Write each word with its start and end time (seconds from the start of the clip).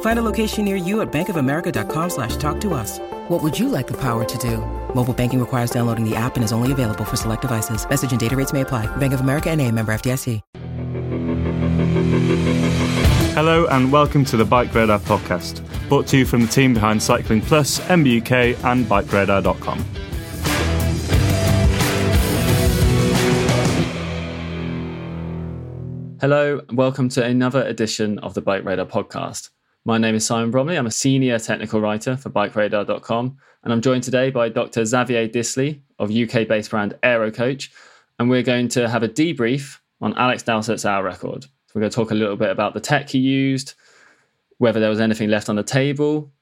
Find 0.00 0.18
a 0.18 0.22
location 0.22 0.64
near 0.64 0.76
you 0.76 1.00
at 1.02 1.12
bankofamerica.com 1.12 2.10
slash 2.10 2.36
talk 2.36 2.60
to 2.62 2.72
us. 2.72 2.98
What 3.28 3.42
would 3.42 3.58
you 3.58 3.68
like 3.68 3.86
the 3.86 3.96
power 4.00 4.24
to 4.24 4.38
do? 4.38 4.58
Mobile 4.94 5.12
banking 5.12 5.40
requires 5.40 5.70
downloading 5.70 6.08
the 6.08 6.16
app 6.16 6.36
and 6.36 6.44
is 6.44 6.52
only 6.52 6.72
available 6.72 7.04
for 7.04 7.16
select 7.16 7.42
devices. 7.42 7.86
Message 7.88 8.12
and 8.12 8.20
data 8.20 8.34
rates 8.34 8.52
may 8.52 8.62
apply. 8.62 8.86
Bank 8.96 9.12
of 9.12 9.20
America 9.20 9.50
and 9.50 9.60
a 9.60 9.70
member 9.70 9.92
FDIC. 9.92 10.40
Hello 13.34 13.66
and 13.66 13.92
welcome 13.92 14.24
to 14.24 14.36
the 14.38 14.44
BikeRadar 14.46 14.98
podcast, 15.00 15.62
brought 15.90 16.06
to 16.06 16.16
you 16.16 16.24
from 16.24 16.40
the 16.40 16.46
team 16.46 16.72
behind 16.72 17.02
Cycling 17.02 17.42
Plus, 17.42 17.80
MBUK 17.80 18.64
and 18.64 18.86
BikeRadar.com. 18.86 19.84
Hello, 26.18 26.62
welcome 26.72 27.10
to 27.10 27.22
another 27.22 27.62
edition 27.62 28.18
of 28.20 28.32
the 28.32 28.40
BikeRadar 28.40 28.88
podcast. 28.88 29.50
My 29.86 29.98
name 29.98 30.16
is 30.16 30.26
Simon 30.26 30.50
Bromley. 30.50 30.74
I'm 30.74 30.88
a 30.88 30.90
senior 30.90 31.38
technical 31.38 31.80
writer 31.80 32.16
for 32.16 32.28
BikeRadar.com, 32.28 33.36
and 33.62 33.72
I'm 33.72 33.80
joined 33.80 34.02
today 34.02 34.30
by 34.30 34.48
Dr. 34.48 34.84
Xavier 34.84 35.28
Disley 35.28 35.80
of 36.00 36.10
UK 36.10 36.48
based 36.48 36.70
brand 36.70 36.98
AeroCoach, 37.04 37.68
and 38.18 38.28
we're 38.28 38.42
going 38.42 38.66
to 38.70 38.88
have 38.88 39.04
a 39.04 39.08
debrief 39.08 39.78
on 40.00 40.12
Alex 40.18 40.42
Dowsett's 40.42 40.84
hour 40.84 41.04
record. 41.04 41.44
So 41.44 41.50
we're 41.72 41.82
going 41.82 41.90
to 41.92 41.94
talk 41.94 42.10
a 42.10 42.16
little 42.16 42.34
bit 42.34 42.50
about 42.50 42.74
the 42.74 42.80
tech 42.80 43.10
he 43.10 43.20
used, 43.20 43.74
whether 44.58 44.80
there 44.80 44.90
was 44.90 44.98
anything 44.98 45.30
left 45.30 45.48
on 45.48 45.54
the 45.54 45.62
table, 45.62 46.32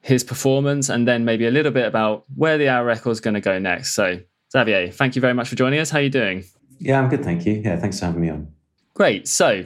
his 0.00 0.22
performance, 0.22 0.88
and 0.88 1.08
then 1.08 1.24
maybe 1.24 1.48
a 1.48 1.50
little 1.50 1.72
bit 1.72 1.86
about 1.88 2.26
where 2.36 2.58
the 2.58 2.68
hour 2.68 2.84
record 2.84 3.10
is 3.10 3.20
going 3.20 3.34
to 3.34 3.40
go 3.40 3.58
next. 3.58 3.92
So, 3.94 4.20
Xavier, 4.52 4.92
thank 4.92 5.16
you 5.16 5.20
very 5.20 5.34
much 5.34 5.48
for 5.48 5.56
joining 5.56 5.80
us. 5.80 5.90
How 5.90 5.98
are 5.98 6.02
you 6.02 6.10
doing? 6.10 6.44
Yeah, 6.78 7.00
I'm 7.00 7.08
good, 7.08 7.24
thank 7.24 7.44
you. 7.44 7.54
Yeah, 7.54 7.76
thanks 7.80 7.98
for 7.98 8.04
having 8.06 8.20
me 8.20 8.30
on. 8.30 8.52
Great. 8.94 9.26
So, 9.26 9.64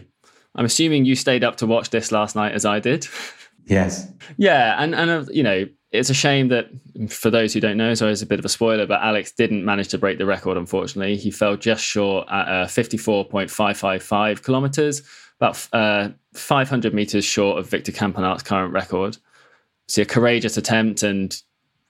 I'm 0.55 0.65
assuming 0.65 1.05
you 1.05 1.17
stayed 1.17 1.45
up 1.45 1.57
to 1.57 1.67
watch 1.67 1.91
this 1.91 2.13
last 2.13 2.37
night 2.37 2.53
as 2.53 2.65
I 2.65 2.81
did. 2.81 3.07
Yes. 3.65 4.11
Yeah, 4.37 4.77
and 4.79 4.95
and 4.95 5.11
uh, 5.11 5.25
you 5.31 5.43
know, 5.43 5.67
it's 5.93 6.11
a 6.11 6.15
shame 6.15 6.49
that 6.49 6.69
for 7.09 7.31
those 7.31 7.53
who 7.53 7.61
don't 7.61 7.77
know, 7.77 7.95
so 7.95 8.09
it's 8.09 8.23
a 8.23 8.27
bit 8.27 8.39
of 8.39 8.45
a 8.45 8.49
spoiler, 8.49 8.87
but 8.87 9.01
Alex 9.03 9.33
didn't 9.33 9.65
manage 9.65 9.89
to 9.89 9.99
break 9.99 10.19
the 10.19 10.27
record. 10.27 10.57
Unfortunately, 10.57 11.17
he 11.17 11.31
fell 11.31 11.57
just 11.57 11.85
short 11.85 12.27
at 12.31 12.49
uh, 12.49 12.67
54.555 12.67 14.43
kilometers, 14.43 15.03
about 15.39 15.69
uh, 15.73 16.09
500 16.35 16.95
meters 16.95 17.25
short 17.25 17.59
of 17.59 17.69
Victor 17.69 17.93
Campenaerts' 17.93 18.45
current 18.45 18.73
record. 18.73 19.17
So 19.87 20.03
a 20.03 20.07
courageous 20.07 20.57
attempt, 20.57 21.03
and 21.03 21.35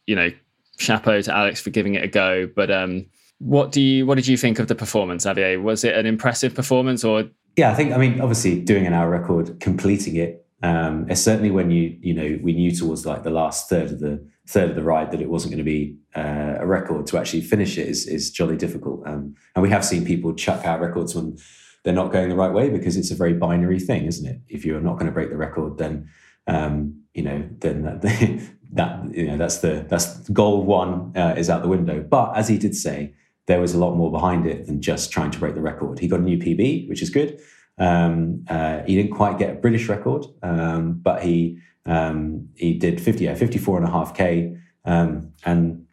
you 0.07 0.17
know, 0.17 0.31
chapeau 0.79 1.23
to 1.23 1.35
Alex 1.35 1.61
for 1.61 1.71
giving 1.71 1.95
it 1.95 2.05
a 2.05 2.09
go. 2.09 2.49
But 2.55 2.71
um, 2.71 3.07
what 3.39 3.73
do 3.73 3.81
you 3.81 4.05
what 4.05 4.17
did 4.17 4.27
you 4.27 4.37
think 4.37 4.59
of 4.59 4.69
the 4.69 4.75
performance, 4.75 5.23
Xavier? 5.23 5.61
Was 5.61 5.85
it 5.85 5.95
an 5.95 6.07
impressive 6.07 6.55
performance, 6.55 7.05
or 7.05 7.31
Yeah, 7.57 7.71
I 7.71 7.75
think 7.75 7.93
I 7.93 7.99
mean 7.99 8.21
obviously 8.21 8.61
doing 8.61 8.87
an 8.87 8.93
hour 8.93 9.11
record, 9.11 9.61
completing 9.61 10.17
it. 10.17 10.47
Um, 10.63 11.13
certainly 11.15 11.51
when 11.51 11.71
you 11.71 11.97
you 12.01 12.15
know 12.15 12.39
we 12.43 12.53
knew 12.53 12.75
towards 12.75 13.05
like 13.05 13.25
the 13.25 13.31
last 13.31 13.69
third 13.69 13.91
of 13.91 14.01
the 14.01 14.25
third 14.47 14.71
of 14.71 14.77
the 14.77 14.83
ride 14.83 15.11
that 15.13 15.21
it 15.21 15.29
wasn't 15.29 15.53
going 15.53 15.59
to 15.59 15.65
be 15.65 15.97
uh, 16.17 16.57
a 16.59 16.67
record 16.67 17.07
to 17.07 17.19
actually 17.19 17.43
finish 17.43 17.79
it 17.79 17.89
is 17.89 18.07
is 18.07 18.31
jolly 18.31 18.57
difficult. 18.57 19.07
Um, 19.07 19.35
and 19.55 19.63
we 19.63 19.71
have 19.71 19.85
seen 19.85 20.05
people 20.05 20.35
chuck 20.35 20.65
out 20.65 20.81
records 20.81 21.15
when 21.15 21.37
they're 21.85 21.93
not 21.93 22.13
going 22.13 22.29
the 22.29 22.37
right 22.37 22.53
way 22.53 22.71
because 22.71 22.97
it's 22.97 23.11
a 23.11 23.15
very 23.15 23.35
binary 23.35 23.81
thing, 23.81 24.07
isn't 24.07 24.27
it? 24.27 24.41
If 24.49 24.65
you're 24.65 24.81
not 24.81 24.95
going 24.95 25.07
to 25.07 25.13
break 25.13 25.31
the 25.31 25.37
record, 25.37 25.79
then 25.79 26.09
um, 26.47 27.03
you 27.13 27.23
know 27.23 27.49
then 27.59 27.83
that, 27.83 28.03
that 28.73 29.15
you 29.15 29.27
know 29.27 29.37
that's 29.37 29.59
the 29.59 29.85
that's 29.89 30.29
goal 30.31 30.65
one 30.65 31.13
uh, 31.17 31.35
is 31.37 31.51
out 31.51 31.63
the 31.63 31.69
window. 31.69 32.01
But 32.03 32.37
as 32.37 32.49
he 32.49 32.57
did 32.57 32.75
say, 32.75 33.15
there 33.47 33.61
was 33.61 33.75
a 33.75 33.79
lot 33.79 33.97
more 33.97 34.11
behind 34.11 34.47
it 34.47 34.67
than 34.67 34.81
just 34.81 35.11
trying 35.11 35.31
to 35.31 35.39
break 35.39 35.55
the 35.55 35.61
record. 35.61 35.99
He 35.99 36.09
got 36.09 36.21
a 36.21 36.23
new 36.23 36.39
PB, 36.39 36.89
which 36.89 37.03
is 37.03 37.11
good. 37.11 37.41
Um, 37.79 38.45
uh, 38.49 38.83
he 38.87 38.95
didn't 38.95 39.13
quite 39.13 39.39
get 39.39 39.51
a 39.51 39.55
British 39.55 39.89
record, 39.89 40.27
um, 40.43 41.01
but 41.03 41.23
he 41.23 41.59
um, 41.85 42.49
he 42.55 42.75
did 42.75 43.01
50, 43.01 43.25
yeah, 43.25 43.35
54 43.35 43.79
and 43.79 43.89
a 43.89 43.91
half 43.91 44.15
K 44.15 44.57
um, 44.85 45.33
and 45.45 45.87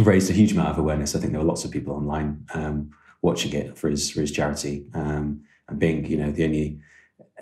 raised 0.00 0.30
a 0.30 0.32
huge 0.32 0.52
amount 0.52 0.68
of 0.68 0.78
awareness. 0.78 1.16
I 1.16 1.18
think 1.18 1.32
there 1.32 1.40
were 1.40 1.46
lots 1.46 1.64
of 1.64 1.70
people 1.70 1.94
online 1.94 2.46
um, 2.54 2.90
watching 3.22 3.52
it 3.52 3.76
for 3.76 3.88
his 3.88 4.10
for 4.10 4.20
his 4.20 4.30
charity 4.30 4.86
um, 4.94 5.42
and 5.68 5.78
being, 5.78 6.04
you 6.06 6.16
know, 6.16 6.30
the 6.30 6.44
only 6.44 6.80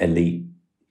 elite 0.00 0.44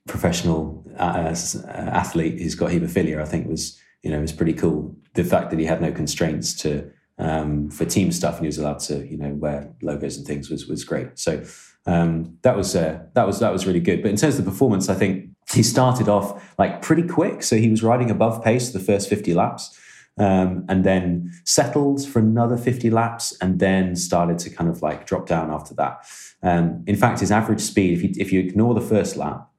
professional 0.08 0.86
uh, 1.00 1.36
athlete 1.68 2.40
who's 2.40 2.56
got 2.56 2.72
haemophilia. 2.72 3.22
I 3.22 3.26
think 3.26 3.48
was, 3.48 3.80
you 4.04 4.12
know, 4.12 4.20
was 4.20 4.32
pretty 4.32 4.54
cool. 4.54 4.96
The 5.14 5.24
fact 5.24 5.50
that 5.50 5.60
he 5.60 5.66
had 5.66 5.82
no 5.82 5.92
constraints 5.92 6.54
to 6.62 6.92
um, 7.18 7.70
for 7.70 7.86
team 7.86 8.12
stuff 8.12 8.36
and 8.36 8.46
he 8.46 8.48
was 8.48 8.58
allowed 8.58 8.80
to, 8.80 9.08
you 9.08 9.18
know, 9.18 9.34
wear 9.34 9.74
logos 9.82 10.18
and 10.18 10.26
things 10.26 10.50
was 10.50 10.68
was 10.68 10.84
great. 10.84 11.18
So 11.18 11.44
um, 11.86 12.38
that 12.42 12.58
was 12.58 12.76
uh, 12.76 13.00
that 13.14 13.28
was 13.28 13.40
that 13.40 13.52
was 13.52 13.66
really 13.66 13.80
good. 13.80 14.02
But 14.02 14.12
in 14.12 14.18
terms 14.18 14.38
of 14.38 14.46
the 14.46 14.52
performance, 14.52 14.90
I 14.90 14.96
think 14.96 15.30
he 15.52 15.64
started 15.64 16.10
off 16.10 16.56
like 16.58 16.82
pretty 16.82 17.04
quick. 17.04 17.44
So 17.44 17.58
he 17.58 17.70
was 17.70 17.84
riding 17.84 18.10
above 18.10 18.44
pace 18.44 18.72
the 18.72 18.80
first 18.80 19.10
50 19.10 19.34
laps. 19.34 19.80
Um, 20.18 20.66
and 20.70 20.86
then 20.86 21.34
settled 21.44 22.08
for 22.08 22.20
another 22.20 22.56
50 22.56 22.90
laps 22.90 23.38
and 23.42 23.60
then 23.60 23.98
started 23.98 24.40
to 24.40 24.50
kind 24.50 24.70
of 24.70 24.82
like 24.82 25.06
drop 25.06 25.28
down 25.28 25.52
after 25.52 25.74
that. 25.74 26.06
Um, 26.42 26.86
in 26.88 26.96
fact, 26.96 27.20
his 27.20 27.34
average 27.34 27.60
speed, 27.60 27.98
if 27.98 28.02
you, 28.02 28.14
if 28.18 28.32
you 28.32 28.40
ignore 28.40 28.74
the 28.74 28.80
first 28.80 29.18
lap 29.18 29.50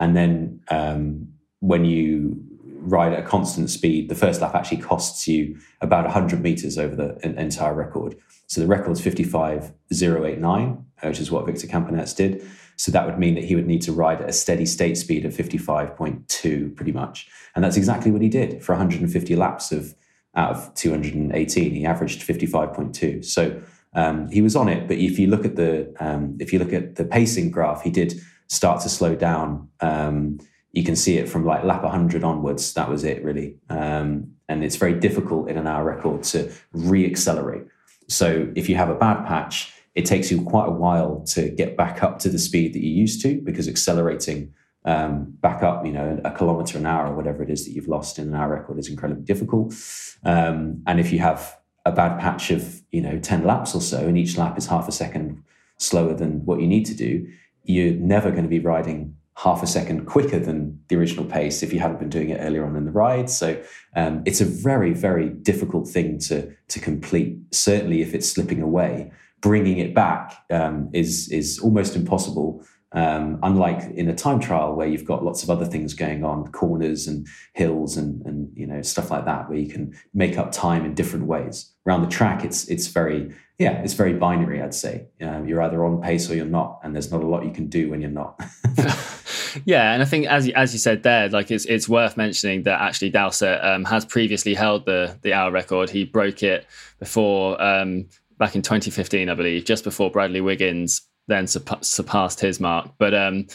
and 0.00 0.16
then 0.16 0.62
um, 0.70 1.28
when 1.60 1.84
you 1.84 2.42
ride 2.86 3.12
at 3.12 3.18
a 3.18 3.22
constant 3.22 3.70
speed, 3.70 4.08
the 4.08 4.14
first 4.14 4.40
lap 4.40 4.54
actually 4.54 4.82
costs 4.82 5.26
you 5.28 5.58
about 5.80 6.04
100 6.04 6.40
meters 6.40 6.78
over 6.78 6.94
the 6.94 7.18
entire 7.38 7.74
record. 7.74 8.16
So 8.46 8.60
the 8.60 8.66
record's 8.66 9.00
55.089, 9.00 10.84
which 11.02 11.20
is 11.20 11.30
what 11.30 11.46
Victor 11.46 11.66
Campenaerts 11.66 12.16
did. 12.16 12.46
So 12.76 12.92
that 12.92 13.06
would 13.06 13.18
mean 13.18 13.34
that 13.34 13.44
he 13.44 13.54
would 13.56 13.66
need 13.66 13.82
to 13.82 13.92
ride 13.92 14.20
at 14.20 14.28
a 14.28 14.32
steady 14.32 14.66
state 14.66 14.96
speed 14.96 15.24
of 15.24 15.32
55.2 15.32 16.76
pretty 16.76 16.92
much. 16.92 17.26
And 17.54 17.64
that's 17.64 17.76
exactly 17.76 18.10
what 18.10 18.22
he 18.22 18.28
did 18.28 18.62
for 18.62 18.72
150 18.72 19.36
laps 19.36 19.72
of 19.72 19.94
out 20.34 20.50
of 20.54 20.74
218. 20.74 21.74
He 21.74 21.86
averaged 21.86 22.20
55.2. 22.26 23.24
So 23.24 23.62
Um, 23.96 24.28
he 24.30 24.42
was 24.42 24.54
on 24.54 24.68
it, 24.68 24.86
but 24.88 24.98
if 24.98 25.18
you 25.18 25.26
look 25.26 25.46
at 25.46 25.56
the 25.56 25.90
um, 25.98 26.36
if 26.38 26.52
you 26.52 26.58
look 26.58 26.74
at 26.74 26.96
the 26.96 27.04
pacing 27.04 27.50
graph, 27.50 27.80
he 27.82 27.90
did 27.90 28.20
start 28.46 28.82
to 28.82 28.88
slow 28.88 29.14
down. 29.16 29.68
Um, 29.80 30.38
you 30.72 30.84
can 30.84 30.96
see 30.96 31.16
it 31.18 31.28
from 31.28 31.44
like 31.44 31.64
lap 31.64 31.82
100 31.82 32.22
onwards. 32.22 32.74
That 32.74 32.88
was 32.88 33.04
it, 33.04 33.24
really. 33.24 33.56
Um, 33.70 34.32
and 34.48 34.62
it's 34.62 34.76
very 34.76 34.94
difficult 34.94 35.48
in 35.48 35.56
an 35.56 35.66
hour 35.66 35.84
record 35.84 36.22
to 36.24 36.52
re-accelerate. 36.72 37.64
So 38.08 38.52
if 38.54 38.68
you 38.68 38.76
have 38.76 38.90
a 38.90 38.94
bad 38.94 39.26
patch, 39.26 39.72
it 39.94 40.04
takes 40.04 40.30
you 40.30 40.42
quite 40.42 40.68
a 40.68 40.72
while 40.72 41.24
to 41.28 41.48
get 41.48 41.76
back 41.76 42.02
up 42.02 42.18
to 42.20 42.28
the 42.28 42.38
speed 42.38 42.74
that 42.74 42.82
you 42.82 42.90
used 42.90 43.22
to 43.22 43.40
because 43.40 43.66
accelerating 43.66 44.52
um, 44.84 45.32
back 45.40 45.62
up, 45.62 45.84
you 45.84 45.92
know, 45.92 46.20
a 46.24 46.30
kilometer 46.30 46.78
an 46.78 46.86
hour 46.86 47.08
or 47.08 47.16
whatever 47.16 47.42
it 47.42 47.50
is 47.50 47.64
that 47.64 47.72
you've 47.72 47.88
lost 47.88 48.18
in 48.18 48.28
an 48.28 48.34
hour 48.34 48.50
record 48.50 48.78
is 48.78 48.88
incredibly 48.88 49.24
difficult. 49.24 49.74
Um, 50.22 50.82
and 50.86 51.00
if 51.00 51.12
you 51.12 51.18
have 51.18 51.58
a 51.84 51.92
bad 51.92 52.20
patch 52.20 52.50
of, 52.50 52.82
you 52.92 53.00
know, 53.00 53.18
10 53.18 53.44
laps 53.44 53.74
or 53.74 53.80
so, 53.80 54.06
and 54.06 54.16
each 54.16 54.36
lap 54.36 54.56
is 54.58 54.66
half 54.66 54.86
a 54.86 54.92
second 54.92 55.42
slower 55.78 56.14
than 56.14 56.44
what 56.44 56.60
you 56.60 56.68
need 56.68 56.86
to 56.86 56.94
do, 56.94 57.26
you're 57.64 57.94
never 57.94 58.30
going 58.30 58.44
to 58.44 58.48
be 58.48 58.60
riding 58.60 59.16
half 59.36 59.62
a 59.62 59.66
second 59.66 60.06
quicker 60.06 60.38
than 60.38 60.80
the 60.88 60.96
original 60.96 61.24
pace 61.24 61.62
if 61.62 61.72
you 61.72 61.78
hadn't 61.78 61.98
been 61.98 62.08
doing 62.08 62.30
it 62.30 62.38
earlier 62.40 62.64
on 62.64 62.74
in 62.74 62.86
the 62.86 62.90
ride. 62.90 63.28
So 63.28 63.62
um, 63.94 64.22
it's 64.24 64.40
a 64.40 64.46
very, 64.46 64.92
very 64.92 65.28
difficult 65.28 65.88
thing 65.88 66.18
to 66.20 66.52
to 66.68 66.80
complete. 66.80 67.38
Certainly, 67.52 68.02
if 68.02 68.14
it's 68.14 68.28
slipping 68.28 68.62
away, 68.62 69.12
bringing 69.40 69.78
it 69.78 69.94
back 69.94 70.44
um, 70.50 70.90
is 70.92 71.30
is 71.30 71.58
almost 71.58 71.96
impossible. 71.96 72.64
Um, 72.92 73.40
unlike 73.42 73.82
in 73.94 74.08
a 74.08 74.14
time 74.14 74.40
trial 74.40 74.74
where 74.74 74.86
you've 74.86 75.04
got 75.04 75.22
lots 75.22 75.42
of 75.42 75.50
other 75.50 75.66
things 75.66 75.92
going 75.92 76.24
on, 76.24 76.50
corners 76.52 77.06
and 77.06 77.26
hills 77.52 77.98
and 77.98 78.24
and 78.24 78.50
you 78.56 78.66
know 78.66 78.80
stuff 78.80 79.10
like 79.10 79.26
that, 79.26 79.50
where 79.50 79.58
you 79.58 79.68
can 79.68 79.94
make 80.14 80.38
up 80.38 80.50
time 80.50 80.84
in 80.86 80.94
different 80.94 81.26
ways. 81.26 81.72
Around 81.86 82.02
the 82.02 82.08
track, 82.08 82.42
it's 82.42 82.66
it's 82.68 82.86
very 82.86 83.34
yeah, 83.58 83.82
it's 83.82 83.92
very 83.92 84.14
binary. 84.14 84.62
I'd 84.62 84.72
say 84.72 85.08
um, 85.20 85.46
you're 85.46 85.60
either 85.60 85.84
on 85.84 86.00
pace 86.00 86.30
or 86.30 86.36
you're 86.36 86.46
not, 86.46 86.80
and 86.82 86.94
there's 86.94 87.10
not 87.10 87.22
a 87.22 87.26
lot 87.26 87.44
you 87.44 87.52
can 87.52 87.66
do 87.66 87.90
when 87.90 88.00
you're 88.00 88.10
not. 88.10 88.40
yeah, 89.64 89.92
and 89.92 90.02
I 90.02 90.04
think 90.04 90.26
as 90.26 90.46
you, 90.46 90.52
as 90.54 90.72
you 90.72 90.78
said 90.78 91.02
there, 91.02 91.28
like 91.28 91.50
it's 91.50 91.64
it's 91.64 91.88
worth 91.88 92.16
mentioning 92.16 92.64
that 92.64 92.80
actually 92.80 93.10
Dowsett 93.10 93.64
um, 93.64 93.84
has 93.84 94.04
previously 94.04 94.54
held 94.54 94.84
the 94.84 95.18
the 95.22 95.32
hour 95.32 95.50
record. 95.50 95.90
He 95.90 96.04
broke 96.04 96.42
it 96.42 96.66
before 96.98 97.60
um, 97.62 98.08
back 98.38 98.54
in 98.54 98.62
2015, 98.62 99.28
I 99.28 99.34
believe, 99.34 99.64
just 99.64 99.84
before 99.84 100.10
Bradley 100.10 100.40
Wiggins 100.40 101.02
then 101.28 101.46
surpassed 101.46 102.40
his 102.40 102.60
mark. 102.60 102.90
But 102.98 103.14
um, 103.14 103.46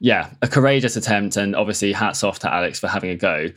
yeah, 0.00 0.30
a 0.42 0.48
courageous 0.48 0.96
attempt, 0.96 1.36
and 1.36 1.54
obviously 1.54 1.92
hats 1.92 2.24
off 2.24 2.38
to 2.40 2.52
Alex 2.52 2.80
for 2.80 2.88
having 2.88 3.10
a 3.10 3.16
go. 3.16 3.48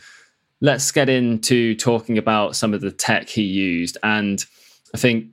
Let's 0.62 0.92
get 0.92 1.10
into 1.10 1.76
talking 1.76 2.18
about 2.18 2.56
some 2.56 2.74
of 2.74 2.82
the 2.82 2.92
tech 2.92 3.30
he 3.30 3.44
used, 3.44 3.98
and 4.04 4.44
I 4.94 4.98
think 4.98 5.28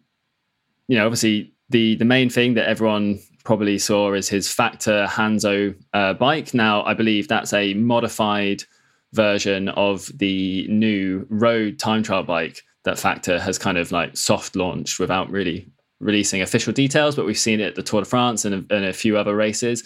you 0.88 0.98
know, 0.98 1.06
obviously 1.06 1.52
the 1.70 1.96
the 1.96 2.04
main 2.04 2.30
thing 2.30 2.54
that 2.54 2.68
everyone 2.68 3.20
probably 3.44 3.78
saw 3.78 4.12
is 4.12 4.28
his 4.28 4.52
Factor 4.52 5.06
Hanzo 5.08 5.74
uh, 5.92 6.14
bike. 6.14 6.54
Now, 6.54 6.82
I 6.84 6.94
believe 6.94 7.28
that's 7.28 7.52
a 7.52 7.74
modified 7.74 8.64
version 9.12 9.68
of 9.70 10.06
the 10.18 10.66
new 10.68 11.26
road 11.28 11.78
time 11.78 12.02
trial 12.02 12.22
bike 12.22 12.62
that 12.84 12.98
Factor 12.98 13.38
has 13.38 13.58
kind 13.58 13.78
of 13.78 13.92
like 13.92 14.16
soft 14.16 14.56
launched 14.56 14.98
without 14.98 15.30
really 15.30 15.68
releasing 16.00 16.42
official 16.42 16.72
details, 16.72 17.14
but 17.14 17.26
we've 17.26 17.38
seen 17.38 17.60
it 17.60 17.68
at 17.68 17.74
the 17.76 17.82
Tour 17.82 18.02
de 18.02 18.04
France 18.04 18.44
and 18.44 18.54
a, 18.54 18.74
and 18.74 18.84
a 18.84 18.92
few 18.92 19.16
other 19.16 19.36
races. 19.36 19.84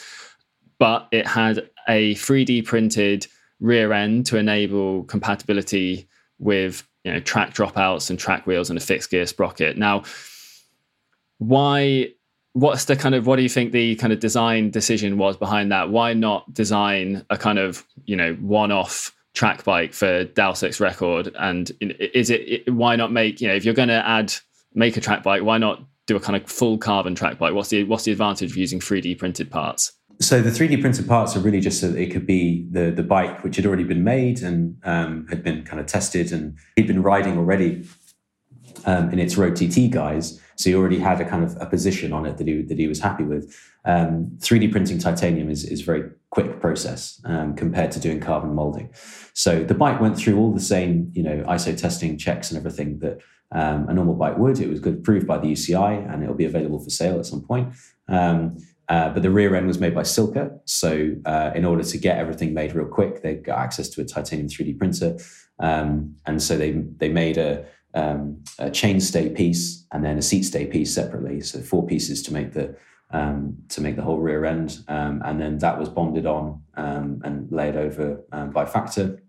But 0.79 1.09
it 1.13 1.27
had 1.27 1.69
a 1.89 2.15
3D 2.15 2.65
printed 2.65 3.27
rear 3.61 3.93
end 3.93 4.27
to 4.27 4.37
enable 4.37 5.05
compatibility 5.05 6.09
with 6.39 6.87
you 7.05 7.13
know 7.13 7.21
track 7.21 7.55
dropouts 7.55 8.11
and 8.11 8.19
track 8.19 8.47
wheels 8.47 8.71
and 8.71 8.79
a 8.79 8.83
fixed 8.83 9.11
gear 9.11 9.27
sprocket. 9.27 9.77
Now, 9.77 10.05
why 11.39 12.09
what's 12.57 12.87
the 12.87 12.97
kind 12.97 13.15
of 13.15 13.27
what 13.27 13.37
do 13.37 13.43
you 13.43 13.51
think 13.51 13.73
the 13.73 13.97
kind 13.97 14.15
of 14.15 14.19
design 14.19 14.71
decision 14.71 15.19
was 15.19 15.37
behind 15.37 15.71
that? 15.71 15.91
Why 15.91 16.15
not 16.15 16.53
design 16.55 17.25
a 17.29 17.37
kind 17.37 17.59
of 17.59 17.85
you 18.07 18.17
know 18.17 18.35
one-off 18.35 19.15
track 19.35 19.63
bike 19.65 19.93
for 19.93 20.25
Dowsett's 20.25 20.81
record? 20.81 21.31
And 21.39 21.71
is 21.81 22.31
it 22.31 22.73
why 22.73 22.97
not 22.97 23.13
make 23.13 23.43
you 23.43 23.49
know 23.49 23.55
if 23.55 23.65
you're 23.65 23.75
going 23.75 23.89
to 23.89 24.07
add 24.07 24.33
make 24.75 24.97
a 24.97 25.01
track 25.01 25.23
bike 25.23 25.43
why 25.43 25.59
not 25.59 25.83
do 26.07 26.17
a 26.17 26.21
kind 26.21 26.37
of 26.37 26.51
full 26.51 26.79
carbon 26.79 27.15
track 27.15 27.39
bike? 27.39 27.53
What's 27.53 27.69
the 27.69 27.85
what's 27.85 28.05
the 28.05 28.13
advantage 28.13 28.53
of 28.53 28.57
using 28.57 28.81
3d 28.81 29.19
printed 29.19 29.51
parts? 29.51 29.93
So 30.19 30.41
the 30.41 30.49
3d 30.49 30.81
printed 30.81 31.07
parts 31.07 31.37
are 31.37 31.41
really 31.41 31.61
just 31.61 31.79
so 31.79 31.91
that 31.91 32.01
it 32.01 32.11
could 32.11 32.27
be 32.27 32.67
the 32.71 32.91
the 32.91 33.03
bike 33.03 33.45
which 33.45 33.57
had 33.57 33.67
already 33.67 33.85
been 33.85 34.03
made 34.03 34.41
and 34.41 34.79
um, 34.83 35.27
had 35.29 35.45
been 35.45 35.63
kind 35.63 35.79
of 35.79 35.85
tested 35.85 36.33
and 36.33 36.57
he'd 36.75 36.87
been 36.87 37.03
riding 37.03 37.37
already 37.37 37.87
um, 38.87 39.11
in 39.11 39.19
its 39.19 39.37
road 39.37 39.57
tt 39.57 39.91
guise 39.91 40.41
so 40.57 40.71
he 40.71 40.77
already 40.77 40.99
had 40.99 41.21
a 41.21 41.29
kind 41.29 41.45
of 41.45 41.57
a 41.61 41.67
position 41.67 42.13
on 42.13 42.27
it 42.27 42.39
that 42.39 42.47
he 42.47 42.63
that 42.63 42.79
he 42.79 42.89
was 42.89 43.01
happy 43.01 43.25
with. 43.25 43.55
Um, 43.85 44.33
3D 44.39 44.73
printing 44.73 44.99
titanium 44.99 45.51
is 45.51 45.65
is 45.65 45.83
very 45.83 46.11
quick 46.31 46.61
process 46.61 47.21
um, 47.25 47.55
compared 47.55 47.93
to 47.93 48.01
doing 48.01 48.21
carbon 48.21 48.55
molding. 48.55 48.91
So 49.35 49.63
the 49.63 49.75
bike 49.75 50.01
went 50.01 50.19
through 50.19 50.39
all 50.39 50.53
the 50.53 50.61
same 50.61 51.11
you 51.15 51.23
know 51.23 51.45
ISO 51.45 51.77
testing 51.77 52.19
checks 52.19 52.51
and 52.51 52.59
everything 52.59 52.99
that 53.01 53.21
um, 53.53 53.89
a 53.89 53.95
normal 53.95 54.15
bike 54.15 54.39
would. 54.39 54.59
It 54.59 54.69
was 54.69 54.81
good 54.81 54.95
approved 54.95 55.27
by 55.27 55.39
the 55.39 55.53
UCI 55.53 56.13
and 56.13 56.23
it'll 56.23 56.35
be 56.35 56.47
available 56.47 56.81
for 56.81 56.91
sale 56.91 57.19
at 57.19 57.27
some 57.27 57.43
point. 57.43 57.73
Um, 58.09 58.57
uh, 58.89 59.11
but 59.11 59.23
the 59.23 59.31
rear 59.31 59.55
end 59.57 59.67
was 59.67 59.81
made 59.81 59.95
by 59.95 60.03
Silca. 60.03 60.59
So, 60.65 61.17
uh, 61.25 61.51
in 61.55 61.65
order 61.65 61.83
to 61.83 61.99
get 61.99 62.19
everything 62.19 62.55
made 62.55 62.73
real 62.73 62.87
quick, 62.87 63.23
they 63.23 63.35
got 63.35 63.59
access 63.59 63.89
to 63.91 64.01
a 64.01 64.05
titanium 64.05 64.49
3D 64.49 64.79
printer. 64.79 65.19
Um, 65.59 66.15
and 66.25 66.41
so 66.41 66.57
they, 66.57 66.73
they 66.73 67.09
made 67.09 67.37
a, 67.37 67.65
um, 67.97 68.45
a 68.59 68.71
chain 68.71 69.01
stay 69.01 69.31
piece 69.31 69.85
and 69.91 70.05
then 70.05 70.19
a 70.19 70.23
seat 70.23 70.45
stay 70.45 70.67
piece 70.67 70.95
separately. 70.95 71.41
So 71.41 71.61
four 71.61 71.85
pieces 71.87 72.23
to 72.25 72.33
make 72.33 72.53
the 72.53 72.77
um, 73.11 73.57
to 73.69 73.81
make 73.81 73.97
the 73.97 74.03
whole 74.03 74.19
rear 74.19 74.45
end, 74.45 74.81
um, 74.89 75.23
and 75.25 75.41
then 75.41 75.59
that 75.59 75.79
was 75.79 75.89
bonded 75.89 76.27
on 76.27 76.61
um, 76.77 77.23
and 77.25 77.51
laid 77.53 77.77
over 77.77 78.21
um, 78.33 78.51
by 78.51 78.67
Factor 78.67 79.23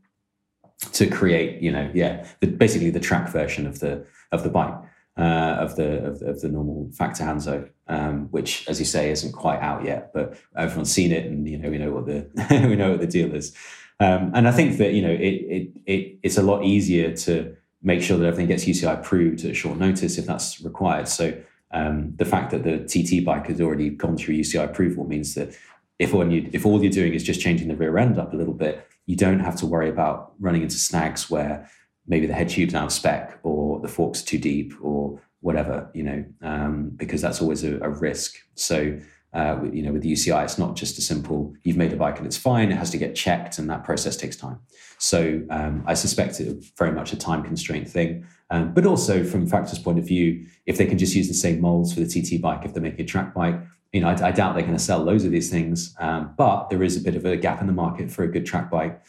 to 0.93 1.07
create, 1.07 1.61
you 1.61 1.71
know, 1.71 1.89
yeah, 1.93 2.25
the, 2.39 2.47
basically 2.47 2.89
the 2.89 2.99
track 2.99 3.29
version 3.29 3.67
of 3.67 3.79
the 3.79 4.05
of 4.31 4.43
the 4.43 4.49
bike. 4.49 4.75
Uh, 5.15 5.57
of 5.59 5.75
the 5.77 6.05
of, 6.05 6.21
of, 6.21 6.41
the 6.41 6.47
normal 6.47 6.87
Factor 6.91 7.23
Hanzo, 7.23 7.67
um, 7.87 8.27
which, 8.29 8.67
as 8.69 8.79
you 8.79 8.85
say, 8.85 9.09
isn't 9.09 9.31
quite 9.31 9.59
out 9.61 9.83
yet, 9.83 10.13
but 10.13 10.37
everyone's 10.55 10.91
seen 10.91 11.11
it, 11.11 11.25
and 11.25 11.49
you 11.49 11.57
know 11.57 11.71
we 11.71 11.79
know 11.79 11.91
what 11.91 12.05
the 12.05 12.29
we 12.67 12.75
know 12.75 12.91
what 12.91 12.99
the 12.99 13.07
deal 13.07 13.33
is. 13.33 13.55
And 13.99 14.47
I 14.47 14.51
think 14.51 14.77
that 14.77 14.93
you 14.93 15.01
know 15.01 15.11
it, 15.11 15.17
it 15.17 15.71
it 15.87 16.19
it's 16.21 16.37
a 16.37 16.43
lot 16.43 16.63
easier 16.63 17.15
to 17.15 17.56
make 17.87 18.01
sure 18.01 18.17
that 18.17 18.25
everything 18.25 18.47
gets 18.47 18.65
UCI 18.65 18.99
approved 18.99 19.45
at 19.45 19.55
short 19.55 19.77
notice 19.77 20.17
if 20.17 20.25
that's 20.25 20.61
required. 20.61 21.07
So 21.07 21.33
um, 21.71 22.13
the 22.17 22.25
fact 22.25 22.51
that 22.51 22.63
the 22.63 22.79
TT 22.79 23.23
bike 23.23 23.47
has 23.47 23.61
already 23.61 23.89
gone 23.89 24.17
through 24.17 24.35
UCI 24.35 24.65
approval 24.65 25.05
means 25.07 25.35
that 25.35 25.55
if 25.97 26.13
all, 26.13 26.29
you, 26.29 26.49
if 26.51 26.65
all 26.65 26.83
you're 26.83 26.91
doing 26.91 27.13
is 27.13 27.23
just 27.23 27.39
changing 27.39 27.69
the 27.69 27.77
rear 27.77 27.97
end 27.97 28.19
up 28.19 28.33
a 28.33 28.35
little 28.35 28.53
bit, 28.53 28.85
you 29.05 29.15
don't 29.15 29.39
have 29.39 29.55
to 29.57 29.65
worry 29.65 29.89
about 29.89 30.33
running 30.37 30.63
into 30.63 30.77
snags 30.77 31.29
where 31.29 31.69
maybe 32.07 32.27
the 32.27 32.33
head 32.33 32.49
tube's 32.49 32.75
out 32.75 32.87
of 32.87 32.91
spec 32.91 33.39
or 33.43 33.79
the 33.79 33.87
forks 33.87 34.21
too 34.21 34.37
deep 34.37 34.73
or 34.81 35.21
whatever, 35.39 35.89
you 35.93 36.03
know, 36.03 36.25
um, 36.41 36.89
because 36.97 37.21
that's 37.21 37.41
always 37.41 37.63
a, 37.63 37.79
a 37.79 37.89
risk. 37.89 38.35
So 38.55 38.99
uh, 39.37 39.61
you 39.71 39.83
know, 39.83 39.93
with 39.93 40.01
the 40.01 40.11
UCI, 40.11 40.43
it's 40.43 40.57
not 40.57 40.75
just 40.75 40.97
a 40.97 41.01
simple 41.01 41.53
you've 41.63 41.77
made 41.77 41.93
a 41.93 41.95
bike 41.95 42.17
and 42.17 42.25
it's 42.25 42.37
fine. 42.37 42.71
It 42.71 42.77
has 42.77 42.89
to 42.89 42.97
get 42.97 43.15
checked, 43.15 43.59
and 43.59 43.69
that 43.69 43.83
process 43.83 44.17
takes 44.17 44.35
time. 44.35 44.59
So 44.97 45.43
um, 45.51 45.83
I 45.85 45.93
suspect 45.93 46.39
it's 46.39 46.71
very 46.75 46.91
much 46.91 47.13
a 47.13 47.17
time 47.17 47.43
constraint 47.43 47.87
thing. 47.87 48.25
Um, 48.49 48.73
but 48.73 48.87
also 48.87 49.23
from 49.23 49.45
Factor's 49.45 49.77
point 49.77 49.99
of 49.99 50.07
view, 50.07 50.43
if 50.65 50.77
they 50.77 50.87
can 50.87 50.97
just 50.97 51.13
use 51.15 51.27
the 51.27 51.35
same 51.35 51.61
molds 51.61 51.93
for 51.93 51.99
the 51.99 52.07
TT 52.07 52.41
bike, 52.41 52.65
if 52.65 52.73
they're 52.73 52.81
making 52.81 53.01
a 53.01 53.07
track 53.07 53.35
bike, 53.35 53.59
you 53.93 54.01
know, 54.01 54.07
I, 54.07 54.29
I 54.29 54.31
doubt 54.31 54.55
they're 54.55 54.63
going 54.63 54.73
to 54.75 54.83
sell 54.83 55.03
loads 55.03 55.23
of 55.23 55.31
these 55.31 55.51
things. 55.51 55.95
Um, 55.99 56.33
but 56.35 56.69
there 56.71 56.81
is 56.81 56.97
a 56.97 57.01
bit 57.01 57.15
of 57.15 57.23
a 57.23 57.37
gap 57.37 57.61
in 57.61 57.67
the 57.67 57.73
market 57.73 58.09
for 58.09 58.23
a 58.23 58.31
good 58.31 58.45
track 58.45 58.71
bike. 58.71 58.99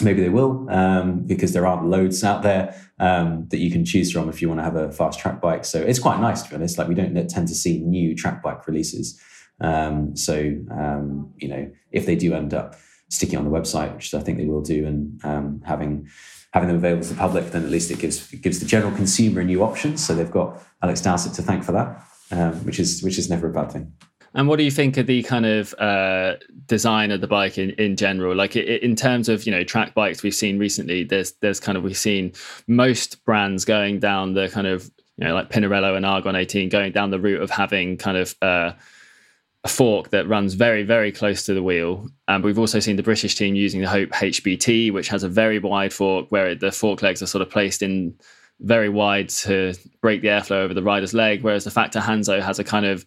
Maybe 0.00 0.22
they 0.22 0.30
will, 0.30 0.66
um, 0.70 1.20
because 1.26 1.52
there 1.52 1.66
aren't 1.66 1.86
loads 1.86 2.24
out 2.24 2.42
there 2.42 2.74
um, 2.98 3.46
that 3.50 3.58
you 3.58 3.70
can 3.70 3.84
choose 3.84 4.10
from 4.10 4.30
if 4.30 4.40
you 4.40 4.48
want 4.48 4.60
to 4.60 4.64
have 4.64 4.76
a 4.76 4.90
fast 4.90 5.20
track 5.20 5.42
bike. 5.42 5.66
So 5.66 5.80
it's 5.82 5.98
quite 5.98 6.20
nice 6.20 6.42
to 6.42 6.50
be 6.50 6.56
honest. 6.56 6.78
Like 6.78 6.88
we 6.88 6.94
don't 6.94 7.14
tend 7.28 7.48
to 7.48 7.54
see 7.54 7.80
new 7.80 8.14
track 8.14 8.42
bike 8.42 8.66
releases. 8.66 9.20
Um, 9.64 10.16
so, 10.16 10.34
um, 10.70 11.32
you 11.38 11.48
know, 11.48 11.70
if 11.90 12.04
they 12.04 12.16
do 12.16 12.34
end 12.34 12.52
up 12.52 12.76
sticking 13.08 13.38
on 13.38 13.44
the 13.44 13.50
website, 13.50 13.94
which 13.94 14.12
I 14.12 14.20
think 14.20 14.38
they 14.38 14.46
will 14.46 14.62
do, 14.62 14.86
and 14.86 15.24
um, 15.24 15.62
having 15.64 16.08
having 16.52 16.68
them 16.68 16.76
available 16.76 17.02
to 17.02 17.08
the 17.08 17.18
public, 17.18 17.50
then 17.50 17.64
at 17.64 17.70
least 17.70 17.90
it 17.90 17.98
gives 17.98 18.32
it 18.32 18.42
gives 18.42 18.60
the 18.60 18.66
general 18.66 18.94
consumer 18.94 19.40
a 19.40 19.44
new 19.44 19.62
option. 19.62 19.96
So 19.96 20.14
they've 20.14 20.30
got 20.30 20.62
Alex 20.82 21.00
Dowsett 21.00 21.32
to 21.34 21.42
thank 21.42 21.64
for 21.64 21.72
that, 21.72 22.04
um, 22.30 22.64
which 22.66 22.78
is 22.78 23.02
which 23.02 23.18
is 23.18 23.30
never 23.30 23.48
a 23.48 23.52
bad 23.52 23.72
thing. 23.72 23.92
And 24.36 24.48
what 24.48 24.58
do 24.58 24.64
you 24.64 24.70
think 24.70 24.96
of 24.96 25.06
the 25.06 25.22
kind 25.22 25.46
of 25.46 25.74
uh, 25.74 26.34
design 26.66 27.12
of 27.12 27.20
the 27.20 27.28
bike 27.28 27.56
in, 27.56 27.70
in 27.70 27.94
general? 27.94 28.34
Like 28.34 28.56
it, 28.56 28.82
in 28.82 28.96
terms 28.96 29.28
of 29.28 29.46
you 29.46 29.52
know 29.52 29.64
track 29.64 29.94
bikes 29.94 30.22
we've 30.22 30.34
seen 30.34 30.58
recently, 30.58 31.04
there's 31.04 31.32
there's 31.40 31.60
kind 31.60 31.78
of 31.78 31.84
we've 31.84 31.96
seen 31.96 32.32
most 32.66 33.24
brands 33.24 33.64
going 33.64 34.00
down 34.00 34.34
the 34.34 34.48
kind 34.48 34.66
of 34.66 34.90
you 35.16 35.26
know 35.26 35.34
like 35.34 35.50
Pinarello 35.50 35.96
and 35.96 36.04
Argon 36.04 36.36
18 36.36 36.68
going 36.68 36.92
down 36.92 37.10
the 37.10 37.20
route 37.20 37.40
of 37.40 37.50
having 37.50 37.96
kind 37.96 38.16
of 38.16 38.34
uh, 38.42 38.72
a 39.64 39.68
fork 39.68 40.10
that 40.10 40.28
runs 40.28 40.54
very, 40.54 40.82
very 40.82 41.10
close 41.10 41.44
to 41.46 41.54
the 41.54 41.62
wheel. 41.62 42.06
And 42.28 42.44
we've 42.44 42.58
also 42.58 42.80
seen 42.80 42.96
the 42.96 43.02
British 43.02 43.34
team 43.34 43.54
using 43.54 43.80
the 43.80 43.88
Hope 43.88 44.10
HBT, 44.10 44.92
which 44.92 45.08
has 45.08 45.22
a 45.22 45.28
very 45.28 45.58
wide 45.58 45.92
fork 45.92 46.26
where 46.30 46.54
the 46.54 46.70
fork 46.70 47.00
legs 47.02 47.22
are 47.22 47.26
sort 47.26 47.42
of 47.42 47.50
placed 47.50 47.82
in 47.82 48.14
very 48.60 48.90
wide 48.90 49.30
to 49.30 49.74
break 50.02 50.20
the 50.20 50.28
airflow 50.28 50.62
over 50.62 50.74
the 50.74 50.82
rider's 50.82 51.14
leg, 51.14 51.42
whereas 51.42 51.64
the 51.64 51.70
Factor 51.70 51.98
Hanzo 51.98 52.40
has 52.40 52.58
a 52.58 52.64
kind 52.64 52.84
of 52.84 53.06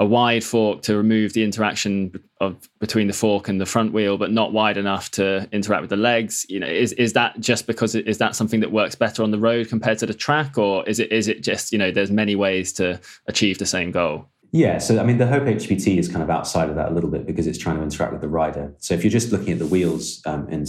a 0.00 0.06
wide 0.06 0.44
fork 0.44 0.82
to 0.82 0.96
remove 0.96 1.32
the 1.32 1.42
interaction 1.42 2.12
of 2.40 2.68
between 2.78 3.08
the 3.08 3.12
fork 3.12 3.48
and 3.48 3.60
the 3.60 3.66
front 3.66 3.92
wheel, 3.92 4.16
but 4.16 4.30
not 4.30 4.52
wide 4.52 4.76
enough 4.76 5.10
to 5.10 5.48
interact 5.50 5.80
with 5.80 5.90
the 5.90 5.96
legs. 5.96 6.46
You 6.48 6.60
know, 6.60 6.68
is 6.68 6.92
is 6.92 7.14
that 7.14 7.40
just 7.40 7.66
because 7.66 7.96
it, 7.96 8.06
is 8.06 8.18
that 8.18 8.36
something 8.36 8.60
that 8.60 8.70
works 8.70 8.94
better 8.94 9.24
on 9.24 9.32
the 9.32 9.38
road 9.38 9.68
compared 9.68 9.98
to 9.98 10.06
the 10.06 10.14
track, 10.14 10.56
or 10.56 10.88
is 10.88 11.00
it 11.00 11.10
is 11.10 11.26
it 11.26 11.42
just 11.42 11.72
you 11.72 11.78
know 11.78 11.90
there's 11.90 12.12
many 12.12 12.36
ways 12.36 12.72
to 12.74 13.00
achieve 13.26 13.58
the 13.58 13.66
same 13.66 13.90
goal? 13.90 14.28
Yeah, 14.50 14.78
so 14.78 14.98
I 14.98 15.02
mean, 15.02 15.18
the 15.18 15.26
Hope 15.26 15.42
HBT 15.42 15.98
is 15.98 16.08
kind 16.08 16.22
of 16.22 16.30
outside 16.30 16.70
of 16.70 16.76
that 16.76 16.90
a 16.90 16.94
little 16.94 17.10
bit 17.10 17.26
because 17.26 17.46
it's 17.46 17.58
trying 17.58 17.76
to 17.76 17.82
interact 17.82 18.12
with 18.12 18.22
the 18.22 18.28
rider. 18.28 18.74
So 18.78 18.94
if 18.94 19.04
you're 19.04 19.10
just 19.10 19.30
looking 19.30 19.52
at 19.52 19.58
the 19.58 19.66
wheels 19.66 20.22
um, 20.24 20.48
in 20.48 20.64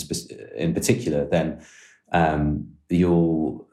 in 0.57 0.74
particular, 0.74 1.25
then 1.25 1.63
um, 2.12 2.74
your 2.89 3.65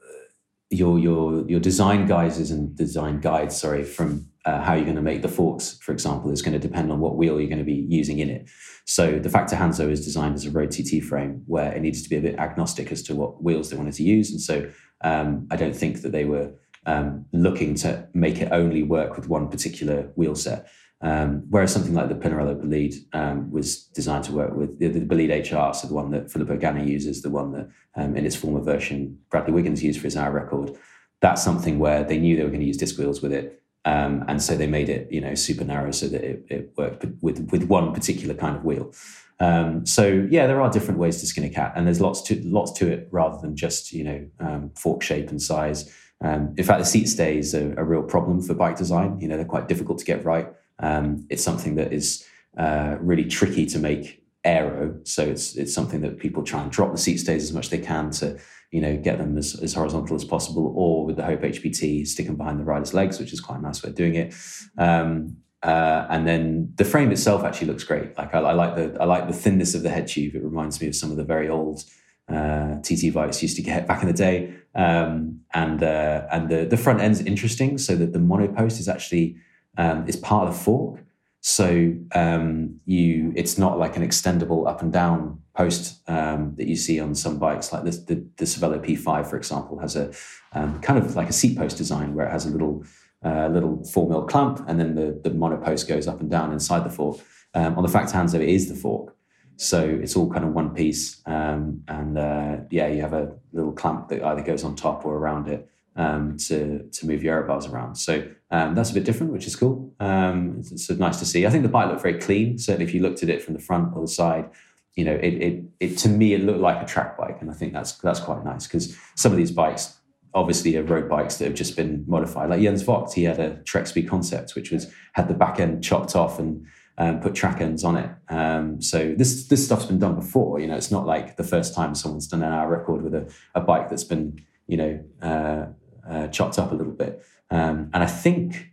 your 0.69 0.97
your 0.97 1.49
your 1.49 1.59
design 1.59 2.05
guides 2.07 2.51
and 2.51 2.75
design 2.75 3.19
guides, 3.19 3.59
sorry, 3.59 3.83
from 3.83 4.29
uh, 4.45 4.61
how 4.61 4.75
you're 4.75 4.85
going 4.85 4.95
to 4.95 5.01
make 5.01 5.23
the 5.23 5.27
forks, 5.27 5.77
for 5.81 5.91
example, 5.91 6.31
is 6.31 6.41
going 6.41 6.53
to 6.53 6.67
depend 6.67 6.89
on 6.89 7.01
what 7.01 7.17
wheel 7.17 7.37
you're 7.39 7.49
going 7.49 7.57
to 7.57 7.65
be 7.65 7.85
using 7.89 8.19
in 8.19 8.29
it. 8.29 8.49
So 8.85 9.19
the 9.19 9.29
Factor 9.29 9.57
Hanzo 9.57 9.91
is 9.91 10.05
designed 10.05 10.35
as 10.35 10.45
a 10.45 10.51
road 10.51 10.71
TT 10.71 11.03
frame 11.03 11.43
where 11.47 11.73
it 11.73 11.81
needs 11.81 12.01
to 12.03 12.09
be 12.09 12.15
a 12.15 12.21
bit 12.21 12.39
agnostic 12.39 12.93
as 12.93 13.03
to 13.03 13.15
what 13.15 13.43
wheels 13.43 13.69
they 13.69 13.75
wanted 13.75 13.95
to 13.95 14.03
use, 14.03 14.31
and 14.31 14.39
so 14.39 14.71
um, 15.01 15.47
I 15.51 15.57
don't 15.57 15.75
think 15.75 16.01
that 16.01 16.13
they 16.13 16.23
were 16.23 16.53
um, 16.87 17.25
looking 17.33 17.75
to 17.75 18.07
make 18.13 18.41
it 18.41 18.51
only 18.51 18.81
work 18.81 19.15
with 19.15 19.29
one 19.29 19.49
particular 19.49 20.11
wheel 20.15 20.35
set. 20.35 20.67
Um, 21.01 21.43
whereas 21.49 21.71
something 21.71 21.93
like 21.93 22.09
the 22.09 22.15
Pinarello 22.15 22.59
Bolide 22.59 22.95
um, 23.13 23.51
was 23.51 23.83
designed 23.83 24.23
to 24.23 24.31
work 24.31 24.55
with 24.55 24.79
the, 24.79 24.87
the 24.87 25.01
Bolide 25.01 25.43
HR, 25.43 25.73
so 25.73 25.87
the 25.87 25.93
one 25.93 26.09
that 26.11 26.31
Filippo 26.31 26.57
Ganna 26.57 26.87
uses, 26.87 27.21
the 27.21 27.29
one 27.29 27.51
that 27.51 27.69
um, 27.95 28.15
in 28.15 28.25
its 28.25 28.35
former 28.35 28.61
version 28.61 29.19
Bradley 29.29 29.53
Wiggins 29.53 29.83
used 29.83 29.99
for 29.99 30.07
his 30.07 30.17
hour 30.17 30.31
record. 30.31 30.75
That's 31.21 31.43
something 31.43 31.77
where 31.77 32.03
they 32.03 32.17
knew 32.17 32.35
they 32.35 32.43
were 32.43 32.49
going 32.49 32.61
to 32.61 32.65
use 32.67 32.77
disc 32.77 32.97
wheels 32.97 33.21
with 33.21 33.31
it. 33.31 33.61
Um, 33.85 34.25
and 34.27 34.41
so 34.41 34.55
they 34.55 34.67
made 34.67 34.89
it, 34.89 35.11
you 35.11 35.21
know, 35.21 35.35
super 35.35 35.63
narrow 35.63 35.91
so 35.91 36.07
that 36.07 36.23
it, 36.23 36.45
it 36.49 36.73
worked 36.77 37.05
with 37.21 37.47
with 37.51 37.63
one 37.63 37.93
particular 37.93 38.33
kind 38.33 38.55
of 38.55 38.65
wheel. 38.65 38.91
Um, 39.39 39.85
so 39.85 40.27
yeah, 40.29 40.47
there 40.47 40.61
are 40.61 40.69
different 40.69 40.99
ways 40.99 41.19
to 41.19 41.27
skin 41.27 41.43
a 41.43 41.49
cat, 41.49 41.73
and 41.75 41.85
there's 41.85 42.01
lots 42.01 42.21
to 42.23 42.41
lots 42.43 42.71
to 42.73 42.91
it 42.91 43.07
rather 43.11 43.39
than 43.39 43.55
just 43.55 43.93
you 43.93 44.03
know 44.03 44.27
um, 44.39 44.71
fork 44.75 45.03
shape 45.03 45.29
and 45.29 45.41
size. 45.41 45.93
Um, 46.21 46.55
in 46.57 46.63
fact, 46.63 46.79
the 46.79 46.85
seat 46.85 47.07
stays 47.07 47.53
are 47.53 47.73
a 47.79 47.83
real 47.83 48.03
problem 48.03 48.41
for 48.41 48.53
bike 48.53 48.77
design. 48.77 49.19
You 49.19 49.27
know, 49.27 49.37
they're 49.37 49.45
quite 49.45 49.67
difficult 49.67 49.99
to 49.99 50.05
get 50.05 50.25
right. 50.25 50.47
Um, 50.79 51.25
it's 51.29 51.43
something 51.43 51.75
that 51.75 51.93
is 51.93 52.25
uh, 52.57 52.97
really 52.99 53.25
tricky 53.25 53.65
to 53.67 53.79
make 53.79 54.23
aero. 54.43 54.99
So 55.03 55.23
it's 55.23 55.55
it's 55.55 55.73
something 55.73 56.01
that 56.01 56.17
people 56.17 56.43
try 56.43 56.61
and 56.61 56.71
drop 56.71 56.91
the 56.91 56.97
seat 56.97 57.17
stays 57.17 57.43
as 57.43 57.53
much 57.53 57.65
as 57.65 57.71
they 57.71 57.79
can 57.79 58.09
to 58.11 58.39
you 58.71 58.81
know 58.81 58.97
get 58.97 59.17
them 59.17 59.37
as, 59.37 59.55
as 59.61 59.73
horizontal 59.73 60.15
as 60.15 60.23
possible, 60.23 60.73
or 60.75 61.05
with 61.05 61.17
the 61.17 61.23
Hope 61.23 61.41
HBT, 61.41 62.07
stick 62.07 62.25
them 62.25 62.35
behind 62.35 62.59
the 62.59 62.63
rider's 62.63 62.93
legs, 62.93 63.19
which 63.19 63.33
is 63.33 63.41
quite 63.41 63.59
a 63.59 63.61
nice 63.61 63.83
way 63.83 63.89
of 63.89 63.95
doing 63.95 64.15
it. 64.15 64.33
Um, 64.77 65.37
uh, 65.63 66.05
and 66.09 66.27
then 66.27 66.71
the 66.75 66.85
frame 66.85 67.11
itself 67.11 67.43
actually 67.43 67.67
looks 67.67 67.83
great. 67.83 68.15
Like 68.17 68.33
I, 68.33 68.39
I, 68.39 68.53
like 68.53 68.75
the 68.75 68.97
I 69.01 69.05
like 69.05 69.27
the 69.27 69.33
thinness 69.33 69.73
of 69.73 69.83
the 69.83 69.89
head 69.89 70.07
tube. 70.07 70.35
It 70.35 70.43
reminds 70.43 70.79
me 70.79 70.87
of 70.87 70.95
some 70.95 71.11
of 71.11 71.17
the 71.17 71.23
very 71.23 71.49
old 71.49 71.83
uh, 72.29 72.75
TT 72.81 73.13
bikes 73.13 73.41
used 73.41 73.55
to 73.55 73.61
get 73.61 73.87
back 73.87 74.01
in 74.01 74.07
the 74.07 74.13
day. 74.13 74.53
Um, 74.75 75.41
and 75.53 75.81
uh, 75.81 76.27
and 76.31 76.49
the 76.49 76.65
the 76.65 76.77
front 76.77 77.01
end's 77.01 77.21
interesting, 77.21 77.77
so 77.77 77.95
that 77.95 78.13
the 78.13 78.19
monopost 78.19 78.79
is 78.79 78.87
actually 78.87 79.37
um, 79.77 80.07
is 80.07 80.15
part 80.15 80.47
of 80.47 80.53
the 80.53 80.59
fork. 80.59 81.03
So 81.41 81.95
um, 82.13 82.79
you, 82.85 83.31
it's 83.35 83.57
not 83.57 83.79
like 83.79 83.95
an 83.95 84.03
extendable 84.03 84.67
up 84.67 84.81
and 84.81 84.91
down 84.91 85.41
post 85.55 86.01
um, 86.09 86.53
that 86.57 86.67
you 86.67 86.75
see 86.75 86.99
on 86.99 87.15
some 87.15 87.39
bikes, 87.39 87.71
like 87.73 87.83
this, 87.83 87.97
the 87.99 88.15
the 88.37 88.45
Cervelo 88.45 88.79
P5, 88.79 89.27
for 89.27 89.37
example, 89.37 89.79
has 89.79 89.95
a 89.95 90.11
um, 90.53 90.79
kind 90.81 90.99
of 90.99 91.15
like 91.15 91.29
a 91.29 91.33
seat 91.33 91.57
post 91.57 91.77
design 91.77 92.13
where 92.13 92.27
it 92.27 92.31
has 92.31 92.45
a 92.45 92.49
little 92.49 92.83
uh, 93.23 93.47
little 93.47 93.83
four 93.85 94.07
mil 94.09 94.23
clamp, 94.23 94.63
and 94.67 94.79
then 94.79 94.95
the 94.95 95.19
the 95.23 95.31
monopost 95.31 95.87
goes 95.87 96.07
up 96.07 96.19
and 96.19 96.29
down 96.29 96.51
inside 96.51 96.83
the 96.83 96.89
fork. 96.89 97.19
Um, 97.53 97.75
on 97.75 97.83
the 97.83 97.89
Factor 97.89 98.13
Hanzo, 98.13 98.35
it 98.35 98.49
is 98.49 98.69
the 98.69 98.75
fork, 98.75 99.15
so 99.57 99.83
it's 99.83 100.15
all 100.15 100.31
kind 100.31 100.45
of 100.45 100.53
one 100.53 100.73
piece, 100.73 101.21
um, 101.25 101.83
and 101.87 102.17
uh, 102.17 102.57
yeah, 102.69 102.87
you 102.87 103.01
have 103.01 103.13
a 103.13 103.35
little 103.51 103.71
clamp 103.71 104.09
that 104.09 104.23
either 104.23 104.43
goes 104.43 104.63
on 104.63 104.75
top 104.75 105.03
or 105.03 105.17
around 105.17 105.47
it 105.47 105.67
um, 105.95 106.37
to 106.37 106.87
to 106.93 107.07
move 107.07 107.23
your 107.23 107.41
bars 107.41 107.65
around. 107.65 107.95
So 107.95 108.27
um, 108.51 108.75
that's 108.75 108.91
a 108.91 108.93
bit 108.93 109.03
different, 109.03 109.33
which 109.33 109.47
is 109.47 109.55
cool. 109.55 109.93
Um, 109.99 110.57
it's, 110.59 110.71
it's, 110.71 110.99
nice 110.99 111.17
to 111.19 111.25
see. 111.25 111.45
I 111.47 111.49
think 111.49 111.63
the 111.63 111.69
bike 111.69 111.89
looked 111.89 112.03
very 112.03 112.19
clean. 112.19 112.59
Certainly, 112.59 112.85
if 112.85 112.93
you 112.93 113.01
looked 113.01 113.23
at 113.23 113.29
it 113.29 113.41
from 113.41 113.55
the 113.55 113.59
front 113.59 113.95
or 113.95 114.01
the 114.01 114.07
side, 114.07 114.47
you 114.95 115.03
know, 115.03 115.15
it 115.15 115.33
it, 115.33 115.63
it 115.79 115.97
to 115.99 116.09
me 116.09 116.33
it 116.33 116.43
looked 116.43 116.59
like 116.59 116.81
a 116.81 116.85
track 116.85 117.17
bike, 117.17 117.37
and 117.41 117.49
I 117.49 117.53
think 117.55 117.73
that's 117.73 117.93
that's 117.93 118.19
quite 118.19 118.45
nice 118.45 118.67
because 118.67 118.95
some 119.15 119.31
of 119.31 119.37
these 119.39 119.51
bikes 119.51 119.97
obviously 120.35 120.77
are 120.77 120.83
road 120.83 121.09
bikes 121.09 121.37
that 121.37 121.45
have 121.45 121.55
just 121.55 121.75
been 121.75 122.05
modified. 122.07 122.51
Like 122.51 122.61
Jens 122.61 122.83
Voigt, 122.83 123.11
he 123.13 123.23
had 123.23 123.39
a 123.39 123.55
Trek 123.63 123.87
Speed 123.87 124.07
concept, 124.07 124.53
which 124.53 124.71
was 124.71 124.93
had 125.13 125.27
the 125.27 125.33
back 125.33 125.59
end 125.59 125.83
chopped 125.83 126.15
off 126.15 126.37
and 126.37 126.67
um, 126.97 127.19
put 127.19 127.35
track 127.35 127.61
ends 127.61 127.83
on 127.83 127.97
it. 127.97 128.09
Um, 128.29 128.81
so 128.81 129.13
this 129.15 129.47
this 129.47 129.65
stuff's 129.65 129.85
been 129.85 129.99
done 129.99 130.15
before. 130.15 130.59
You 130.59 130.67
know, 130.67 130.75
it's 130.75 130.91
not 130.91 131.05
like 131.05 131.37
the 131.37 131.43
first 131.43 131.75
time 131.75 131.95
someone's 131.95 132.27
done 132.27 132.43
an 132.43 132.51
hour 132.51 132.69
record 132.69 133.01
with 133.03 133.13
a, 133.13 133.31
a 133.55 133.61
bike 133.61 133.89
that's 133.89 134.03
been 134.03 134.41
you 134.67 134.77
know 134.77 135.03
uh, 135.21 135.65
uh, 136.09 136.27
chopped 136.27 136.57
up 136.57 136.71
a 136.71 136.75
little 136.75 136.93
bit. 136.93 137.23
Um, 137.49 137.89
and 137.93 138.03
I 138.03 138.07
think 138.07 138.66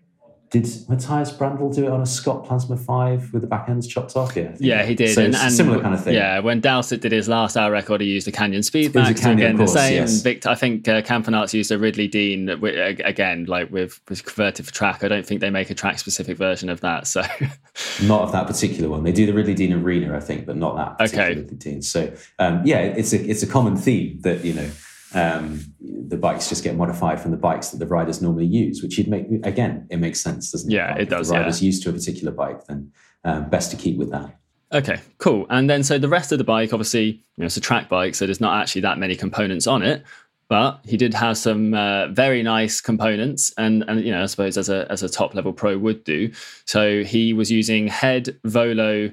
did 0.55 0.89
Matthias 0.89 1.33
Brändle 1.33 1.75
do 1.75 1.85
it 1.87 1.91
on 1.91 2.01
a 2.01 2.07
Scott 2.07 2.45
Plasma 2.45 2.77
5 2.77 3.33
with 3.33 3.43
the 3.43 3.49
back 3.49 3.69
ends 3.69 3.89
chopped 3.89 4.15
off? 4.15 4.37
Yeah, 4.37 4.55
yeah, 4.61 4.85
he 4.85 4.95
did. 4.95 5.13
So 5.13 5.25
and, 5.25 5.35
and, 5.35 5.53
similar 5.53 5.81
kind 5.81 5.95
of 5.95 6.05
thing. 6.05 6.15
Yeah, 6.15 6.39
when 6.39 6.61
Dowsett 6.61 7.01
did 7.01 7.11
his 7.11 7.29
last 7.29 7.57
hour 7.57 7.73
record, 7.73 8.01
he 8.01 8.07
used 8.07 8.29
a 8.29 8.33
Canyon 8.33 8.63
Speedmax. 8.63 9.21
Canyon, 9.21 9.39
again, 9.39 9.57
course, 9.57 9.73
the 9.73 9.79
same. 9.81 9.95
Yes. 9.95 10.23
Victor, 10.23 10.49
I 10.49 10.55
think 10.55 10.87
uh, 10.87 11.03
Campenaerts 11.03 11.55
used 11.55 11.73
a 11.73 11.79
Ridley 11.79 12.07
Dean, 12.07 12.49
again, 12.49 13.47
like 13.47 13.73
with, 13.73 14.01
with 14.09 14.25
converted 14.25 14.65
for 14.65 14.73
track. 14.73 15.03
I 15.03 15.09
don't 15.09 15.27
think 15.27 15.41
they 15.41 15.51
make 15.51 15.71
a 15.71 15.75
track 15.75 15.99
specific 15.99 16.39
version 16.39 16.69
of 16.69 16.81
that. 16.83 17.09
So, 17.09 17.23
Not 18.05 18.23
of 18.23 18.31
that 18.31 18.47
particular 18.47 18.89
one. 18.89 19.03
They 19.03 19.11
do 19.11 19.27
the 19.27 19.33
Ridley 19.33 19.55
Dean 19.55 19.73
Arena, 19.73 20.17
I 20.17 20.21
think, 20.21 20.47
but 20.47 20.57
not 20.57 20.77
that 20.77 20.99
particular 20.99 21.25
okay. 21.25 21.41
Ridley 21.41 21.57
Dean. 21.57 21.83
So, 21.83 22.15
um, 22.39 22.63
yeah, 22.65 22.79
it's 22.79 23.13
a, 23.13 23.21
it's 23.29 23.43
a 23.43 23.49
common 23.49 23.77
theme 23.77 24.21
that, 24.21 24.45
you 24.45 24.53
know, 24.53 24.71
um, 25.15 25.61
the 25.81 26.17
bikes 26.17 26.49
just 26.49 26.65
get 26.65 26.77
modified 26.77 27.21
from 27.21 27.31
the 27.31 27.37
bikes 27.37 27.71
that 27.71 27.79
the 27.79 27.87
riders 27.87 28.21
normally 28.21 28.47
use, 28.47 28.83
which 28.83 28.99
you'd 28.99 29.09
make 29.09 29.27
again, 29.45 29.87
it 29.91 29.99
makes 29.99 30.21
sense, 30.21 30.51
doesn't 30.51 30.71
it? 30.71 30.75
Yeah, 30.75 30.97
it 30.97 31.09
does. 31.09 31.31
If 31.31 31.35
the 31.35 31.41
riders 31.41 31.63
yeah. 31.63 31.67
used 31.67 31.83
to 31.85 31.91
a 31.91 31.93
particular 31.93 32.33
bike, 32.33 32.65
then 32.67 32.93
um, 33.25 33.49
best 33.49 33.71
to 33.71 33.77
keep 33.77 33.97
with 33.97 34.11
that. 34.11 34.37
Okay, 34.73 35.01
cool. 35.19 35.47
And 35.51 35.71
then 35.71 35.83
so 35.85 35.99
the 35.99 36.09
rest 36.09 36.33
of 36.33 36.39
the 36.39 36.45
bike, 36.45 36.73
obviously, 36.73 37.05
you 37.05 37.23
know, 37.39 37.47
it's 37.47 37.57
a 37.57 37.61
track 37.61 37.89
bike, 37.89 38.15
so 38.15 38.27
there's 38.27 38.41
not 38.41 38.61
actually 38.61 38.83
that 38.83 38.99
many 38.99 39.15
components 39.15 39.67
on 39.67 39.83
it. 39.83 40.05
But 40.49 40.81
he 40.85 40.97
did 40.97 41.15
have 41.15 41.39
some 41.39 41.73
uh, 41.73 42.09
very 42.09 42.43
nice 42.43 42.81
components, 42.81 43.53
and 43.57 43.85
and 43.89 44.05
you 44.05 44.13
know, 44.13 44.23
I 44.23 44.27
suppose 44.27 44.59
as 44.59 44.69
a 44.69 44.87
as 44.91 45.03
a 45.03 45.09
top 45.09 45.35
level 45.35 45.53
pro 45.53 45.79
would 45.79 46.05
do. 46.05 46.33
So 46.67 47.03
he 47.03 47.33
was 47.33 47.51
using 47.51 47.87
HED 47.87 48.39
Volo 48.45 49.11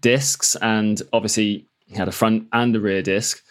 discs, 0.00 0.56
and 0.56 1.00
obviously 1.12 1.66
he 1.86 1.94
had 1.94 2.08
a 2.08 2.12
front 2.12 2.48
and 2.52 2.74
a 2.74 2.80
rear 2.80 3.02
disc 3.02 3.44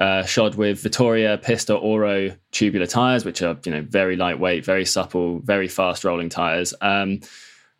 uh, 0.00 0.24
shod 0.24 0.56
with 0.56 0.82
Vittoria 0.82 1.38
Pista 1.38 1.74
Oro 1.74 2.30
tubular 2.52 2.86
tires, 2.86 3.24
which 3.24 3.42
are 3.42 3.56
you 3.64 3.72
know 3.72 3.82
very 3.82 4.16
lightweight, 4.16 4.64
very 4.64 4.84
supple, 4.84 5.40
very 5.40 5.68
fast 5.68 6.04
rolling 6.04 6.28
tires. 6.28 6.74
Um, 6.80 7.20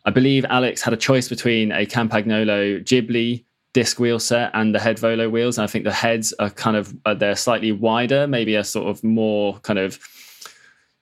I 0.04 0.11
believe 0.11 0.44
Alex 0.49 0.83
had 0.83 0.92
a 0.92 0.99
choice 0.99 1.28
between 1.28 1.73
a 1.73 1.87
Campagnolo 1.87 2.85
Ghibli 2.85 3.44
disc 3.73 3.99
wheel 3.99 4.18
set 4.18 4.50
and 4.54 4.75
the 4.75 4.78
HED 4.78 4.99
Volo 5.00 5.28
wheels. 5.28 5.59
And 5.59 5.64
I 5.64 5.66
think 5.66 5.85
the 5.85 5.90
HEDs 5.90 6.33
are 6.38 6.50
kind 6.50 6.76
of 6.76 6.94
uh, 7.04 7.14
they're 7.14 7.37
slightly 7.37 7.73
wider, 7.73 8.26
maybe 8.26 8.54
a 8.54 8.64
sort 8.64 8.88
of 8.88 9.02
more 9.02 9.59
kind 9.61 9.78
of 9.78 9.99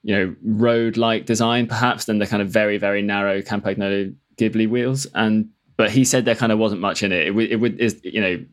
you 0.01 0.15
know 0.15 0.35
road 0.43 0.97
like 0.97 1.25
design 1.25 1.67
perhaps 1.67 2.05
than 2.05 2.19
the 2.19 2.27
kind 2.27 2.41
of 2.41 2.49
very 2.49 2.77
very 2.77 3.01
narrow 3.01 3.41
Campagnolo 3.41 4.13
Ghibli 4.37 4.67
wheels. 4.67 5.05
And 5.13 5.49
but 5.77 5.91
he 5.91 6.03
said 6.03 6.25
there 6.25 6.35
kind 6.35 6.51
of 6.51 6.59
wasn't 6.59 6.81
much 6.81 7.03
in 7.03 7.11
it. 7.11 7.27
It, 7.27 7.51
it 7.51 7.55
would 7.57 7.79
is 7.79 8.01
you 8.03 8.21
know 8.21 8.43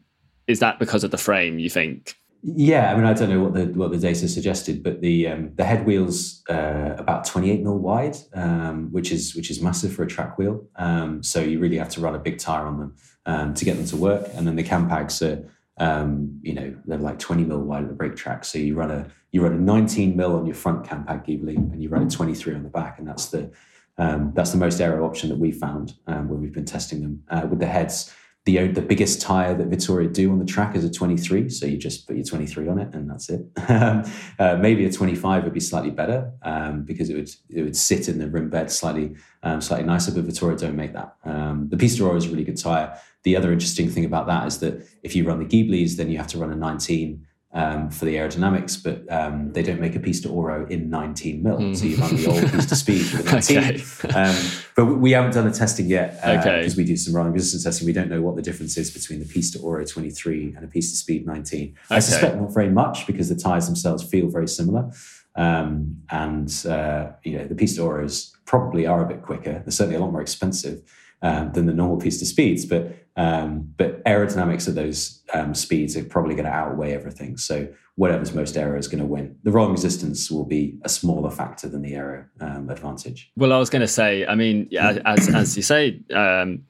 is 0.47 0.61
that 0.61 0.79
because 0.79 1.05
of 1.05 1.11
the 1.11 1.19
frame? 1.19 1.59
You 1.59 1.71
think? 1.71 2.17
Yeah, 2.43 2.91
I 2.91 2.97
mean, 2.97 3.05
I 3.05 3.13
don't 3.13 3.29
know 3.29 3.43
what 3.43 3.53
the 3.53 3.67
what 3.67 3.91
the 3.91 3.99
data 3.99 4.27
suggested, 4.27 4.83
but 4.83 5.03
the 5.03 5.29
um, 5.29 5.55
the 5.57 5.65
HED 5.65 5.85
wheels 5.85 6.43
uh, 6.49 6.95
about 6.97 7.27
28 7.27 7.63
mil 7.63 7.79
wide, 7.79 8.17
um, 8.33 8.91
which 8.93 9.13
is 9.13 9.35
which 9.35 9.51
is 9.51 9.61
massive 9.61 9.93
for 9.93 10.05
a 10.05 10.07
track 10.07 10.39
wheel. 10.39 10.67
Um, 10.77 11.23
so 11.23 11.41
you 11.41 11.59
really 11.59 11.77
have 11.77 11.91
to 11.91 12.01
run 12.01 12.15
a 12.15 12.19
big 12.19 12.39
tire 12.39 12.65
on 12.65 12.79
them 12.79 12.97
um, 13.27 13.55
to 13.55 13.65
get 13.65 13.77
them 13.77 13.85
to 13.87 13.97
work. 13.97 14.27
And 14.35 14.47
then 14.47 14.57
the 14.57 14.65
Campags 14.65 15.21
are, 15.21 15.47
um, 15.77 16.41
you 16.41 16.55
know, 16.55 16.75
they're 16.87 16.97
like 16.97 17.19
20 17.19 17.45
mil 17.45 17.61
wide 17.61 17.83
at 17.83 17.89
the 17.89 17.95
brake 17.95 18.17
track. 18.17 18.47
So 18.47 18.59
you 18.59 18.75
run 18.75 18.91
a 18.91 19.07
you 19.33 19.43
run 19.43 19.53
a 19.53 19.59
19 19.59 20.17
mil 20.17 20.35
on 20.35 20.47
your 20.47 20.55
front 20.55 20.87
Campag 20.87 21.27
Ghibli, 21.27 21.57
and 21.57 21.83
you 21.83 21.91
run 21.91 22.07
a 22.07 22.11
23 22.11 22.55
on 22.55 22.63
the 22.63 22.71
back, 22.71 22.99
and 22.99 23.07
that's 23.07 23.27
the 23.27 23.51
um, 23.99 24.33
that's 24.35 24.53
the 24.53 24.59
most 24.59 24.81
aero 24.81 25.05
option 25.05 25.29
that 25.29 25.39
we 25.39 25.53
found 25.53 25.93
when 26.07 26.41
we've 26.41 26.55
been 26.55 26.65
testing 26.65 27.03
them 27.03 27.23
uh, 27.29 27.47
with 27.47 27.59
the 27.59 27.67
HEDs 27.67 28.15
the 28.47 28.69
the 28.69 28.83
biggest 28.83 29.21
tire 29.21 29.55
that 29.55 29.67
Vittoria 29.67 30.09
do 30.09 30.31
on 30.33 30.39
the 30.39 30.47
track 30.47 30.75
is 30.75 30.85
a 30.85 30.91
23, 30.91 31.49
so 31.51 31.67
you 31.67 31.77
just 31.77 32.07
put 32.07 32.17
your 32.17 32.25
23 32.25 32.69
on 32.69 32.79
it 32.79 32.95
and 32.95 33.11
that's 33.11 33.29
it. 33.29 33.47
Uh, 34.39 34.57
maybe 34.57 34.87
a 34.87 34.93
25 34.93 35.45
would 35.45 35.53
be 35.53 35.61
slightly 35.61 35.91
better 35.91 36.33
um, 36.43 36.83
because 36.83 37.11
it 37.11 37.15
would 37.15 37.31
it 37.51 37.63
would 37.63 37.77
sit 37.77 38.09
in 38.09 38.19
the 38.19 38.27
rim 38.27 38.49
bed 38.49 38.71
slightly 38.71 39.15
um, 39.43 39.61
slightly 39.61 39.85
nicer, 39.85 40.11
but 40.13 40.25
Vittoria 40.25 40.57
don't 40.57 40.77
make 40.77 40.95
that. 40.95 41.15
Um, 41.25 41.69
the 41.69 41.77
Pista 41.77 42.11
is 42.15 42.27
a 42.27 42.31
really 42.31 42.45
good 42.45 42.57
tire. 42.57 42.99
The 43.25 43.37
other 43.37 43.53
interesting 43.53 43.91
thing 43.91 44.07
about 44.07 44.27
that 44.29 44.47
is 44.47 44.59
that 44.61 44.87
if 45.03 45.15
you 45.15 45.25
run 45.25 45.39
the 45.39 45.45
Ghiblis, 45.45 45.97
then 45.97 46.11
you 46.11 46.17
have 46.17 46.29
to 46.29 46.39
run 46.39 46.51
a 46.51 46.57
19 46.57 47.27
um, 47.53 47.91
for 47.91 48.05
the 48.05 48.15
aerodynamics, 48.15 48.83
but 48.83 49.13
um, 49.13 49.53
they 49.53 49.63
don't 49.63 49.81
make 49.81 49.97
a 49.97 50.01
pista 50.01 50.29
oro 50.29 50.67
in 50.69 50.89
19 50.89 51.43
mil. 51.43 51.59
Mm. 51.59 51.77
So 51.77 51.85
you 51.85 51.97
run 51.97 52.15
the 52.15 52.27
old 52.27 52.63
speed 52.63 53.13
with 53.13 53.27
a 53.29 53.33
19. 53.33 53.59
okay. 53.59 54.09
um, 54.15 54.37
but 54.77 54.85
we 54.87 55.11
haven't 55.13 55.33
done 55.33 55.51
the 55.51 55.57
testing 55.57 55.87
yet 55.87 56.15
because 56.15 56.47
uh, 56.47 56.51
okay. 56.51 56.75
we 56.77 56.85
do 56.85 56.97
some 56.97 57.15
rolling 57.15 57.33
resistance 57.33 57.65
testing. 57.65 57.87
We 57.87 57.93
don't 57.93 58.09
know 58.09 58.23
what 58.23 58.37
the 58.37 58.43
difference 58.43 58.77
is 58.77 58.91
between 58.91 59.19
the 59.19 59.27
pista 59.27 59.59
oro 59.59 59.85
23 59.85 60.55
and 60.55 60.65
a 60.65 60.69
pista 60.69 60.97
speed 60.97 61.27
19. 61.27 61.61
Okay. 61.61 61.75
I 61.91 61.99
suspect 61.99 62.37
not 62.37 62.55
very 62.55 62.71
much 62.71 63.07
because 63.07 63.29
the 63.29 63.37
tires 63.37 63.67
themselves 63.67 64.05
feel 64.05 64.29
very 64.29 64.49
similar. 64.49 64.91
Um, 65.37 66.03
and 66.11 66.67
uh, 66.67 67.13
you 67.25 67.39
know 67.39 67.47
the 67.47 67.55
pista 67.55 67.83
oros 67.83 68.37
probably 68.47 68.87
are 68.87 69.05
a 69.05 69.09
bit 69.09 69.23
quicker. 69.23 69.61
They're 69.65 69.71
certainly 69.71 69.97
a 69.97 70.01
lot 70.01 70.13
more 70.13 70.23
expensive 70.23 70.83
um, 71.23 71.53
than 71.53 71.67
the 71.67 71.75
normal 71.75 71.99
pista 71.99 72.25
speeds, 72.27 72.65
but 72.65 72.97
um, 73.21 73.75
but 73.77 74.03
aerodynamics 74.05 74.67
of 74.67 74.75
those 74.75 75.23
um, 75.35 75.55
speeds 75.55 75.95
are 75.95 76.05
probably 76.05 76.35
going 76.35 76.47
to 76.47 76.51
outweigh 76.51 76.95
everything. 76.95 77.37
So 77.37 77.69
whatever's 77.97 78.33
most 78.33 78.57
aero 78.57 78.79
is 78.79 78.89
going 78.89 79.01
to 79.01 79.07
win. 79.07 79.37
The 79.43 79.51
rolling 79.51 79.73
resistance 79.73 80.31
will 80.31 80.47
be 80.47 80.79
a 80.85 80.89
smaller 80.89 81.31
factor 81.31 81.69
than 81.69 81.83
the 81.83 81.95
aero 81.95 82.25
um, 82.41 82.71
advantage. 82.71 83.31
Well, 83.37 83.53
I 83.53 83.59
was 83.59 83.69
going 83.69 83.83
to 83.83 83.89
say, 83.89 84.25
I 84.25 84.35
mean, 84.35 84.71
as 85.05 85.29
as 85.35 85.55
you 85.55 85.63
say. 85.63 86.01
Um, 86.15 86.65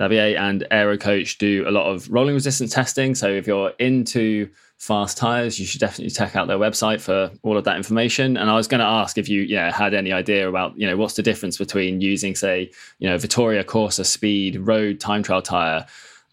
Xavier 0.00 0.36
and 0.36 0.66
AeroCoach 0.70 1.38
do 1.38 1.64
a 1.66 1.70
lot 1.70 1.86
of 1.86 2.08
rolling 2.10 2.34
resistance 2.34 2.72
testing. 2.72 3.14
So 3.14 3.28
if 3.28 3.46
you're 3.46 3.70
into 3.78 4.48
fast 4.78 5.18
tires, 5.18 5.58
you 5.58 5.66
should 5.66 5.80
definitely 5.80 6.10
check 6.10 6.36
out 6.36 6.46
their 6.46 6.58
website 6.58 7.00
for 7.00 7.30
all 7.42 7.56
of 7.56 7.64
that 7.64 7.76
information. 7.76 8.36
And 8.36 8.48
I 8.48 8.54
was 8.54 8.68
going 8.68 8.78
to 8.78 8.86
ask 8.86 9.18
if 9.18 9.28
you 9.28 9.42
yeah 9.42 9.72
had 9.72 9.92
any 9.92 10.12
idea 10.12 10.48
about 10.48 10.78
you 10.78 10.86
know 10.86 10.96
what's 10.96 11.14
the 11.14 11.22
difference 11.22 11.58
between 11.58 12.00
using 12.00 12.34
say 12.34 12.70
you 13.00 13.08
know 13.08 13.18
Vittoria 13.18 13.64
Corsa 13.64 14.06
Speed 14.06 14.56
road 14.60 15.00
time 15.00 15.22
trial 15.22 15.42
tire 15.42 15.84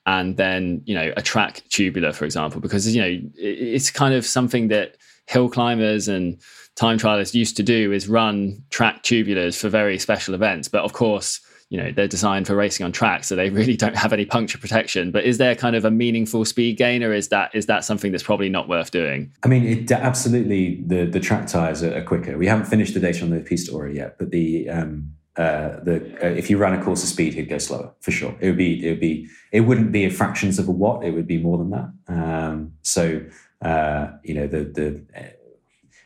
and 0.06 0.38
then 0.38 0.82
you 0.86 0.94
know 0.94 1.12
a 1.18 1.22
track 1.22 1.64
tubular 1.70 2.12
for 2.14 2.26
example 2.26 2.62
because 2.62 2.94
you 2.96 3.02
know 3.02 3.30
it's 3.36 3.90
kind 3.90 4.14
of 4.14 4.26
something 4.26 4.68
that 4.68 4.96
hill 5.26 5.50
climbers 5.50 6.08
and 6.08 6.38
time 6.76 7.00
trialists 7.00 7.34
used 7.34 7.58
to 7.58 7.64
do 7.64 7.92
is 7.92 8.08
run 8.08 8.62
track 8.70 9.02
tubulars 9.02 9.60
for 9.60 9.70
very 9.70 9.98
special 9.98 10.36
events 10.36 10.68
but 10.68 10.84
of 10.84 10.94
course 10.94 11.40
you 11.70 11.82
know 11.82 11.92
they're 11.92 12.08
designed 12.08 12.46
for 12.48 12.56
racing 12.56 12.86
on 12.86 12.92
track 12.92 13.24
so 13.24 13.36
they 13.36 13.50
really 13.60 13.76
don't 13.76 13.96
have 13.96 14.14
any 14.14 14.26
puncture 14.26 14.58
protection 14.58 15.12
but 15.12 15.24
is 15.24 15.38
there 15.38 15.56
kind 15.56 15.76
of 15.76 15.86
a 15.86 15.92
meaningful 15.92 16.46
speed 16.46 16.78
gain 16.78 17.04
or 17.04 17.14
is 17.14 17.30
that 17.30 17.54
is 17.54 17.66
that 17.66 17.84
something 17.84 18.12
that's 18.12 18.24
probably 18.24 18.50
not 18.50 18.70
worth 18.70 18.92
doing 18.92 19.32
i 19.44 19.48
mean 19.48 19.66
it 19.66 19.92
absolutely 19.92 20.84
the 20.86 21.06
the 21.06 21.20
track 21.20 21.48
tires 21.48 21.84
are, 21.84 21.96
are 21.98 22.04
quicker 22.04 22.38
we 22.38 22.48
haven't 22.48 22.66
finished 22.66 22.94
the 22.94 23.00
data 23.00 23.24
on 23.24 23.30
the 23.30 23.70
oro 23.74 23.92
yet 23.92 24.18
but 24.18 24.32
the 24.32 24.70
um 24.70 25.12
uh, 25.38 25.84
the 25.84 25.96
uh, 26.24 26.28
if 26.28 26.50
you 26.50 26.58
ran 26.58 26.74
a 26.74 26.82
Corsa 26.82 27.06
Speed, 27.06 27.34
he'd 27.34 27.50
go 27.50 27.58
slower 27.58 27.94
for 28.00 28.12
sure. 28.12 28.36
It 28.40 28.48
would 28.48 28.58
be 28.58 28.86
it 28.86 28.92
would 28.92 29.00
be 29.02 29.28
it 29.52 29.62
wouldn't 29.62 29.92
be 29.92 30.10
fractions 30.10 30.60
of 30.60 30.70
a 30.70 30.72
watt. 30.72 31.04
It 31.04 31.12
would 31.12 31.28
be 31.28 31.38
more 31.38 31.58
than 31.58 31.72
that. 31.72 31.92
Um, 32.08 32.74
so 32.84 33.22
uh, 33.62 34.12
you 34.24 34.34
know 34.34 34.48
the, 34.48 34.64
the, 34.64 35.06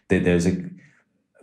the 0.08 0.20
there's 0.20 0.48
a 0.48 0.70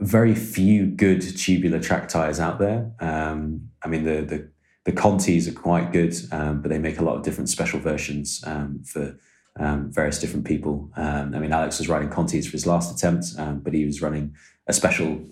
very 0.01 0.35
few 0.35 0.87
good 0.87 1.21
tubular 1.21 1.81
track 1.81 2.09
tires 2.09 2.41
out 2.41 2.59
there. 2.59 2.91
Um, 2.99 3.71
I 3.87 3.89
mean, 3.89 4.03
the, 4.03 4.23
the, 4.23 4.51
the 4.85 4.93
Contis 4.93 5.47
are 5.47 5.53
quite 5.53 5.93
good, 5.93 6.13
um, 6.33 6.61
but 6.61 6.71
they 6.71 6.79
make 6.79 6.99
a 6.99 7.05
lot 7.05 7.17
of 7.17 7.23
different 7.23 7.49
special 7.49 7.79
versions 7.79 8.43
um, 8.45 8.83
for 8.85 9.17
um, 9.61 9.93
various 9.93 10.19
different 10.19 10.45
people. 10.45 10.91
Um, 10.97 11.35
I 11.35 11.39
mean, 11.39 11.53
Alex 11.53 11.79
was 11.79 11.89
riding 11.89 12.09
Contis 12.09 12.47
for 12.47 12.53
his 12.53 12.67
last 12.67 12.93
attempt, 12.93 13.27
um, 13.39 13.61
but 13.61 13.75
he 13.75 13.85
was 13.85 14.03
running 14.03 14.35
a 14.67 14.73
special 14.73 15.25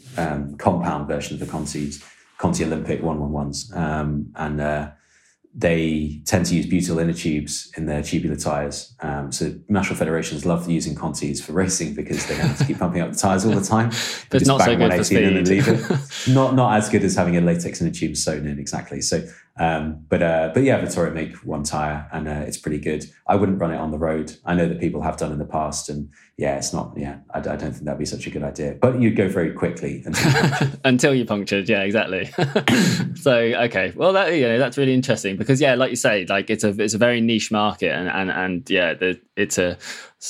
compound 0.58 1.08
version 1.08 1.34
of 1.34 1.40
the 1.40 1.52
Contis, 1.52 2.00
Conti 2.38 2.64
Olympic 2.64 3.02
111s. 3.02 3.74
and 4.36 4.60
uh, 4.60 4.90
they 5.56 6.20
tend 6.24 6.44
to 6.46 6.54
use 6.56 6.66
butyl 6.66 6.98
inner 6.98 7.12
tubes 7.12 7.72
in 7.76 7.86
their 7.86 8.02
tubular 8.02 8.34
tires. 8.34 8.92
Um, 9.00 9.30
so 9.30 9.54
national 9.68 9.96
federations 9.96 10.44
love 10.44 10.68
using 10.68 10.96
Contis 10.96 11.40
for 11.40 11.52
racing 11.52 11.94
because 11.94 12.26
they 12.26 12.36
don't 12.36 12.48
have 12.48 12.58
to 12.58 12.64
keep 12.64 12.78
pumping 12.80 13.00
up 13.00 13.12
the 13.12 13.18
tires 13.18 13.44
all 13.44 13.52
the 13.52 13.64
time. 13.64 13.90
but 14.30 14.40
it's 14.40 14.48
not 14.48 14.62
so 14.62 14.76
good 14.76 14.92
for 14.92 15.04
speed. 15.04 15.48
not 16.34 16.54
not 16.56 16.76
as 16.76 16.88
good 16.88 17.04
as 17.04 17.14
having 17.14 17.36
a 17.36 17.40
latex 17.40 17.80
inner 17.80 17.92
tube 17.92 18.16
sewn 18.16 18.46
in 18.46 18.58
exactly. 18.58 19.00
So 19.00 19.22
um, 19.56 20.04
but 20.08 20.20
uh, 20.20 20.50
but 20.52 20.64
yeah, 20.64 20.80
Vittoria 20.80 21.12
make 21.12 21.36
one 21.36 21.62
tire 21.62 22.08
and 22.12 22.26
uh, 22.26 22.42
it's 22.44 22.56
pretty 22.56 22.78
good. 22.78 23.04
I 23.28 23.36
wouldn't 23.36 23.60
run 23.60 23.72
it 23.72 23.76
on 23.76 23.92
the 23.92 23.98
road. 23.98 24.36
I 24.44 24.54
know 24.54 24.68
that 24.68 24.80
people 24.80 25.02
have 25.02 25.16
done 25.16 25.30
in 25.30 25.38
the 25.38 25.44
past, 25.44 25.88
and 25.88 26.10
yeah, 26.36 26.56
it's 26.56 26.72
not. 26.72 26.92
Yeah, 26.96 27.18
I, 27.32 27.38
I 27.38 27.40
don't 27.40 27.58
think 27.58 27.84
that'd 27.84 27.98
be 27.98 28.04
such 28.04 28.26
a 28.26 28.30
good 28.30 28.42
idea. 28.42 28.76
But 28.80 29.00
you'd 29.00 29.14
go 29.14 29.28
very 29.28 29.52
quickly 29.52 30.02
until 30.04 30.32
you 30.32 30.70
until 30.84 31.14
you 31.14 31.24
punctured. 31.24 31.68
Yeah, 31.68 31.82
exactly. 31.82 32.24
so 33.14 33.36
okay, 33.36 33.92
well 33.94 34.12
that 34.14 34.34
you 34.34 34.42
know 34.42 34.58
that's 34.58 34.76
really 34.76 34.94
interesting 34.94 35.36
because 35.36 35.60
yeah, 35.60 35.76
like 35.76 35.90
you 35.90 35.96
say, 35.96 36.26
like 36.26 36.50
it's 36.50 36.64
a 36.64 36.70
it's 36.82 36.94
a 36.94 36.98
very 36.98 37.20
niche 37.20 37.52
market, 37.52 37.92
and 37.92 38.08
and 38.08 38.30
and 38.32 38.68
yeah, 38.68 38.94
the, 38.94 39.20
it's 39.36 39.56
a 39.58 39.78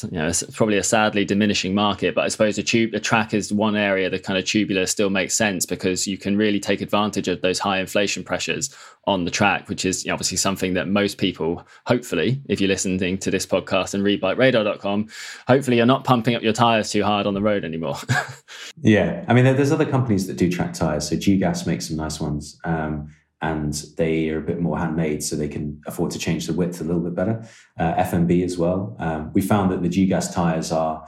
you 0.03 0.19
know, 0.19 0.27
it's 0.27 0.43
probably 0.57 0.79
a 0.79 0.83
sadly 0.83 1.25
diminishing 1.25 1.75
market, 1.75 2.15
but 2.15 2.25
I 2.25 2.29
suppose 2.29 2.57
the 2.57 2.63
tube, 2.63 2.91
the 2.93 3.01
track 3.01 3.33
is 3.33 3.53
one 3.53 3.77
area 3.77 4.11
that 4.11 4.25
kind 4.25 4.39
of 4.39 4.45
tubular 4.45 4.87
still 4.87 5.11
makes 5.11 5.37
sense 5.37 5.67
because 5.67 6.07
you 6.07 6.19
can 6.19 6.37
really 6.37 6.59
take 6.59 6.81
advantage 6.81 7.29
of 7.29 7.43
those 7.43 7.59
high 7.59 7.79
inflation 7.79 8.25
pressures 8.25 8.75
on 9.07 9.25
the 9.25 9.31
track, 9.31 9.69
which 9.69 9.85
is 9.85 10.07
obviously 10.09 10.37
something 10.37 10.75
that 10.75 10.89
most 10.89 11.19
people, 11.19 11.67
hopefully, 11.87 12.43
if 12.49 12.61
you're 12.61 12.69
listening 12.69 13.19
to 13.19 13.31
this 13.31 13.47
podcast 13.47 13.95
and 13.95 14.03
read 14.03 14.21
bikeradar.com, 14.21 15.09
hopefully 15.47 15.77
you're 15.77 15.87
not 15.87 16.05
pumping 16.05 16.35
up 16.35 16.43
your 16.43 16.53
tires 16.53 16.91
too 16.91 17.05
hard 17.05 17.27
on 17.27 17.35
the 17.35 17.43
road 17.43 17.65
anymore. 17.65 17.97
yeah. 18.83 19.25
I 19.29 19.35
mean, 19.35 19.45
there's 19.45 19.73
other 19.73 19.87
companies 19.87 20.27
that 20.27 20.37
do 20.37 20.51
track 20.51 20.73
tires. 20.73 21.09
So 21.09 21.17
Dugast 21.17 21.67
makes 21.67 21.89
some 21.89 21.97
nice 21.97 22.21
ones. 22.21 22.59
Um, 22.65 23.15
and 23.45 23.75
they 23.99 24.31
are 24.31 24.39
a 24.39 24.47
bit 24.51 24.59
more 24.59 24.79
handmade, 24.79 25.23
so 25.23 25.37
they 25.37 25.49
can 25.49 25.81
afford 25.87 26.11
to 26.13 26.19
change 26.19 26.47
the 26.47 26.55
width 26.55 26.81
a 26.81 26.85
little 26.85 27.03
bit 27.03 27.15
better. 27.15 27.47
Uh, 27.79 27.93
FMB 27.95 28.43
as 28.43 28.57
well. 28.57 28.97
Um, 28.99 29.33
we 29.35 29.43
found 29.43 29.71
that 29.71 29.83
the 29.83 29.89
Dugast 29.89 30.33
tires 30.33 30.73
are 30.73 31.07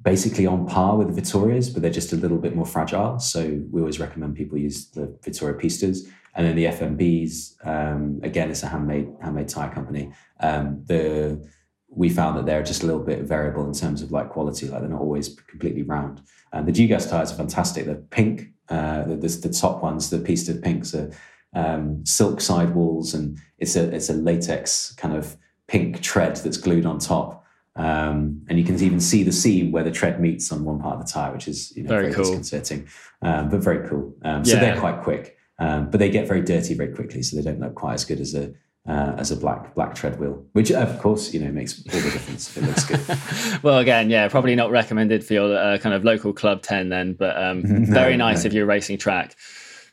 basically 0.00 0.46
on 0.46 0.66
par 0.66 0.96
with 0.96 1.08
the 1.12 1.20
Vittorias, 1.20 1.72
but 1.72 1.82
they're 1.82 1.98
just 2.00 2.12
a 2.12 2.16
little 2.16 2.38
bit 2.38 2.54
more 2.54 2.64
fragile. 2.64 3.18
So 3.18 3.60
we 3.72 3.80
always 3.80 3.98
recommend 3.98 4.36
people 4.36 4.56
use 4.56 4.90
the 4.90 5.18
Vittoria 5.24 5.56
Pistas. 5.58 5.98
And 6.36 6.46
then 6.46 6.54
the 6.54 6.66
FMBs, 6.66 7.66
um, 7.66 8.20
again, 8.22 8.50
it's 8.52 8.62
a 8.62 8.68
handmade 8.68 9.08
handmade 9.20 9.48
tire 9.48 9.72
company. 9.74 10.12
Um, 10.38 10.84
the 10.86 11.44
we 11.90 12.08
found 12.08 12.36
that 12.36 12.46
they're 12.46 12.62
just 12.62 12.84
a 12.84 12.86
little 12.86 13.02
bit 13.02 13.22
variable 13.22 13.66
in 13.66 13.72
terms 13.72 14.02
of 14.02 14.12
like 14.12 14.28
quality, 14.28 14.68
like 14.68 14.80
they're 14.80 14.90
not 14.90 15.00
always 15.00 15.34
completely 15.50 15.82
round. 15.82 16.20
And 16.52 16.68
the 16.68 16.72
Dugast 16.72 17.10
tires 17.10 17.32
are 17.32 17.36
fantastic. 17.36 17.86
They're 17.86 17.96
pink. 17.96 18.52
Uh, 18.68 19.04
the, 19.04 19.16
the, 19.16 19.48
top 19.48 19.82
ones, 19.82 20.10
the 20.10 20.18
Pista 20.18 20.52
pinks, 20.52 20.94
are 20.94 21.10
um, 21.54 22.04
silk 22.04 22.40
sidewalls, 22.40 23.14
and 23.14 23.38
it's 23.58 23.76
a 23.76 23.94
it's 23.94 24.08
a 24.08 24.14
latex 24.14 24.92
kind 24.94 25.16
of 25.16 25.36
pink 25.66 26.00
tread 26.00 26.36
that's 26.36 26.56
glued 26.56 26.86
on 26.86 26.98
top. 26.98 27.44
Um, 27.76 28.42
and 28.48 28.58
you 28.58 28.64
can 28.64 28.74
even 28.82 28.98
see 28.98 29.22
the 29.22 29.30
seam 29.30 29.70
where 29.70 29.84
the 29.84 29.92
tread 29.92 30.20
meets 30.20 30.50
on 30.50 30.64
one 30.64 30.80
part 30.80 30.98
of 30.98 31.06
the 31.06 31.12
tire, 31.12 31.32
which 31.32 31.46
is 31.46 31.76
you 31.76 31.84
know, 31.84 31.88
very, 31.88 32.02
very 32.04 32.14
cool. 32.14 32.24
disconcerting, 32.24 32.88
um, 33.22 33.48
but 33.50 33.60
very 33.60 33.88
cool. 33.88 34.16
Um, 34.24 34.44
so 34.44 34.54
yeah. 34.54 34.60
they're 34.60 34.80
quite 34.80 35.02
quick, 35.02 35.36
um, 35.60 35.88
but 35.88 36.00
they 36.00 36.10
get 36.10 36.26
very 36.26 36.42
dirty 36.42 36.74
very 36.74 36.92
quickly, 36.92 37.22
so 37.22 37.36
they 37.36 37.42
don't 37.42 37.60
look 37.60 37.76
quite 37.76 37.94
as 37.94 38.04
good 38.04 38.20
as 38.20 38.34
a 38.34 38.52
uh, 38.88 39.14
as 39.18 39.30
a 39.30 39.36
black 39.36 39.74
black 39.74 39.94
tread 39.94 40.18
wheel, 40.18 40.44
which 40.52 40.72
of 40.72 40.98
course 40.98 41.32
you 41.34 41.40
know 41.40 41.52
makes 41.52 41.78
all 41.78 42.00
the 42.00 42.10
difference. 42.10 42.56
It 42.56 42.64
looks 42.64 42.84
good. 42.84 43.62
well, 43.62 43.78
again, 43.78 44.10
yeah, 44.10 44.26
probably 44.28 44.56
not 44.56 44.70
recommended 44.70 45.24
for 45.24 45.34
your 45.34 45.56
uh, 45.56 45.78
kind 45.78 45.94
of 45.94 46.04
local 46.04 46.32
club 46.32 46.62
ten 46.62 46.88
then, 46.88 47.12
but 47.12 47.40
um, 47.40 47.62
no, 47.64 47.94
very 47.94 48.16
nice 48.16 48.44
no. 48.44 48.48
if 48.48 48.54
you're 48.54 48.66
racing 48.66 48.98
track. 48.98 49.36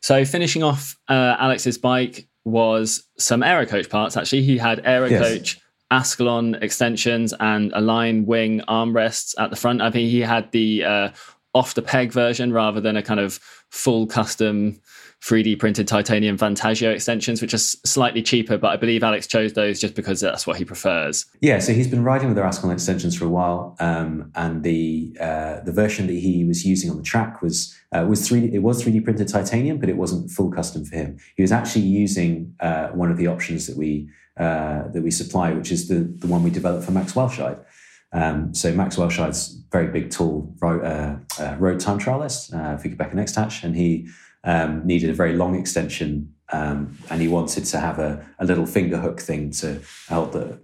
So 0.06 0.24
finishing 0.24 0.62
off 0.62 0.96
uh, 1.10 1.36
Alex's 1.40 1.80
bike 1.80 2.28
was 2.44 3.10
some 3.18 3.42
AeroCoach 3.42 3.90
parts. 3.90 4.16
Actually, 4.16 4.44
he 4.44 4.56
had 4.56 4.84
AeroCoach 4.84 5.56
yes. 5.56 5.62
Ascalon 5.90 6.54
extensions 6.62 7.34
and 7.40 7.72
Align 7.74 8.28
wing 8.28 8.62
armrests 8.68 9.34
at 9.40 9.50
the 9.50 9.56
front. 9.56 9.82
I 9.82 9.90
think 9.90 10.12
he 10.12 10.20
had 10.20 10.52
the 10.52 10.84
uh, 10.84 11.10
off 11.56 11.74
the 11.74 11.82
peg 11.82 12.12
version 12.12 12.54
rather 12.54 12.80
than 12.80 12.96
a 12.96 13.02
kind 13.02 13.20
of 13.20 13.40
full 13.72 14.06
custom 14.06 14.80
3D 15.24 15.58
printed 15.58 15.88
titanium 15.88 16.38
Vantaggio 16.38 16.94
extensions, 16.94 17.42
which 17.42 17.56
are 17.56 17.58
slightly 17.58 18.22
cheaper, 18.22 18.60
but 18.60 18.68
I 18.68 18.76
believe 18.76 19.04
Alex 19.04 19.26
chose 19.26 19.54
those 19.54 19.80
just 19.80 19.96
because 19.96 20.22
that's 20.22 20.46
what 20.46 20.58
he 20.58 20.66
prefers. 20.66 21.26
Yeah, 21.42 21.58
so 21.58 21.74
he's 21.74 21.88
been 21.88 22.04
riding 22.04 22.28
with 22.28 22.38
the 22.38 22.44
Ascalon 22.44 22.74
extensions 22.74 23.18
for 23.18 23.26
a 23.26 23.30
while, 23.30 23.76
um, 23.80 24.32
and 24.36 24.62
the 24.62 25.18
uh, 25.20 25.62
the 25.62 25.72
version 25.72 26.06
that 26.06 26.14
he 26.14 26.44
was 26.44 26.64
using 26.64 26.92
on 26.92 26.98
the 26.98 27.04
track 27.04 27.42
was 27.42 27.76
uh, 27.96 28.06
was 28.06 28.28
3D. 28.28 28.54
It 28.54 28.60
was 28.60 28.84
3D 28.84 29.04
printed 29.04 29.28
titanium, 29.28 29.78
but 29.80 29.90
it 29.90 29.98
wasn't 29.98 30.32
full 30.32 30.52
custom 30.52 30.86
for 30.86 30.96
him. 30.96 31.18
He 31.36 31.42
was 31.42 31.52
actually 31.52 31.84
using 31.84 32.56
uh, 32.60 32.88
one 32.90 33.12
of 33.12 33.18
the 33.18 33.28
options 33.28 33.68
that 33.68 33.78
we 33.78 34.10
uh, 34.38 34.88
that 34.90 35.02
we 35.02 35.12
supply, 35.12 35.52
which 35.52 35.72
is 35.72 35.88
the 35.88 36.00
the 36.00 36.28
one 36.28 36.44
we 36.44 36.50
developed 36.50 36.86
for 36.86 36.92
Max 36.92 37.14
Walscheid. 37.14 37.64
Um, 38.12 38.54
so 38.54 38.74
Max 38.74 38.96
Walscheid's 38.96 39.62
very 39.72 39.88
big, 39.88 40.10
tall 40.10 40.54
road, 40.62 40.84
uh, 40.84 41.18
uh, 41.40 41.56
road 41.58 41.80
time 41.80 42.00
trialist, 42.00 42.54
uh, 42.54 42.78
for 42.78 42.88
Qhubeka 42.88 43.14
NextHash, 43.14 43.64
and 43.64 43.76
he 43.76 44.08
um, 44.44 44.86
needed 44.86 45.10
a 45.10 45.14
very 45.14 45.34
long 45.34 45.56
extension, 45.56 46.34
um, 46.54 46.98
and 47.10 47.22
he 47.22 47.28
wanted 47.28 47.66
to 47.66 47.80
have 47.80 48.00
a, 48.00 48.26
a, 48.40 48.46
little 48.46 48.66
finger 48.66 48.98
hook 48.98 49.20
thing 49.20 49.52
to 49.52 49.82
hold 50.08 50.32
the 50.34 50.60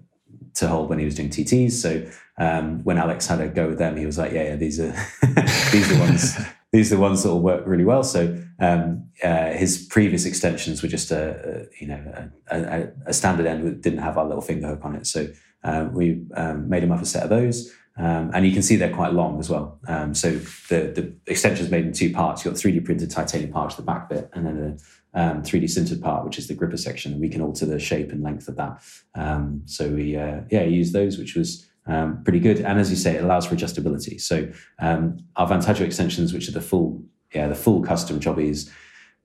to 0.54 0.68
hold 0.68 0.90
when 0.90 1.00
he 1.00 1.06
was 1.06 1.16
doing 1.16 1.30
TTs. 1.30 1.72
So 1.72 2.10
um, 2.38 2.84
when 2.84 2.98
Alex 2.98 3.28
had 3.28 3.42
a 3.42 3.48
go 3.48 3.68
with 3.68 3.80
them, 3.80 3.98
he 3.98 4.06
was 4.06 4.18
like, 4.18 4.32
"Yeah, 4.32 4.44
yeah 4.44 4.56
these 4.56 4.80
are 4.80 4.92
these 5.72 5.92
are 5.92 5.96
the 5.96 6.00
ones." 6.00 6.38
These 6.72 6.92
are 6.92 6.96
the 6.96 7.02
ones 7.02 7.24
that 7.24 7.30
will 7.30 7.42
work 7.42 7.64
really 7.66 7.84
well. 7.84 8.04
So 8.04 8.42
um, 8.60 9.10
uh, 9.24 9.52
his 9.52 9.86
previous 9.90 10.26
extensions 10.26 10.82
were 10.82 10.88
just 10.88 11.12
a, 11.12 11.68
a 11.68 11.82
you 11.82 11.88
know 11.88 12.30
a, 12.50 12.58
a, 12.58 12.88
a, 13.08 13.14
standard 13.14 13.46
end 13.46 13.68
that 13.68 13.82
didn't 13.82 14.00
have 14.00 14.18
our 14.18 14.26
little 14.26 14.42
finger 14.42 14.68
hook 14.68 14.86
on 14.86 14.96
it. 14.96 15.06
So 15.06 15.28
uh, 15.64 15.90
we 15.92 16.24
um, 16.36 16.70
made 16.70 16.84
him 16.84 16.92
up 16.92 17.02
a 17.02 17.06
set 17.06 17.24
of 17.24 17.30
those. 17.30 17.72
Um, 17.98 18.32
and 18.34 18.46
you 18.46 18.54
can 18.54 18.62
see 18.62 18.78
they're 18.78 18.94
quite 18.94 19.14
long 19.14 19.38
as 19.40 19.50
well. 19.50 19.78
Um, 19.88 20.14
so 20.16 20.32
the 20.32 20.92
the 20.96 21.14
extension 21.28 21.66
is 21.66 21.72
made 21.72 21.86
in 21.86 21.92
two 21.92 22.14
parts. 22.14 22.46
You've 22.46 22.54
got 22.54 22.62
3D 22.62 22.86
printed 22.86 23.12
titanium 23.12 23.52
part, 23.52 23.76
the 23.76 23.82
back 23.82 24.10
bit, 24.10 24.30
and 24.34 24.46
then 24.46 24.80
a 25.14 25.22
um, 25.22 25.44
3D 25.44 25.66
sintered 25.66 26.02
part, 26.02 26.24
which 26.24 26.38
is 26.38 26.48
the 26.48 26.54
gripper 26.54 26.78
section. 26.78 27.12
And 27.12 27.22
we 27.22 27.28
can 27.28 27.42
alter 27.42 27.66
the 27.66 27.80
shape 27.80 28.12
and 28.12 28.24
length 28.24 28.48
of 28.48 28.56
that. 28.56 28.82
Um, 29.14 29.64
so 29.66 29.90
we 29.90 30.16
uh, 30.16 30.42
yeah 30.50 30.64
use 30.64 30.94
those, 30.94 31.18
which 31.18 31.36
was 31.36 31.68
um, 31.88 32.24
pretty 32.24 32.40
good. 32.40 32.62
And 32.62 32.80
as 32.80 32.90
you 32.90 32.96
say, 32.96 33.16
it 33.16 33.24
allows 33.24 33.46
for 33.46 33.56
adjustability. 33.56 34.22
So 34.22 34.52
um, 34.80 35.18
our 35.36 35.48
Vantaggio 35.48 35.82
extensions, 35.82 36.34
which 36.34 36.48
are 36.48 36.54
the 36.54 36.62
full 36.62 37.04
yeah 37.34 37.48
the 37.48 37.56
full 37.56 37.82
custom 37.82 38.20
job 38.20 38.40
is 38.40 38.70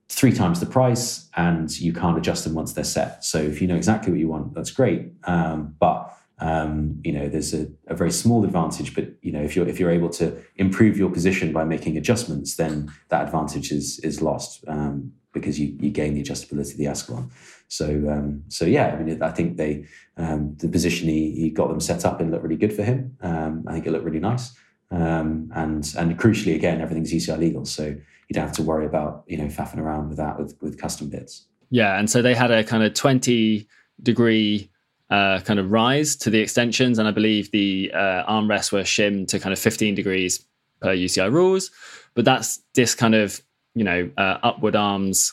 three 0.09 0.33
times 0.33 0.61
the 0.61 0.66
price, 0.66 1.29
and 1.37 1.79
you 1.81 1.92
can't 1.92 2.16
adjust 2.16 2.45
them 2.45 2.55
once 2.55 2.73
they're 2.73 2.85
set. 2.85 3.25
So 3.25 3.38
if 3.38 3.61
you 3.61 3.69
know 3.69 3.77
exactly 3.77 4.12
what 4.12 4.21
you 4.21 4.29
want, 4.29 4.55
that's 4.55 4.71
great. 4.71 5.12
but 5.23 6.12
um, 6.38 7.01
you 7.03 7.12
know, 7.12 7.29
there's 7.29 7.55
a, 7.55 7.66
a, 7.87 7.95
very 7.95 8.11
small 8.11 8.45
advantage, 8.45 8.95
but 8.95 9.09
you 9.23 9.33
know, 9.33 9.42
if 9.42 9.57
you're 9.57 9.66
if 9.66 9.81
you're 9.81 9.90
able 9.90 10.11
to 10.11 10.37
improve 10.57 10.99
your 10.99 11.11
position 11.11 11.51
by 11.51 11.64
making 11.64 11.97
adjustments, 11.97 12.57
then 12.57 12.92
that 13.09 13.25
advantage 13.25 13.73
is 13.73 13.99
is 14.01 14.21
lost 14.21 14.62
um, 14.69 15.12
because 15.33 15.59
you 15.59 15.75
you 15.81 15.90
gain 15.90 16.12
the 16.12 16.23
adjustability 16.23 16.73
of 16.73 16.77
the 16.77 16.87
Ascalon. 16.87 17.31
So 17.68 17.87
um, 17.87 18.44
so 18.48 18.64
yeah, 18.64 18.88
I 18.88 19.02
mean, 19.02 19.22
I 19.22 19.31
think 19.31 19.57
they 19.57 19.87
um, 20.16 20.57
the 20.59 20.68
position 20.68 21.09
he, 21.09 21.33
he 21.33 21.50
got 21.50 21.68
them 21.68 21.81
set 21.81 22.05
up 22.05 22.20
in 22.20 22.31
looked 22.31 22.44
really 22.44 22.57
good 22.57 22.72
for 22.72 22.83
him. 22.83 23.16
Um, 23.20 23.64
I 23.66 23.72
think 23.72 23.87
it 23.87 23.90
looked 23.90 24.05
really 24.05 24.20
nice, 24.20 24.55
um, 24.90 25.50
and 25.55 25.92
and 25.98 26.18
crucially, 26.18 26.55
again, 26.55 26.81
everything's 26.81 27.12
UCI 27.12 27.38
legal, 27.38 27.64
so 27.64 27.87
you 27.87 28.33
don't 28.33 28.46
have 28.46 28.57
to 28.57 28.62
worry 28.62 28.87
about 28.87 29.24
you 29.26 29.37
know 29.37 29.46
faffing 29.46 29.79
around 29.79 30.09
with 30.09 30.18
that 30.18 30.38
with 30.38 30.57
with 30.61 30.79
custom 30.79 31.09
bits. 31.09 31.46
Yeah, 31.70 31.98
and 31.98 32.09
so 32.09 32.22
they 32.22 32.35
had 32.35 32.50
a 32.50 32.62
kind 32.62 32.85
of 32.85 32.94
twenty 32.94 33.66
degree 34.02 34.70
uh, 35.11 35.40
kind 35.40 35.59
of 35.59 35.70
rise 35.70 36.16
to 36.16 36.31
the 36.31 36.40
extensions, 36.40 36.98
and 36.98 37.09
I 37.09 37.11
believe 37.11 37.50
the 37.50 37.90
uh, 37.94 38.31
armrests 38.31 38.72
were 38.72 38.85
shimmed 38.85 39.29
to 39.31 39.38
kind 39.38 39.52
of 39.52 39.59
15 39.59 39.94
degrees 39.94 40.44
per 40.81 40.94
UCI 40.94 41.33
rules. 41.33 41.70
But 42.14 42.24
that's 42.24 42.61
this 42.74 42.94
kind 42.94 43.14
of 43.14 43.40
you 43.74 43.85
know 43.85 44.11
uh, 44.16 44.38
upward 44.42 44.76
arms 44.76 45.33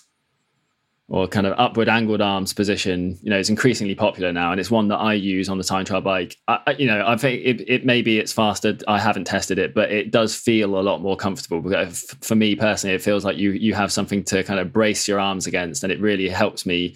or 1.13 1.27
kind 1.27 1.45
of 1.45 1.53
upward 1.59 1.87
angled 1.87 2.21
arms 2.21 2.53
position, 2.53 3.19
you 3.21 3.29
know, 3.29 3.37
is 3.37 3.47
increasingly 3.47 3.93
popular 3.93 4.33
now, 4.33 4.51
and 4.51 4.59
it's 4.59 4.71
one 4.71 4.87
that 4.87 4.97
I 4.97 5.13
use 5.13 5.47
on 5.47 5.59
the 5.59 5.63
time 5.63 5.85
trial 5.85 6.01
bike. 6.01 6.37
I, 6.47 6.75
you 6.79 6.87
know, 6.87 7.05
I 7.05 7.15
think 7.17 7.45
it, 7.45 7.69
it 7.69 7.85
maybe 7.85 8.17
it's 8.17 8.33
faster. 8.33 8.75
I 8.87 8.97
haven't 8.97 9.25
tested 9.25 9.59
it, 9.59 9.75
but 9.75 9.91
it 9.91 10.09
does 10.09 10.35
feel 10.35 10.79
a 10.79 10.81
lot 10.81 11.01
more 11.01 11.15
comfortable. 11.15 11.61
Because 11.61 12.01
for 12.21 12.33
me 12.33 12.55
personally, 12.55 12.95
it 12.95 13.03
feels 13.03 13.23
like 13.23 13.37
you 13.37 13.51
you 13.51 13.75
have 13.75 13.91
something 13.91 14.23
to 14.23 14.43
kind 14.43 14.59
of 14.59 14.73
brace 14.73 15.07
your 15.07 15.19
arms 15.19 15.45
against, 15.45 15.83
and 15.83 15.93
it 15.93 16.01
really 16.01 16.27
helps 16.29 16.65
me 16.65 16.95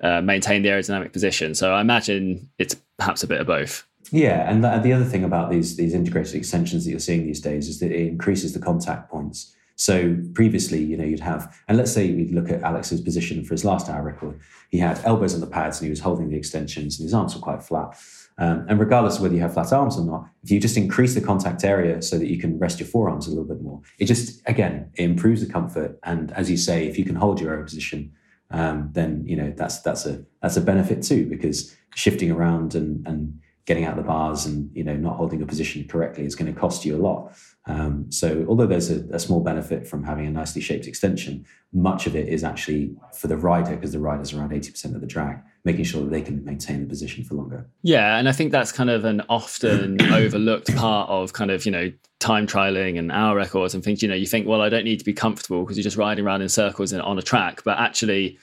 uh, 0.00 0.20
maintain 0.20 0.62
the 0.62 0.70
aerodynamic 0.70 1.12
position. 1.12 1.54
So 1.54 1.72
I 1.72 1.80
imagine 1.80 2.50
it's 2.58 2.74
perhaps 2.98 3.22
a 3.22 3.28
bit 3.28 3.40
of 3.40 3.46
both. 3.46 3.86
Yeah, 4.10 4.50
and 4.50 4.64
the 4.64 4.92
other 4.92 5.04
thing 5.04 5.22
about 5.22 5.52
these 5.52 5.76
these 5.76 5.94
integrated 5.94 6.34
extensions 6.34 6.84
that 6.84 6.90
you're 6.90 6.98
seeing 6.98 7.24
these 7.24 7.40
days 7.40 7.68
is 7.68 7.78
that 7.78 7.92
it 7.92 8.08
increases 8.08 8.54
the 8.54 8.60
contact 8.60 9.08
points. 9.08 9.54
So 9.76 10.16
previously, 10.34 10.82
you 10.82 10.96
know, 10.96 11.04
you'd 11.04 11.20
have, 11.20 11.54
and 11.68 11.76
let's 11.76 11.92
say 11.92 12.10
we'd 12.12 12.32
look 12.32 12.50
at 12.50 12.62
Alex's 12.62 13.02
position 13.02 13.44
for 13.44 13.52
his 13.54 13.64
last 13.64 13.88
hour 13.88 14.02
record. 14.02 14.40
He 14.70 14.78
had 14.78 14.98
elbows 15.04 15.34
on 15.34 15.40
the 15.40 15.46
pads 15.46 15.78
and 15.78 15.86
he 15.86 15.90
was 15.90 16.00
holding 16.00 16.30
the 16.30 16.36
extensions, 16.36 16.98
and 16.98 17.04
his 17.04 17.14
arms 17.14 17.34
were 17.34 17.42
quite 17.42 17.62
flat. 17.62 17.94
Um, 18.38 18.66
and 18.68 18.78
regardless 18.78 19.16
of 19.16 19.22
whether 19.22 19.34
you 19.34 19.40
have 19.40 19.54
flat 19.54 19.72
arms 19.72 19.98
or 19.98 20.04
not, 20.04 20.28
if 20.42 20.50
you 20.50 20.60
just 20.60 20.76
increase 20.76 21.14
the 21.14 21.20
contact 21.20 21.64
area 21.64 22.02
so 22.02 22.18
that 22.18 22.26
you 22.26 22.38
can 22.38 22.58
rest 22.58 22.80
your 22.80 22.88
forearms 22.88 23.26
a 23.26 23.30
little 23.30 23.44
bit 23.44 23.62
more, 23.62 23.80
it 23.98 24.06
just 24.06 24.42
again 24.46 24.90
it 24.94 25.04
improves 25.04 25.46
the 25.46 25.50
comfort. 25.50 25.98
And 26.04 26.32
as 26.32 26.50
you 26.50 26.56
say, 26.56 26.86
if 26.86 26.98
you 26.98 27.04
can 27.04 27.16
hold 27.16 27.40
your 27.40 27.56
own 27.56 27.64
position, 27.64 28.12
um, 28.50 28.90
then 28.92 29.24
you 29.26 29.36
know 29.36 29.52
that's 29.56 29.80
that's 29.80 30.04
a 30.06 30.24
that's 30.42 30.56
a 30.56 30.60
benefit 30.60 31.02
too 31.02 31.26
because 31.26 31.74
shifting 31.94 32.30
around 32.30 32.74
and 32.74 33.06
and 33.06 33.40
getting 33.66 33.84
out 33.84 33.90
of 33.90 33.96
the 33.96 34.08
bars 34.08 34.46
and 34.46 34.74
you 34.74 34.84
know 34.84 34.96
not 34.96 35.16
holding 35.16 35.42
a 35.42 35.46
position 35.46 35.86
correctly 35.86 36.24
is 36.24 36.34
going 36.34 36.52
to 36.52 36.58
cost 36.58 36.84
you 36.84 36.96
a 36.96 37.02
lot. 37.02 37.32
Um, 37.68 38.10
so 38.12 38.46
although 38.48 38.66
there's 38.66 38.90
a, 38.90 39.04
a, 39.10 39.18
small 39.18 39.40
benefit 39.40 39.88
from 39.88 40.04
having 40.04 40.24
a 40.24 40.30
nicely 40.30 40.62
shaped 40.62 40.86
extension, 40.86 41.44
much 41.72 42.06
of 42.06 42.14
it 42.14 42.28
is 42.28 42.44
actually 42.44 42.94
for 43.12 43.26
the 43.26 43.36
rider 43.36 43.74
because 43.74 43.90
the 43.90 43.98
rider's 43.98 44.32
around 44.32 44.50
80% 44.50 44.94
of 44.94 45.00
the 45.00 45.06
drag, 45.06 45.38
making 45.64 45.84
sure 45.84 46.04
that 46.04 46.10
they 46.10 46.22
can 46.22 46.44
maintain 46.44 46.82
the 46.82 46.86
position 46.86 47.24
for 47.24 47.34
longer. 47.34 47.66
Yeah, 47.82 48.18
and 48.18 48.28
I 48.28 48.32
think 48.32 48.52
that's 48.52 48.70
kind 48.70 48.88
of 48.88 49.04
an 49.04 49.20
often 49.28 50.00
overlooked 50.12 50.76
part 50.76 51.10
of 51.10 51.32
kind 51.32 51.50
of, 51.50 51.66
you 51.66 51.72
know, 51.72 51.90
time 52.20 52.46
trialing 52.46 53.00
and 53.00 53.10
hour 53.10 53.34
records 53.34 53.74
and 53.74 53.82
things, 53.82 54.00
you 54.00 54.08
know, 54.08 54.14
you 54.14 54.26
think, 54.26 54.46
well, 54.46 54.62
I 54.62 54.68
don't 54.68 54.84
need 54.84 55.00
to 55.00 55.04
be 55.04 55.12
comfortable 55.12 55.64
because 55.64 55.76
you're 55.76 55.82
just 55.82 55.96
riding 55.96 56.24
around 56.24 56.42
in 56.42 56.48
circles 56.48 56.92
and 56.92 57.02
on 57.02 57.18
a 57.18 57.22
track, 57.22 57.64
but 57.64 57.78
actually 57.80 58.38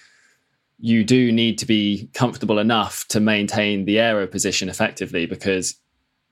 you 0.84 1.02
do 1.06 1.32
need 1.32 1.58
to 1.58 1.65
be 1.65 2.10
comfortable 2.13 2.60
enough 2.60 3.08
to 3.08 3.22
maintain 3.22 3.86
the 3.86 3.98
aero 3.98 4.28
position 4.28 4.67
effectively 4.67 5.26
because 5.26 5.76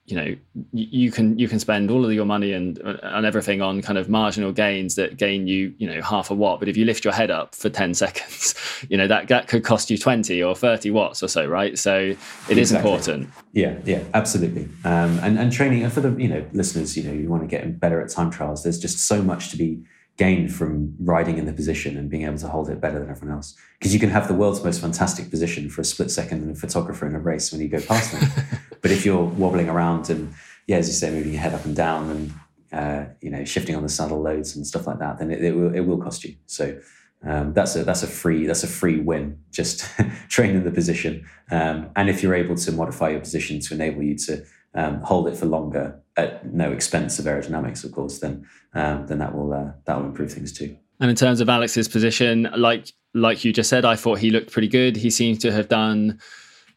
you 0.08 0.16
know 0.18 0.36
you 0.74 1.10
can 1.10 1.40
you 1.40 1.48
can 1.48 1.58
spend 1.58 1.90
all 1.90 2.04
of 2.04 2.12
your 2.12 2.26
money 2.26 2.52
and 2.52 2.78
and 2.80 3.26
everything 3.26 3.62
on 3.62 3.82
kind 3.82 3.98
of 3.98 4.10
marginal 4.10 4.52
gains 4.52 4.96
that 4.96 5.16
gain 5.16 5.48
you 5.48 5.74
you 5.78 5.88
know 5.88 6.02
half 6.02 6.30
a 6.30 6.36
watt. 6.36 6.60
But 6.60 6.68
if 6.68 6.76
you 6.76 6.84
lift 6.84 7.06
your 7.06 7.14
head 7.14 7.32
up 7.32 7.56
for 7.56 7.70
10 7.70 7.94
seconds 8.04 8.54
you 8.90 8.98
know 8.98 9.08
that 9.08 9.30
that 9.30 9.48
could 9.48 9.64
cost 9.64 9.90
you 9.90 9.98
20 9.98 10.44
or 10.44 10.54
30 10.54 10.92
watts 10.92 11.24
or 11.24 11.30
so 11.30 11.46
right? 11.46 11.80
So 11.80 11.98
it 11.98 12.18
exactly. 12.18 12.62
is 12.62 12.72
important. 12.74 13.30
Yeah 13.54 13.78
yeah 13.86 14.04
absolutely. 14.14 14.68
Um, 14.84 15.18
and 15.20 15.40
and 15.40 15.50
training 15.50 15.84
and 15.84 15.94
for 15.94 16.02
the 16.02 16.12
you 16.22 16.28
know 16.28 16.46
listeners 16.52 16.98
you 16.98 17.04
know 17.04 17.14
you 17.14 17.30
want 17.30 17.42
to 17.44 17.48
get 17.48 17.80
better 17.80 18.02
at 18.02 18.10
time 18.10 18.32
trials 18.32 18.64
there's 18.64 18.80
just 18.80 19.08
so 19.08 19.22
much 19.22 19.50
to 19.52 19.58
be 19.58 19.82
gained 20.22 20.54
from 20.54 20.94
riding 21.00 21.40
in 21.40 21.46
the 21.46 21.54
position 21.62 21.98
and 21.98 22.08
being 22.08 22.26
able 22.26 22.38
to 22.38 22.48
hold 22.48 22.70
it 22.70 22.80
better 22.80 23.00
than 23.00 23.10
everyone 23.10 23.36
else. 23.36 23.56
Because 23.80 23.92
you 23.92 24.00
can 24.00 24.12
have 24.12 24.28
the 24.28 24.36
world's 24.36 24.64
most 24.64 24.80
fantastic 24.80 25.32
position 25.32 25.68
for 25.68 25.82
a 25.82 25.84
split 25.84 26.12
second 26.12 26.44
and 26.44 26.52
a 26.56 26.60
photographer 26.60 27.08
in 27.08 27.16
a 27.16 27.20
race 27.20 27.52
when 27.52 27.60
you 27.60 27.68
go 27.68 27.82
past 27.82 28.12
them. 28.12 28.30
but 28.82 28.92
if 28.92 29.04
you're 29.04 29.24
wobbling 29.24 29.68
around 29.68 30.12
and, 30.12 30.32
yeah, 30.68 30.78
as 30.78 30.88
you 30.88 30.94
say, 30.94 31.10
moving 31.10 31.34
your 31.34 31.42
head 31.42 31.56
up 31.56 31.66
and 31.66 31.76
down 31.76 32.12
and, 32.12 32.34
uh, 32.72 33.06
you 33.20 33.32
know, 33.32 33.44
shifting 33.44 33.76
on 33.76 33.82
the 33.82 33.90
saddle 33.90 34.22
loads 34.22 34.56
and 34.56 34.68
stuff 34.68 34.86
like 34.86 35.00
that, 35.00 35.18
then 35.18 35.32
it, 35.32 35.44
it 35.44 35.56
will, 35.56 35.74
it 35.74 35.80
will 35.80 35.98
cost 35.98 36.24
you. 36.24 36.36
So 36.46 36.80
um, 37.26 37.54
that's 37.54 37.76
a 37.76 37.84
that's 37.84 38.04
a 38.04 38.08
free 38.08 38.46
that's 38.46 38.64
a 38.64 38.68
free 38.68 39.00
win. 39.00 39.40
Just 39.52 39.90
training 40.30 40.64
the 40.64 40.72
position, 40.72 41.28
um, 41.52 41.90
and 41.96 42.10
if 42.10 42.24
you're 42.24 42.34
able 42.34 42.56
to 42.56 42.72
modify 42.72 43.10
your 43.10 43.20
position 43.20 43.60
to 43.60 43.74
enable 43.76 44.02
you 44.02 44.16
to 44.26 44.44
um, 44.74 45.02
hold 45.02 45.28
it 45.28 45.38
for 45.38 45.46
longer 45.46 46.00
at 46.18 46.54
no 46.54 46.72
expense 46.72 47.20
of 47.20 47.26
aerodynamics, 47.26 47.84
of 47.84 47.92
course, 47.92 48.20
then 48.20 48.46
um, 48.74 49.08
then 49.08 49.20
that 49.20 49.36
will 49.36 49.54
uh, 49.54 49.72
that 49.86 49.98
will 49.98 50.06
improve 50.06 50.32
things 50.32 50.52
too. 50.52 50.78
And 51.00 51.10
in 51.10 51.16
terms 51.16 51.42
of 51.42 51.50
Alex's 51.50 51.88
position, 51.88 52.48
like 52.56 52.92
like 53.14 53.44
you 53.44 53.52
just 53.52 53.70
said, 53.70 53.86
I 53.86 53.96
thought 53.96 54.20
he 54.20 54.30
looked 54.30 54.52
pretty 54.52 54.68
good. 54.68 54.96
He 54.96 55.10
seems 55.10 55.40
to 55.40 55.52
have 55.52 55.68
done 55.68 56.20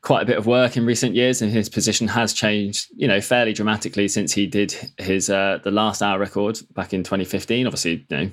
quite 0.01 0.23
a 0.23 0.27
bit 0.27 0.37
of 0.37 0.47
work 0.47 0.77
in 0.77 0.85
recent 0.85 1.15
years, 1.15 1.43
and 1.43 1.51
his 1.51 1.69
position 1.69 2.09
has 2.09 2.33
changed, 2.33 2.89
you 2.95 3.09
know, 3.09 3.21
fairly 3.21 3.53
dramatically 3.53 4.09
since 4.09 4.33
he 4.33 4.47
did 4.47 4.75
his 4.99 5.31
uh, 5.31 5.59
the 5.63 5.71
last 5.71 6.03
hour 6.03 6.19
record 6.19 6.59
back 6.75 6.93
in 6.93 7.03
2015. 7.03 7.67
Obviously, 7.67 8.07
you 8.09 8.17
know, 8.17 8.31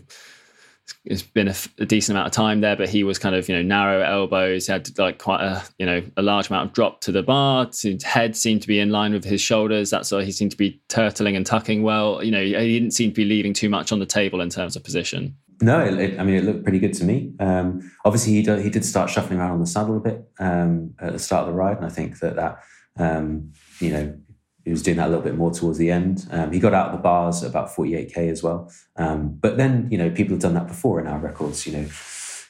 it's 1.06 1.22
been 1.22 1.48
a, 1.48 1.56
a, 1.80 1.86
decent 1.86 2.16
amount 2.16 2.28
of 2.28 2.34
time 2.34 2.62
there, 2.62 2.76
but 2.76 2.90
he 2.90 3.04
was 3.04 3.18
kind 3.18 3.36
of 3.36 3.50
you 3.50 3.56
know 3.56 3.62
narrow 3.62 4.02
elbows. 4.02 4.68
Had 4.68 4.98
like 5.00 5.18
quite 5.18 5.42
a 5.42 5.64
you 5.80 5.86
know 5.86 6.04
a 6.18 6.22
large 6.22 6.50
amount 6.50 6.70
of 6.70 6.74
drop 6.74 7.02
to 7.02 7.12
the 7.12 7.24
bar. 7.24 7.68
His 7.82 8.04
head 8.04 8.36
seemed 8.36 8.62
to 8.62 8.68
be 8.68 8.80
in 8.80 8.92
line 8.92 9.14
with 9.14 9.24
his 9.24 9.42
shoulders. 9.42 9.90
That's 9.90 10.12
why 10.12 10.24
he 10.24 10.32
seemed 10.32 10.52
to 10.52 10.58
be 10.58 10.82
turtling 10.90 11.36
and 11.36 11.46
tucking 11.46 11.84
well. 11.84 12.24
You 12.24 12.32
know, 12.32 12.44
he 12.44 12.52
didn't 12.52 12.92
seem 12.92 13.12
to 13.12 13.16
be 13.16 13.26
leaving 13.26 13.54
too 13.54 13.70
much 13.70 13.92
on 13.92 14.00
the 14.00 14.06
table 14.06 14.42
in 14.42 14.50
terms 14.50 14.76
of 14.76 14.84
position. 14.84 15.36
No, 15.62 15.80
it, 15.80 15.94
it, 16.00 16.20
I 16.20 16.24
mean 16.24 16.36
it 16.36 16.44
looked 16.44 16.64
pretty 16.64 16.80
good 16.80 16.94
to 16.96 17.04
me. 17.04 17.34
Um, 17.40 17.92
obviously, 18.06 18.34
he 18.34 18.44
did, 18.44 18.62
he 18.62 18.70
did 18.70 18.86
start 18.86 19.10
shuffling 19.10 19.40
around 19.40 19.52
on 19.52 19.60
the 19.60 19.68
saddle 19.68 19.98
a 19.98 20.00
bit 20.00 20.30
um, 20.40 20.94
at 21.00 21.14
the 21.14 21.20
start 21.20 21.48
of 21.48 21.54
the 21.54 21.58
ride, 21.58 21.78
and 21.78 21.86
I 21.86 21.90
think 21.90 22.20
that 22.20 22.36
that 22.36 22.60
um, 22.98 23.54
you 23.80 23.92
know 23.92 24.16
he 24.64 24.72
was 24.72 24.84
doing 24.84 24.98
that 24.98 25.08
a 25.08 25.10
little 25.10 25.24
bit 25.24 25.36
more 25.36 25.52
towards 25.52 25.78
the 25.78 25.90
end. 25.90 26.28
Um, 26.32 26.52
he 26.52 26.60
got 26.60 26.74
out 26.74 26.88
of 26.88 26.92
the 26.94 27.00
bars 27.00 27.42
about 27.44 27.70
48k 27.70 28.30
as 28.30 28.44
well. 28.44 28.72
Um, 28.96 29.38
but 29.42 29.58
then, 29.58 29.88
you 29.90 29.98
know, 29.98 30.10
people 30.12 30.34
have 30.34 30.42
done 30.42 30.54
that 30.54 30.68
before 30.68 31.00
in 31.00 31.08
our 31.08 31.20
records. 31.20 31.66
You 31.66 31.74
know, 31.74 31.88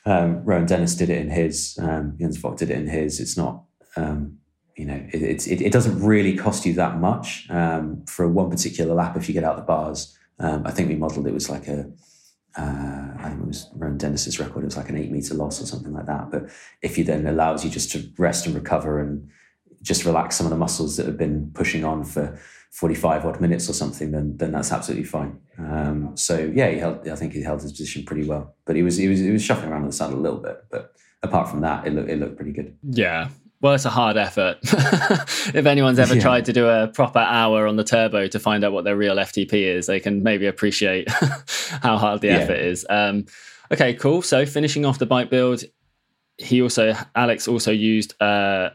um, 0.06 0.43
Rohan 0.43 0.65
Dennis 0.65 0.95
did 0.95 1.10
it 1.10 1.19
in 1.19 1.30
his, 1.30 1.78
um, 1.82 2.15
Jens 2.19 2.38
Voigt 2.38 2.58
did 2.58 2.69
it 2.69 2.78
in 2.78 2.88
his. 2.88 3.19
It's 3.19 3.38
not, 3.38 3.63
um, 3.95 4.38
you 4.76 4.86
know, 4.86 5.06
it, 5.12 5.47
it, 5.47 5.62
it, 5.62 5.71
doesn't 5.71 6.04
really 6.04 6.36
cost 6.36 6.65
you 6.65 6.74
that 6.74 6.97
much 6.97 7.47
um, 7.50 8.04
for 8.06 8.28
one 8.28 8.50
particular 8.50 8.93
lap 8.93 9.15
if 9.15 9.28
you 9.28 9.34
get 9.34 9.43
out 9.43 9.56
the 9.58 9.62
bars. 9.62 10.17
Um, 10.39 10.63
I 10.65 10.71
think 10.71 10.89
we 10.89 10.95
modelled 10.95 11.28
it 11.28 11.34
was 11.34 11.50
like 11.50 11.67
a, 11.67 11.91
uh, 12.58 13.13
I 13.19 13.30
think 13.30 13.41
it 13.41 13.47
was 13.47 13.69
Rohan 13.76 13.97
Dennis's 13.97 14.39
record. 14.39 14.63
It 14.63 14.65
was 14.65 14.78
like 14.78 14.89
an 14.89 14.97
eight 14.97 15.12
meter 15.12 15.36
loss 15.36 15.62
or 15.62 15.65
something 15.65 15.93
like 15.93 16.08
that. 16.08 16.32
But 16.32 16.50
if 16.82 16.97
you 16.97 17.04
then 17.04 17.28
allows 17.28 17.63
you 17.63 17.69
just 17.69 17.91
to 17.91 18.12
rest 18.17 18.45
and 18.45 18.56
recover 18.56 19.00
and 19.00 19.30
just 19.82 20.06
relax 20.06 20.36
some 20.36 20.46
of 20.46 20.52
the 20.52 20.58
muscles 20.58 20.98
that 20.98 21.06
have 21.06 21.17
been 21.17 21.52
pushing 21.54 21.84
on 21.84 22.04
for 22.04 22.39
45 22.72 23.26
odd 23.26 23.41
minutes 23.41 23.70
or 23.70 23.74
something, 23.74 24.12
then 24.12 24.38
then 24.38 24.52
that's 24.52 24.72
absolutely 24.72 25.06
fine. 25.06 25.39
Um, 25.58 26.15
so 26.15 26.38
yeah, 26.54 26.70
he 26.70 26.78
held, 26.78 27.08
I 27.08 27.15
think 27.15 27.34
he 27.34 27.41
held 27.41 27.62
his 27.62 27.72
position 27.72 28.06
pretty 28.06 28.26
well, 28.26 28.56
but 28.65 28.76
he 28.76 28.84
was 28.84 28.98
he 28.98 29.08
was 29.08 29.20
he 29.20 29.32
was 29.32 29.44
shuffling 29.44 29.72
around 29.72 29.82
on 29.82 29.88
the 29.88 29.94
saddle 29.94 30.17
a 30.17 30.22
little 30.22 30.39
bit, 30.39 30.63
but 30.72 30.94
apart 31.22 31.50
from 31.50 31.62
that, 31.62 31.86
it 31.86 31.94
looked 31.94 32.10
it 32.10 32.20
looked 32.20 32.38
pretty 32.38 32.54
good. 32.54 32.78
Yeah. 32.84 33.30
Well, 33.62 33.76
it's 33.76 33.86
a 33.86 33.91
hard 33.91 34.17
effort. 34.17 34.58
if 34.63 35.65
anyone's 35.67 36.00
ever 36.00 36.15
yeah. 36.15 36.22
tried 36.22 36.46
to 36.46 36.54
do 36.54 36.67
a 36.67 36.88
proper 36.88 37.20
hour 37.20 37.67
on 37.67 37.76
the 37.76 37.84
turbo 37.84 38.26
to 38.26 38.39
find 38.39 38.63
out 38.63 38.72
what 38.72 38.86
their 38.86 38.98
real 38.98 39.17
FTP 39.17 39.54
is, 39.54 39.86
they 39.86 40.00
can 40.00 40.24
maybe 40.24 40.48
appreciate 40.48 41.08
how 41.84 41.98
hard 41.98 42.22
the 42.22 42.30
yeah. 42.30 42.38
effort 42.38 42.60
is. 42.60 42.88
Um, 42.89 43.28
okay, 43.72 43.94
cool. 43.94 44.24
So 44.24 44.48
finishing 44.48 44.84
off 44.84 44.98
the 44.98 45.06
bike 45.06 45.30
build, 45.30 45.63
he 46.39 46.60
also 46.63 46.96
Alex 47.13 47.48
also 47.48 47.72
used 47.72 48.20
uh, 48.20 48.72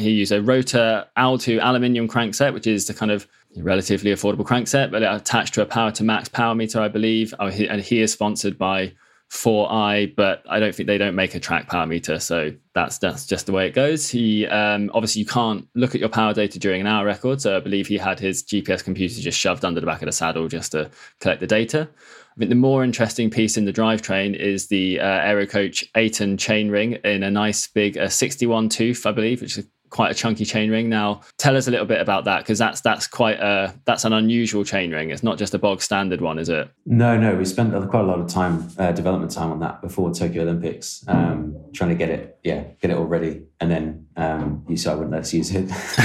he 0.00 0.10
used 0.10 0.32
a 0.32 0.42
Rotor 0.42 1.06
Aldhu 1.16 1.60
aluminium 1.60 2.08
crankset, 2.08 2.52
which 2.52 2.66
is 2.66 2.86
the 2.86 2.94
kind 2.94 3.10
of 3.10 3.26
relatively 3.56 4.12
affordable 4.12 4.44
crankset, 4.44 4.90
but 4.90 5.02
attached 5.02 5.54
to 5.54 5.62
a 5.62 5.66
Power2Max 5.66 6.30
power 6.32 6.54
meter, 6.54 6.80
I 6.80 6.88
believe. 6.88 7.34
Oh, 7.38 7.48
he, 7.48 7.68
and 7.68 7.80
he 7.80 8.00
is 8.00 8.12
sponsored 8.12 8.58
by 8.58 8.92
4iiii, 9.30 10.16
but 10.16 10.42
I 10.48 10.58
don't 10.58 10.74
think 10.74 10.88
they 10.88 10.98
don't 10.98 11.14
make 11.14 11.36
a 11.36 11.40
track 11.40 11.68
power 11.68 11.86
meter, 11.86 12.18
so 12.18 12.52
that's 12.74 12.98
that's 12.98 13.26
just 13.26 13.46
the 13.46 13.52
way 13.52 13.68
it 13.68 13.74
goes. 13.74 14.10
He 14.10 14.44
um, 14.46 14.90
obviously 14.92 15.20
you 15.20 15.26
can't 15.26 15.68
look 15.76 15.94
at 15.94 16.00
your 16.00 16.08
power 16.08 16.34
data 16.34 16.58
during 16.58 16.80
an 16.80 16.88
hour 16.88 17.06
record, 17.06 17.40
so 17.40 17.56
I 17.56 17.60
believe 17.60 17.86
he 17.86 17.96
had 17.96 18.18
his 18.18 18.42
GPS 18.42 18.82
computer 18.82 19.20
just 19.20 19.38
shoved 19.38 19.64
under 19.64 19.80
the 19.80 19.86
back 19.86 20.02
of 20.02 20.06
the 20.06 20.12
saddle 20.12 20.48
just 20.48 20.72
to 20.72 20.90
collect 21.20 21.40
the 21.40 21.46
data. 21.46 21.88
I 22.36 22.38
think 22.38 22.48
the 22.48 22.56
more 22.56 22.82
interesting 22.82 23.30
piece 23.30 23.56
in 23.56 23.66
the 23.66 23.72
drivetrain 23.72 24.34
is 24.34 24.66
the 24.66 24.98
uh, 24.98 25.04
Aerocoach 25.04 25.84
Aten 25.94 26.36
chainring 26.36 27.04
in 27.04 27.22
a 27.22 27.30
nice 27.30 27.68
big 27.68 27.98
uh, 27.98 28.08
61 28.08 28.68
tooth, 28.68 29.06
I 29.06 29.12
believe, 29.12 29.42
which 29.42 29.58
is 29.58 29.66
quite 29.90 30.10
a 30.10 30.14
chunky 30.14 30.44
chain 30.44 30.70
ring. 30.70 30.88
Now, 30.88 31.20
tell 31.36 31.56
us 31.56 31.66
a 31.68 31.70
little 31.70 31.86
bit 31.86 32.00
about 32.00 32.24
that 32.24 32.40
because 32.40 32.58
that's 32.58 32.80
that's 32.80 33.06
quite 33.06 33.38
a 33.40 33.74
that's 33.84 34.04
an 34.04 34.12
unusual 34.12 34.64
chain 34.64 34.92
ring. 34.92 35.10
It's 35.10 35.22
not 35.22 35.36
just 35.36 35.52
a 35.52 35.58
bog 35.58 35.82
standard 35.82 36.20
one, 36.20 36.38
is 36.38 36.48
it? 36.48 36.70
No, 36.86 37.18
no. 37.18 37.34
We 37.34 37.44
spent 37.44 37.72
quite 37.90 38.00
a 38.00 38.06
lot 38.06 38.20
of 38.20 38.28
time 38.28 38.68
uh, 38.78 38.92
development 38.92 39.32
time 39.32 39.50
on 39.50 39.60
that 39.60 39.82
before 39.82 40.12
Tokyo 40.12 40.42
Olympics, 40.42 41.04
um, 41.08 41.56
trying 41.74 41.90
to 41.90 41.96
get 41.96 42.08
it, 42.08 42.38
yeah, 42.42 42.64
get 42.80 42.90
it 42.90 42.96
all 42.96 43.04
ready, 43.04 43.42
and 43.60 43.70
then 43.70 44.06
um, 44.16 44.64
UCI 44.68 44.94
wouldn't 44.94 45.12
let 45.12 45.20
us 45.22 45.34
use 45.34 45.50
it. 45.54 45.70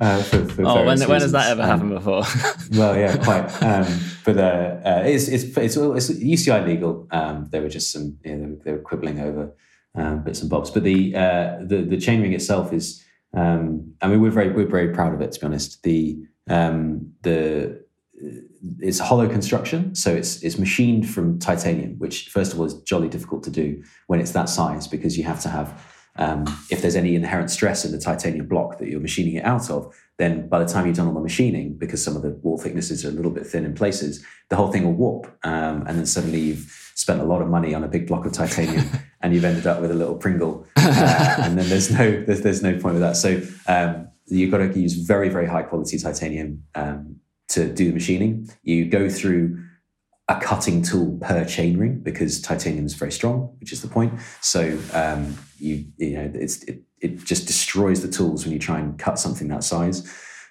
uh, 0.00 0.22
for, 0.24 0.44
for 0.46 0.62
oh, 0.66 0.84
when, 0.84 1.00
when 1.00 1.20
has 1.20 1.32
that 1.32 1.50
ever 1.50 1.62
um, 1.62 1.68
happened 1.68 1.90
before? 1.90 2.22
well, 2.72 2.96
yeah, 2.96 3.16
quite. 3.16 3.62
Um, 3.62 4.00
but 4.24 4.36
uh, 4.36 4.80
uh, 4.84 5.02
it's, 5.06 5.28
it's 5.28 5.44
it's 5.56 5.76
it's 5.76 6.10
UCI 6.10 6.66
legal. 6.66 7.06
Um, 7.10 7.48
there 7.50 7.62
were 7.62 7.68
just 7.68 7.92
some, 7.92 8.18
you 8.24 8.36
know, 8.36 8.58
they 8.64 8.72
were 8.72 8.78
quibbling 8.78 9.20
over 9.20 9.54
um, 9.94 10.22
bits 10.22 10.40
and 10.40 10.50
bobs. 10.50 10.70
But 10.70 10.84
the 10.84 11.14
uh, 11.14 11.58
the 11.60 11.82
the 11.82 11.96
chainring 11.96 12.34
itself 12.34 12.72
is, 12.72 13.04
um, 13.34 13.92
I 14.02 14.08
mean, 14.08 14.20
we're 14.20 14.30
very 14.30 14.50
we're 14.52 14.66
very 14.66 14.92
proud 14.92 15.14
of 15.14 15.20
it. 15.20 15.32
To 15.32 15.40
be 15.40 15.46
honest, 15.46 15.82
the 15.82 16.18
um, 16.48 17.12
the 17.22 17.84
it's 18.80 18.98
hollow 18.98 19.28
construction, 19.28 19.94
so 19.94 20.14
it's 20.14 20.42
it's 20.42 20.58
machined 20.58 21.08
from 21.08 21.38
titanium, 21.38 21.98
which 21.98 22.28
first 22.28 22.52
of 22.52 22.60
all 22.60 22.66
is 22.66 22.74
jolly 22.82 23.08
difficult 23.08 23.42
to 23.44 23.50
do 23.50 23.82
when 24.06 24.20
it's 24.20 24.32
that 24.32 24.48
size 24.48 24.88
because 24.88 25.16
you 25.16 25.24
have 25.24 25.40
to 25.42 25.48
have 25.48 25.84
um, 26.18 26.44
if 26.68 26.82
there's 26.82 26.96
any 26.96 27.14
inherent 27.14 27.50
stress 27.50 27.84
in 27.84 27.92
the 27.92 27.98
titanium 27.98 28.46
block 28.46 28.78
that 28.78 28.88
you're 28.88 29.00
machining 29.00 29.36
it 29.36 29.44
out 29.44 29.70
of, 29.70 29.94
then 30.18 30.48
by 30.48 30.58
the 30.58 30.66
time 30.66 30.86
you've 30.86 30.96
done 30.96 31.06
all 31.06 31.14
the 31.14 31.20
machining, 31.20 31.74
because 31.74 32.02
some 32.02 32.16
of 32.16 32.22
the 32.22 32.30
wall 32.42 32.58
thicknesses 32.58 33.04
are 33.04 33.08
a 33.08 33.12
little 33.12 33.30
bit 33.30 33.46
thin 33.46 33.64
in 33.64 33.72
places, 33.72 34.24
the 34.50 34.56
whole 34.56 34.72
thing 34.72 34.84
will 34.84 34.92
warp, 34.92 35.26
um, 35.44 35.86
and 35.86 35.96
then 35.96 36.06
suddenly 36.06 36.40
you've 36.40 36.92
spent 36.96 37.20
a 37.20 37.24
lot 37.24 37.40
of 37.40 37.48
money 37.48 37.72
on 37.72 37.84
a 37.84 37.88
big 37.88 38.08
block 38.08 38.26
of 38.26 38.32
titanium, 38.32 38.84
and 39.22 39.32
you've 39.32 39.44
ended 39.44 39.66
up 39.66 39.80
with 39.80 39.92
a 39.92 39.94
little 39.94 40.16
Pringle, 40.16 40.66
uh, 40.76 41.36
and 41.38 41.56
then 41.56 41.68
there's 41.68 41.90
no 41.90 42.24
there's, 42.24 42.40
there's 42.40 42.62
no 42.62 42.72
point 42.72 42.94
with 42.94 43.02
that. 43.02 43.16
So 43.16 43.40
um, 43.68 44.08
you've 44.26 44.50
got 44.50 44.58
to 44.58 44.78
use 44.78 44.94
very 44.94 45.28
very 45.28 45.46
high 45.46 45.62
quality 45.62 45.98
titanium 45.98 46.64
um, 46.74 47.16
to 47.50 47.72
do 47.72 47.86
the 47.86 47.92
machining. 47.92 48.50
You 48.64 48.86
go 48.86 49.08
through 49.08 49.62
a 50.28 50.38
cutting 50.40 50.82
tool 50.82 51.18
per 51.22 51.44
chainring 51.44 52.02
because 52.02 52.40
titanium 52.40 52.84
is 52.84 52.94
very 52.94 53.12
strong, 53.12 53.54
which 53.60 53.72
is 53.72 53.80
the 53.80 53.88
point. 53.88 54.12
So 54.40 54.78
um, 54.92 55.38
you 55.58 55.86
you 55.96 56.16
know 56.16 56.30
it, 56.34 56.84
it 57.00 57.24
just 57.24 57.46
destroys 57.46 58.02
the 58.02 58.08
tools 58.08 58.44
when 58.44 58.52
you 58.52 58.58
try 58.58 58.78
and 58.78 58.98
cut 58.98 59.18
something 59.18 59.48
that 59.48 59.64
size. 59.64 60.06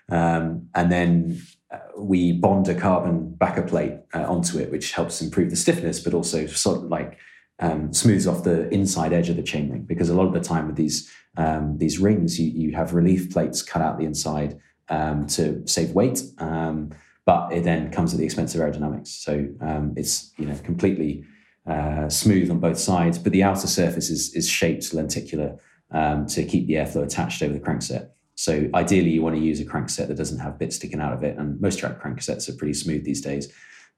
Um, 0.09 0.69
and 0.73 0.91
then 0.91 1.41
uh, 1.71 1.79
we 1.97 2.31
bond 2.31 2.67
a 2.69 2.75
carbon 2.75 3.35
backer 3.35 3.63
plate 3.63 3.93
uh, 4.13 4.23
onto 4.23 4.57
it, 4.57 4.71
which 4.71 4.93
helps 4.93 5.21
improve 5.21 5.49
the 5.49 5.55
stiffness, 5.55 5.99
but 5.99 6.13
also 6.13 6.47
sort 6.47 6.77
of 6.77 6.83
like 6.85 7.17
um, 7.59 7.93
smooths 7.93 8.25
off 8.25 8.43
the 8.43 8.69
inside 8.69 9.13
edge 9.13 9.29
of 9.29 9.35
the 9.35 9.43
chainring. 9.43 9.85
Because 9.85 10.09
a 10.09 10.15
lot 10.15 10.27
of 10.27 10.33
the 10.33 10.39
time 10.39 10.67
with 10.67 10.75
these 10.75 11.11
um, 11.35 11.77
these 11.77 11.99
rings, 11.99 12.39
you, 12.39 12.49
you 12.49 12.75
have 12.75 12.93
relief 12.93 13.31
plates 13.31 13.61
cut 13.61 13.81
out 13.83 13.99
the 13.99 14.05
inside 14.05 14.59
um, 14.89 15.27
to 15.27 15.67
save 15.67 15.91
weight. 15.91 16.23
Um, 16.39 16.91
but 17.27 17.51
it 17.51 17.65
then 17.65 17.91
comes 17.91 18.13
at 18.13 18.19
the 18.19 18.25
expense 18.25 18.55
of 18.55 18.61
aerodynamics. 18.61 19.09
So 19.09 19.47
um, 19.59 19.93
it's 19.97 20.31
you 20.37 20.45
know 20.45 20.55
completely 20.63 21.25
uh, 21.67 22.07
smooth 22.07 22.49
on 22.49 22.59
both 22.59 22.79
sides, 22.79 23.19
but 23.19 23.33
the 23.33 23.43
outer 23.43 23.67
surface 23.67 24.09
is, 24.09 24.33
is 24.33 24.49
shaped 24.49 24.93
lenticular 24.93 25.59
um, 25.91 26.25
to 26.27 26.45
keep 26.45 26.67
the 26.67 26.75
airflow 26.75 27.03
attached 27.03 27.43
over 27.43 27.53
the 27.53 27.59
crankset. 27.59 28.11
So 28.35 28.69
ideally, 28.73 29.09
you 29.09 29.21
want 29.21 29.35
to 29.35 29.41
use 29.41 29.59
a 29.59 29.65
crankset 29.65 30.07
that 30.07 30.15
doesn't 30.15 30.39
have 30.39 30.57
bits 30.57 30.77
sticking 30.77 31.01
out 31.01 31.11
of 31.11 31.21
it, 31.21 31.37
and 31.37 31.59
most 31.59 31.79
track 31.79 32.01
cranksets 32.01 32.47
are 32.47 32.55
pretty 32.55 32.73
smooth 32.73 33.03
these 33.03 33.21
days. 33.21 33.51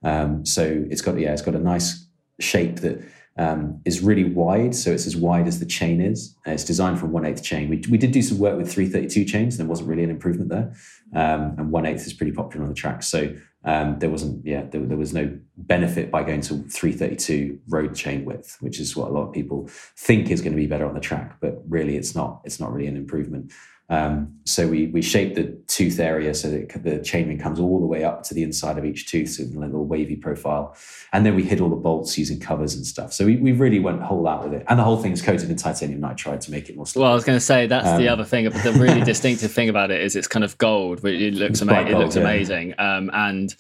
Um, 0.04 0.44
so 0.44 0.84
it's 0.90 1.02
got 1.02 1.20
yeah, 1.20 1.32
it's 1.32 1.44
got 1.44 1.54
a 1.54 1.60
nice 1.60 2.08
shape 2.40 2.78
that 2.78 3.00
um, 3.40 3.82
is 3.86 4.02
really 4.02 4.26
wide. 4.26 4.76
So 4.76 4.92
it's 4.92 5.08
as 5.08 5.16
wide 5.16 5.48
as 5.48 5.60
the 5.60 5.66
chain 5.66 6.02
is. 6.02 6.36
Uh, 6.46 6.52
it's 6.52 6.66
designed 6.66 7.00
for 7.00 7.06
one 7.06 7.26
eighth 7.26 7.42
chain. 7.42 7.70
We, 7.70 7.82
we 7.90 7.98
did 7.98 8.12
do 8.12 8.22
some 8.22 8.38
work 8.38 8.58
with 8.58 8.72
332 8.72 9.24
chains. 9.24 9.56
And 9.56 9.62
there 9.62 9.70
wasn't 9.70 9.88
really 9.88 10.04
an 10.04 10.10
improvement 10.10 10.50
there. 10.50 10.74
Um, 11.16 11.56
and 11.58 11.72
one 11.72 11.86
eighth 11.86 12.06
is 12.06 12.14
pretty 12.14 12.34
popular 12.34 12.64
on 12.64 12.70
the 12.70 12.76
track. 12.76 13.02
So 13.02 13.34
um, 13.64 13.98
there 14.00 14.10
wasn't, 14.10 14.46
yeah, 14.46 14.64
there, 14.64 14.82
there, 14.82 14.98
was 14.98 15.14
no 15.14 15.38
benefit 15.56 16.12
by 16.12 16.24
going 16.24 16.42
to 16.42 16.64
332 16.64 17.60
road 17.70 17.96
chain 17.96 18.26
width, 18.26 18.58
which 18.60 18.78
is 18.78 18.96
what 18.96 19.10
a 19.10 19.14
lot 19.14 19.28
of 19.28 19.34
people 19.34 19.70
think 19.98 20.30
is 20.30 20.42
going 20.42 20.54
to 20.54 20.62
be 20.62 20.68
better 20.68 20.86
on 20.86 20.94
the 20.94 21.00
track. 21.00 21.38
But 21.40 21.62
really, 21.68 21.96
it's 21.96 22.14
not. 22.14 22.42
It's 22.44 22.60
not 22.60 22.74
really 22.74 22.88
an 22.88 22.98
improvement. 22.98 23.54
Um, 23.92 24.40
so 24.46 24.68
we 24.68 24.88
we 24.88 25.02
shaped 25.02 25.36
the 25.36 25.58
tooth 25.68 26.00
area 26.00 26.34
so 26.36 26.50
that 26.52 26.70
the 26.84 27.00
chainring 27.00 27.42
comes 27.42 27.60
all 27.60 27.80
the 27.80 27.88
way 27.88 28.04
up 28.04 28.22
to 28.24 28.36
the 28.36 28.44
inside 28.44 28.78
of 28.78 28.86
each 28.86 29.08
tooth, 29.08 29.30
so 29.30 29.44
a 29.44 29.46
little 29.46 29.86
wavy 29.86 30.16
profile. 30.16 30.76
And 31.12 31.26
then 31.26 31.36
we 31.36 31.44
hid 31.44 31.60
all 31.60 31.70
the 31.70 31.76
bolts 31.76 32.16
using 32.18 32.40
covers 32.40 32.76
and 32.76 32.86
stuff. 32.86 33.14
So 33.14 33.26
we, 33.26 33.38
we 33.38 33.52
really 33.52 33.80
went 33.80 34.02
whole 34.04 34.28
out 34.28 34.44
with 34.44 34.54
it. 34.54 34.64
And 34.68 34.78
the 34.78 34.84
whole 34.84 34.98
thing 34.98 35.12
is 35.12 35.24
coated 35.24 35.50
in 35.50 35.56
titanium 35.56 36.02
nitride 36.02 36.42
to 36.42 36.52
make 36.52 36.70
it 36.70 36.76
more. 36.76 36.86
Stable. 36.86 37.04
Well, 37.04 37.12
I 37.12 37.16
was 37.16 37.24
going 37.24 37.38
to 37.38 37.44
say 37.44 37.66
that's 37.66 37.88
um, 37.88 37.98
the 37.98 38.10
other 38.10 38.24
thing. 38.24 38.48
But 38.50 38.64
the 38.64 38.74
really 38.74 39.02
distinctive 39.06 39.52
thing 39.52 39.70
about 39.70 39.90
it 39.90 40.02
is 40.02 40.16
it's 40.16 40.28
kind 40.28 40.46
of 40.46 40.58
gold. 40.60 41.04
It 41.04 41.34
looks 41.34 41.62
amazing. 41.62 41.88
It 41.88 41.98
looks 41.98 42.16
amazing. 42.16 42.76
Um, 42.78 43.10
and 43.12 43.56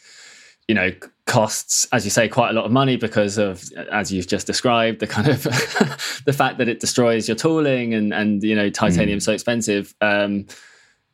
you 0.67 0.75
know 0.75 0.91
costs 1.29 1.87
as 1.91 2.03
you 2.03 2.09
say 2.09 2.27
quite 2.27 2.49
a 2.49 2.53
lot 2.53 2.65
of 2.65 2.71
money 2.71 2.97
because 2.97 3.37
of 3.37 3.63
as 3.91 4.11
you've 4.11 4.25
just 4.25 4.47
described 4.47 4.99
the 4.99 5.05
kind 5.05 5.27
of 5.27 5.43
the 6.25 6.33
fact 6.33 6.57
that 6.57 6.67
it 6.67 6.79
destroys 6.79 7.27
your 7.27 7.37
tooling 7.37 7.93
and 7.93 8.11
and 8.11 8.41
you 8.41 8.55
know 8.55 8.69
titanium's 8.69 9.23
mm. 9.23 9.25
so 9.27 9.33
expensive. 9.33 9.93
Um, 10.01 10.47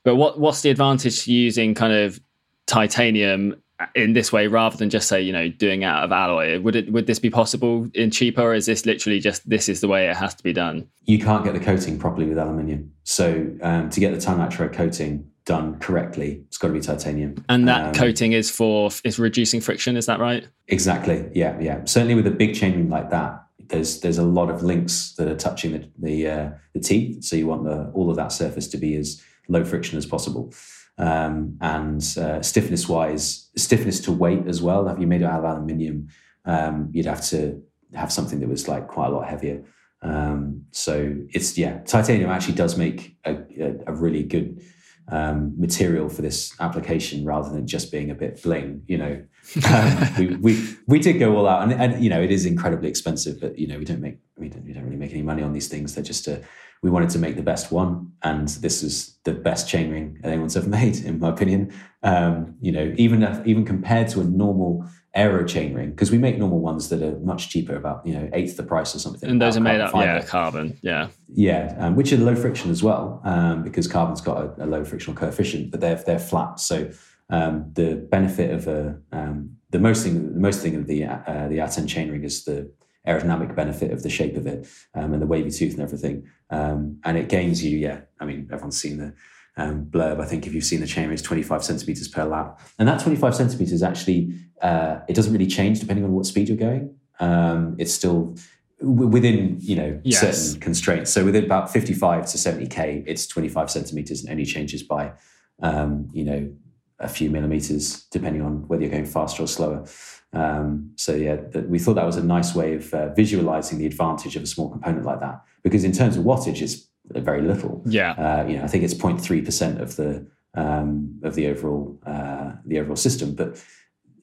but 0.04 0.16
what 0.16 0.40
what's 0.40 0.62
the 0.62 0.70
advantage 0.70 1.26
to 1.26 1.34
using 1.34 1.76
kind 1.76 1.92
of 1.92 2.20
titanium 2.66 3.62
in 3.94 4.14
this 4.14 4.32
way 4.32 4.48
rather 4.48 4.78
than 4.78 4.90
just 4.90 5.10
say 5.10 5.22
you 5.22 5.34
know 5.34 5.50
doing 5.50 5.84
out 5.84 6.06
of 6.06 6.14
alloy? 6.14 6.62
Would 6.62 6.78
it 6.78 6.92
would 6.94 7.08
this 7.08 7.20
be 7.20 7.30
possible 7.30 7.90
in 7.94 8.10
cheaper 8.10 8.42
or 8.42 8.54
is 8.54 8.68
this 8.68 8.86
literally 8.86 9.20
just 9.20 9.48
this 9.50 9.68
is 9.68 9.82
the 9.82 9.90
way 9.90 10.10
it 10.10 10.16
has 10.16 10.34
to 10.36 10.44
be 10.44 10.54
done? 10.54 10.88
You 11.04 11.20
can't 11.20 11.44
get 11.44 11.54
the 11.54 11.60
coating 11.60 12.00
properly 12.00 12.26
with 12.26 12.38
aluminium. 12.38 12.94
So 13.04 13.54
um, 13.62 13.90
to 13.90 14.00
get 14.00 14.14
the 14.14 14.22
time 14.22 14.50
coating 14.72 15.30
done 15.46 15.80
correctly, 15.80 16.44
it's 16.48 16.58
got 16.58 16.70
to 16.70 16.74
be 16.74 16.80
titanium. 16.80 17.44
And 17.50 17.68
that 17.68 17.88
um, 17.88 17.94
coating 17.94 18.34
is 18.34 18.50
for 18.50 18.90
is 19.04 19.20
reducing 19.20 19.62
friction. 19.62 19.96
Is 19.96 20.08
that 20.08 20.20
right? 20.20 20.48
Exactly. 20.68 21.30
Yeah, 21.34 21.60
yeah. 21.60 21.86
Certainly 21.86 22.16
with 22.16 22.28
a 22.28 22.32
big 22.32 22.52
chainring 22.52 22.90
like 22.90 23.10
that, 23.12 23.44
there's 23.68 24.02
there's 24.02 24.18
a 24.18 24.24
lot 24.24 24.50
of 24.50 24.64
links 24.64 25.14
that 25.14 25.28
are 25.28 25.36
touching 25.36 25.72
the 25.74 25.90
the, 26.00 26.28
uh, 26.28 26.50
the 26.74 26.80
teeth. 26.80 27.24
So 27.24 27.36
you 27.36 27.48
want 27.48 27.64
the, 27.64 27.92
all 27.94 28.10
of 28.10 28.16
that 28.18 28.32
surface 28.32 28.68
to 28.70 28.78
be 28.78 28.96
as 28.96 29.22
low 29.48 29.64
friction 29.64 29.98
as 29.98 30.06
possible. 30.06 30.54
Um, 30.98 31.58
and 31.60 32.02
uh, 32.18 32.42
stiffness 32.42 32.88
wise, 32.88 33.50
stiffness 33.58 34.00
to 34.02 34.12
weight 34.12 34.48
as 34.48 34.62
well. 34.62 34.88
If 34.88 35.00
you 35.00 35.08
made 35.08 35.22
it 35.22 35.26
out 35.26 35.40
of 35.40 35.46
aluminium, 35.46 36.08
um, 36.46 36.90
you'd 36.94 37.06
have 37.06 37.24
to 37.26 37.62
have 37.94 38.12
something 38.12 38.40
that 38.40 38.50
was 38.50 38.68
like 38.68 38.88
quite 38.88 39.08
a 39.08 39.10
lot 39.10 39.28
heavier. 39.28 39.64
Um, 40.02 40.66
so 40.72 41.16
it's 41.34 41.58
yeah, 41.58 41.80
titanium 41.80 42.30
actually 42.30 42.56
does 42.56 42.78
make 42.78 43.18
a, 43.26 43.36
a, 43.60 43.76
a 43.88 43.94
really 43.94 44.24
good 44.24 44.62
um, 45.10 45.54
material 45.58 46.10
for 46.10 46.22
this 46.22 46.54
application 46.60 47.26
rather 47.26 47.50
than 47.50 47.68
just 47.68 47.92
being 47.92 48.10
a 48.10 48.16
bit 48.16 48.42
bling. 48.42 48.84
You 48.88 48.98
know, 48.98 49.24
um, 49.70 50.10
we, 50.18 50.36
we 50.38 50.76
we 50.88 51.00
did 51.00 51.20
go 51.20 51.36
all 51.36 51.48
out, 51.48 51.64
and, 51.64 51.74
and 51.74 52.04
you 52.04 52.10
know 52.10 52.22
it 52.22 52.32
is 52.32 52.46
incredibly 52.46 52.90
expensive, 52.90 53.40
but 53.40 53.58
you 53.58 53.68
know 53.68 53.78
we 53.78 53.86
don't 53.86 54.02
make 54.02 54.18
we 54.38 54.50
don't, 54.50 54.66
we 54.66 54.74
don't 54.74 54.84
really 54.84 54.98
make 54.98 55.12
any 55.12 55.22
money 55.22 55.44
on 55.44 55.54
these 55.54 55.68
things. 55.68 55.96
They're 55.96 56.04
just 56.04 56.28
a, 56.28 56.42
we 56.82 56.90
wanted 56.90 57.10
to 57.12 57.20
make 57.20 57.36
the 57.36 57.44
best 57.44 57.72
one, 57.72 58.12
and 58.24 58.48
this 58.48 58.84
is 58.84 59.18
the 59.24 59.34
best 59.34 59.68
chainring 59.68 60.24
anyone's 60.24 60.58
ever 60.58 60.70
made, 60.82 60.98
in 60.98 61.20
my 61.20 61.30
opinion. 61.30 61.74
Um, 62.04 62.56
you 62.62 62.72
know, 62.72 62.94
even 62.98 63.24
if, 63.24 63.46
even 63.46 63.66
compared 63.66 64.08
to 64.10 64.22
a 64.22 64.24
normal 64.24 64.88
aero 65.16 65.44
chainring 65.44 65.92
because 65.92 66.12
we 66.12 66.18
make 66.18 66.38
normal 66.38 66.60
ones 66.60 66.90
that 66.90 67.02
are 67.02 67.18
much 67.20 67.50
cheaper, 67.50 67.76
about 67.76 68.06
you 68.06 68.14
know 68.14 68.30
eighth 68.34 68.58
the 68.58 68.64
price 68.64 68.94
or 68.94 69.00
something. 69.00 69.30
And 69.30 69.42
those 69.42 69.56
are 69.58 69.62
made 69.62 69.80
up, 69.80 69.92
fiber. 69.92 70.06
yeah, 70.06 70.26
carbon, 70.26 70.78
yeah, 70.82 71.08
yeah, 71.34 71.76
um, 71.80 71.96
which 71.96 72.12
are 72.12 72.18
low 72.18 72.36
friction 72.36 72.70
as 72.70 72.84
well 72.84 73.22
um, 73.24 73.64
because 73.64 73.88
carbon's 73.88 74.22
got 74.22 74.38
a, 74.38 74.66
a, 74.66 74.68
low 74.68 74.84
frictional 74.84 75.16
coefficient, 75.16 75.72
but 75.72 75.80
they're 75.80 75.96
they're 75.96 76.20
flat. 76.20 76.60
So 76.60 76.90
um, 77.30 77.72
the 77.74 77.96
benefit 77.96 78.52
of 78.52 78.68
a 78.68 79.00
um, 79.12 79.56
the 79.72 79.80
most 79.80 80.04
thing 80.04 80.34
the 80.34 80.40
most 80.40 80.62
thing 80.62 80.76
of 80.76 80.88
the 80.88 81.06
uh, 81.06 81.48
the 81.48 81.60
Aten 81.60 81.88
chainring 81.88 82.24
is 82.24 82.44
the 82.44 82.72
aerodynamic 83.08 83.56
benefit 83.56 83.92
of 83.92 84.04
the 84.04 84.10
shape 84.10 84.36
of 84.36 84.48
it 84.48 84.68
um, 84.96 85.14
and 85.14 85.22
the 85.22 85.28
wavy 85.28 85.52
tooth 85.52 85.74
and 85.74 85.82
everything, 85.82 86.28
um, 86.50 87.00
and 87.06 87.18
it 87.18 87.30
gains 87.30 87.64
you. 87.64 87.78
Yeah, 87.78 88.02
I 88.20 88.26
mean 88.26 88.50
everyone's 88.52 88.80
seen 88.80 88.98
the 88.98 89.14
um, 89.58 89.86
blurb. 89.86 90.20
I 90.20 90.26
think 90.26 90.48
if 90.48 90.54
you've 90.54 90.66
seen 90.66 90.82
the 90.82 90.88
chain, 90.88 91.12
it's 91.12 91.22
25 91.22 91.64
centimeters 91.64 92.08
per 92.08 92.26
lap. 92.26 92.60
And 92.78 92.88
that 92.88 93.00
25 93.02 93.36
centimeters 93.36 93.84
actually, 93.84 94.34
uh, 94.62 95.00
it 95.08 95.14
doesn't 95.14 95.32
really 95.32 95.48
change 95.48 95.80
depending 95.80 96.04
on 96.06 96.12
what 96.12 96.26
speed 96.26 96.50
you're 96.50 96.58
going. 96.58 96.96
Um, 97.20 97.76
it's 97.78 97.94
still 97.94 98.36
w- 98.80 99.08
within, 99.08 99.58
you 99.60 99.76
know, 99.76 100.00
yes. 100.04 100.20
certain 100.20 100.60
constraints. 100.60 101.12
So 101.12 101.24
within 101.24 101.46
about 101.46 101.72
55 101.72 102.26
to 102.28 102.38
70K, 102.38 103.04
it's 103.08 103.28
25 103.28 103.72
centimeters 103.72 104.22
and 104.22 104.30
only 104.30 104.46
changes 104.46 104.84
by, 104.84 105.14
um, 105.62 106.10
you 106.12 106.26
know, 106.26 106.52
a 107.00 107.10
few 107.10 107.30
millimeters, 107.30 108.04
depending 108.06 108.42
on 108.42 108.68
whether 108.68 108.82
you're 108.82 108.92
going 108.92 109.06
faster 109.06 109.44
or 109.44 109.48
slower. 109.48 109.86
Um, 110.34 110.92
so 110.96 111.14
yeah, 111.14 111.38
we 111.68 111.80
thought 111.80 111.96
that 111.96 112.06
was 112.06 112.18
a 112.18 112.24
nice 112.24 112.56
way 112.56 112.76
of 112.76 112.94
uh, 112.94 113.14
visualizing 113.14 113.80
the 113.80 113.86
advantage 113.86 114.36
of 114.36 114.44
a 114.44 114.48
small 114.48 114.70
component 114.70 115.06
like 115.06 115.20
that. 115.22 115.42
Because 115.64 115.84
in 115.84 115.92
terms 115.92 116.18
of 116.18 116.24
wattage, 116.24 116.62
it's 116.62 116.88
very 117.10 117.42
little. 117.42 117.82
Yeah. 117.86 118.12
Uh, 118.12 118.48
you 118.48 118.58
know, 118.58 118.64
I 118.64 118.68
think 118.68 118.84
it's 118.84 118.94
0.3 118.94 119.44
percent 119.44 119.82
of 119.82 119.96
the 119.96 120.28
um, 120.56 121.20
of 121.24 121.36
the 121.36 121.48
overall 121.48 122.00
uh, 122.06 122.54
the 122.66 122.80
overall 122.80 122.96
system, 122.96 123.36
but 123.36 123.64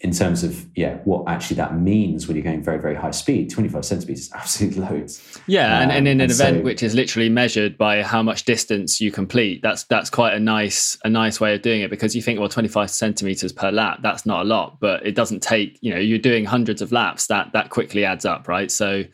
in 0.02 0.10
terms 0.10 0.42
of 0.42 0.66
yeah 0.74 0.96
what 1.04 1.22
actually 1.28 1.54
that 1.56 1.78
means 1.78 2.26
when 2.26 2.36
you're 2.36 2.42
going 2.42 2.62
very 2.62 2.78
very 2.78 2.94
high 2.94 3.12
speed 3.12 3.48
25 3.48 3.84
centimeters 3.84 4.26
is 4.26 4.32
absolutely 4.34 4.80
loads 4.80 5.40
yeah 5.46 5.76
um, 5.76 5.82
and, 5.82 5.92
and 5.92 6.08
in 6.08 6.20
an 6.20 6.20
and 6.22 6.32
event 6.32 6.56
so, 6.58 6.62
which 6.62 6.82
is 6.82 6.94
literally 6.94 7.28
measured 7.28 7.78
by 7.78 8.02
how 8.02 8.22
much 8.22 8.44
distance 8.44 9.00
you 9.00 9.12
complete 9.12 9.62
that's 9.62 9.84
that's 9.84 10.10
quite 10.10 10.34
a 10.34 10.40
nice 10.40 10.98
a 11.04 11.08
nice 11.08 11.40
way 11.40 11.54
of 11.54 11.62
doing 11.62 11.82
it 11.82 11.90
because 11.90 12.16
you 12.16 12.22
think 12.22 12.40
well 12.40 12.48
25 12.48 12.90
centimeters 12.90 13.52
per 13.52 13.70
lap 13.70 14.00
that's 14.02 14.26
not 14.26 14.42
a 14.42 14.44
lot 14.44 14.78
but 14.80 15.04
it 15.06 15.14
doesn't 15.14 15.40
take 15.40 15.78
you 15.80 15.92
know 15.92 16.00
you're 16.00 16.18
doing 16.18 16.44
hundreds 16.44 16.82
of 16.82 16.90
laps 16.90 17.28
that 17.28 17.52
that 17.52 17.70
quickly 17.70 18.04
adds 18.04 18.24
up 18.24 18.48
right 18.48 18.70
so 18.70 19.04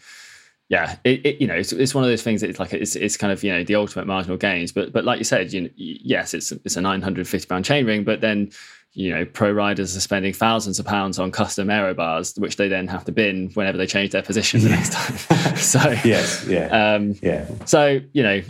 yeah, 0.69 0.97
it, 1.05 1.25
it, 1.25 1.41
you 1.41 1.47
know 1.47 1.55
it's, 1.55 1.73
it's 1.73 1.95
one 1.95 2.05
of 2.05 2.11
those 2.11 2.23
things. 2.23 2.43
That 2.43 2.51
it's 2.51 2.59
like 2.59 2.73
it's, 2.75 2.95
it's 2.95 3.17
kind 3.17 3.33
of 3.33 3.43
you 3.43 3.53
know 3.53 3.65
the 3.65 3.75
ultimate 3.75 4.07
marginal 4.07 4.37
gains. 4.37 4.71
But 4.73 4.93
but 4.93 5.05
like 5.05 5.19
you 5.19 5.25
said, 5.25 5.53
you 5.53 5.63
know, 5.63 5.69
yes, 5.77 6.35
it's 6.35 6.53
it's 6.53 6.77
a 6.77 6.81
950 6.81 7.47
pound 7.47 7.65
chain 7.65 7.87
ring, 7.87 8.05
but 8.05 8.21
then 8.21 8.51
you 8.93 9.15
know, 9.15 9.25
pro 9.25 9.53
riders 9.53 9.97
are 9.97 10.01
spending 10.01 10.33
thousands 10.33 10.79
of 10.79 10.87
pounds 10.87 11.19
on 11.19 11.31
custom 11.31 11.71
aero 11.71 11.95
bars, 11.95 12.35
which 12.37 12.57
they 12.57 12.69
then 12.69 12.89
have 12.89 13.05
to 13.05 13.13
bin 13.13 13.51
whenever 13.55 13.79
they 13.79 13.87
change 13.87 14.11
their 14.11 14.23
position 14.23 14.61
the 14.61 14.71
next 14.71 14.93
time. 14.93 15.17
so 15.57 15.79
yes, 16.05 16.45
yeah, 16.47 16.95
um, 16.95 17.15
yeah. 17.23 17.49
So 17.65 18.01
you 18.13 18.23
know, 18.23 18.43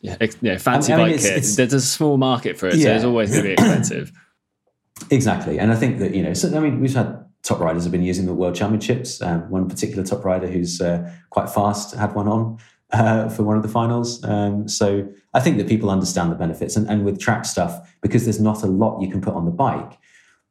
yeah, 0.00 0.16
you 0.20 0.52
know, 0.52 0.58
fancy 0.58 0.92
I 0.92 0.96
mean, 0.96 1.06
bike 1.06 1.14
it's, 1.14 1.24
kit. 1.24 1.36
It's, 1.38 1.56
there's 1.56 1.72
a 1.72 1.80
small 1.80 2.16
market 2.16 2.58
for 2.58 2.66
it, 2.66 2.76
yeah. 2.76 2.84
so 2.84 2.94
it's 2.96 3.04
always 3.04 3.30
going 3.30 3.42
to 3.42 3.48
be 3.48 3.52
expensive. 3.52 4.12
exactly, 5.10 5.58
and 5.58 5.72
I 5.72 5.76
think 5.76 6.00
that 6.00 6.14
you 6.14 6.22
know, 6.22 6.32
so, 6.32 6.54
I 6.56 6.60
mean, 6.60 6.80
we've 6.80 6.94
had 6.94 7.25
top 7.46 7.60
riders 7.60 7.84
have 7.84 7.92
been 7.92 8.02
using 8.02 8.26
the 8.26 8.34
World 8.34 8.56
Championships. 8.56 9.22
Um, 9.22 9.48
one 9.48 9.68
particular 9.68 10.02
top 10.02 10.24
rider 10.24 10.48
who's 10.48 10.80
uh, 10.80 11.10
quite 11.30 11.48
fast 11.48 11.94
had 11.94 12.14
one 12.14 12.26
on 12.26 12.58
uh, 12.92 13.28
for 13.28 13.44
one 13.44 13.56
of 13.56 13.62
the 13.62 13.68
finals. 13.68 14.22
Um, 14.24 14.68
so 14.68 15.08
I 15.32 15.40
think 15.40 15.56
that 15.58 15.68
people 15.68 15.88
understand 15.88 16.32
the 16.32 16.36
benefits. 16.36 16.76
And, 16.76 16.88
and 16.90 17.04
with 17.04 17.20
track 17.20 17.44
stuff, 17.44 17.96
because 18.02 18.24
there's 18.24 18.40
not 18.40 18.62
a 18.64 18.66
lot 18.66 19.00
you 19.00 19.08
can 19.08 19.20
put 19.20 19.34
on 19.34 19.44
the 19.44 19.52
bike, 19.52 19.96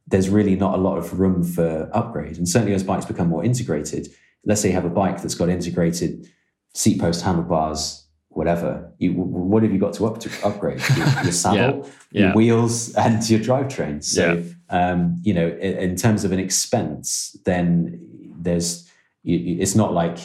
there's 0.07 0.29
really 0.29 0.55
not 0.55 0.75
a 0.75 0.77
lot 0.77 0.97
of 0.97 1.19
room 1.19 1.43
for 1.43 1.89
upgrade. 1.93 2.37
And 2.37 2.47
certainly 2.47 2.73
as 2.73 2.83
bikes 2.83 3.05
become 3.05 3.27
more 3.27 3.43
integrated, 3.43 4.07
let's 4.45 4.61
say 4.61 4.69
you 4.69 4.75
have 4.75 4.85
a 4.85 4.89
bike 4.89 5.21
that's 5.21 5.35
got 5.35 5.49
integrated 5.49 6.27
seat 6.73 6.99
post, 6.99 7.23
handlebars, 7.23 8.05
whatever. 8.29 8.93
You, 8.99 9.13
what 9.13 9.63
have 9.63 9.73
you 9.73 9.79
got 9.79 9.93
to, 9.95 10.05
up 10.05 10.19
to 10.21 10.29
upgrade? 10.45 10.81
Your, 10.95 11.07
your 11.23 11.31
saddle, 11.31 11.89
yeah. 12.11 12.21
your 12.21 12.33
wheels, 12.35 12.93
and 12.95 13.27
your 13.29 13.39
drivetrain. 13.39 14.03
So, 14.03 14.33
yeah. 14.33 14.53
Um, 14.69 15.19
you 15.23 15.33
know, 15.33 15.47
in, 15.47 15.77
in, 15.77 15.95
terms 15.95 16.23
of 16.23 16.31
an 16.31 16.39
expense, 16.39 17.37
then 17.45 17.99
there's 18.37 18.89
it's 19.23 19.75
not 19.75 19.93
like 19.93 20.17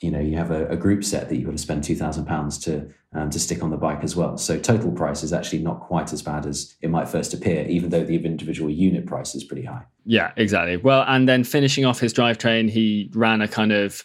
you 0.00 0.10
know 0.10 0.20
you 0.20 0.36
have 0.36 0.50
a, 0.50 0.66
a 0.68 0.76
group 0.76 1.04
set 1.04 1.28
that 1.28 1.36
you've 1.36 1.46
got 1.46 1.52
to 1.52 1.58
spend 1.58 1.84
two 1.84 1.96
thousand 1.96 2.24
pounds 2.26 2.58
to 2.58 2.88
um, 3.12 3.30
to 3.30 3.38
stick 3.40 3.62
on 3.62 3.70
the 3.70 3.76
bike 3.76 4.02
as 4.02 4.14
well. 4.14 4.38
So 4.38 4.58
total 4.58 4.92
price 4.92 5.22
is 5.22 5.32
actually 5.32 5.60
not 5.60 5.80
quite 5.80 6.12
as 6.12 6.22
bad 6.22 6.46
as 6.46 6.76
it 6.80 6.90
might 6.90 7.08
first 7.08 7.34
appear, 7.34 7.66
even 7.66 7.90
though 7.90 8.04
the 8.04 8.16
individual 8.16 8.70
unit 8.70 9.06
price 9.06 9.34
is 9.34 9.42
pretty 9.42 9.64
high. 9.64 9.82
Yeah, 10.04 10.32
exactly. 10.36 10.76
Well, 10.76 11.04
and 11.06 11.28
then 11.28 11.44
finishing 11.44 11.84
off 11.84 11.98
his 11.98 12.14
drivetrain, 12.14 12.70
he 12.70 13.10
ran 13.14 13.40
a 13.42 13.48
kind 13.48 13.72
of 13.72 14.04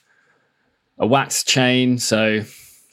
a 0.98 1.06
wax 1.06 1.44
chain. 1.44 1.98
So 1.98 2.42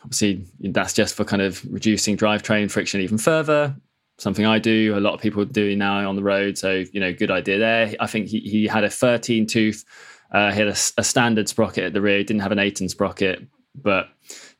obviously 0.03 0.45
that's 0.61 0.93
just 0.93 1.15
for 1.15 1.25
kind 1.25 1.43
of 1.43 1.65
reducing 1.73 2.17
drivetrain 2.17 2.71
friction 2.71 3.01
even 3.01 3.19
further. 3.19 3.77
Something 4.23 4.47
I 4.47 4.59
do, 4.59 4.95
a 4.97 5.01
lot 5.01 5.15
of 5.15 5.21
people 5.21 5.45
do 5.45 5.75
now 5.75 6.09
on 6.09 6.17
the 6.17 6.23
road. 6.23 6.57
So 6.57 6.85
you 6.93 7.01
know, 7.01 7.13
good 7.13 7.31
idea 7.31 7.59
there. 7.59 7.95
I 7.99 8.07
think 8.07 8.29
he 8.29 8.41
he 8.41 8.67
had 8.67 8.85
a 8.85 8.91
13 8.91 9.47
tooth 9.47 9.85
uh, 10.33 10.51
he 10.51 10.59
had 10.59 10.69
a, 10.69 10.77
a, 10.97 11.05
standard 11.05 11.49
sprocket 11.49 11.85
at 11.85 11.93
the 11.93 12.01
rear. 12.01 12.25
Didn't 12.25 12.41
have 12.41 12.53
an 12.53 12.59
Aten 12.59 12.89
sprocket, 12.89 13.47
but 13.75 14.09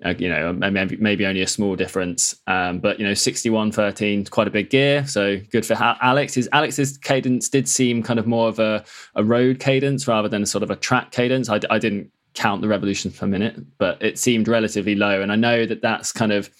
uh, 0.05 0.15
you 0.19 0.29
know 0.29 0.53
maybe, 0.53 0.97
maybe 0.97 1.27
only 1.27 1.41
a 1.41 1.47
small 1.47 1.77
difference. 1.77 2.37
Um, 2.47 2.79
but 2.79 3.01
you 3.01 3.07
know 3.07 3.15
61 3.15 3.73
13, 3.73 4.27
quite 4.27 4.47
a 4.47 4.51
big 4.51 4.69
gear, 4.69 5.07
so 5.07 5.39
good 5.51 5.65
for 5.65 5.75
Alex. 5.75 6.35
His 6.35 6.49
Alex's 6.53 6.99
cadence 6.99 7.49
did 7.49 7.69
seem 7.69 8.03
kind 8.03 8.19
of 8.19 8.27
more 8.27 8.49
of 8.49 8.59
a, 8.59 8.85
a 9.15 9.25
road 9.25 9.61
cadence 9.61 10.07
rather 10.07 10.29
than 10.29 10.43
a 10.43 10.47
sort 10.47 10.63
of 10.63 10.71
a 10.71 10.77
track 10.77 11.11
cadence. 11.11 11.49
I, 11.49 11.61
I 11.71 11.79
didn't 11.79 12.11
count 12.35 12.61
the 12.61 12.69
revolutions 12.69 13.19
per 13.19 13.27
minute, 13.27 13.57
but 13.79 14.03
it 14.03 14.19
seemed 14.19 14.49
relatively 14.49 14.95
low. 14.95 15.23
And 15.23 15.33
I 15.33 15.37
know 15.37 15.65
that 15.65 15.81
that's 15.81 16.13
kind 16.13 16.33
of 16.33 16.51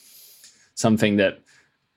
something 0.75 1.17
that 1.17 1.42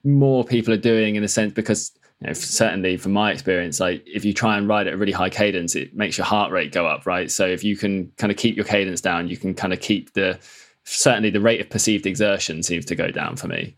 more 0.06 0.44
people 0.44 0.72
are 0.72 0.78
doing 0.78 1.16
in 1.16 1.24
a 1.24 1.28
sense 1.28 1.52
because 1.52 1.92
you 2.20 2.28
know, 2.28 2.32
certainly 2.32 2.96
from 2.96 3.12
my 3.12 3.32
experience, 3.32 3.80
like 3.80 4.02
if 4.06 4.24
you 4.24 4.32
try 4.32 4.56
and 4.56 4.68
ride 4.68 4.86
at 4.86 4.94
a 4.94 4.96
really 4.96 5.12
high 5.12 5.28
cadence, 5.28 5.74
it 5.74 5.94
makes 5.94 6.16
your 6.16 6.24
heart 6.24 6.50
rate 6.50 6.72
go 6.72 6.86
up, 6.86 7.04
right? 7.04 7.30
So 7.30 7.46
if 7.46 7.62
you 7.62 7.76
can 7.76 8.10
kind 8.16 8.30
of 8.30 8.38
keep 8.38 8.56
your 8.56 8.64
cadence 8.64 9.00
down, 9.00 9.28
you 9.28 9.36
can 9.36 9.52
kind 9.54 9.72
of 9.72 9.80
keep 9.80 10.14
the 10.14 10.38
certainly 10.84 11.30
the 11.30 11.40
rate 11.40 11.60
of 11.60 11.68
perceived 11.68 12.06
exertion 12.06 12.62
seems 12.62 12.84
to 12.86 12.94
go 12.94 13.10
down 13.10 13.36
for 13.36 13.48
me. 13.48 13.76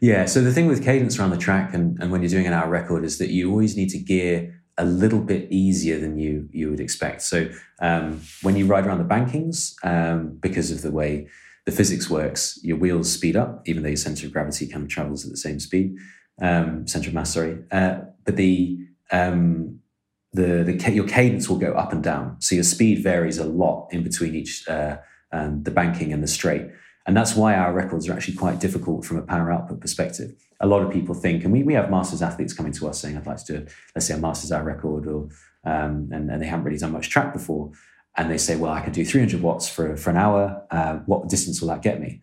Yeah. 0.00 0.24
So 0.24 0.40
the 0.40 0.52
thing 0.52 0.66
with 0.66 0.82
cadence 0.82 1.18
around 1.18 1.30
the 1.30 1.36
track 1.36 1.72
and, 1.74 1.98
and 2.00 2.10
when 2.10 2.22
you're 2.22 2.30
doing 2.30 2.46
an 2.46 2.52
hour 2.52 2.68
record 2.68 3.04
is 3.04 3.18
that 3.18 3.30
you 3.30 3.50
always 3.50 3.76
need 3.76 3.90
to 3.90 3.98
gear 3.98 4.60
a 4.76 4.84
little 4.84 5.20
bit 5.20 5.46
easier 5.52 6.00
than 6.00 6.18
you 6.18 6.48
you 6.50 6.70
would 6.70 6.80
expect. 6.80 7.22
So 7.22 7.48
um, 7.80 8.20
when 8.42 8.56
you 8.56 8.66
ride 8.66 8.86
around 8.86 8.98
the 8.98 9.14
bankings, 9.14 9.74
um, 9.84 10.36
because 10.40 10.72
of 10.72 10.82
the 10.82 10.90
way 10.90 11.28
the 11.66 11.72
physics 11.72 12.10
works, 12.10 12.58
your 12.62 12.76
wheels 12.76 13.10
speed 13.10 13.36
up, 13.36 13.62
even 13.66 13.82
though 13.82 13.88
your 13.88 13.96
center 13.96 14.26
of 14.26 14.32
gravity 14.32 14.66
kind 14.66 14.84
of 14.84 14.90
travels 14.90 15.24
at 15.24 15.30
the 15.30 15.36
same 15.36 15.58
speed 15.58 15.96
um, 16.40 16.86
center 16.86 17.08
of 17.08 17.14
mass, 17.14 17.34
sorry. 17.34 17.58
Uh, 17.70 18.00
but 18.24 18.36
the 18.36 18.78
um, 19.10 19.80
the 20.32 20.64
the 20.64 20.92
your 20.92 21.06
cadence 21.06 21.48
will 21.48 21.58
go 21.58 21.72
up 21.74 21.92
and 21.92 22.02
down, 22.02 22.36
so 22.40 22.54
your 22.54 22.64
speed 22.64 23.02
varies 23.02 23.38
a 23.38 23.44
lot 23.44 23.88
in 23.92 24.02
between 24.02 24.34
each 24.34 24.66
uh, 24.68 24.98
um, 25.32 25.62
the 25.62 25.70
banking 25.70 26.12
and 26.12 26.22
the 26.22 26.28
straight, 26.28 26.66
and 27.06 27.16
that's 27.16 27.36
why 27.36 27.54
our 27.54 27.72
records 27.72 28.08
are 28.08 28.12
actually 28.12 28.36
quite 28.36 28.60
difficult 28.60 29.04
from 29.04 29.18
a 29.18 29.22
power 29.22 29.52
output 29.52 29.80
perspective. 29.80 30.32
A 30.60 30.66
lot 30.66 30.82
of 30.82 30.92
people 30.92 31.14
think, 31.14 31.44
and 31.44 31.52
we 31.52 31.62
we 31.62 31.74
have 31.74 31.90
masters 31.90 32.22
athletes 32.22 32.52
coming 32.52 32.72
to 32.72 32.88
us 32.88 33.00
saying, 33.00 33.16
"I'd 33.16 33.26
like 33.26 33.44
to 33.44 33.60
do, 33.60 33.66
let's 33.94 34.06
say, 34.06 34.14
a 34.14 34.18
masters 34.18 34.50
hour 34.50 34.64
record," 34.64 35.06
or 35.06 35.28
um, 35.64 36.08
and, 36.12 36.30
and 36.30 36.42
they 36.42 36.46
haven't 36.46 36.64
really 36.64 36.78
done 36.78 36.92
much 36.92 37.10
track 37.10 37.32
before, 37.32 37.70
and 38.16 38.30
they 38.30 38.38
say, 38.38 38.56
"Well, 38.56 38.72
I 38.72 38.80
can 38.80 38.92
do 38.92 39.04
300 39.04 39.40
watts 39.42 39.68
for 39.68 39.96
for 39.96 40.10
an 40.10 40.16
hour. 40.16 40.62
Uh, 40.70 40.96
what 41.06 41.28
distance 41.28 41.60
will 41.60 41.68
that 41.68 41.82
get 41.82 42.00
me?" 42.00 42.20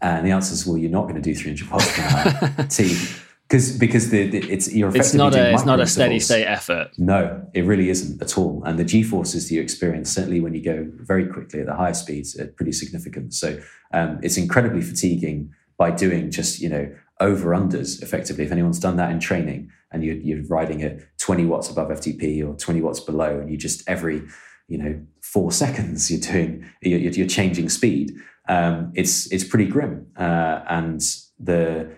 And 0.00 0.26
the 0.26 0.30
answer 0.30 0.52
is, 0.52 0.66
"Well, 0.66 0.78
you're 0.78 0.90
not 0.90 1.04
going 1.04 1.16
to 1.16 1.20
do 1.20 1.34
300 1.34 1.70
watts 1.70 1.90
per 1.96 2.02
hour." 2.02 2.66
See, 2.70 2.96
because 3.48 3.78
because 3.78 4.10
the, 4.10 4.28
the, 4.28 4.38
it's 4.50 4.72
you're 4.72 4.94
it's 4.96 5.14
not 5.14 5.34
a 5.34 5.52
it's 5.52 5.64
not 5.64 5.80
a 5.80 5.86
steady 5.86 6.18
state 6.18 6.44
effort. 6.44 6.88
No, 6.96 7.46
it 7.52 7.62
really 7.62 7.90
isn't 7.90 8.20
at 8.22 8.38
all. 8.38 8.62
And 8.64 8.78
the 8.78 8.84
G 8.84 9.02
forces 9.02 9.48
that 9.48 9.54
you 9.54 9.60
experience, 9.60 10.10
certainly 10.10 10.40
when 10.40 10.54
you 10.54 10.62
go 10.62 10.86
very 10.96 11.26
quickly 11.26 11.60
at 11.60 11.66
the 11.66 11.74
higher 11.74 11.94
speeds, 11.94 12.38
are 12.38 12.46
pretty 12.46 12.72
significant. 12.72 13.34
So 13.34 13.60
um, 13.92 14.18
it's 14.22 14.36
incredibly 14.36 14.82
fatiguing 14.82 15.52
by 15.76 15.90
doing 15.90 16.30
just 16.30 16.60
you 16.60 16.68
know 16.68 16.94
over 17.20 17.50
unders 17.50 18.02
effectively. 18.02 18.44
If 18.44 18.52
anyone's 18.52 18.80
done 18.80 18.96
that 18.96 19.10
in 19.10 19.20
training 19.20 19.70
and 19.92 20.02
you're, 20.02 20.16
you're 20.16 20.44
riding 20.46 20.82
at 20.82 20.98
20 21.18 21.44
watts 21.44 21.70
above 21.70 21.88
FTP 21.88 22.44
or 22.46 22.56
20 22.56 22.80
watts 22.80 23.00
below, 23.00 23.38
and 23.38 23.50
you 23.50 23.56
just 23.56 23.88
every 23.88 24.22
you 24.68 24.78
know 24.78 25.00
four 25.20 25.52
seconds 25.52 26.10
you're 26.10 26.20
doing 26.20 26.68
you're, 26.82 26.98
you're 26.98 27.26
changing 27.26 27.68
speed. 27.68 28.12
Um, 28.48 28.92
it's 28.94 29.30
it's 29.32 29.44
pretty 29.44 29.66
grim, 29.66 30.06
uh, 30.16 30.60
and 30.68 31.00
the 31.38 31.90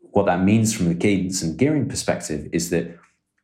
what 0.00 0.26
that 0.26 0.42
means 0.42 0.74
from 0.74 0.88
the 0.88 0.94
cadence 0.94 1.42
and 1.42 1.58
gearing 1.58 1.88
perspective 1.88 2.48
is 2.52 2.70
that 2.70 2.96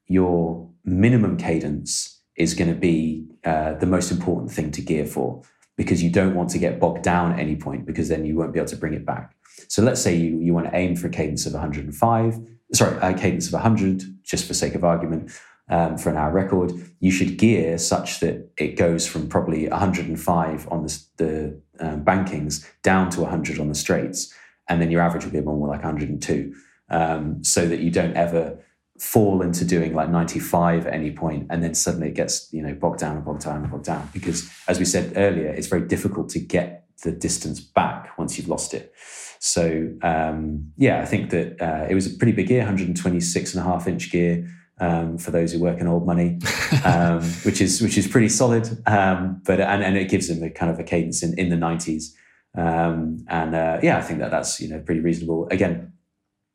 your 0.07 0.69
minimum 0.85 1.37
cadence 1.37 2.21
is 2.37 2.55
going 2.55 2.73
to 2.73 2.79
be 2.79 3.27
uh, 3.45 3.75
the 3.75 3.87
most 3.87 4.11
important 4.11 4.51
thing 4.51 4.71
to 4.71 4.81
gear 4.81 5.07
for 5.07 5.43
because 5.77 6.03
you 6.03 6.11
don't 6.11 6.35
want 6.35 6.51
to 6.51 6.59
get 6.59 6.79
bogged 6.79 7.03
down 7.03 7.33
at 7.33 7.39
any 7.39 7.57
point 7.57 7.87
because 7.87 8.09
then 8.09 8.25
you 8.25 8.37
won't 8.37 8.53
be 8.53 8.59
able 8.59 8.69
to 8.69 8.77
bring 8.77 8.93
it 8.93 9.05
back. 9.05 9.35
So 9.69 9.83
let's 9.83 10.01
say 10.01 10.15
you, 10.15 10.39
you 10.39 10.55
want 10.55 10.67
to 10.67 10.77
aim 10.77 10.95
for 10.97 11.07
a 11.07 11.11
cadence 11.11 11.47
of 11.47 11.53
105, 11.53 12.39
sorry, 12.75 12.99
a 13.01 13.15
cadence 13.15 13.47
of 13.47 13.55
100, 13.55 14.03
just 14.23 14.47
for 14.47 14.55
sake 14.55 14.75
of 14.75 14.85
argument, 14.85 15.33
um, 15.71 15.97
for 15.97 16.11
an 16.11 16.17
hour 16.17 16.33
record. 16.33 16.73
You 16.99 17.11
should 17.11 17.39
gear 17.39 17.79
such 17.79 18.21
that 18.21 18.51
it 18.59 18.77
goes 18.77 19.07
from 19.07 19.29
probably 19.29 19.69
105 19.69 20.69
on 20.71 20.83
the, 20.83 21.03
the 21.17 21.61
um, 21.79 22.05
bankings 22.05 22.69
down 22.83 23.09
to 23.11 23.21
100 23.23 23.59
on 23.59 23.69
the 23.69 23.75
straights 23.75 24.35
and 24.69 24.81
then 24.81 24.91
your 24.91 25.01
average 25.01 25.25
will 25.25 25.33
be 25.33 25.41
more 25.41 25.69
like 25.69 25.83
102, 25.83 26.55
um, 26.91 27.43
so 27.43 27.67
that 27.67 27.81
you 27.81 27.91
don't 27.91 28.17
ever 28.17 28.59
fall 28.99 29.43
into 29.43 29.65
doing 29.65 29.95
like 29.95 30.11
95 30.11 30.87
at 30.87 30.93
any 30.93 31.11
point 31.11 31.47
and 31.49 31.63
then 31.63 31.75
suddenly 31.75 32.09
it 32.09 32.15
gets 32.15 32.53
you 32.53 32.63
know 32.63 32.75
bogged 32.75 33.01
down 33.01 33.17
and 33.17 33.25
bogged 33.25 33.43
down 33.43 33.63
and 33.63 33.71
bogged 33.71 33.87
down. 33.87 34.09
Because 34.13 34.51
as 34.69 34.79
we 34.79 34.85
said 34.85 35.13
earlier 35.17 35.49
it's 35.49 35.67
very 35.67 35.87
difficult 35.87 36.29
to 36.31 36.39
get 36.39 36.87
the 37.03 37.11
distance 37.11 37.61
back 37.61 38.17
once 38.19 38.37
you've 38.37 38.49
lost 38.49 38.75
it. 38.75 38.93
So 39.39 39.91
um, 40.03 40.71
yeah 40.77 41.01
i 41.01 41.07
think 41.07 41.31
that 41.31 41.61
uh, 41.61 41.87
it 41.89 41.95
was 41.95 42.07
a 42.07 42.17
pretty 42.17 42.33
big 42.33 42.49
gear 42.49 42.59
126 42.59 43.55
and 43.55 43.65
a 43.65 43.67
half 43.67 43.89
inch 43.89 44.13
gear 44.13 44.47
um, 44.81 45.19
for 45.19 45.31
those 45.31 45.53
who 45.53 45.61
work 45.61 45.79
in 45.79 45.87
old 45.87 46.07
money, 46.07 46.39
um, 46.85 47.23
which 47.45 47.61
is 47.61 47.81
which 47.81 47.97
is 47.97 48.09
pretty 48.09 48.29
solid. 48.29 48.67
Um, 48.87 49.41
but 49.45 49.61
and, 49.61 49.83
and 49.83 49.97
it 49.97 50.09
gives 50.09 50.29
them 50.29 50.43
a 50.43 50.51
kind 50.51 50.73
of 50.73 50.79
a 50.81 50.85
cadence 50.85 51.23
in, 51.23 51.39
in 51.39 51.51
the 51.51 51.57
90s. 51.57 52.15
Um, 52.57 53.25
and 53.29 53.55
uh, 53.55 53.79
yeah, 53.83 53.99
I 53.99 54.03
think 54.03 54.19
that 54.21 54.31
that's 54.31 54.61
you 54.61 54.69
know 54.69 54.81
pretty 54.81 55.01
reasonable. 55.01 55.47
Again, 55.51 55.93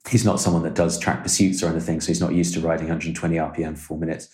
he's 0.10 0.26
not 0.26 0.40
someone 0.40 0.64
that 0.64 0.74
does 0.74 1.00
track 1.00 1.24
pursuits 1.24 1.64
or 1.64 1.68
anything, 1.68 2.02
so 2.02 2.08
he's 2.08 2.22
not 2.22 2.34
used 2.34 2.54
to 2.56 2.60
riding 2.60 2.88
120 2.88 3.36
RPM 3.36 3.78
for 3.78 3.84
four 3.84 3.98
minutes. 3.98 4.30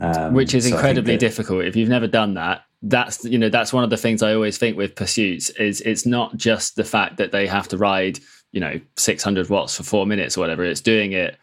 Um, 0.00 0.34
Which 0.34 0.54
is 0.54 0.68
so 0.68 0.74
incredibly 0.74 1.14
that, 1.14 1.20
difficult. 1.20 1.64
If 1.64 1.76
you've 1.76 1.88
never 1.88 2.08
done 2.08 2.34
that, 2.34 2.62
that's 2.82 3.24
you 3.24 3.38
know 3.38 3.50
that's 3.50 3.72
one 3.72 3.84
of 3.84 3.90
the 3.90 3.96
things 3.96 4.22
I 4.22 4.34
always 4.34 4.58
think 4.58 4.76
with 4.76 4.96
pursuits 4.96 5.50
is 5.50 5.80
it's 5.82 6.04
not 6.04 6.36
just 6.36 6.76
the 6.76 6.84
fact 6.84 7.18
that 7.18 7.30
they 7.30 7.46
have 7.46 7.68
to 7.68 7.76
ride 7.76 8.18
you 8.52 8.60
know 8.60 8.80
600 8.96 9.48
watts 9.50 9.76
for 9.76 9.82
four 9.82 10.06
minutes 10.06 10.36
or 10.36 10.40
whatever. 10.40 10.64
It's 10.64 10.80
doing 10.80 11.12
it 11.12 11.36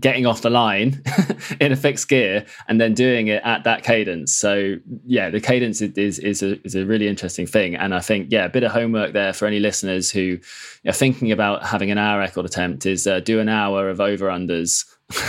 getting 0.00 0.26
off 0.26 0.42
the 0.42 0.50
line 0.50 1.02
in 1.60 1.72
a 1.72 1.76
fixed 1.76 2.08
gear 2.08 2.44
and 2.68 2.80
then 2.80 2.94
doing 2.94 3.28
it 3.28 3.42
at 3.44 3.64
that 3.64 3.84
cadence. 3.84 4.32
So 4.32 4.76
yeah, 5.06 5.30
the 5.30 5.40
cadence 5.40 5.80
is 5.80 6.18
is 6.18 6.42
a, 6.42 6.60
is 6.64 6.74
a 6.74 6.84
really 6.84 7.08
interesting 7.08 7.46
thing. 7.46 7.76
And 7.76 7.94
I 7.94 8.00
think 8.00 8.28
yeah, 8.30 8.44
a 8.44 8.48
bit 8.48 8.64
of 8.64 8.72
homework 8.72 9.12
there 9.12 9.32
for 9.32 9.46
any 9.46 9.60
listeners 9.60 10.10
who 10.10 10.38
are 10.86 10.92
thinking 10.92 11.30
about 11.30 11.64
having 11.64 11.90
an 11.90 11.98
hour 11.98 12.18
record 12.18 12.44
attempt 12.44 12.86
is 12.86 13.06
uh, 13.06 13.20
do 13.20 13.40
an 13.40 13.48
hour 13.48 13.88
of 13.88 14.00
over 14.00 14.28
unders. 14.28 14.84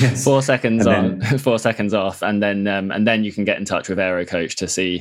yes. 0.00 0.22
four 0.22 0.40
seconds 0.40 0.86
on, 0.86 1.20
four 1.38 1.58
seconds 1.58 1.92
off, 1.92 2.22
and 2.22 2.40
then 2.40 2.66
um, 2.68 2.92
and 2.92 3.06
then 3.06 3.24
you 3.24 3.32
can 3.32 3.44
get 3.44 3.58
in 3.58 3.64
touch 3.64 3.88
with 3.88 3.98
AeroCoach 3.98 4.54
to 4.54 4.68
see 4.68 5.00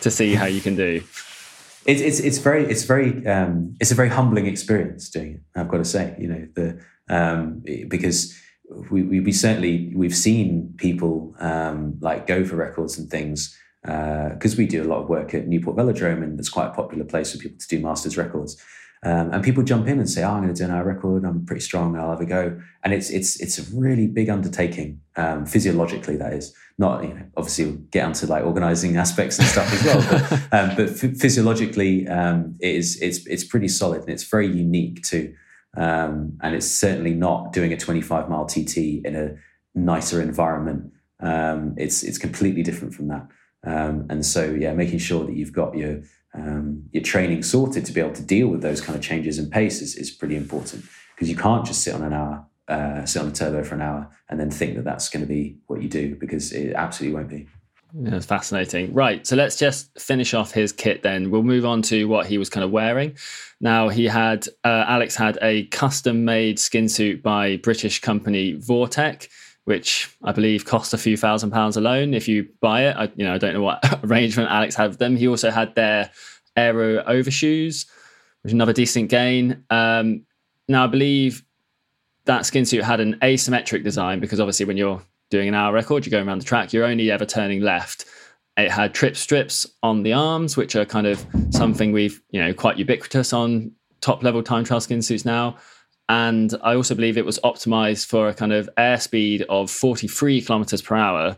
to 0.00 0.10
see 0.10 0.34
how 0.34 0.46
you 0.46 0.60
can 0.60 0.76
do. 0.76 1.02
It's 1.84 2.00
it's 2.00 2.20
it's 2.20 2.38
very 2.38 2.64
it's 2.64 2.84
very 2.84 3.26
um, 3.26 3.74
it's 3.80 3.90
a 3.90 3.94
very 3.96 4.08
humbling 4.08 4.46
experience 4.46 5.10
doing 5.10 5.34
it. 5.34 5.40
I've 5.56 5.68
got 5.68 5.78
to 5.78 5.84
say, 5.84 6.14
you 6.18 6.28
know 6.28 6.46
the 6.54 6.80
um, 7.08 7.62
because 7.88 8.36
we, 8.90 9.02
we, 9.02 9.20
we, 9.20 9.32
certainly 9.32 9.92
we've 9.94 10.14
seen 10.14 10.74
people 10.76 11.34
um, 11.38 11.96
like 12.00 12.26
go 12.26 12.44
for 12.44 12.56
records 12.56 12.98
and 12.98 13.08
things 13.08 13.56
because 13.82 14.54
uh, 14.54 14.58
we 14.58 14.66
do 14.66 14.82
a 14.82 14.88
lot 14.88 15.02
of 15.02 15.08
work 15.08 15.32
at 15.34 15.46
Newport 15.46 15.76
Velodrome 15.76 16.22
and 16.24 16.38
it's 16.38 16.48
quite 16.48 16.66
a 16.66 16.72
popular 16.72 17.04
place 17.04 17.32
for 17.32 17.38
people 17.38 17.58
to 17.58 17.68
do 17.68 17.80
masters 17.80 18.16
records. 18.16 18.60
Um, 19.02 19.30
and 19.32 19.44
people 19.44 19.62
jump 19.62 19.86
in 19.86 19.98
and 19.98 20.08
say, 20.08 20.24
"Oh, 20.24 20.30
I'm 20.30 20.42
going 20.42 20.52
to 20.52 20.58
do 20.58 20.64
an 20.64 20.76
hour 20.76 20.82
record. 20.82 21.24
I'm 21.24 21.44
pretty 21.44 21.60
strong. 21.60 21.96
I'll 21.96 22.10
have 22.10 22.20
a 22.20 22.26
go." 22.26 22.60
And 22.82 22.92
it's 22.92 23.10
it's 23.10 23.38
it's 23.40 23.58
a 23.58 23.76
really 23.76 24.06
big 24.08 24.30
undertaking, 24.30 25.00
um, 25.16 25.46
physiologically. 25.46 26.16
That 26.16 26.32
is 26.32 26.54
not 26.78 27.04
you 27.04 27.10
know 27.10 27.22
obviously 27.36 27.66
we'll 27.66 27.76
get 27.90 28.04
onto 28.04 28.26
like 28.26 28.44
organizing 28.44 28.96
aspects 28.96 29.38
and 29.38 29.46
stuff 29.46 29.72
as 29.72 29.84
well. 29.84 30.00
but, 30.10 30.52
um, 30.52 30.76
but 30.76 30.90
physiologically, 31.20 32.08
um, 32.08 32.56
it 32.58 32.74
is 32.74 33.00
it's 33.00 33.24
it's 33.26 33.44
pretty 33.44 33.68
solid 33.68 34.00
and 34.00 34.10
it's 34.10 34.24
very 34.24 34.48
unique 34.48 35.02
to 35.04 35.32
um, 35.76 36.38
and 36.42 36.54
it's 36.54 36.66
certainly 36.66 37.14
not 37.14 37.52
doing 37.52 37.72
a 37.72 37.76
25 37.76 38.28
mile 38.28 38.46
TT 38.46 39.04
in 39.04 39.14
a 39.14 39.36
nicer 39.74 40.20
environment. 40.20 40.92
Um, 41.20 41.74
it's 41.76 42.02
it's 42.02 42.18
completely 42.18 42.62
different 42.62 42.94
from 42.94 43.08
that. 43.08 43.26
Um, 43.64 44.06
and 44.08 44.24
so, 44.24 44.44
yeah, 44.44 44.72
making 44.72 44.98
sure 44.98 45.24
that 45.24 45.34
you've 45.34 45.52
got 45.52 45.76
your 45.76 46.02
um, 46.34 46.84
your 46.92 47.02
training 47.02 47.42
sorted 47.42 47.84
to 47.86 47.92
be 47.92 48.00
able 48.00 48.14
to 48.14 48.22
deal 48.22 48.48
with 48.48 48.62
those 48.62 48.80
kind 48.80 48.96
of 48.96 49.02
changes 49.02 49.38
in 49.38 49.50
pace 49.50 49.80
is, 49.80 49.96
is 49.96 50.10
pretty 50.10 50.36
important 50.36 50.84
because 51.14 51.30
you 51.30 51.36
can't 51.36 51.64
just 51.64 51.82
sit 51.82 51.94
on 51.94 52.02
an 52.02 52.12
hour, 52.12 52.46
uh, 52.68 53.04
sit 53.06 53.22
on 53.22 53.28
a 53.28 53.32
turbo 53.32 53.64
for 53.64 53.74
an 53.74 53.80
hour, 53.80 54.10
and 54.28 54.38
then 54.38 54.50
think 54.50 54.76
that 54.76 54.84
that's 54.84 55.08
going 55.08 55.22
to 55.22 55.28
be 55.28 55.56
what 55.66 55.82
you 55.82 55.88
do 55.88 56.14
because 56.14 56.52
it 56.52 56.74
absolutely 56.74 57.16
won't 57.16 57.30
be. 57.30 57.48
Yeah, 57.94 58.20
fascinating. 58.20 58.92
Right. 58.92 59.26
So 59.26 59.36
let's 59.36 59.56
just 59.56 59.98
finish 59.98 60.34
off 60.34 60.52
his 60.52 60.72
kit 60.72 61.02
then. 61.02 61.30
We'll 61.30 61.42
move 61.42 61.64
on 61.64 61.82
to 61.82 62.06
what 62.06 62.26
he 62.26 62.36
was 62.36 62.50
kind 62.50 62.64
of 62.64 62.70
wearing. 62.70 63.16
Now, 63.60 63.88
he 63.88 64.04
had, 64.04 64.46
uh, 64.64 64.84
Alex 64.86 65.16
had 65.16 65.38
a 65.40 65.64
custom 65.66 66.24
made 66.24 66.58
skin 66.58 66.88
suit 66.88 67.22
by 67.22 67.56
British 67.58 68.00
company 68.00 68.54
Vorteq, 68.54 69.28
which 69.64 70.14
I 70.22 70.32
believe 70.32 70.64
cost 70.64 70.94
a 70.94 70.98
few 70.98 71.16
thousand 71.16 71.52
pounds 71.52 71.76
alone 71.76 72.12
if 72.12 72.28
you 72.28 72.48
buy 72.60 72.86
it. 72.86 72.96
I, 72.96 73.10
you 73.16 73.24
know, 73.24 73.34
I 73.34 73.38
don't 73.38 73.54
know 73.54 73.62
what 73.62 73.82
arrangement 74.04 74.50
Alex 74.50 74.74
had 74.74 74.90
with 74.90 74.98
them. 74.98 75.16
He 75.16 75.28
also 75.28 75.50
had 75.50 75.74
their 75.74 76.10
Aero 76.56 77.02
overshoes, 77.04 77.86
which 78.42 78.50
is 78.50 78.54
another 78.54 78.72
decent 78.72 79.10
gain. 79.10 79.64
Um, 79.70 80.24
now, 80.68 80.84
I 80.84 80.86
believe 80.88 81.44
that 82.24 82.44
skin 82.44 82.66
suit 82.66 82.84
had 82.84 83.00
an 83.00 83.14
asymmetric 83.22 83.84
design 83.84 84.20
because 84.20 84.40
obviously 84.40 84.66
when 84.66 84.76
you're 84.76 85.00
doing 85.30 85.48
an 85.48 85.54
hour 85.54 85.72
record, 85.72 86.06
you're 86.06 86.10
going 86.10 86.26
around 86.26 86.40
the 86.40 86.44
track, 86.44 86.72
you're 86.72 86.84
only 86.84 87.10
ever 87.10 87.24
turning 87.24 87.60
left. 87.60 88.04
It 88.56 88.70
had 88.70 88.94
trip 88.94 89.16
strips 89.16 89.66
on 89.82 90.02
the 90.02 90.12
arms, 90.12 90.56
which 90.56 90.76
are 90.76 90.84
kind 90.84 91.06
of 91.06 91.24
something 91.50 91.92
we've, 91.92 92.22
you 92.30 92.40
know, 92.40 92.54
quite 92.54 92.78
ubiquitous 92.78 93.32
on 93.32 93.72
top 94.00 94.22
level 94.22 94.42
time 94.42 94.64
trial 94.64 94.80
skin 94.80 95.02
suits 95.02 95.24
now. 95.24 95.56
And 96.08 96.54
I 96.62 96.74
also 96.74 96.94
believe 96.94 97.18
it 97.18 97.26
was 97.26 97.38
optimized 97.40 98.06
for 98.06 98.28
a 98.28 98.34
kind 98.34 98.52
of 98.52 98.70
airspeed 98.78 99.42
of 99.48 99.70
43 99.70 100.40
kilometers 100.40 100.80
per 100.80 100.94
hour 100.94 101.36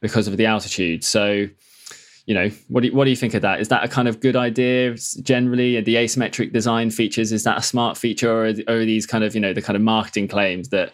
because 0.00 0.28
of 0.28 0.36
the 0.36 0.46
altitude. 0.46 1.02
So, 1.02 1.48
you 2.26 2.34
know, 2.34 2.50
what 2.68 2.82
do 2.82 2.88
you, 2.88 2.94
what 2.94 3.04
do 3.04 3.10
you 3.10 3.16
think 3.16 3.34
of 3.34 3.42
that? 3.42 3.60
Is 3.60 3.68
that 3.68 3.82
a 3.82 3.88
kind 3.88 4.06
of 4.06 4.20
good 4.20 4.36
idea 4.36 4.94
generally? 5.22 5.80
The 5.80 5.94
asymmetric 5.94 6.52
design 6.52 6.90
features, 6.90 7.32
is 7.32 7.44
that 7.44 7.58
a 7.58 7.62
smart 7.62 7.96
feature 7.96 8.30
or 8.30 8.46
are, 8.46 8.54
are 8.68 8.84
these 8.84 9.06
kind 9.06 9.24
of, 9.24 9.34
you 9.34 9.40
know, 9.40 9.54
the 9.54 9.62
kind 9.62 9.76
of 9.76 9.82
marketing 9.82 10.28
claims 10.28 10.68
that 10.68 10.92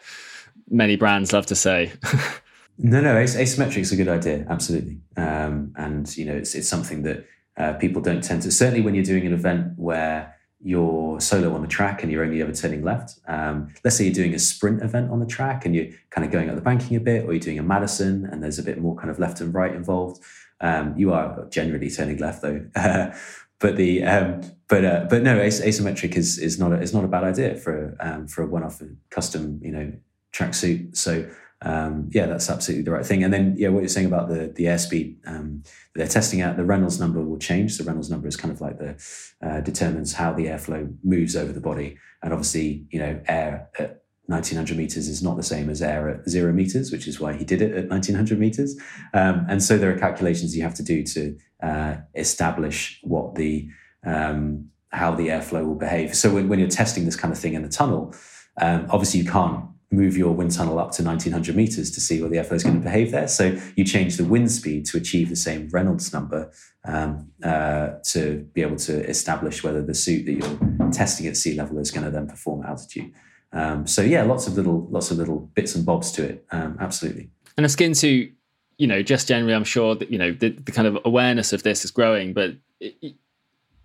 many 0.68 0.96
brands 0.96 1.32
love 1.32 1.46
to 1.46 1.54
say. 1.54 1.92
no, 2.78 3.00
no, 3.00 3.14
asymmetric 3.14 3.78
is 3.78 3.92
a 3.92 3.96
good 3.96 4.08
idea, 4.08 4.46
absolutely. 4.48 5.00
Um, 5.16 5.72
and 5.76 6.14
you 6.16 6.24
know, 6.24 6.34
it's 6.34 6.54
it's 6.54 6.68
something 6.68 7.02
that 7.02 7.26
uh, 7.56 7.72
people 7.74 8.02
don't 8.02 8.22
tend 8.22 8.42
to. 8.42 8.52
Certainly, 8.52 8.82
when 8.82 8.94
you're 8.94 9.04
doing 9.04 9.26
an 9.26 9.32
event 9.32 9.72
where 9.76 10.34
you're 10.60 11.20
solo 11.20 11.54
on 11.54 11.62
the 11.62 11.68
track 11.68 12.02
and 12.02 12.10
you're 12.10 12.24
only 12.24 12.42
ever 12.42 12.52
turning 12.52 12.82
left. 12.82 13.20
Um, 13.28 13.72
let's 13.84 13.96
say 13.96 14.04
you're 14.04 14.12
doing 14.12 14.34
a 14.34 14.38
sprint 14.38 14.82
event 14.82 15.10
on 15.10 15.20
the 15.20 15.26
track 15.26 15.64
and 15.64 15.74
you're 15.74 15.86
kind 16.10 16.24
of 16.24 16.32
going 16.32 16.48
up 16.48 16.56
the 16.56 16.62
banking 16.62 16.96
a 16.96 17.00
bit, 17.00 17.24
or 17.24 17.32
you're 17.32 17.40
doing 17.40 17.58
a 17.58 17.62
Madison 17.62 18.26
and 18.26 18.42
there's 18.42 18.58
a 18.58 18.62
bit 18.62 18.80
more 18.80 18.96
kind 18.96 19.10
of 19.10 19.18
left 19.18 19.40
and 19.40 19.54
right 19.54 19.74
involved. 19.74 20.22
Um, 20.60 20.94
you 20.96 21.12
are 21.12 21.46
generally 21.50 21.90
turning 21.90 22.18
left 22.18 22.42
though. 22.42 22.66
but 23.60 23.76
the 23.76 24.02
um, 24.04 24.40
but 24.68 24.84
uh, 24.84 25.06
but 25.08 25.22
no, 25.22 25.38
asymmetric 25.38 26.16
is 26.16 26.38
is 26.38 26.58
not 26.58 26.72
a, 26.72 26.80
is 26.80 26.92
not 26.92 27.04
a 27.04 27.08
bad 27.08 27.24
idea 27.24 27.54
for 27.54 27.96
um, 28.00 28.26
for 28.26 28.42
a 28.42 28.46
one 28.46 28.64
off 28.64 28.82
custom 29.10 29.60
you 29.62 29.70
know 29.70 29.92
tracksuit. 30.32 30.96
So 30.96 31.28
um, 31.62 32.08
yeah, 32.12 32.26
that's 32.26 32.48
absolutely 32.48 32.84
the 32.84 32.92
right 32.92 33.04
thing. 33.04 33.24
And 33.24 33.32
then 33.32 33.54
yeah, 33.58 33.68
what 33.68 33.80
you're 33.80 33.88
saying 33.88 34.06
about 34.06 34.28
the 34.28 34.52
the 34.54 34.64
airspeed 34.66 35.16
um, 35.26 35.62
they're 35.94 36.06
testing 36.06 36.40
out, 36.40 36.56
the 36.56 36.64
Reynolds 36.64 37.00
number 37.00 37.20
will 37.20 37.38
change. 37.38 37.76
The 37.76 37.84
Reynolds 37.84 38.10
number 38.10 38.28
is 38.28 38.36
kind 38.36 38.52
of 38.52 38.60
like 38.60 38.78
the 38.78 38.96
uh, 39.42 39.60
determines 39.60 40.12
how 40.12 40.32
the 40.32 40.46
airflow 40.46 40.94
moves 41.02 41.34
over 41.34 41.52
the 41.52 41.60
body. 41.60 41.98
And 42.22 42.32
obviously, 42.32 42.86
you 42.90 43.00
know, 43.00 43.20
air 43.26 43.68
at 43.78 44.02
1900 44.26 44.76
meters 44.76 45.08
is 45.08 45.22
not 45.22 45.36
the 45.36 45.42
same 45.42 45.70
as 45.70 45.82
air 45.82 46.08
at 46.08 46.28
zero 46.28 46.52
meters, 46.52 46.92
which 46.92 47.08
is 47.08 47.18
why 47.18 47.32
he 47.32 47.44
did 47.44 47.62
it 47.62 47.72
at 47.72 47.88
1900 47.88 48.38
meters. 48.38 48.76
Um, 49.14 49.44
and 49.48 49.62
so 49.62 49.78
there 49.78 49.92
are 49.92 49.98
calculations 49.98 50.56
you 50.56 50.62
have 50.62 50.74
to 50.74 50.82
do 50.84 51.02
to 51.02 51.36
uh, 51.62 51.96
establish 52.14 53.00
what 53.02 53.34
the 53.34 53.68
um, 54.04 54.68
how 54.90 55.14
the 55.14 55.28
airflow 55.28 55.66
will 55.66 55.74
behave. 55.74 56.14
So 56.14 56.32
when, 56.32 56.48
when, 56.48 56.58
you're 56.58 56.68
testing 56.68 57.04
this 57.04 57.16
kind 57.16 57.32
of 57.32 57.38
thing 57.38 57.54
in 57.54 57.62
the 57.62 57.68
tunnel, 57.68 58.14
um, 58.60 58.86
obviously 58.88 59.20
you 59.20 59.30
can't 59.30 59.64
move 59.90 60.16
your 60.16 60.34
wind 60.34 60.52
tunnel 60.52 60.78
up 60.78 60.92
to 60.92 61.02
1900 61.02 61.56
meters 61.56 61.90
to 61.90 62.00
see 62.00 62.20
where 62.20 62.28
the 62.28 62.36
airflow 62.36 62.52
is 62.52 62.62
going 62.62 62.74
to 62.74 62.80
behave 62.80 63.10
there. 63.10 63.26
So 63.26 63.58
you 63.74 63.84
change 63.84 64.16
the 64.16 64.24
wind 64.24 64.50
speed 64.52 64.84
to 64.86 64.98
achieve 64.98 65.30
the 65.30 65.36
same 65.36 65.68
Reynolds 65.70 66.12
number 66.12 66.52
um, 66.84 67.30
uh, 67.42 67.92
to 68.10 68.46
be 68.52 68.60
able 68.62 68.76
to 68.76 69.08
establish 69.08 69.64
whether 69.64 69.82
the 69.82 69.94
suit 69.94 70.26
that 70.26 70.32
you're 70.32 70.90
testing 70.90 71.26
at 71.26 71.36
sea 71.36 71.54
level 71.54 71.78
is 71.78 71.90
going 71.90 72.04
to 72.04 72.10
then 72.10 72.26
perform 72.26 72.62
at 72.64 72.70
altitude. 72.70 73.12
Um, 73.52 73.86
so 73.86 74.02
yeah, 74.02 74.24
lots 74.24 74.46
of 74.46 74.54
little 74.54 74.86
lots 74.90 75.10
of 75.10 75.16
little 75.16 75.40
bits 75.54 75.74
and 75.74 75.86
bobs 75.86 76.12
to 76.12 76.24
it. 76.24 76.44
Um, 76.50 76.76
absolutely. 76.80 77.30
And 77.56 77.64
a 77.64 77.68
skin 77.68 77.94
suit, 77.94 78.32
you 78.76 78.86
know, 78.86 79.02
just 79.02 79.26
generally, 79.26 79.54
I'm 79.54 79.64
sure 79.64 79.94
that 79.94 80.10
you 80.10 80.18
know 80.18 80.32
the, 80.32 80.50
the 80.50 80.70
kind 80.70 80.86
of 80.86 80.98
awareness 81.06 81.54
of 81.54 81.62
this 81.62 81.84
is 81.84 81.90
growing, 81.90 82.34
but. 82.34 82.56
It, 82.80 83.16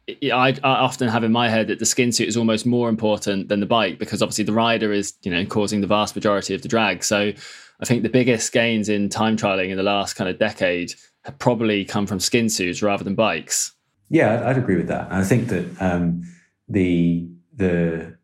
I, 0.09 0.55
I, 0.63 0.69
often 0.69 1.07
have 1.07 1.23
in 1.23 1.31
my 1.31 1.47
head 1.47 1.67
that 1.67 1.79
the 1.79 1.85
skin 1.85 2.11
suit 2.11 2.27
is 2.27 2.35
almost 2.35 2.65
more 2.65 2.89
important 2.89 3.47
than 3.47 3.61
the 3.61 3.65
bike 3.65 3.99
because 3.99 4.21
obviously 4.21 4.43
the 4.43 4.53
rider 4.53 4.91
is 4.91 5.13
you 5.21 5.31
know 5.31 5.45
causing 5.45 5.81
the 5.81 5.87
vast 5.87 6.15
majority 6.15 6.53
of 6.53 6.61
the 6.61 6.67
drag. 6.67 7.03
So 7.03 7.31
I 7.79 7.85
think 7.85 8.03
the 8.03 8.09
biggest 8.09 8.51
gains 8.51 8.89
in 8.89 9.09
time 9.09 9.37
trialing 9.37 9.69
in 9.69 9.77
the 9.77 9.83
last 9.83 10.15
kind 10.15 10.29
of 10.29 10.37
decade 10.39 10.93
have 11.23 11.39
probably 11.39 11.85
come 11.85 12.05
from 12.05 12.19
skin 12.19 12.49
suits 12.49 12.81
rather 12.81 13.03
than 13.03 13.15
bikes. 13.15 13.73
Yeah, 14.09 14.33
I'd, 14.33 14.43
I'd 14.43 14.57
agree 14.57 14.75
with 14.75 14.87
that. 14.87 15.11
I 15.11 15.23
think 15.23 15.47
that 15.47 15.65
um, 15.81 16.23
the 16.67 17.27
the 17.55 18.17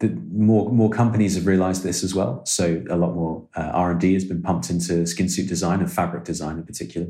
the 0.00 0.08
more 0.32 0.70
more 0.70 0.90
companies 0.90 1.34
have 1.36 1.46
realized 1.46 1.82
this 1.82 2.02
as 2.04 2.14
well. 2.14 2.44
So 2.46 2.82
a 2.90 2.96
lot 2.96 3.14
more 3.14 3.46
uh, 3.56 3.70
R 3.72 3.92
and 3.92 4.00
D 4.00 4.14
has 4.14 4.24
been 4.24 4.42
pumped 4.42 4.70
into 4.70 5.06
skin 5.06 5.28
suit 5.28 5.48
design 5.48 5.80
and 5.80 5.92
fabric 5.92 6.24
design 6.24 6.58
in 6.58 6.64
particular. 6.64 7.08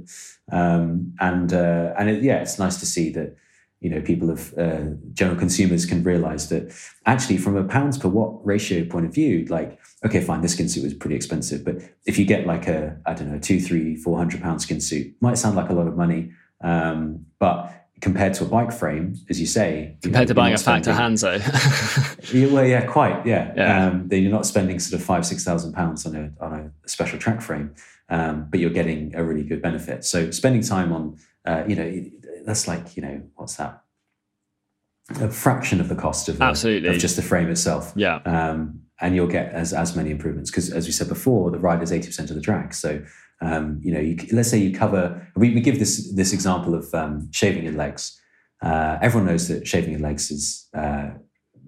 Um, 0.52 1.14
and 1.20 1.52
uh, 1.52 1.94
and 1.98 2.08
it, 2.08 2.22
yeah, 2.22 2.36
it's 2.36 2.58
nice 2.58 2.78
to 2.80 2.86
see 2.86 3.10
that 3.10 3.36
you 3.80 3.90
know 3.90 4.00
people 4.00 4.30
of 4.30 4.54
uh, 4.58 4.94
general 5.12 5.38
consumers 5.38 5.86
can 5.86 6.02
realize 6.02 6.48
that 6.48 6.72
actually 7.04 7.38
from 7.38 7.56
a 7.56 7.64
pounds 7.64 7.98
per 7.98 8.08
watt 8.08 8.40
ratio 8.44 8.84
point 8.84 9.06
of 9.06 9.14
view, 9.14 9.44
like 9.46 9.78
okay, 10.04 10.20
fine, 10.20 10.40
this 10.40 10.52
skin 10.52 10.68
suit 10.68 10.84
was 10.84 10.94
pretty 10.94 11.16
expensive, 11.16 11.64
but 11.64 11.76
if 12.06 12.18
you 12.18 12.24
get 12.24 12.46
like 12.46 12.68
a 12.68 12.96
I 13.06 13.14
don't 13.14 13.30
know 13.30 13.38
two, 13.38 13.60
three, 13.60 13.96
four 13.96 14.16
hundred 14.16 14.42
pound 14.42 14.62
skin 14.62 14.80
suit, 14.80 15.14
might 15.20 15.38
sound 15.38 15.56
like 15.56 15.70
a 15.70 15.74
lot 15.74 15.86
of 15.86 15.96
money, 15.96 16.30
um, 16.62 17.26
but 17.38 17.85
compared 18.00 18.34
to 18.34 18.44
a 18.44 18.46
bike 18.46 18.72
frame, 18.72 19.14
as 19.30 19.40
you 19.40 19.46
say, 19.46 19.96
compared 20.02 20.04
you 20.04 20.10
know, 20.12 20.26
to 20.26 20.34
buying 20.34 20.54
a 20.54 20.58
Factor 20.58 20.92
Hanzo. 20.92 22.52
well, 22.52 22.64
yeah, 22.64 22.84
quite, 22.84 23.26
yeah. 23.26 23.52
yeah. 23.56 23.86
Um, 23.86 24.08
then 24.08 24.22
you're 24.22 24.32
not 24.32 24.46
spending 24.46 24.78
sort 24.78 25.00
of 25.00 25.06
five, 25.06 25.24
six 25.26 25.44
thousand 25.44 25.72
pounds 25.72 26.06
on 26.06 26.14
a 26.14 26.44
on 26.44 26.72
a 26.84 26.88
special 26.88 27.18
track 27.18 27.40
frame, 27.40 27.74
um, 28.08 28.48
but 28.50 28.60
you're 28.60 28.70
getting 28.70 29.14
a 29.14 29.24
really 29.24 29.42
good 29.42 29.62
benefit. 29.62 30.04
So 30.04 30.30
spending 30.30 30.62
time 30.62 30.92
on, 30.92 31.16
uh, 31.44 31.64
you 31.66 31.76
know, 31.76 32.04
that's 32.44 32.68
like 32.68 32.96
you 32.96 33.02
know, 33.02 33.22
what's 33.34 33.56
that? 33.56 33.82
a 35.20 35.30
fraction 35.30 35.80
of 35.80 35.88
the 35.88 35.94
cost 35.94 36.28
of, 36.28 36.40
Absolutely. 36.40 36.88
of 36.88 36.98
just 36.98 37.16
the 37.16 37.22
frame 37.22 37.48
itself. 37.48 37.92
Yeah. 37.94 38.16
Um, 38.24 38.80
and 39.00 39.14
you'll 39.14 39.26
get 39.26 39.52
as, 39.52 39.72
as 39.72 39.94
many 39.94 40.10
improvements 40.10 40.50
because, 40.50 40.70
as 40.70 40.86
we 40.86 40.92
said 40.92 41.08
before, 41.08 41.50
the 41.50 41.58
ride 41.58 41.82
is 41.82 41.92
80% 41.92 42.30
of 42.30 42.34
the 42.34 42.40
drag. 42.40 42.72
So, 42.72 43.04
um, 43.40 43.80
you 43.82 43.92
know, 43.92 44.00
you, 44.00 44.16
let's 44.32 44.50
say 44.50 44.58
you 44.58 44.76
cover, 44.76 45.30
we, 45.36 45.54
we 45.54 45.60
give 45.60 45.78
this, 45.78 46.12
this 46.14 46.32
example 46.32 46.74
of 46.74 46.92
um, 46.94 47.30
shaving 47.32 47.64
your 47.64 47.74
legs. 47.74 48.20
Uh, 48.62 48.98
everyone 49.02 49.26
knows 49.26 49.48
that 49.48 49.66
shaving 49.66 49.90
your 49.90 50.00
legs 50.00 50.30
is 50.30 50.66
uh, 50.74 51.10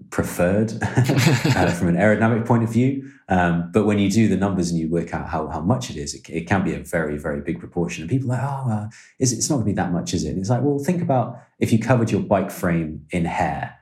preferred 0.09 0.73
uh, 0.81 1.71
from 1.71 1.87
an 1.89 1.95
aerodynamic 1.95 2.45
point 2.45 2.63
of 2.63 2.71
view. 2.71 3.09
Um, 3.27 3.69
but 3.71 3.85
when 3.85 3.99
you 3.99 4.09
do 4.09 4.27
the 4.27 4.37
numbers 4.37 4.71
and 4.71 4.79
you 4.79 4.89
work 4.89 5.13
out 5.13 5.29
how, 5.29 5.47
how 5.47 5.61
much 5.61 5.91
it 5.91 5.97
is, 5.97 6.15
it, 6.15 6.27
it 6.29 6.47
can 6.47 6.63
be 6.63 6.73
a 6.73 6.79
very, 6.79 7.17
very 7.17 7.41
big 7.41 7.59
proportion. 7.59 8.03
And 8.03 8.09
people 8.09 8.31
are 8.31 8.37
like, 8.37 8.43
oh, 8.43 8.71
uh, 8.71 8.89
is 9.19 9.31
it, 9.31 9.37
it's 9.37 9.49
not 9.49 9.57
going 9.57 9.67
to 9.67 9.71
be 9.71 9.75
that 9.75 9.91
much, 9.91 10.13
is 10.13 10.25
it? 10.25 10.31
And 10.31 10.39
it's 10.39 10.49
like, 10.49 10.63
well, 10.63 10.79
think 10.79 11.01
about 11.01 11.39
if 11.59 11.71
you 11.71 11.79
covered 11.79 12.11
your 12.11 12.21
bike 12.21 12.49
frame 12.49 13.05
in 13.11 13.25
hair. 13.25 13.75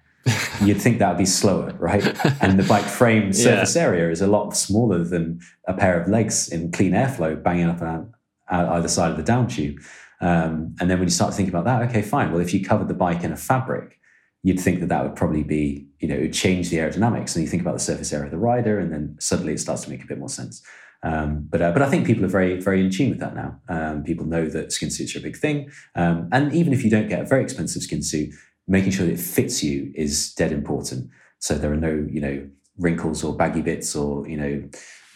You'd 0.62 0.82
think 0.82 1.00
that 1.00 1.10
would 1.10 1.18
be 1.18 1.26
slower, 1.26 1.74
right? 1.80 2.04
And 2.42 2.60
the 2.60 2.68
bike 2.68 2.86
frame 2.86 3.34
surface 3.34 3.76
yeah. 3.76 3.84
area 3.84 4.10
is 4.10 4.22
a 4.22 4.28
lot 4.28 4.56
smaller 4.56 5.04
than 5.04 5.40
a 5.68 5.74
pair 5.74 6.00
of 6.00 6.08
legs 6.08 6.50
in 6.50 6.72
clean 6.72 6.94
airflow 6.94 7.42
banging 7.42 7.70
up 7.70 7.82
on 7.82 8.14
either 8.50 8.88
side 8.88 9.12
of 9.12 9.18
the 9.18 9.24
down 9.24 9.48
tube. 9.48 9.80
Um, 10.22 10.76
and 10.80 10.90
then 10.90 11.00
when 11.00 11.08
you 11.08 11.14
start 11.14 11.34
thinking 11.34 11.54
about 11.54 11.66
that, 11.66 11.90
okay, 11.90 12.02
fine. 12.02 12.32
Well, 12.32 12.42
if 12.42 12.54
you 12.54 12.64
covered 12.64 12.88
the 12.88 12.94
bike 12.94 13.24
in 13.24 13.32
a 13.32 13.38
fabric, 13.38 14.00
you'd 14.44 14.60
think 14.60 14.80
that 14.80 14.90
that 14.90 15.04
would 15.04 15.16
probably 15.16 15.44
be, 15.44 15.88
you 16.00 16.08
know, 16.08 16.16
it 16.16 16.22
would 16.22 16.34
change 16.34 16.70
the 16.70 16.78
aerodynamics. 16.78 17.36
And 17.36 17.44
you 17.44 17.50
think 17.50 17.62
about 17.62 17.74
the 17.74 17.80
surface 17.80 18.14
area 18.14 18.26
of 18.26 18.32
the 18.32 18.38
rider, 18.38 18.80
and 18.80 18.92
then 18.92 19.16
suddenly 19.20 19.54
it 19.54 19.60
starts 19.60 19.84
to 19.84 19.90
make 19.90 20.04
a 20.04 20.08
bit 20.08 20.20
more 20.20 20.30
sense. 20.30 20.62
Um, 21.04 21.48
but 21.50 21.62
uh, 21.62 21.72
but 21.72 21.84
I 21.84 21.90
think 21.90 22.08
people 22.08 22.26
are 22.26 22.30
very 22.30 22.60
very 22.60 22.82
in 22.84 22.90
tune 22.90 23.10
with 23.10 23.20
that 23.20 23.36
now. 23.36 23.60
Um, 23.70 24.04
people 24.04 24.26
know 24.26 24.48
that 24.48 24.72
skin 24.72 24.90
suits 24.90 25.16
are 25.16 25.20
a 25.20 25.22
big 25.22 25.38
thing, 25.38 25.70
um, 25.96 26.28
and 26.32 26.52
even 26.54 26.74
if 26.74 26.84
you 26.84 26.90
don't 26.90 27.08
get 27.08 27.22
a 27.22 27.26
very 27.26 27.44
expensive 27.44 27.84
skin 27.84 28.02
suit, 28.02 28.34
making 28.68 28.92
sure 28.92 29.06
that 29.06 29.14
it 29.14 29.20
fits 29.20 29.64
you 29.64 29.92
is 29.96 30.34
dead 30.34 30.52
important. 30.52 31.10
So 31.40 31.56
there 31.56 31.72
are 31.72 31.78
no 31.78 32.08
you 32.10 32.22
know 32.22 32.48
wrinkles 32.78 33.24
or 33.24 33.36
baggy 33.36 33.62
bits 33.62 33.96
or 33.96 34.28
you 34.28 34.38
know 34.38 34.70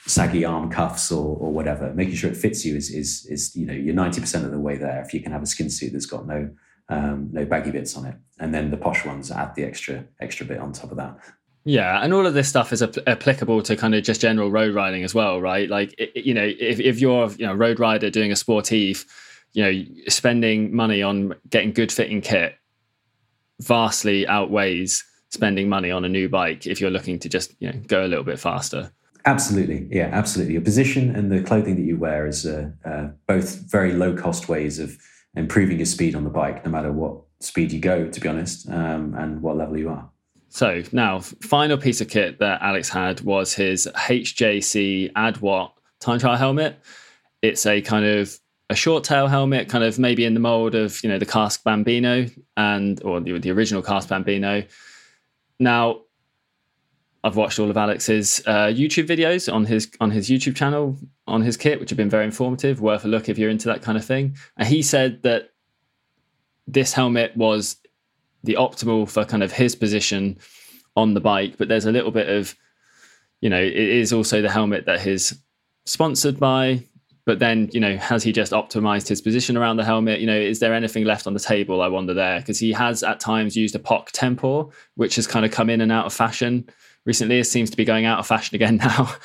saggy 0.07 0.43
arm 0.43 0.69
cuffs 0.69 1.11
or, 1.11 1.37
or 1.37 1.51
whatever. 1.51 1.93
Making 1.93 2.15
sure 2.15 2.31
it 2.31 2.37
fits 2.37 2.65
you 2.65 2.75
is 2.75 2.89
is 2.89 3.25
is 3.29 3.55
you 3.55 3.65
know 3.65 3.73
you're 3.73 3.95
ninety 3.95 4.21
percent 4.21 4.45
of 4.45 4.51
the 4.51 4.59
way 4.59 4.77
there. 4.77 5.01
If 5.01 5.13
you 5.13 5.21
can 5.21 5.31
have 5.31 5.43
a 5.43 5.47
skin 5.47 5.69
suit 5.69 5.93
that's 5.93 6.05
got 6.05 6.27
no 6.27 6.49
um, 6.89 7.29
no 7.31 7.45
baggy 7.45 7.71
bits 7.71 7.95
on 7.95 8.05
it, 8.05 8.15
and 8.39 8.53
then 8.53 8.71
the 8.71 8.77
posh 8.77 9.05
ones 9.05 9.31
add 9.31 9.55
the 9.55 9.63
extra 9.63 10.05
extra 10.19 10.45
bit 10.45 10.59
on 10.59 10.73
top 10.73 10.91
of 10.91 10.97
that. 10.97 11.17
Yeah, 11.63 12.03
and 12.03 12.11
all 12.11 12.25
of 12.25 12.33
this 12.33 12.49
stuff 12.49 12.73
is 12.73 12.81
ap- 12.81 13.07
applicable 13.07 13.61
to 13.63 13.75
kind 13.75 13.93
of 13.93 14.03
just 14.03 14.19
general 14.19 14.49
road 14.49 14.73
riding 14.73 15.03
as 15.03 15.13
well, 15.13 15.39
right? 15.39 15.69
Like, 15.69 15.93
it, 15.99 16.25
you 16.25 16.33
know, 16.33 16.51
if, 16.59 16.79
if 16.79 16.99
you're 16.99 17.29
you 17.33 17.45
know 17.45 17.53
road 17.53 17.79
rider 17.79 18.09
doing 18.09 18.31
a 18.31 18.35
sportive, 18.35 19.05
you 19.53 19.63
know, 19.63 19.85
spending 20.07 20.75
money 20.75 21.03
on 21.03 21.35
getting 21.49 21.71
good 21.71 21.91
fitting 21.91 22.21
kit 22.21 22.55
vastly 23.61 24.27
outweighs 24.27 25.03
spending 25.29 25.69
money 25.69 25.91
on 25.91 26.03
a 26.03 26.09
new 26.09 26.27
bike 26.27 26.67
if 26.67 26.81
you're 26.81 26.91
looking 26.91 27.17
to 27.19 27.29
just 27.29 27.53
you 27.59 27.71
know 27.71 27.79
go 27.87 28.05
a 28.05 28.07
little 28.07 28.23
bit 28.23 28.39
faster. 28.39 28.91
Absolutely, 29.25 29.87
yeah, 29.91 30.09
absolutely. 30.11 30.53
Your 30.53 30.63
position 30.63 31.15
and 31.15 31.31
the 31.31 31.41
clothing 31.43 31.75
that 31.75 31.83
you 31.83 31.97
wear 31.97 32.25
is 32.25 32.45
uh, 32.45 32.71
uh, 32.83 33.09
both 33.27 33.71
very 33.71 33.93
low 33.93 34.15
cost 34.15 34.49
ways 34.49 34.79
of 34.79 34.97
improving 35.35 35.77
your 35.77 35.85
speed 35.85 36.15
on 36.15 36.23
the 36.23 36.29
bike, 36.29 36.65
no 36.65 36.71
matter 36.71 36.91
what 36.91 37.21
speed 37.39 37.71
you 37.71 37.79
go, 37.79 38.07
to 38.09 38.19
be 38.19 38.27
honest, 38.27 38.67
um, 38.69 39.13
and 39.15 39.41
what 39.41 39.57
level 39.57 39.77
you 39.77 39.89
are. 39.89 40.09
So 40.49 40.83
now, 40.91 41.19
final 41.19 41.77
piece 41.77 42.01
of 42.01 42.09
kit 42.09 42.39
that 42.39 42.61
Alex 42.61 42.89
had 42.89 43.21
was 43.21 43.53
his 43.53 43.87
HJC 43.95 45.13
Adwatt 45.13 45.71
time 45.99 46.19
trial 46.19 46.35
helmet. 46.35 46.79
It's 47.41 47.65
a 47.65 47.79
kind 47.81 48.05
of 48.05 48.37
a 48.71 48.75
short 48.75 49.03
tail 49.03 49.27
helmet, 49.27 49.67
kind 49.67 49.83
of 49.83 49.99
maybe 49.99 50.23
in 50.23 50.33
the 50.33 50.39
mold 50.39 50.75
of 50.75 51.03
you 51.03 51.09
know 51.09 51.19
the 51.19 51.25
Kask 51.25 51.61
Bambino 51.63 52.25
and 52.55 53.03
or 53.03 53.19
the, 53.19 53.37
the 53.37 53.51
original 53.51 53.81
Kask 53.81 54.07
Bambino. 54.07 54.63
Now, 55.59 56.01
I've 57.21 57.35
watched 57.35 57.59
all 57.59 57.69
of 57.69 57.75
Alex's 57.75 58.41
uh, 58.47 58.67
YouTube 58.67 59.07
videos 59.07 59.51
on 59.53 59.65
his 59.65 59.91
on 59.99 60.09
his 60.09 60.29
YouTube 60.29 60.55
channel 60.55 60.97
on 61.27 61.41
his 61.41 61.57
kit, 61.57 61.81
which 61.81 61.89
have 61.89 61.97
been 61.97 62.09
very 62.09 62.23
informative. 62.23 62.79
Worth 62.79 63.03
a 63.03 63.09
look 63.09 63.27
if 63.27 63.37
you're 63.37 63.49
into 63.49 63.67
that 63.67 63.81
kind 63.81 63.97
of 63.97 64.05
thing. 64.05 64.37
And 64.55 64.67
he 64.67 64.81
said 64.81 65.21
that 65.23 65.49
this 66.65 66.93
helmet 66.93 67.35
was 67.35 67.75
the 68.43 68.55
optimal 68.55 69.09
for 69.09 69.25
kind 69.25 69.43
of 69.43 69.51
his 69.51 69.75
position 69.75 70.39
on 70.95 71.13
the 71.13 71.19
bike, 71.19 71.57
but 71.57 71.67
there's 71.67 71.85
a 71.85 71.91
little 71.91 72.11
bit 72.11 72.29
of, 72.29 72.55
you 73.41 73.49
know, 73.49 73.61
it 73.61 73.75
is 73.75 74.13
also 74.13 74.41
the 74.41 74.49
helmet 74.49 74.85
that 74.85 75.01
he's 75.01 75.37
sponsored 75.85 76.39
by. 76.39 76.85
But 77.25 77.39
then, 77.39 77.69
you 77.71 77.79
know, 77.79 77.97
has 77.97 78.23
he 78.23 78.31
just 78.31 78.51
optimized 78.51 79.07
his 79.07 79.21
position 79.21 79.55
around 79.55 79.77
the 79.77 79.85
helmet? 79.85 80.19
You 80.19 80.27
know, 80.27 80.37
is 80.37 80.59
there 80.59 80.73
anything 80.73 81.03
left 81.03 81.27
on 81.27 81.33
the 81.33 81.39
table? 81.39 81.81
I 81.81 81.87
wonder 81.87 82.13
there 82.13 82.39
because 82.39 82.59
he 82.59 82.71
has 82.73 83.03
at 83.03 83.19
times 83.19 83.55
used 83.55 83.75
a 83.75 83.79
POC 83.79 84.11
Tempor 84.11 84.71
which 84.95 85.15
has 85.17 85.27
kind 85.27 85.45
of 85.45 85.51
come 85.51 85.69
in 85.69 85.81
and 85.81 85.91
out 85.91 86.05
of 86.05 86.13
fashion 86.13 86.67
recently. 87.05 87.39
It 87.39 87.45
seems 87.45 87.69
to 87.69 87.77
be 87.77 87.85
going 87.85 88.05
out 88.05 88.19
of 88.19 88.27
fashion 88.27 88.55
again 88.55 88.77
now. 88.77 89.15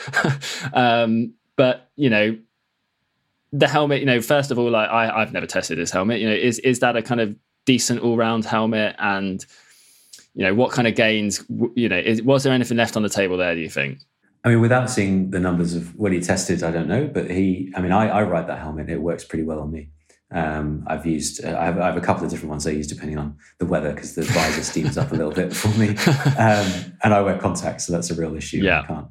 um, 0.75 1.33
but 1.57 1.91
you 1.97 2.11
know, 2.11 2.37
the 3.53 3.69
helmet. 3.69 4.01
You 4.01 4.07
know, 4.07 4.21
first 4.21 4.51
of 4.51 4.59
all, 4.59 4.71
like 4.71 4.91
I, 4.91 5.23
I've 5.23 5.33
never 5.33 5.47
tested 5.47 5.79
this 5.79 5.91
helmet. 5.91 6.21
You 6.21 6.29
know, 6.29 6.35
is 6.35 6.59
is 6.61 6.81
that 6.81 6.97
a 6.97 7.03
kind 7.03 7.21
of 7.21 7.35
decent 7.65 8.01
all 8.01 8.17
round 8.17 8.45
helmet? 8.45 8.97
And 8.99 9.45
you 10.35 10.45
know, 10.45 10.55
what 10.55 10.73
kind 10.73 10.87
of 10.87 10.95
gains? 10.95 11.45
You 11.75 11.89
know, 11.89 11.99
is, 11.99 12.23
was 12.23 12.45
there 12.45 12.53
anything 12.53 12.77
left 12.77 12.97
on 12.97 13.03
the 13.03 13.09
table 13.09 13.37
there? 13.37 13.55
Do 13.55 13.61
you 13.61 13.71
think? 13.71 14.01
I 14.47 14.51
mean, 14.51 14.61
without 14.61 14.89
seeing 14.89 15.33
the 15.33 15.41
numbers 15.41 15.75
of 15.75 15.97
what 15.97 16.13
he 16.13 16.21
tested, 16.21 16.63
I 16.63 16.71
don't 16.71 16.87
know. 16.87 17.11
But 17.13 17.29
he, 17.29 17.73
I 17.75 17.81
mean, 17.81 17.91
I, 17.91 18.09
I 18.09 18.23
ride 18.23 18.47
that 18.47 18.61
helmet. 18.61 18.89
It 18.89 19.03
works 19.03 19.25
pretty 19.25 19.43
well 19.43 19.59
on 19.59 19.73
me. 19.73 19.89
Um, 20.31 20.85
I've 20.87 21.05
used, 21.05 21.45
uh, 21.45 21.59
I, 21.59 21.65
have, 21.65 21.79
I, 21.81 21.87
have, 21.87 21.97
a 21.97 22.01
couple 22.01 22.25
of 22.25 22.31
different 22.31 22.51
ones 22.51 22.65
I 22.65 22.71
use 22.71 22.87
depending 22.87 23.19
on 23.19 23.37
the 23.59 23.67
weather 23.67 23.93
because 23.93 24.15
the 24.15 24.23
visor 24.23 24.63
steams 24.63 24.97
up 24.97 25.11
a 25.11 25.17
little 25.17 25.33
bit 25.33 25.53
for 25.53 25.69
me. 25.77 25.97
Um, 26.39 26.93
and 27.03 27.15
I 27.15 27.23
wear 27.23 27.39
contacts, 27.39 27.87
so 27.87 27.93
that's 27.93 28.11
a 28.11 28.15
real 28.15 28.37
issue. 28.37 28.59
Yeah. 28.59 28.83
I 28.83 28.87
can't 28.87 29.07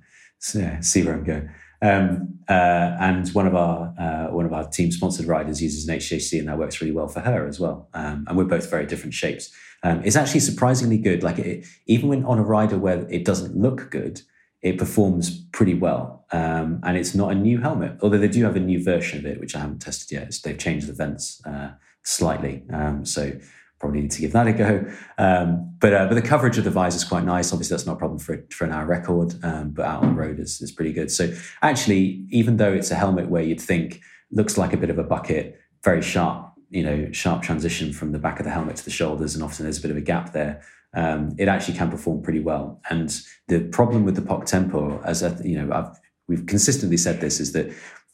yeah, 0.53 0.79
see 0.79 1.03
where 1.03 1.15
I'm 1.15 1.23
going. 1.23 1.49
Um, 1.81 2.39
uh, 2.47 2.95
and 2.99 3.27
one 3.29 3.47
of 3.47 3.55
our 3.55 3.93
uh, 3.99 4.33
one 4.33 4.45
of 4.45 4.53
our 4.53 4.67
team 4.67 4.91
sponsored 4.91 5.25
riders 5.25 5.61
uses 5.61 5.87
an 5.87 5.97
HJC, 5.97 6.39
and 6.39 6.47
that 6.47 6.57
works 6.57 6.79
really 6.79 6.93
well 6.93 7.07
for 7.07 7.19
her 7.19 7.47
as 7.47 7.59
well. 7.59 7.89
Um, 7.93 8.25
and 8.27 8.37
we're 8.37 8.45
both 8.45 8.69
very 8.69 8.85
different 8.85 9.13
shapes. 9.13 9.51
Um, 9.83 10.01
it's 10.05 10.15
actually 10.15 10.41
surprisingly 10.41 10.97
good. 10.97 11.23
Like 11.23 11.39
it, 11.39 11.65
even 11.87 12.09
when 12.09 12.23
on 12.25 12.37
a 12.37 12.43
rider 12.43 12.77
where 12.77 13.07
it 13.09 13.25
doesn't 13.25 13.57
look 13.57 13.89
good, 13.89 14.21
it 14.65 14.79
performs 14.79 15.45
pretty 15.51 15.75
well. 15.75 16.25
Um, 16.31 16.81
and 16.83 16.97
it's 16.97 17.13
not 17.13 17.31
a 17.31 17.35
new 17.35 17.61
helmet, 17.61 17.99
although 18.01 18.17
they 18.17 18.27
do 18.27 18.43
have 18.45 18.55
a 18.55 18.59
new 18.59 18.83
version 18.83 19.19
of 19.19 19.25
it, 19.27 19.39
which 19.39 19.55
I 19.55 19.59
haven't 19.59 19.79
tested 19.79 20.11
yet. 20.11 20.23
It's, 20.23 20.41
they've 20.41 20.57
changed 20.57 20.87
the 20.87 20.93
vents 20.93 21.39
uh, 21.45 21.73
slightly. 22.01 22.63
Um, 22.73 23.05
so 23.05 23.31
probably 23.79 24.01
need 24.01 24.11
to 24.11 24.21
give 24.21 24.31
that 24.31 24.47
a 24.47 24.53
go. 24.53 24.91
Um, 25.19 25.75
but 25.79 25.93
uh, 25.93 26.07
but 26.07 26.15
the 26.15 26.23
coverage 26.23 26.57
of 26.57 26.63
the 26.63 26.71
visor 26.71 26.95
is 26.95 27.03
quite 27.03 27.25
nice. 27.25 27.53
Obviously, 27.53 27.75
that's 27.75 27.85
not 27.85 27.97
a 27.97 27.99
problem 27.99 28.17
for 28.17 28.43
for 28.49 28.65
an 28.65 28.71
hour 28.71 28.87
record, 28.87 29.35
um, 29.43 29.69
but 29.69 29.85
out 29.85 30.01
on 30.01 30.15
the 30.15 30.19
road 30.19 30.39
is, 30.39 30.59
is 30.61 30.71
pretty 30.71 30.93
good. 30.93 31.11
So 31.11 31.31
actually, 31.61 32.25
even 32.31 32.57
though 32.57 32.73
it's 32.73 32.89
a 32.89 32.95
helmet 32.95 33.29
where 33.29 33.43
you'd 33.43 33.61
think 33.61 34.01
looks 34.31 34.57
like 34.57 34.73
a 34.73 34.77
bit 34.77 34.89
of 34.89 34.97
a 34.97 35.03
bucket, 35.03 35.59
very 35.83 36.01
sharp, 36.01 36.53
you 36.71 36.81
know, 36.81 37.11
sharp 37.11 37.43
transition 37.43 37.93
from 37.93 38.13
the 38.13 38.19
back 38.19 38.39
of 38.39 38.45
the 38.45 38.51
helmet 38.51 38.77
to 38.77 38.85
the 38.85 38.89
shoulders, 38.89 39.35
and 39.35 39.43
often 39.43 39.63
there's 39.63 39.77
a 39.77 39.81
bit 39.81 39.91
of 39.91 39.97
a 39.97 40.01
gap 40.01 40.33
there 40.33 40.63
um, 40.95 41.35
it 41.37 41.47
actually 41.47 41.77
can 41.77 41.91
perform 41.91 42.21
pretty 42.21 42.39
well. 42.39 42.81
And 42.89 43.21
the 43.47 43.59
problem 43.59 44.05
with 44.05 44.15
the 44.15 44.21
POC 44.21 44.43
Tempor, 44.43 45.05
as 45.05 45.21
a, 45.21 45.37
you 45.43 45.61
know, 45.61 45.73
I've, 45.73 45.99
we've 46.27 46.45
consistently 46.45 46.97
said 46.97 47.21
this, 47.21 47.39
is 47.39 47.51
that 47.51 47.71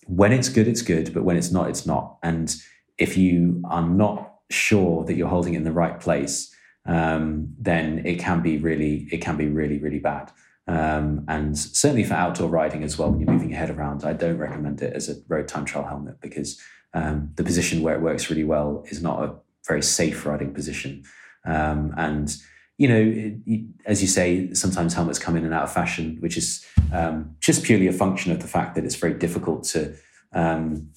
when 0.08 0.32
it's 0.32 0.50
good, 0.50 0.68
it's 0.68 0.82
good, 0.82 1.14
but 1.14 1.24
when 1.24 1.38
it's 1.38 1.52
not, 1.52 1.70
it's 1.70 1.86
not. 1.86 2.18
And 2.24 2.54
if 2.98 3.16
you 3.18 3.62
are 3.70 3.88
not 3.88 4.34
sure 4.50 5.06
that 5.06 5.14
you're 5.14 5.30
holding 5.30 5.54
it 5.54 5.58
in 5.58 5.64
the 5.64 5.72
right 5.72 6.00
place, 6.00 6.54
um, 6.86 7.54
then 7.60 8.06
it 8.06 8.20
can 8.20 8.42
be 8.42 8.58
really, 8.58 9.08
it 9.12 9.22
can 9.22 9.38
be 9.38 9.48
really, 9.48 9.78
really 9.78 10.00
bad. 10.00 10.32
Um, 10.68 11.26
and 11.28 11.58
certainly 11.58 12.04
for 12.04 12.16
outdoor 12.16 12.50
riding 12.50 12.84
as 12.84 12.98
well, 12.98 13.12
when 13.12 13.20
you're 13.20 13.32
moving 13.32 13.50
your 13.50 13.60
head 13.60 13.70
around, 13.70 14.04
I 14.04 14.14
don't 14.14 14.38
recommend 14.38 14.82
it 14.82 14.94
as 14.94 15.10
a 15.10 15.16
road 15.28 15.48
time 15.48 15.66
trial 15.66 15.86
helmet 15.86 16.20
because 16.22 16.60
um, 16.94 17.32
the 17.36 17.44
position 17.44 17.82
where 17.82 17.96
it 17.96 18.02
works 18.02 18.30
really 18.30 18.44
well 18.44 18.84
is 18.90 19.02
not 19.02 19.24
a 19.24 19.36
very 19.68 19.82
safe 19.82 20.26
riding 20.26 20.54
position. 20.54 21.04
Um, 21.46 21.94
and 21.98 22.36
you 22.82 22.88
know, 22.88 23.70
as 23.86 24.02
you 24.02 24.08
say, 24.08 24.52
sometimes 24.56 24.96
helmets 24.96 25.20
come 25.20 25.38
in 25.38 25.46
and 25.46 25.54
out 25.54 25.66
of 25.66 25.72
fashion, 25.72 26.18
which 26.20 26.36
is 26.36 26.66
um, 26.92 27.36
just 27.40 27.64
purely 27.64 27.86
a 27.86 27.94
function 27.94 28.32
of 28.32 28.42
the 28.42 28.48
fact 28.48 28.74
that 28.74 28.84
it's 28.84 28.96
very 28.96 29.14
difficult 29.14 29.64
to 29.66 29.94
um, 30.34 30.90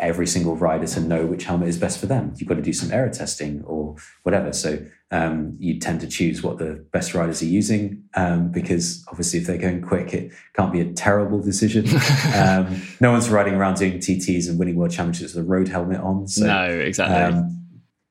every 0.00 0.26
single 0.26 0.56
rider 0.56 0.88
to 0.88 0.98
know 0.98 1.26
which 1.26 1.44
helmet 1.44 1.68
is 1.68 1.78
best 1.78 2.00
for 2.00 2.06
them. 2.06 2.34
You've 2.38 2.48
got 2.48 2.56
to 2.56 2.62
do 2.62 2.72
some 2.72 2.90
aero 2.90 3.08
testing 3.08 3.62
or 3.62 3.94
whatever. 4.24 4.52
So 4.52 4.84
um, 5.12 5.54
you 5.60 5.78
tend 5.78 6.00
to 6.00 6.08
choose 6.08 6.42
what 6.42 6.58
the 6.58 6.84
best 6.92 7.14
riders 7.14 7.40
are 7.40 7.46
using 7.46 8.02
um, 8.16 8.50
because 8.50 9.04
obviously 9.06 9.38
if 9.38 9.46
they're 9.46 9.58
going 9.58 9.80
quick, 9.80 10.12
it 10.12 10.32
can't 10.56 10.72
be 10.72 10.80
a 10.80 10.92
terrible 10.92 11.40
decision. 11.40 11.86
um, 12.34 12.82
no 13.00 13.12
one's 13.12 13.28
riding 13.28 13.54
around 13.54 13.76
doing 13.76 13.98
TTs 13.98 14.48
and 14.48 14.58
winning 14.58 14.74
world 14.74 14.90
championships 14.90 15.34
with 15.34 15.44
a 15.44 15.48
road 15.48 15.68
helmet 15.68 16.00
on. 16.00 16.26
So, 16.26 16.46
no, 16.46 16.64
exactly. 16.64 17.14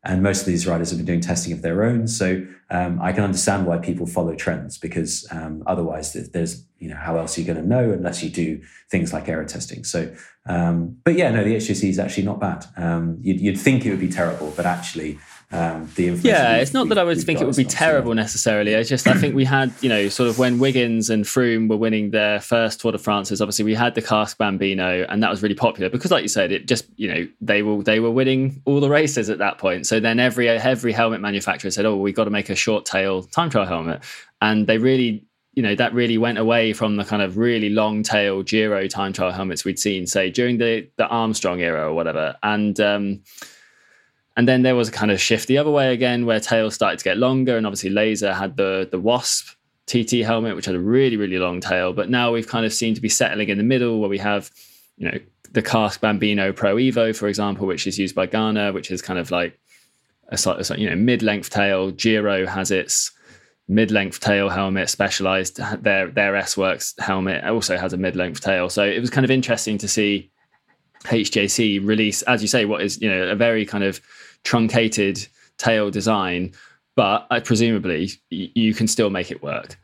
And 0.06 0.22
most 0.22 0.42
of 0.42 0.48
these 0.48 0.68
riders 0.68 0.90
have 0.90 1.00
been 1.00 1.06
doing 1.06 1.22
testing 1.22 1.54
of 1.54 1.62
their 1.62 1.84
own. 1.84 2.08
So 2.08 2.46
um, 2.70 3.02
I 3.02 3.14
can 3.14 3.24
understand 3.24 3.66
why 3.66 3.78
people 3.78 4.06
follow 4.06 4.36
trends 4.36 4.78
because 4.78 5.26
um, 5.32 5.64
otherwise 5.66 6.12
there's, 6.14 6.66
you 6.80 6.90
know, 6.90 6.98
how 6.98 7.18
else 7.18 7.38
are 7.38 7.42
you 7.42 7.48
going 7.48 7.62
to 7.62 7.68
know 7.68 7.92
unless 7.92 8.22
you 8.22 8.30
do 8.30 8.62
things 8.92 9.14
like 9.14 9.30
aero 9.30 9.46
testing. 9.46 9.86
So, 9.86 10.14
um, 10.46 10.98
but 11.06 11.16
yeah, 11.16 11.32
no, 11.32 11.44
the 11.44 11.56
HJC 11.56 11.90
is 11.90 12.00
actually 12.00 12.26
not 12.26 12.42
bad. 12.42 12.66
Um, 12.76 13.18
you'd, 13.22 13.40
you'd, 13.40 13.58
think 13.58 13.86
it 13.86 13.92
would 13.92 14.00
be 14.02 14.10
terrible, 14.10 14.52
but 14.58 14.66
actually 14.66 15.20
um, 15.54 15.88
the 15.96 16.06
Yeah, 16.24 16.58
it's 16.58 16.74
not 16.74 16.90
that 16.90 16.98
I 16.98 17.04
would 17.04 17.22
think 17.22 17.40
it 17.40 17.46
would 17.46 17.56
be 17.56 17.64
terrible 17.64 18.16
necessarily. 18.16 18.74
It's 18.74 18.90
just 18.90 19.06
I 19.08 19.14
think 19.14 19.36
we 19.36 19.46
had, 19.46 19.72
you 19.82 19.90
know, 19.90 20.10
sort 20.10 20.28
of 20.28 20.40
when 20.40 20.58
Wiggins 20.58 21.12
and 21.12 21.26
Froome 21.26 21.70
were 21.70 21.78
winning 21.78 22.10
their 22.10 22.40
first 22.40 22.82
Tour 22.82 22.92
de 22.92 22.98
France's, 22.98 23.40
obviously 23.40 23.64
we 23.64 23.76
had 23.76 23.94
the 23.94 24.02
Kask 24.02 24.36
Bambino, 24.40 25.06
and 25.08 25.22
that 25.22 25.30
was 25.30 25.44
really 25.44 25.54
popular 25.54 25.92
because, 25.92 26.10
like 26.10 26.24
you 26.24 26.28
said, 26.28 26.52
it 26.52 26.68
just 26.68 26.86
you 26.96 27.08
know 27.08 27.28
they 27.40 27.62
were 27.62 27.84
they 27.84 28.00
were 28.00 28.10
winning 28.10 28.64
all 28.66 28.80
the 28.80 28.90
races 28.90 29.30
at 29.30 29.38
that 29.38 29.60
point. 29.60 29.86
So 29.86 30.00
then 30.00 30.20
every 30.20 30.50
every 30.50 30.92
helmet 30.92 31.22
manufacturer 31.22 31.70
said, 31.70 31.86
oh, 31.86 31.98
we've 31.98 32.16
got 32.16 32.24
to 32.24 32.32
make 32.32 32.50
a 32.50 32.56
short 32.56 32.86
tail 32.86 33.22
time 33.22 33.52
trial 33.52 33.68
helmet, 33.68 34.02
and 34.42 34.66
they 34.66 34.80
really 34.80 35.24
you 35.54 35.62
know 35.62 35.76
that 35.76 35.94
really 35.94 36.18
went 36.18 36.40
away 36.40 36.74
from 36.74 36.96
the 36.96 37.04
kind 37.04 37.22
of 37.22 37.38
really 37.38 37.70
long 37.70 38.02
tail 38.02 38.42
Giro 38.42 38.88
time 38.88 39.14
trial 39.14 39.32
helmets 39.32 39.64
we'd 39.64 39.78
seen, 39.78 40.08
say 40.08 40.32
during 40.32 40.58
the 40.58 40.90
the 40.98 41.06
Armstrong 41.06 41.62
era 41.62 41.88
or 41.88 41.94
whatever, 41.94 42.36
and. 42.42 42.80
um 42.80 43.22
and 44.36 44.48
then 44.48 44.64
there 44.64 44.76
was 44.76 44.90
a 44.90 44.92
kind 44.92 45.12
of 45.12 45.22
shift 45.22 45.48
the 45.48 45.58
other 45.58 45.70
way 45.70 45.94
again, 45.94 46.26
where 46.26 46.40
tails 46.40 46.76
started 46.76 47.00
to 47.00 47.04
get 47.04 47.18
longer, 47.18 47.58
and 47.58 47.66
obviously 47.66 47.90
Lazer 47.90 48.34
had 48.34 48.58
the 48.58 48.88
the 48.90 49.00
Wasp 49.00 49.56
TT 49.86 50.24
helmet, 50.26 50.56
which 50.56 50.66
had 50.66 50.76
a 50.76 50.80
really 50.80 51.18
really 51.18 51.38
long 51.38 51.60
tail. 51.60 51.94
But 51.94 52.10
now 52.10 52.32
we've 52.32 52.48
kind 52.48 52.66
of 52.66 52.74
seemed 52.74 52.96
to 52.96 53.02
be 53.02 53.10
settling 53.10 53.50
in 53.50 53.58
the 53.58 53.64
middle, 53.64 54.00
where 54.00 54.10
we 54.10 54.18
have, 54.20 54.50
you 54.98 55.10
know, 55.10 55.20
the 55.52 55.62
Kask 55.62 56.02
Bambino 56.02 56.52
Pro 56.52 56.76
Evo, 56.76 57.16
for 57.16 57.28
example, 57.28 57.68
which 57.68 57.86
is 57.86 58.00
used 58.00 58.16
by 58.16 58.28
Ganna, 58.28 58.74
which 58.74 58.92
is 58.92 59.02
kind 59.02 59.20
of 59.20 59.30
like 59.32 59.60
a 60.30 60.38
sort 60.38 60.60
of 60.60 60.78
you 60.78 60.90
know 60.90 60.96
mid 60.96 61.22
length 61.22 61.50
tail. 61.50 61.92
Giro 61.92 62.48
has 62.48 62.72
its 62.72 63.12
mid 63.68 63.92
length 63.92 64.20
tail 64.20 64.50
helmet, 64.50 64.90
specialized. 64.90 65.60
Their 65.84 66.08
their 66.08 66.36
S 66.36 66.58
Works 66.58 66.96
helmet 66.98 67.44
also 67.44 67.78
has 67.78 67.94
a 67.94 67.98
mid 67.98 68.16
length 68.16 68.42
tail. 68.42 68.70
So 68.70 68.84
it 68.84 69.00
was 69.00 69.10
kind 69.10 69.26
of 69.26 69.32
interesting 69.32 69.78
to 69.78 69.88
see 69.88 70.32
HJC 71.06 71.86
release, 71.86 72.22
as 72.24 72.42
you 72.42 72.48
say, 72.48 72.66
what 72.66 72.82
is 72.82 73.02
you 73.02 73.10
know 73.10 73.30
a 73.30 73.36
very 73.36 73.66
kind 73.66 73.84
of 73.84 74.02
truncated 74.44 75.28
tail 75.58 75.90
design, 75.90 76.54
but 76.96 77.28
uh, 77.32 77.40
presumably 77.40 78.10
you 78.30 78.74
can 78.74 78.88
still 78.88 79.10
make 79.10 79.32
it 79.32 79.42
work. 79.42 79.78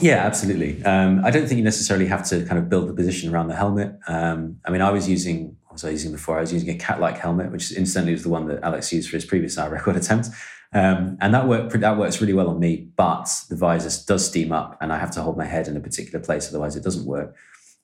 Yeah, 0.00 0.24
absolutely. 0.24 0.82
Um, 0.84 1.24
I 1.24 1.30
don't 1.30 1.46
think 1.46 1.58
you 1.58 1.64
necessarily 1.64 2.06
have 2.06 2.24
to 2.28 2.44
kind 2.44 2.58
of 2.58 2.68
build 2.68 2.88
the 2.88 2.94
position 2.94 3.32
around 3.32 3.48
the 3.48 3.56
helmet. 3.56 3.98
Um, 4.06 4.60
I 4.64 4.70
mean, 4.70 4.82
I 4.82 4.90
was 4.90 5.08
using, 5.08 5.56
what 5.64 5.72
was 5.72 5.84
I 5.84 5.90
using 5.90 6.12
before? 6.12 6.38
I 6.38 6.40
was 6.40 6.52
using 6.52 6.68
a 6.68 6.78
Catlike 6.78 7.18
helmet, 7.18 7.50
which 7.50 7.72
incidentally 7.72 8.12
was 8.12 8.22
the 8.22 8.28
one 8.28 8.46
that 8.46 8.62
Alex 8.62 8.92
used 8.92 9.10
for 9.10 9.16
his 9.16 9.24
previous 9.24 9.58
hour 9.58 9.70
record 9.70 9.96
attempt. 10.02 10.28
Um, 10.72 11.16
and 11.20 11.32
that 11.32 11.48
work 11.48 11.72
that 11.72 11.96
works 11.96 12.20
really 12.20 12.34
well 12.34 12.48
on 12.48 12.60
me, 12.60 12.90
but 12.96 13.28
the 13.48 13.56
visor 13.56 14.04
does 14.06 14.26
steam 14.26 14.52
up 14.52 14.76
and 14.82 14.92
I 14.92 14.98
have 14.98 15.10
to 15.12 15.22
hold 15.22 15.38
my 15.38 15.46
head 15.46 15.66
in 15.66 15.76
a 15.76 15.80
particular 15.80 16.22
place, 16.22 16.48
otherwise 16.48 16.76
it 16.76 16.84
doesn't 16.84 17.06
work. 17.06 17.34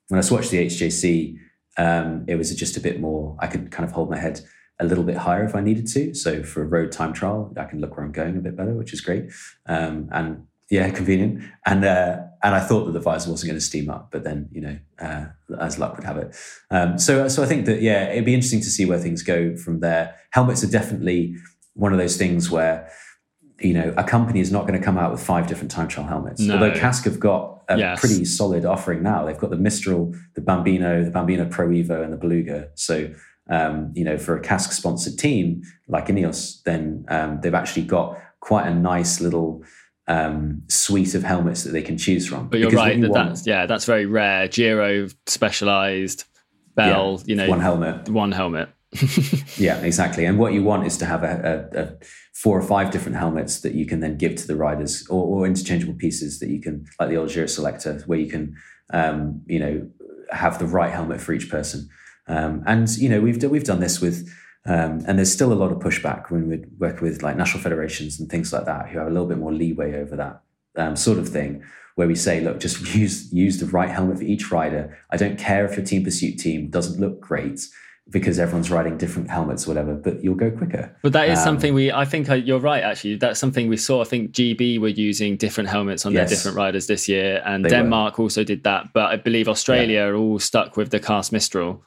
When 0.09 0.19
I 0.19 0.23
swatched 0.23 0.51
the 0.51 0.67
HJC, 0.67 1.39
um, 1.79 2.27
it 2.29 2.37
was 2.37 2.55
just 2.55 2.77
a 2.77 2.81
bit 2.81 3.01
more, 3.01 3.37
I 3.41 3.47
could 3.47 3.71
kind 3.71 3.89
of 3.89 3.93
hold 3.93 4.11
my 4.11 4.19
head 4.19 4.43
a 4.81 4.85
little 4.85 5.05
bit 5.05 5.17
higher 5.17 5.45
if 5.45 5.55
I 5.55 5.61
needed 5.61 5.87
to. 5.89 6.15
So 6.15 6.43
for 6.43 6.63
a 6.63 6.67
road 6.67 6.93
time 6.93 7.13
trial, 7.13 7.53
I 7.57 7.65
can 7.65 7.81
look 7.81 7.97
where 7.97 8.05
I'm 8.05 8.13
going 8.13 8.37
a 8.37 8.41
bit 8.41 8.57
better, 8.57 8.75
which 8.75 8.93
is 8.93 9.01
great. 9.01 9.31
Um, 9.67 10.09
and 10.13 10.47
yeah, 10.71 10.91
convenient. 11.01 11.43
And 11.67 11.85
uh, 11.85 12.23
and 12.43 12.55
I 12.55 12.61
thought 12.61 12.85
that 12.87 12.93
the 12.93 13.01
visor 13.01 13.31
wasn't 13.31 13.49
going 13.51 13.59
to 13.59 13.65
steam 13.65 13.89
up, 13.89 14.11
but 14.11 14.25
then 14.25 14.49
you 14.53 14.61
know, 14.61 14.79
uh, 14.99 15.27
as 15.61 15.79
luck 15.79 15.97
would 15.97 16.05
have 16.05 16.19
it. 16.19 16.37
Um, 16.71 16.99
so 16.99 17.29
so 17.29 17.43
I 17.43 17.47
think 17.47 17.67
that 17.67 17.83
yeah, 17.83 18.11
it'd 18.11 18.25
be 18.25 18.35
interesting 18.35 18.61
to 18.61 18.71
see 18.71 18.85
where 18.85 18.99
things 18.99 19.23
go 19.23 19.57
from 19.57 19.81
there. 19.81 20.17
Helmets 20.31 20.65
are 20.65 20.71
definitely 20.71 21.37
one 21.75 21.93
of 21.93 21.99
those 21.99 22.17
things 22.17 22.51
where 22.51 22.91
you 23.61 23.73
know 23.73 23.95
a 23.97 24.05
company 24.05 24.41
is 24.41 24.51
not 24.51 24.67
going 24.67 24.79
to 24.79 24.85
come 24.85 24.99
out 24.99 25.13
with 25.13 25.23
five 25.23 25.47
different 25.47 25.71
time 25.71 25.89
trial 25.89 26.07
helmets. 26.07 26.41
No. 26.41 26.55
Although 26.55 26.73
Kask 26.73 27.05
have 27.05 27.21
got 27.21 27.63
a 27.69 27.79
yes. 27.79 28.01
pretty 28.01 28.25
solid 28.25 28.65
offering 28.65 29.03
now. 29.03 29.25
They've 29.25 29.39
got 29.39 29.51
the 29.51 29.57
Mistral, 29.57 30.15
the 30.35 30.41
Bambino, 30.41 31.05
the 31.05 31.11
Bambino 31.11 31.47
Pro 31.47 31.69
Evo, 31.69 32.03
and 32.03 32.13
the 32.13 32.17
Beluga. 32.17 32.69
So 32.75 33.11
um, 33.51 33.93
you 33.95 34.05
know, 34.05 34.17
for 34.17 34.37
a 34.37 34.41
Kask 34.41 34.73
sponsored 34.73 35.19
team 35.19 35.63
like 35.89 36.07
Ineos, 36.07 36.63
then 36.63 37.05
um, 37.09 37.41
they've 37.43 37.55
actually 37.55 37.85
got 37.85 38.19
quite 38.41 38.67
a 38.67 38.75
nice 38.75 39.21
little 39.21 39.63
um, 40.07 40.63
suite 40.69 41.15
of 41.15 41.23
helmets 41.23 41.65
that 41.65 41.73
they 41.73 41.83
can 41.83 41.99
choose 41.99 42.27
from. 42.27 42.49
But 42.49 42.61
you're 42.61 42.71
because 42.71 42.85
right, 42.85 43.01
that 43.01 43.11
want, 43.11 43.29
that's, 43.31 43.47
yeah, 43.47 43.67
that's 43.67 43.85
very 43.85 44.07
rare. 44.07 44.49
Giro 44.49 45.09
specialized, 45.27 46.25
Bell, 46.75 47.21
yeah, 47.21 47.25
you 47.27 47.37
know, 47.37 47.49
one 47.49 47.61
helmet, 47.61 48.09
one 48.09 48.33
helmet. 48.33 48.71
yeah, 49.57 49.81
exactly. 49.81 50.25
And 50.25 50.39
what 50.39 50.53
you 50.53 50.63
want 50.63 50.87
is 50.87 50.97
to 50.99 51.05
have 51.05 51.25
a, 51.25 51.69
a, 51.73 51.81
a, 51.81 51.93
four 52.33 52.59
or 52.59 52.63
five 52.63 52.91
different 52.91 53.17
helmets 53.17 53.61
that 53.61 53.75
you 53.75 53.87
can 53.87 54.01
then 54.01 54.17
give 54.17 54.37
to 54.37 54.47
the 54.47 54.57
riders, 54.57 55.07
or, 55.09 55.25
or 55.25 55.47
interchangeable 55.47 55.95
pieces 55.95 56.39
that 56.39 56.49
you 56.49 56.61
can, 56.61 56.85
like 57.01 57.09
the 57.09 57.17
old 57.17 57.31
Giro 57.31 57.47
Selector, 57.47 58.03
where 58.07 58.19
you 58.19 58.31
can, 58.31 58.55
um, 58.93 59.43
you 59.47 59.59
know, 59.59 59.89
have 60.31 60.59
the 60.59 60.67
right 60.67 60.93
helmet 60.93 61.21
for 61.21 61.33
each 61.33 61.51
person. 61.51 61.89
Um, 62.27 62.63
and 62.67 62.89
you 62.97 63.09
know, 63.09 63.21
we've 63.21 63.43
we've 63.45 63.65
done 63.65 63.81
this 63.81 64.01
with, 64.01 64.29
um, 64.67 65.05
and 65.07 65.19
there's 65.19 65.33
still 65.33 65.53
a 65.53 65.55
lot 65.55 65.73
of 65.73 65.79
pushback 65.79 66.31
when 66.31 66.49
we 66.49 66.65
work 66.79 67.01
with 67.01 67.23
like 67.23 67.37
national 67.37 67.63
federations 67.63 68.19
and 68.19 68.31
things 68.31 68.53
like 68.53 68.65
that, 68.65 68.89
who 68.89 68.99
have 68.99 69.09
a 69.09 69.11
little 69.11 69.29
bit 69.29 69.39
more 69.39 69.53
leeway 69.53 70.01
over 70.01 70.17
that 70.17 70.43
um, 70.77 70.97
sort 70.97 71.19
of 71.19 71.29
thing, 71.29 71.63
where 71.97 72.09
we 72.09 72.15
say, 72.15 72.41
look, 72.41 72.61
just 72.61 72.81
use 72.95 73.33
use 73.33 73.61
the 73.61 73.67
right 73.67 73.91
helmet 73.91 74.19
for 74.19 74.25
each 74.25 74.51
rider. 74.51 74.97
I 75.11 75.17
don't 75.17 75.39
care 75.39 75.65
if 75.65 75.77
your 75.77 75.85
team 75.85 76.05
pursuit 76.05 76.39
team 76.39 76.71
doesn't 76.71 77.01
look 77.01 77.21
great 77.21 77.69
because 78.11 78.39
everyone's 78.39 78.71
riding 78.71 78.99
different 78.99 79.31
helmets 79.31 79.67
or 79.67 79.71
whatever, 79.71 79.95
but 79.95 80.23
you'll 80.23 80.35
go 80.35 80.51
quicker. 80.51 80.95
But 81.03 81.15
that 81.15 81.29
is 81.29 81.39
um, 81.39 81.45
something 81.45 81.73
we, 81.73 81.91
I 81.91 82.05
think 82.05 82.29
uh, 82.29 82.35
you're 82.35 82.61
right, 82.61 82.83
actually. 82.83 83.17
That's 83.17 83.41
something 83.41 83.69
we 83.69 83.79
saw. 83.79 84.03
I 84.03 84.05
think 84.05 84.33
GB 84.33 84.79
were 84.79 84.89
using 84.89 85.37
different 85.37 85.71
helmets 85.71 86.05
on 86.05 86.13
yes, 86.13 86.29
their 86.29 86.37
different 86.37 86.57
riders 86.57 86.87
this 86.87 87.09
year, 87.09 87.43
and 87.47 87.65
Denmark 87.65 88.19
were. 88.19 88.25
also 88.25 88.45
did 88.45 88.65
that. 88.65 88.93
But 88.93 89.11
I 89.11 89.17
believe 89.17 89.49
Australia 89.49 90.01
yeah. 90.01 90.05
are 90.05 90.17
all 90.17 90.39
stuck 90.39 90.77
with 90.77 90.91
the 90.91 91.01
Kask 91.01 91.33
Mistral. 91.33 91.83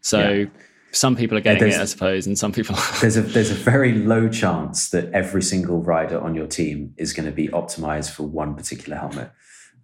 So 0.00 0.30
yeah. 0.30 0.46
some 0.92 1.16
people 1.16 1.36
are 1.36 1.40
getting 1.40 1.68
it, 1.68 1.80
I 1.80 1.84
suppose, 1.84 2.26
and 2.26 2.38
some 2.38 2.52
people. 2.52 2.76
there's 3.00 3.16
a 3.16 3.22
there's 3.34 3.50
a 3.50 3.54
very 3.54 3.94
low 3.94 4.28
chance 4.28 4.90
that 4.90 5.12
every 5.12 5.42
single 5.42 5.82
rider 5.82 6.20
on 6.20 6.34
your 6.34 6.46
team 6.46 6.94
is 6.96 7.12
going 7.12 7.26
to 7.26 7.32
be 7.32 7.48
optimized 7.48 8.10
for 8.10 8.24
one 8.24 8.54
particular 8.54 8.96
helmet. 8.98 9.30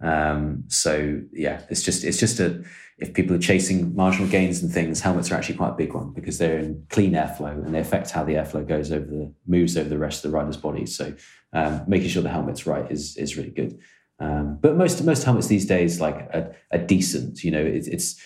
Um, 0.01 0.65
so 0.69 1.21
yeah, 1.33 1.63
it's 1.71 1.83
just 1.83 2.05
it's 2.05 2.19
just 2.19 2.41
a 2.41 2.65
if 2.99 3.13
people 3.13 3.35
are 3.35 3.41
chasing 3.41 3.95
marginal 3.95 4.29
gains 4.29 4.63
and 4.63 4.71
things, 4.73 5.01
helmets 5.01 5.31
are 5.33 5.35
actually 5.35 5.57
quite 5.57 5.71
a 5.71 5.75
big 5.75 5.95
one 5.95 6.13
because 6.13 6.39
they're 6.39 6.59
in 6.59 6.87
clean 6.91 7.13
airflow 7.13 7.53
and 7.53 7.75
they 7.75 7.81
affect 7.81 8.11
how 8.11 8.23
the 8.23 8.35
airflow 8.35 8.67
goes 8.67 8.93
over 8.93 9.07
the 9.07 9.33
moves 9.47 9.77
over 9.77 9.89
the 9.89 9.99
rest 9.99 10.25
of 10.25 10.31
the 10.31 10.37
rider's 10.37 10.57
body. 10.57 10.87
So 10.87 11.15
um, 11.53 11.83
making 11.89 12.09
sure 12.09 12.23
the 12.23 12.29
helmet's 12.29 12.67
right 12.67 12.91
is 12.91 13.17
is 13.17 13.37
really 13.37 13.51
good. 13.51 13.79
Um, 14.21 14.59
but 14.61 14.77
most 14.77 15.03
most 15.03 15.25
helmets 15.25 15.49
these 15.49 15.67
days 15.67 16.01
like 16.01 16.15
are, 16.15 16.55
are 16.71 16.79
decent. 16.79 17.43
You 17.43 17.51
know, 17.51 17.65
it, 17.65 17.89
it's 17.89 18.21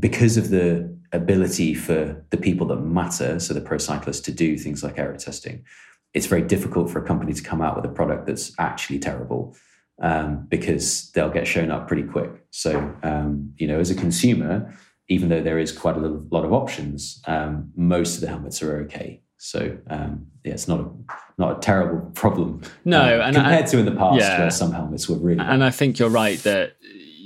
because 0.00 0.36
of 0.36 0.50
the 0.50 0.97
ability 1.12 1.74
for 1.74 2.24
the 2.30 2.36
people 2.36 2.66
that 2.68 2.76
matter, 2.76 3.38
so 3.40 3.54
the 3.54 3.60
pro 3.60 3.78
cyclists, 3.78 4.20
to 4.20 4.32
do 4.32 4.56
things 4.56 4.82
like 4.82 4.98
aero 4.98 5.16
testing, 5.16 5.64
it's 6.14 6.26
very 6.26 6.42
difficult 6.42 6.90
for 6.90 6.98
a 7.02 7.06
company 7.06 7.32
to 7.32 7.42
come 7.42 7.60
out 7.60 7.76
with 7.76 7.84
a 7.84 7.94
product 7.94 8.26
that's 8.26 8.52
actually 8.58 8.98
terrible 8.98 9.56
um, 10.00 10.46
because 10.48 11.10
they'll 11.12 11.30
get 11.30 11.46
shown 11.46 11.70
up 11.70 11.88
pretty 11.88 12.04
quick. 12.04 12.30
So, 12.50 12.94
um, 13.02 13.52
you 13.56 13.66
know, 13.66 13.78
as 13.78 13.90
a 13.90 13.94
consumer, 13.94 14.74
even 15.08 15.28
though 15.28 15.42
there 15.42 15.58
is 15.58 15.72
quite 15.72 15.96
a 15.96 16.00
little, 16.00 16.24
lot 16.30 16.44
of 16.44 16.52
options, 16.52 17.22
um, 17.26 17.70
most 17.76 18.16
of 18.16 18.20
the 18.20 18.28
helmets 18.28 18.62
are 18.62 18.78
okay. 18.82 19.22
So, 19.38 19.78
um, 19.88 20.26
yeah, 20.44 20.52
it's 20.52 20.68
not 20.68 20.80
a 20.80 20.90
not 21.38 21.58
a 21.58 21.60
terrible 21.60 22.10
problem. 22.10 22.62
No, 22.84 23.20
uh, 23.20 23.24
and 23.24 23.36
compared 23.36 23.64
I, 23.64 23.68
to 23.68 23.78
in 23.78 23.84
the 23.84 23.92
past, 23.92 24.20
yeah. 24.20 24.40
where 24.40 24.50
some 24.50 24.72
helmets 24.72 25.08
were 25.08 25.16
really. 25.16 25.38
And 25.38 25.60
bad. 25.60 25.62
I 25.62 25.70
think 25.70 25.98
you're 25.98 26.08
right 26.08 26.38
that 26.40 26.76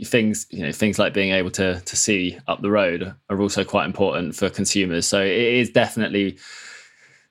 things 0.04 0.46
you 0.50 0.64
know 0.64 0.72
things 0.72 0.98
like 0.98 1.14
being 1.14 1.32
able 1.32 1.50
to 1.50 1.80
to 1.80 1.96
see 1.96 2.38
up 2.48 2.62
the 2.62 2.70
road 2.70 3.14
are 3.30 3.40
also 3.40 3.64
quite 3.64 3.86
important 3.86 4.34
for 4.34 4.48
consumers. 4.50 5.06
So 5.06 5.20
it 5.20 5.30
is 5.30 5.70
definitely 5.70 6.38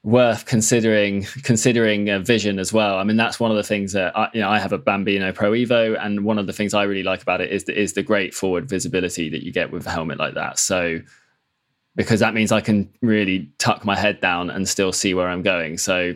worth 0.04 0.46
considering 0.46 1.24
considering 1.44 2.10
a 2.10 2.20
vision 2.20 2.58
as 2.58 2.74
well. 2.74 2.98
I 2.98 3.04
mean 3.04 3.18
that's 3.18 3.40
one 3.40 3.52
of 3.52 3.58
the 3.58 3.64
things 3.64 3.94
that 3.94 4.18
I, 4.18 4.30
you 4.34 4.42
know 4.42 4.50
i 4.50 4.58
have 4.58 4.74
a 4.74 4.78
bambino 4.78 5.32
pro 5.32 5.52
evo 5.52 5.98
and 6.04 6.24
one 6.26 6.40
of 6.40 6.48
the 6.48 6.54
things 6.54 6.74
i 6.74 6.84
really 6.84 7.04
like 7.04 7.22
about 7.22 7.40
it 7.40 7.52
is 7.52 7.66
the, 7.66 7.80
is 7.80 7.94
the 7.94 8.02
great 8.02 8.34
forward 8.34 8.68
visibility 8.68 9.30
that 9.30 9.44
you 9.44 9.52
get 9.52 9.72
with 9.72 9.86
a 9.86 9.92
helmet 9.92 10.18
like 10.18 10.34
that. 10.34 10.58
So 10.58 11.00
because 11.96 12.20
that 12.20 12.34
means 12.34 12.52
i 12.52 12.62
can 12.62 12.90
really 13.02 13.52
tuck 13.60 13.86
my 13.86 13.96
head 13.96 14.20
down 14.22 14.50
and 14.50 14.68
still 14.68 14.92
see 14.92 15.14
where 15.14 15.30
i'm 15.30 15.44
going. 15.44 15.78
So 15.78 16.16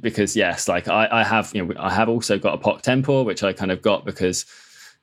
because 0.00 0.36
yes 0.36 0.68
like 0.68 0.86
i, 0.88 1.08
I 1.10 1.24
have 1.24 1.50
you 1.54 1.64
know 1.64 1.74
i 1.78 1.92
have 1.92 2.08
also 2.08 2.38
got 2.38 2.54
a 2.54 2.58
POC 2.58 2.82
Tempor 2.82 3.24
which 3.24 3.42
i 3.42 3.52
kind 3.52 3.70
of 3.70 3.82
got 3.82 4.04
because 4.04 4.46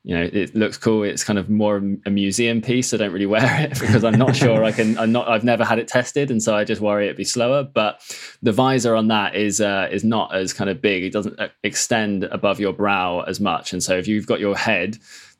you 0.06 0.16
know 0.16 0.30
it 0.32 0.54
looks 0.54 0.78
cool. 0.78 1.02
It's 1.02 1.24
kind 1.24 1.36
of 1.36 1.50
more 1.50 1.78
a 1.78 2.10
museum 2.10 2.62
piece. 2.62 2.94
I 2.94 2.96
don't 2.96 3.12
really 3.12 3.26
wear 3.26 3.62
it 3.62 3.70
because 3.80 4.04
i'm 4.04 4.16
not 4.16 4.36
sure 4.36 4.62
i 4.62 4.70
can 4.70 4.96
i'm 4.98 5.10
not 5.10 5.26
i've 5.26 5.42
never 5.42 5.64
had 5.64 5.80
it 5.80 5.88
tested 5.88 6.30
and 6.30 6.40
so 6.40 6.54
i 6.54 6.62
just 6.62 6.80
worry 6.80 7.06
it'd 7.06 7.16
be 7.16 7.24
slower. 7.24 7.64
But 7.64 8.00
the 8.40 8.52
visor 8.52 8.94
on 8.94 9.08
that 9.08 9.34
is 9.34 9.60
uh, 9.60 9.88
is 9.90 10.04
not 10.04 10.32
as 10.32 10.52
kind 10.52 10.70
of 10.70 10.80
big. 10.80 11.02
It 11.02 11.12
doesn't 11.12 11.40
uh, 11.40 11.48
extend 11.64 12.22
above 12.22 12.60
your 12.60 12.72
brow 12.72 13.22
as 13.22 13.40
much. 13.40 13.72
And 13.72 13.82
so 13.82 13.98
if 13.98 14.06
you've 14.06 14.26
got 14.26 14.38
your 14.38 14.56
head 14.56 14.96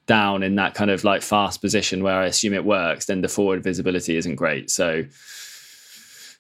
down 0.07 0.43
in 0.43 0.57
that 0.57 0.75
kind 0.75 0.91
of 0.91 1.05
like 1.05 1.23
fast 1.23 1.61
position 1.61 2.03
where 2.03 2.21
i 2.21 2.27
assume 2.27 2.55
it 2.55 2.65
works 2.65 3.07
then 3.07 3.23
the 3.23 3.29
forward 3.29 3.63
visibility 3.63 4.17
isn't 4.17 4.35
great. 4.35 4.69
So 4.69 5.05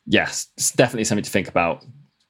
yes 0.04 0.48
it's 0.56 0.72
definitely 0.72 1.04
something 1.04 1.24
to 1.24 1.30
think 1.30 1.46
about. 1.46 1.84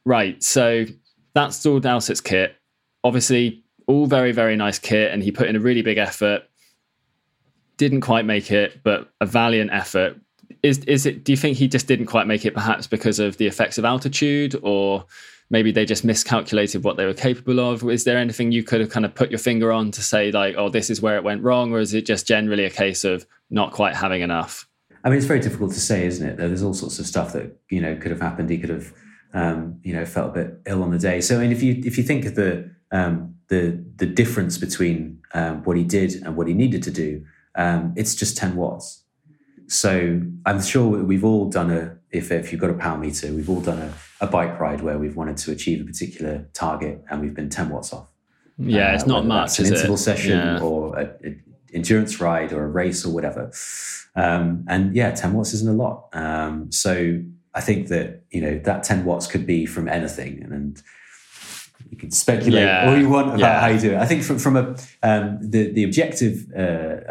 Right 0.05 0.43
so 0.43 0.85
that's 1.33 1.65
all 1.65 1.81
Dowsett's 1.81 2.21
kit. 2.21 2.55
Obviously 3.03 3.65
all 3.87 4.07
very 4.07 4.33
very 4.33 4.57
nice 4.57 4.79
kit, 4.79 5.13
and 5.13 5.23
he 5.23 5.33
put 5.33 5.49
in 5.49 5.57
a 5.57 5.61
really 5.61 5.83
big 5.83 5.99
effort. 5.99 6.43
Didn't 7.77 8.01
quite 8.01 8.25
make 8.25 8.51
it, 8.51 8.83
but 8.83 9.11
a 9.21 9.27
valiant 9.27 9.71
effort. 9.73 10.17
Is 10.63 10.79
is 10.81 11.07
it? 11.07 11.25
Do 11.25 11.33
you 11.33 11.37
think 11.37 11.57
he 11.57 11.69
just 11.69 11.87
didn't 11.87 12.07
quite 12.07 12.27
make 12.27 12.45
it, 12.45 12.55
perhaps 12.55 12.87
because 12.87 13.19
of 13.19 13.37
the 13.37 13.47
effects 13.47 13.79
of 13.79 13.85
altitude, 13.85 14.59
or 14.63 15.05
maybe 15.51 15.71
they 15.71 15.85
just 15.85 16.05
miscalculated 16.05 16.83
what 16.85 16.97
they 16.97 17.07
were 17.07 17.15
capable 17.15 17.61
of? 17.61 17.89
Is 17.89 18.05
there 18.05 18.19
anything 18.19 18.53
you 18.53 18.63
could 18.63 18.81
have 18.81 18.91
kind 18.91 19.05
of 19.05 19.15
put 19.15 19.31
your 19.31 19.39
finger 19.39 19.73
on 19.73 19.91
to 19.93 20.03
say 20.03 20.33
like, 20.33 20.57
oh, 20.57 20.69
this 20.69 20.91
is 20.91 21.01
where 21.01 21.17
it 21.17 21.25
went 21.25 21.43
wrong, 21.43 21.73
or 21.73 21.79
is 21.79 21.95
it 21.95 22.07
just 22.07 22.27
generally 22.27 22.65
a 22.65 22.71
case 22.71 23.05
of 23.05 23.27
not 23.51 23.73
quite 23.73 23.95
having 23.95 24.23
enough? 24.23 24.69
I 25.05 25.09
mean, 25.09 25.19
it's 25.19 25.27
very 25.27 25.41
difficult 25.41 25.73
to 25.73 25.81
say, 25.81 26.05
isn't 26.07 26.29
it? 26.29 26.37
There's 26.37 26.65
all 26.65 26.75
sorts 26.75 26.99
of 26.99 27.07
stuff 27.07 27.33
that 27.35 27.57
you 27.71 27.81
know 27.81 27.97
could 27.97 28.11
have 28.11 28.21
happened. 28.21 28.51
He 28.51 28.59
could 28.59 28.71
have, 28.71 28.93
um, 29.35 29.79
you 29.85 29.93
know, 29.93 30.05
felt 30.05 30.31
a 30.31 30.43
bit 30.43 30.61
ill 30.67 30.83
on 30.83 30.91
the 30.91 30.99
day. 30.99 31.21
So, 31.21 31.37
I 31.37 31.43
mean, 31.43 31.53
if 31.53 31.63
you 31.63 31.81
if 31.85 31.97
you 31.97 32.03
think 32.03 32.25
of 32.25 32.35
the 32.35 32.71
um, 32.91 33.36
the 33.49 33.83
the 33.97 34.07
difference 34.07 34.59
between 34.59 35.21
um, 35.35 35.63
what 35.65 35.77
he 35.77 35.85
did 35.85 36.23
and 36.23 36.37
what 36.37 36.49
he 36.49 36.55
needed 36.55 36.83
to 36.85 36.91
do, 36.91 37.25
um, 37.55 37.93
it's 37.97 38.15
just 38.15 38.37
10 38.37 38.57
watts. 38.57 39.03
So 39.69 40.21
I'm 40.45 40.63
sure 40.63 41.03
we've 41.03 41.25
all 41.25 41.49
done 41.49 41.71
a 41.71 41.97
if 42.11 42.31
if 42.31 42.53
you've 42.53 42.61
got 42.61 42.71
a 42.71 42.75
power 42.75 42.99
meter, 42.99 43.33
we've 43.33 43.51
all 43.51 43.61
done 43.61 43.79
a, 43.79 43.93
a 44.21 44.27
bike 44.27 44.59
ride 44.61 44.81
where 44.81 44.99
we've 44.99 45.17
wanted 45.17 45.37
to 45.39 45.53
achieve 45.53 45.81
a 45.81 45.85
particular 45.85 46.49
target 46.55 47.05
and 47.11 47.21
we've 47.21 47.35
been 47.35 47.51
10 47.51 47.69
watts 47.69 47.93
off. 47.93 48.09
Yeah, 48.59 48.91
uh, 48.91 48.95
it's 48.95 49.07
not 49.07 49.27
much. 49.27 49.59
an 49.59 49.67
interval 49.67 49.97
it? 49.97 49.99
session 49.99 50.39
yeah. 50.39 50.61
or 50.61 50.99
an 50.99 51.43
endurance 51.73 52.21
ride 52.21 52.53
or 52.53 52.65
a 52.65 52.69
race 52.69 53.05
or 53.05 53.13
whatever. 53.13 53.51
Um, 54.15 54.65
and 54.69 54.95
yeah, 54.95 55.11
10 55.11 55.35
watts 55.35 55.53
isn't 55.53 55.69
a 55.69 55.77
lot. 55.77 56.09
Um, 56.13 56.73
so 56.73 57.21
I 57.55 57.61
think 57.61 57.89
that 57.89 58.23
you 58.31 58.41
know 58.41 58.59
that 58.61 58.83
10 58.83 59.05
watts 59.05 59.27
could 59.27 59.47
be 59.47 59.67
from 59.67 59.89
anything, 59.89 60.43
and, 60.43 60.53
and 60.53 60.83
you 61.91 61.97
can 61.97 62.11
speculate 62.11 62.63
yeah. 62.63 62.89
all 62.89 62.97
you 62.97 63.09
want 63.09 63.29
about 63.29 63.41
yeah. 63.41 63.61
how 63.61 63.69
you 63.69 63.79
do 63.79 63.93
it. 63.93 63.97
I 63.97 64.07
think 64.07 64.23
from, 64.23 64.39
from 64.39 64.57
a 64.57 64.77
um, 65.03 65.39
the 65.41 65.71
the 65.73 65.85
objective 65.85 66.47
uh, 66.57 66.61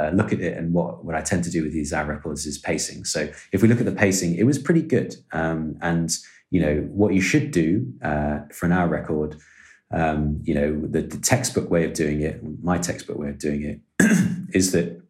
uh, 0.02 0.12
look 0.14 0.34
at 0.34 0.40
it 0.40 0.58
and 0.58 0.74
what 0.74 1.04
what 1.06 1.16
I 1.16 1.22
tend 1.22 1.44
to 1.46 1.52
do 1.52 1.64
with 1.64 1.74
these 1.74 1.94
hour 1.94 2.06
records 2.06 2.46
is 2.46 2.58
pacing. 2.58 3.06
So 3.06 3.30
if 3.52 3.62
we 3.62 3.68
look 3.68 3.80
at 3.80 3.86
the 3.86 3.92
pacing, 3.92 4.36
it 4.36 4.44
was 4.44 4.60
pretty 4.60 4.82
good. 4.82 5.16
Um, 5.32 5.78
and 5.82 6.12
you 6.50 6.62
know 6.62 6.82
what 6.90 7.14
you 7.14 7.22
should 7.22 7.52
do 7.52 7.92
uh, 8.02 8.40
for 8.52 8.66
an 8.66 8.72
hour 8.72 8.88
record. 8.88 9.38
Um, 9.92 10.42
you 10.44 10.54
know 10.54 10.82
the, 10.88 11.02
the 11.02 11.20
textbook 11.20 11.70
way 11.70 11.86
of 11.86 11.94
doing 11.94 12.22
it, 12.22 12.42
my 12.64 12.78
textbook 12.78 13.18
way 13.18 13.30
of 13.30 13.40
doing 13.40 13.64
it, 13.64 13.80
is 14.54 14.72
that 14.72 15.02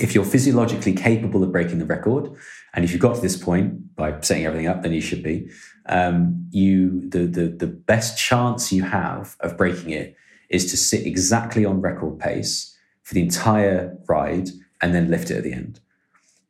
if 0.00 0.14
you're 0.14 0.24
physiologically 0.24 0.92
capable 0.92 1.42
of 1.42 1.52
breaking 1.52 1.78
the 1.78 1.86
record, 1.86 2.30
and 2.74 2.84
if 2.84 2.92
you've 2.92 3.00
got 3.00 3.14
to 3.14 3.20
this 3.20 3.36
point 3.36 3.94
by 3.94 4.18
setting 4.20 4.46
everything 4.46 4.66
up, 4.66 4.82
then 4.82 4.92
you 4.92 5.00
should 5.00 5.22
be. 5.22 5.48
Um, 5.86 6.46
you 6.50 7.08
the, 7.08 7.26
the 7.26 7.48
the 7.48 7.66
best 7.66 8.16
chance 8.16 8.72
you 8.72 8.84
have 8.84 9.36
of 9.40 9.56
breaking 9.56 9.90
it 9.90 10.16
is 10.48 10.70
to 10.70 10.76
sit 10.76 11.06
exactly 11.06 11.64
on 11.64 11.80
record 11.80 12.18
pace 12.20 12.76
for 13.02 13.14
the 13.14 13.22
entire 13.22 13.96
ride 14.06 14.50
and 14.80 14.94
then 14.94 15.10
lift 15.10 15.30
it 15.30 15.38
at 15.38 15.44
the 15.44 15.52
end. 15.52 15.80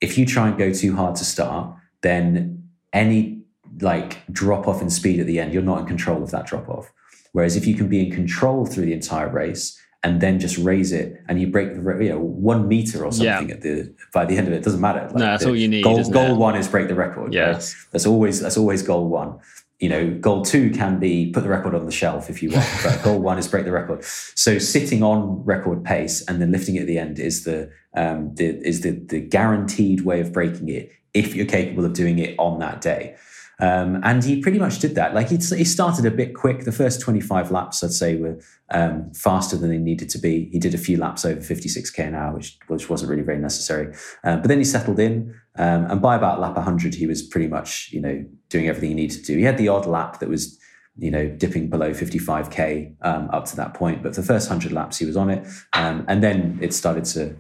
If 0.01 0.19
you 0.19 0.27
try 0.27 0.49
and 0.49 0.59
go 0.59 0.73
too 0.73 0.97
hard 0.97 1.17
to 1.17 1.25
start, 1.25 1.75
then 2.03 2.69
any 2.93 3.43
like 3.81 4.27
drop 4.31 4.69
off 4.69 4.83
in 4.83 4.91
speed 4.91 5.21
at 5.21 5.27
the 5.27 5.39
end, 5.39 5.55
you're 5.55 5.63
not 5.63 5.81
in 5.81 5.87
control 5.87 6.23
of 6.23 6.31
that 6.33 6.47
drop 6.47 6.69
off. 6.69 6.93
Whereas 7.33 7.57
if 7.57 7.67
you 7.67 7.75
can 7.75 7.89
be 7.89 8.07
in 8.07 8.13
control 8.13 8.67
through 8.67 8.85
the 8.85 8.93
entire 8.93 9.29
race 9.29 9.81
and 10.05 10.21
then 10.21 10.41
just 10.41 10.59
raise 10.59 10.93
it 10.93 11.23
and 11.29 11.41
you 11.41 11.47
break 11.47 11.75
the 11.75 12.05
you 12.05 12.11
know 12.11 12.19
one 12.19 12.67
meter 12.67 13.05
or 13.05 13.13
something 13.13 13.49
yeah. 13.49 13.55
at 13.55 13.63
the 13.63 13.95
by 14.13 14.25
the 14.25 14.37
end 14.37 14.49
of 14.49 14.53
it, 14.53 14.57
it 14.57 14.65
doesn't 14.65 14.81
matter. 14.81 15.03
Like 15.03 15.15
no, 15.15 15.27
that's 15.27 15.47
all 15.47 15.57
you 15.57 15.69
need. 15.69 15.85
Goal, 15.85 16.03
goal 16.11 16.37
one 16.37 16.57
is 16.57 16.69
break 16.69 16.89
the 16.89 16.95
record. 16.95 17.33
Yes, 17.33 17.75
right? 17.75 17.93
that's 17.93 18.07
always 18.07 18.41
that's 18.41 18.57
always 18.57 18.83
goal 18.83 19.09
one. 19.09 19.39
You 19.79 19.89
know, 19.89 20.11
goal 20.21 20.45
two 20.45 20.71
can 20.71 20.99
be 20.99 21.33
put 21.33 21.43
the 21.43 21.49
record 21.49 21.75
on 21.75 21.87
the 21.87 21.93
shelf 21.93 22.31
if 22.31 22.43
you 22.43 22.51
want, 22.51 22.69
but 22.85 23.03
goal 23.03 23.21
one 23.21 23.39
is 23.39 23.49
break 23.49 23.65
the 23.65 23.73
record. 23.73 24.05
So 24.05 24.59
sitting 24.59 25.03
on 25.03 25.45
record 25.45 25.85
pace 25.85 26.25
and 26.27 26.41
then 26.41 26.53
lifting 26.53 26.77
it 26.77 26.83
at 26.83 26.87
the 26.87 26.99
end 26.99 27.19
is 27.19 27.45
the 27.45 27.71
um, 27.95 28.35
the 28.35 28.47
is 28.67 28.81
the 28.81 28.91
the 28.91 29.21
guaranteed 29.21 30.03
way 30.03 30.21
of 30.21 30.33
breaking 30.33 30.69
it 30.69 30.91
if 31.15 31.35
you're 31.35 31.47
capable 31.47 31.85
of 31.85 31.93
doing 31.93 32.19
it 32.19 32.35
on 32.39 32.59
that 32.59 32.81
day. 32.81 33.17
Um, 33.63 34.01
and 34.03 34.25
he 34.25 34.41
pretty 34.41 34.59
much 34.59 34.81
did 34.81 34.97
that. 34.97 35.15
Like 35.15 35.29
he, 35.29 35.37
he 35.37 35.63
started 35.63 36.05
a 36.05 36.11
bit 36.11 36.35
quick. 36.35 36.65
The 36.65 36.73
first 36.73 37.01
25 37.01 37.53
laps, 37.53 37.85
I'd 37.85 37.93
say, 37.93 38.17
were 38.17 38.41
um, 38.71 39.13
faster 39.13 39.57
than 39.57 39.71
they 39.71 39.79
needed 39.79 40.09
to 40.11 40.19
be. 40.19 40.49
He 40.51 40.59
did 40.59 40.75
a 40.75 40.79
few 40.79 40.97
laps 40.97 41.25
over 41.25 41.41
56k 41.41 42.09
an 42.09 42.17
hour, 42.17 42.35
which 42.35 42.59
which 42.67 42.91
wasn't 42.91 43.11
really 43.11 43.23
very 43.23 43.39
necessary. 43.39 43.95
Um, 44.25 44.41
but 44.41 44.49
then 44.49 44.59
he 44.59 44.65
settled 44.65 44.99
in, 44.99 45.33
um, 45.55 45.85
and 45.89 46.03
by 46.03 46.17
about 46.17 46.41
lap 46.41 46.57
100, 46.57 46.97
he 46.97 47.07
was 47.07 47.23
pretty 47.23 47.47
much 47.47 47.91
you 47.93 48.01
know 48.01 48.25
doing 48.49 48.67
everything 48.67 48.91
he 48.91 48.97
needed 48.97 49.21
to 49.21 49.27
do. 49.27 49.39
He 49.39 49.45
had 49.45 49.59
the 49.59 49.69
odd 49.69 49.87
lap 49.87 50.19
that 50.19 50.29
was 50.29 50.59
you 50.97 51.13
know 51.13 51.29
dipping 51.29 51.71
below 51.71 51.93
55k 51.93 52.97
um, 53.03 53.31
up 53.33 53.45
to 53.45 53.57
that 53.57 53.75
point, 53.75 54.03
but 54.03 54.17
for 54.17 54.23
the 54.23 54.27
first 54.27 54.51
100 54.51 54.73
laps, 54.73 54.99
he 54.99 55.07
was 55.07 55.17
on 55.17 55.31
it, 55.31 55.47
um, 55.73 56.05
and 56.09 56.21
then 56.21 56.59
it 56.61 56.75
started 56.75 57.05
to 57.05 57.37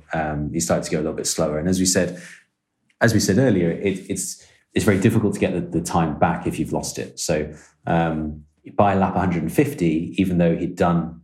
he 0.53 0.61
started 0.61 0.85
to 0.85 0.91
go 0.93 0.99
a 0.99 1.03
little 1.03 1.15
bit 1.15 1.27
slower. 1.27 1.59
And 1.59 1.69
as 1.69 1.81
we 1.81 1.87
said, 1.87 2.23
as 3.01 3.13
we 3.13 3.19
said 3.19 3.39
earlier, 3.39 3.73
it, 3.73 4.09
it's 4.09 4.47
it's 4.75 4.85
very 4.85 5.01
difficult 5.01 5.35
to 5.35 5.41
get 5.41 5.53
the, 5.53 5.61
the 5.61 5.85
time 5.85 6.19
back 6.19 6.47
if 6.47 6.59
you've 6.59 6.73
lost 6.73 6.99
it. 6.99 7.19
So 7.19 7.53
um, 7.87 8.45
by 8.75 8.95
lap 8.95 9.15
150, 9.15 10.15
even 10.17 10.39
though 10.39 10.57
he'd 10.57 10.77
done 10.77 11.21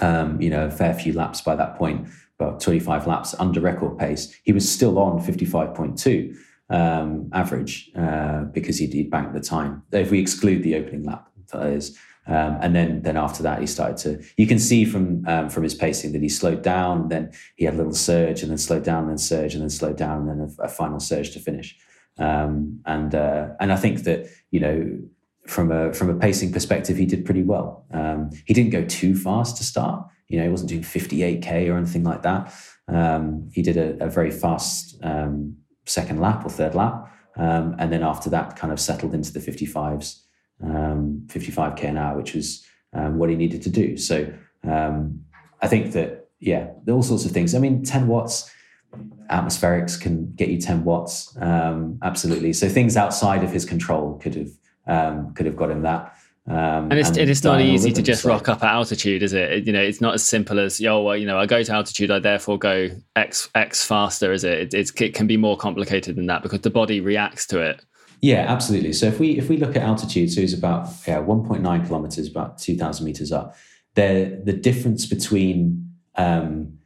um, 0.00 0.40
you 0.40 0.50
know 0.50 0.66
a 0.66 0.70
fair 0.70 0.94
few 0.94 1.12
laps 1.12 1.40
by 1.40 1.56
that 1.56 1.76
point, 1.76 2.08
about 2.38 2.60
25 2.60 3.06
laps 3.06 3.34
under 3.38 3.60
record 3.60 3.98
pace, 3.98 4.34
he 4.44 4.52
was 4.52 4.70
still 4.70 4.98
on 4.98 5.20
55.2 5.20 6.36
um, 6.70 7.30
average 7.32 7.90
uh, 7.96 8.42
because 8.44 8.78
he'd, 8.78 8.92
he'd, 8.92 9.10
banked 9.10 9.34
the 9.34 9.40
time. 9.40 9.82
If 9.92 10.10
we 10.10 10.20
exclude 10.20 10.62
the 10.62 10.76
opening 10.76 11.04
lap, 11.04 11.28
that 11.52 11.66
is. 11.66 11.98
Um, 12.26 12.58
and 12.60 12.76
then, 12.76 13.02
then 13.02 13.16
after 13.16 13.42
that, 13.42 13.58
he 13.58 13.66
started 13.66 13.96
to. 13.98 14.22
You 14.36 14.46
can 14.46 14.58
see 14.58 14.84
from 14.84 15.26
um, 15.26 15.48
from 15.48 15.62
his 15.62 15.74
pacing 15.74 16.12
that 16.12 16.20
he 16.20 16.28
slowed 16.28 16.60
down. 16.60 17.08
Then 17.08 17.32
he 17.56 17.64
had 17.64 17.72
a 17.72 17.78
little 17.78 17.94
surge, 17.94 18.42
and 18.42 18.50
then 18.50 18.58
slowed 18.58 18.84
down, 18.84 19.04
and 19.04 19.10
then 19.10 19.18
surge, 19.18 19.54
and 19.54 19.62
then 19.62 19.70
slowed 19.70 19.96
down, 19.96 20.28
and 20.28 20.28
then 20.28 20.54
a, 20.58 20.64
a 20.64 20.68
final 20.68 21.00
surge 21.00 21.30
to 21.30 21.40
finish. 21.40 21.74
Um, 22.18 22.80
and 22.86 23.14
uh, 23.14 23.48
and 23.60 23.72
I 23.72 23.76
think 23.76 24.04
that 24.04 24.26
you 24.50 24.60
know 24.60 24.98
from 25.46 25.70
a 25.70 25.92
from 25.92 26.10
a 26.10 26.14
pacing 26.14 26.52
perspective, 26.52 26.96
he 26.96 27.06
did 27.06 27.24
pretty 27.24 27.42
well. 27.42 27.86
Um, 27.92 28.30
he 28.46 28.54
didn't 28.54 28.70
go 28.70 28.84
too 28.84 29.14
fast 29.16 29.56
to 29.58 29.64
start. 29.64 30.06
You 30.28 30.38
know, 30.38 30.44
he 30.44 30.50
wasn't 30.50 30.70
doing 30.70 30.82
58k 30.82 31.70
or 31.70 31.76
anything 31.76 32.04
like 32.04 32.22
that. 32.22 32.52
Um, 32.86 33.48
he 33.52 33.62
did 33.62 33.76
a, 33.76 34.04
a 34.04 34.10
very 34.10 34.30
fast 34.30 34.98
um, 35.02 35.56
second 35.86 36.20
lap 36.20 36.44
or 36.44 36.50
third 36.50 36.74
lap, 36.74 37.10
um, 37.36 37.76
and 37.78 37.92
then 37.92 38.02
after 38.02 38.28
that, 38.30 38.56
kind 38.56 38.72
of 38.72 38.80
settled 38.80 39.14
into 39.14 39.32
the 39.32 39.40
55s, 39.40 40.20
55k 40.62 41.84
um, 41.84 41.88
an 41.90 41.98
hour, 41.98 42.16
which 42.16 42.34
was 42.34 42.66
what 42.92 43.30
he 43.30 43.36
needed 43.36 43.62
to 43.62 43.70
do. 43.70 43.96
So 43.96 44.32
I 44.64 45.66
think 45.66 45.92
that 45.92 46.28
yeah, 46.40 46.68
all 46.88 47.02
sorts 47.02 47.24
of 47.24 47.32
things. 47.32 47.54
I 47.54 47.58
mean, 47.58 47.82
10 47.82 48.06
watts 48.06 48.50
atmospherics 49.30 50.00
can 50.00 50.32
get 50.32 50.48
you 50.48 50.60
10 50.60 50.84
watts 50.84 51.36
um, 51.40 51.98
absolutely 52.02 52.52
so 52.52 52.68
things 52.68 52.96
outside 52.96 53.44
of 53.44 53.50
his 53.50 53.64
control 53.64 54.18
could 54.18 54.34
have 54.34 54.50
um, 54.86 55.34
could 55.34 55.46
have 55.46 55.56
got 55.56 55.70
him 55.70 55.82
that 55.82 56.14
um, 56.48 56.90
and 56.90 56.94
it's, 56.94 57.10
and 57.10 57.28
it's 57.28 57.44
not 57.44 57.60
easy 57.60 57.92
to 57.92 58.00
just 58.00 58.24
rock 58.24 58.48
up 58.48 58.64
at 58.64 58.72
altitude, 58.72 59.22
is 59.22 59.34
it? 59.34 59.66
You 59.66 59.72
know, 59.72 59.82
it's 59.82 60.00
not 60.00 60.14
as 60.14 60.24
simple 60.24 60.58
as, 60.58 60.80
yo, 60.80 61.02
well, 61.02 61.14
you 61.14 61.26
know, 61.26 61.38
I 61.38 61.44
go 61.44 61.62
to 61.62 61.72
altitude, 61.72 62.10
I 62.10 62.20
therefore 62.20 62.58
go 62.58 62.88
X 63.16 63.50
X 63.54 63.84
faster, 63.84 64.32
is 64.32 64.44
it? 64.44 64.72
It, 64.72 64.98
it 64.98 65.14
can 65.14 65.26
be 65.26 65.36
more 65.36 65.58
complicated 65.58 66.16
than 66.16 66.24
that 66.26 66.42
because 66.42 66.62
the 66.62 66.70
body 66.70 67.02
reacts 67.02 67.46
to 67.48 67.60
it. 67.60 67.84
Yeah, 68.22 68.46
absolutely. 68.48 68.94
So 68.94 69.06
if 69.06 69.20
we 69.20 69.38
if 69.38 69.50
we 69.50 69.58
look 69.58 69.76
at 69.76 69.82
altitude, 69.82 70.32
so 70.32 70.40
it's 70.40 70.54
about 70.54 70.88
yeah, 71.06 71.20
1.9 71.20 71.86
kilometers, 71.86 72.28
about 72.28 72.58
2,000 72.58 73.04
meters 73.04 73.30
up. 73.30 73.54
There, 73.94 74.40
the 74.42 74.52
difference 74.52 75.06
between 75.06 75.92
um, 76.16 76.77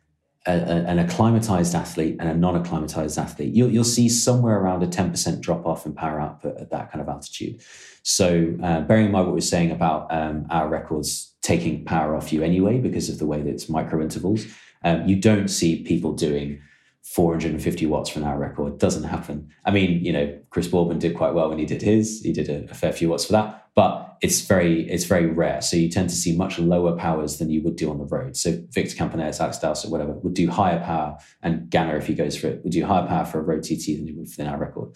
a, 0.47 0.51
an 0.51 0.99
acclimatized 0.99 1.74
athlete 1.74 2.16
and 2.18 2.28
a 2.28 2.34
non-acclimatized 2.34 3.18
athlete, 3.18 3.55
you'll, 3.55 3.70
you'll 3.70 3.84
see 3.84 4.09
somewhere 4.09 4.59
around 4.59 4.82
a 4.82 4.86
10% 4.86 5.40
drop 5.40 5.66
off 5.66 5.86
in 5.86 5.93
power 5.93 6.20
output 6.20 6.57
at 6.59 6.70
that 6.70 6.90
kind 6.90 7.01
of 7.01 7.09
altitude. 7.09 7.62
So, 8.03 8.57
uh, 8.62 8.80
bearing 8.80 9.07
in 9.07 9.12
mind 9.12 9.26
what 9.26 9.34
we 9.34 9.38
are 9.38 9.43
saying 9.43 9.70
about 9.70 10.12
um, 10.12 10.47
our 10.51 10.68
records 10.68 11.32
taking 11.43 11.84
power 11.84 12.16
off 12.16 12.32
you 12.32 12.43
anyway, 12.43 12.78
because 12.78 13.09
of 13.09 13.18
the 13.18 13.26
way 13.26 13.40
that 13.40 13.49
it's 13.49 13.68
micro 13.68 14.01
intervals, 14.03 14.45
um, 14.84 15.07
you 15.07 15.16
don't 15.16 15.49
see 15.49 15.82
people 15.82 16.12
doing 16.12 16.61
450 17.03 17.86
watts 17.86 18.11
for 18.11 18.20
an 18.20 18.24
hour 18.24 18.38
record. 18.38 18.78
Doesn't 18.78 19.03
happen. 19.03 19.48
I 19.64 19.72
mean, 19.72 20.05
you 20.05 20.12
know, 20.12 20.38
Chris 20.50 20.68
Boardman 20.68 20.98
did 20.98 21.16
quite 21.16 21.34
well 21.34 21.48
when 21.48 21.59
he 21.59 21.66
did 21.66 21.82
his. 21.82 22.22
He 22.22 22.32
did 22.32 22.48
a, 22.48 22.70
a 22.70 22.74
fair 22.74 22.92
few 22.92 23.09
watts 23.09 23.24
for 23.24 23.32
that, 23.32 23.68
but 23.74 24.16
it's 24.22 24.42
very 24.42 24.88
it's 24.88 25.05
very 25.05 25.26
rare. 25.26 25.61
So 25.61 25.76
you 25.76 25.88
tend 25.88 26.11
to 26.11 26.16
see 26.16 26.36
much 26.36 26.61
lower 26.61 26.96
powers 26.96 27.38
than 27.38 27.50
you 27.50 27.61
would 27.64 27.76
do 27.76 27.90
on 27.90 27.98
the 27.98 28.05
road. 28.05 28.36
So 28.36 28.62
Victor 28.70 28.94
Campenaerts, 28.94 29.40
Alex 29.40 29.59
Dowsett, 29.59 29.90
whatever, 29.90 30.12
would 30.12 30.34
do 30.34 30.48
higher 30.48 30.78
power, 30.78 31.18
and 31.42 31.68
Ganna, 31.70 31.98
if 31.98 32.07
he 32.07 32.14
goes 32.14 32.36
for 32.36 32.46
it, 32.46 32.62
would 32.62 32.72
do 32.72 32.86
higher 32.86 33.07
power 33.07 33.24
for 33.24 33.40
a 33.40 33.42
road 33.42 33.64
TT 33.64 33.96
than 33.96 34.07
he 34.07 34.14
would 34.16 34.30
for 34.30 34.42
an 34.42 34.48
hour 34.48 34.59
record. 34.59 34.94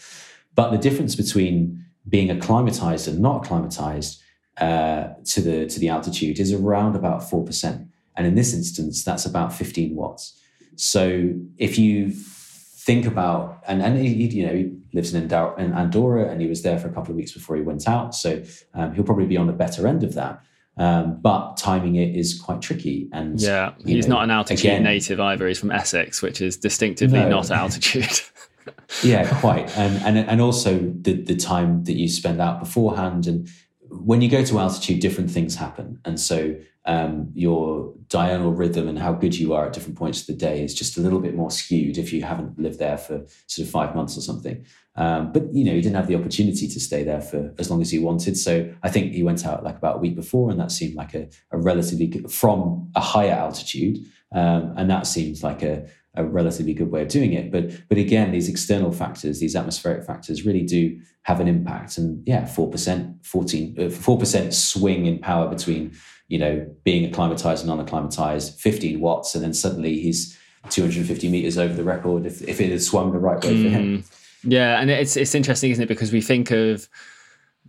But 0.54 0.70
the 0.70 0.78
difference 0.78 1.16
between 1.16 1.84
being 2.08 2.30
acclimatized 2.30 3.08
and 3.08 3.18
not 3.18 3.44
acclimatized 3.44 4.22
uh, 4.58 5.08
to 5.24 5.40
the 5.40 5.66
to 5.66 5.80
the 5.80 5.88
altitude 5.88 6.38
is 6.38 6.52
around 6.52 6.94
about 6.94 7.28
four 7.28 7.44
percent, 7.44 7.88
and 8.16 8.28
in 8.28 8.36
this 8.36 8.54
instance, 8.54 9.02
that's 9.02 9.26
about 9.26 9.52
15 9.52 9.96
watts. 9.96 10.40
So 10.76 11.32
if 11.58 11.78
you 11.78 12.10
think 12.10 13.06
about 13.06 13.62
and 13.66 13.82
and 13.82 13.98
he, 13.98 14.08
you 14.08 14.46
know 14.46 14.54
he 14.54 14.72
lives 14.92 15.12
in 15.12 15.32
Andorra 15.32 16.30
and 16.30 16.40
he 16.40 16.46
was 16.46 16.62
there 16.62 16.78
for 16.78 16.88
a 16.88 16.92
couple 16.92 17.10
of 17.10 17.16
weeks 17.16 17.32
before 17.32 17.56
he 17.56 17.62
went 17.62 17.88
out, 17.88 18.14
so 18.14 18.42
um, 18.74 18.94
he'll 18.94 19.04
probably 19.04 19.26
be 19.26 19.36
on 19.36 19.46
the 19.46 19.52
better 19.52 19.86
end 19.86 20.04
of 20.04 20.14
that. 20.14 20.40
Um, 20.78 21.20
but 21.22 21.56
timing 21.56 21.96
it 21.96 22.14
is 22.14 22.38
quite 22.38 22.60
tricky. 22.60 23.08
And 23.12 23.40
yeah, 23.40 23.72
he's 23.84 24.06
know, 24.06 24.16
not 24.16 24.24
an 24.24 24.30
altitude 24.30 24.60
again, 24.60 24.82
native 24.82 25.20
either. 25.20 25.48
He's 25.48 25.58
from 25.58 25.70
Essex, 25.70 26.20
which 26.20 26.42
is 26.42 26.58
distinctively 26.58 27.20
no. 27.20 27.28
not 27.28 27.50
altitude. 27.50 28.20
yeah, 29.02 29.28
quite. 29.40 29.74
And 29.76 30.02
and 30.02 30.28
and 30.28 30.40
also 30.40 30.78
the 30.78 31.14
the 31.14 31.36
time 31.36 31.84
that 31.84 31.94
you 31.94 32.08
spend 32.08 32.40
out 32.40 32.60
beforehand 32.60 33.26
and 33.26 33.48
when 33.88 34.20
you 34.20 34.28
go 34.28 34.44
to 34.44 34.58
altitude, 34.58 35.00
different 35.00 35.30
things 35.30 35.54
happen. 35.54 36.00
And 36.04 36.20
so 36.20 36.56
um, 36.86 37.30
your 37.34 37.92
diurnal 38.08 38.52
rhythm 38.52 38.88
and 38.88 38.98
how 38.98 39.12
good 39.12 39.36
you 39.36 39.52
are 39.52 39.66
at 39.66 39.72
different 39.72 39.98
points 39.98 40.20
of 40.20 40.26
the 40.28 40.32
day 40.32 40.62
is 40.62 40.74
just 40.74 40.96
a 40.96 41.00
little 41.00 41.18
bit 41.18 41.34
more 41.34 41.50
skewed 41.50 41.98
if 41.98 42.12
you 42.12 42.22
haven't 42.22 42.58
lived 42.58 42.78
there 42.78 42.96
for 42.96 43.24
sort 43.48 43.66
of 43.66 43.70
five 43.70 43.94
months 43.94 44.16
or 44.16 44.20
something. 44.20 44.64
Um, 44.94 45.32
but 45.32 45.52
you 45.52 45.64
know, 45.64 45.72
he 45.72 45.80
didn't 45.80 45.96
have 45.96 46.06
the 46.06 46.14
opportunity 46.14 46.68
to 46.68 46.80
stay 46.80 47.02
there 47.02 47.20
for 47.20 47.52
as 47.58 47.70
long 47.70 47.82
as 47.82 47.90
he 47.90 47.98
wanted. 47.98 48.36
So 48.36 48.72
I 48.82 48.88
think 48.88 49.12
he 49.12 49.22
went 49.22 49.44
out 49.44 49.64
like 49.64 49.76
about 49.76 49.96
a 49.96 49.98
week 49.98 50.14
before, 50.14 50.50
and 50.50 50.60
that 50.60 50.70
seemed 50.70 50.94
like 50.94 51.14
a, 51.14 51.28
a 51.50 51.58
relatively 51.58 52.06
good, 52.06 52.30
from 52.30 52.90
a 52.94 53.00
higher 53.00 53.32
altitude, 53.32 53.98
um, 54.32 54.72
and 54.76 54.88
that 54.88 55.06
seems 55.06 55.42
like 55.42 55.62
a, 55.62 55.86
a 56.14 56.24
relatively 56.24 56.72
good 56.72 56.90
way 56.90 57.02
of 57.02 57.08
doing 57.08 57.34
it. 57.34 57.50
But 57.50 57.88
but 57.88 57.98
again, 57.98 58.30
these 58.32 58.48
external 58.48 58.92
factors, 58.92 59.38
these 59.38 59.56
atmospheric 59.56 60.04
factors, 60.04 60.46
really 60.46 60.62
do 60.62 60.98
have 61.22 61.40
an 61.40 61.48
impact. 61.48 61.98
And 61.98 62.26
yeah, 62.26 62.46
four 62.46 62.70
percent, 62.70 63.26
fourteen, 63.26 63.76
uh, 63.78 63.90
four 63.90 64.18
percent 64.18 64.54
swing 64.54 65.04
in 65.04 65.18
power 65.18 65.48
between 65.48 65.92
you 66.28 66.38
know 66.38 66.66
being 66.84 67.04
acclimatized 67.04 67.62
and 67.62 67.68
non-acclimatized, 67.68 68.58
fifteen 68.58 69.00
watts, 69.00 69.34
and 69.34 69.42
then 69.42 69.54
suddenly 69.54 70.00
he's 70.00 70.36
250 70.70 71.28
meters 71.28 71.58
over 71.58 71.72
the 71.72 71.84
record 71.84 72.26
if, 72.26 72.42
if 72.42 72.60
it 72.60 72.70
had 72.70 72.82
swung 72.82 73.12
the 73.12 73.18
right 73.18 73.42
way 73.44 73.54
mm. 73.54 73.62
for 73.62 73.68
him. 73.68 73.98
Mm. 74.02 74.12
Yeah, 74.42 74.80
and 74.80 74.90
it's 74.90 75.16
it's 75.16 75.34
interesting, 75.34 75.70
isn't 75.70 75.82
it? 75.82 75.88
Because 75.88 76.12
we 76.12 76.20
think 76.20 76.50
of 76.50 76.88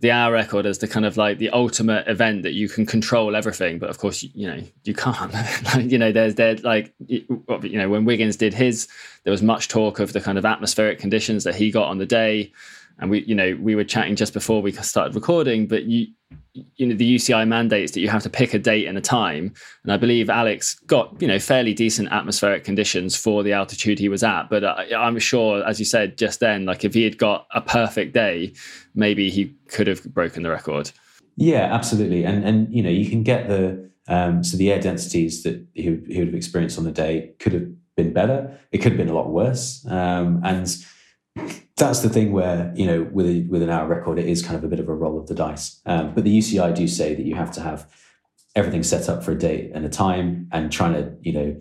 the 0.00 0.12
hour 0.12 0.32
record 0.32 0.64
as 0.64 0.78
the 0.78 0.86
kind 0.86 1.04
of 1.04 1.16
like 1.16 1.38
the 1.38 1.50
ultimate 1.50 2.06
event 2.06 2.44
that 2.44 2.52
you 2.52 2.68
can 2.68 2.86
control 2.86 3.34
everything, 3.34 3.80
but 3.80 3.90
of 3.90 3.98
course, 3.98 4.22
you, 4.22 4.30
you 4.32 4.46
know, 4.46 4.62
you 4.84 4.94
can't. 4.94 5.32
like, 5.64 5.90
you 5.90 5.98
know, 5.98 6.12
there's 6.12 6.36
there 6.36 6.54
like 6.56 6.92
you 7.06 7.26
know 7.48 7.88
when 7.88 8.04
Wiggins 8.04 8.36
did 8.36 8.54
his, 8.54 8.86
there 9.24 9.32
was 9.32 9.42
much 9.42 9.68
talk 9.68 9.98
of 9.98 10.12
the 10.12 10.20
kind 10.20 10.38
of 10.38 10.44
atmospheric 10.44 10.98
conditions 10.98 11.44
that 11.44 11.56
he 11.56 11.70
got 11.70 11.88
on 11.88 11.98
the 11.98 12.06
day, 12.06 12.52
and 12.98 13.10
we 13.10 13.24
you 13.24 13.34
know 13.34 13.56
we 13.60 13.74
were 13.74 13.84
chatting 13.84 14.16
just 14.16 14.32
before 14.32 14.62
we 14.62 14.72
started 14.72 15.14
recording, 15.14 15.66
but 15.66 15.84
you 15.84 16.06
you 16.76 16.86
know 16.86 16.94
the 16.94 17.16
UCI 17.16 17.46
mandates 17.46 17.92
that 17.92 18.00
you 18.00 18.08
have 18.08 18.22
to 18.22 18.30
pick 18.30 18.54
a 18.54 18.58
date 18.58 18.86
and 18.86 18.98
a 18.98 19.00
time, 19.00 19.52
and 19.82 19.92
I 19.92 19.96
believe 19.96 20.28
Alex 20.28 20.74
got 20.86 21.20
you 21.20 21.28
know 21.28 21.38
fairly 21.38 21.74
decent 21.74 22.10
atmospheric 22.10 22.64
conditions 22.64 23.16
for 23.16 23.42
the 23.42 23.52
altitude 23.52 23.98
he 23.98 24.08
was 24.08 24.22
at. 24.22 24.50
But 24.50 24.64
I, 24.64 24.94
I'm 24.96 25.18
sure, 25.18 25.66
as 25.66 25.78
you 25.78 25.84
said 25.84 26.18
just 26.18 26.40
then, 26.40 26.64
like 26.64 26.84
if 26.84 26.94
he 26.94 27.04
had 27.04 27.18
got 27.18 27.46
a 27.54 27.60
perfect 27.60 28.14
day, 28.14 28.52
maybe 28.94 29.30
he 29.30 29.54
could 29.68 29.86
have 29.86 30.02
broken 30.04 30.42
the 30.42 30.50
record. 30.50 30.90
Yeah, 31.36 31.72
absolutely, 31.72 32.24
and 32.24 32.44
and 32.44 32.72
you 32.72 32.82
know 32.82 32.90
you 32.90 33.08
can 33.08 33.22
get 33.22 33.48
the 33.48 33.88
um, 34.08 34.42
so 34.42 34.56
the 34.56 34.72
air 34.72 34.80
densities 34.80 35.42
that 35.42 35.64
he, 35.74 35.82
he 35.82 36.18
would 36.18 36.28
have 36.28 36.34
experienced 36.34 36.78
on 36.78 36.84
the 36.84 36.92
day 36.92 37.34
could 37.38 37.52
have 37.52 37.68
been 37.96 38.12
better. 38.12 38.58
It 38.72 38.78
could 38.78 38.92
have 38.92 38.98
been 38.98 39.10
a 39.10 39.14
lot 39.14 39.30
worse, 39.30 39.86
um, 39.88 40.40
and 40.44 40.74
that's 41.78 42.00
the 42.00 42.08
thing 42.08 42.32
where 42.32 42.72
you 42.74 42.86
know 42.86 43.08
with 43.12 43.26
a, 43.26 43.46
with 43.48 43.62
an 43.62 43.70
hour 43.70 43.86
record 43.86 44.18
it 44.18 44.26
is 44.26 44.42
kind 44.42 44.56
of 44.56 44.64
a 44.64 44.68
bit 44.68 44.80
of 44.80 44.88
a 44.88 44.94
roll 44.94 45.18
of 45.18 45.26
the 45.28 45.34
dice. 45.34 45.80
Um, 45.86 46.14
but 46.14 46.24
the 46.24 46.36
uci 46.36 46.74
do 46.74 46.86
say 46.86 47.14
that 47.14 47.24
you 47.24 47.34
have 47.34 47.52
to 47.52 47.60
have 47.60 47.88
everything 48.54 48.82
set 48.82 49.08
up 49.08 49.22
for 49.22 49.32
a 49.32 49.38
date 49.38 49.70
and 49.74 49.84
a 49.84 49.88
time 49.88 50.48
and 50.52 50.72
trying 50.72 50.92
to 50.94 51.14
you 51.22 51.32
know 51.32 51.56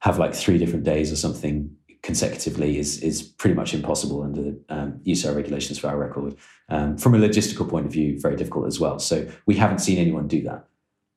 have 0.00 0.18
like 0.18 0.34
three 0.34 0.58
different 0.58 0.84
days 0.84 1.10
or 1.10 1.16
something 1.16 1.74
consecutively 2.02 2.78
is 2.78 3.02
is 3.02 3.22
pretty 3.22 3.54
much 3.54 3.72
impossible 3.74 4.22
under 4.22 4.42
the 4.42 4.64
um, 4.68 5.00
uci 5.06 5.34
regulations 5.34 5.78
for 5.78 5.88
our 5.88 5.98
record. 5.98 6.36
Um, 6.68 6.96
from 6.96 7.14
a 7.14 7.18
logistical 7.18 7.68
point 7.68 7.86
of 7.86 7.92
view 7.92 8.20
very 8.20 8.36
difficult 8.36 8.66
as 8.66 8.78
well. 8.78 8.98
So 8.98 9.28
we 9.46 9.56
haven't 9.56 9.78
seen 9.78 9.98
anyone 9.98 10.28
do 10.28 10.42
that. 10.42 10.66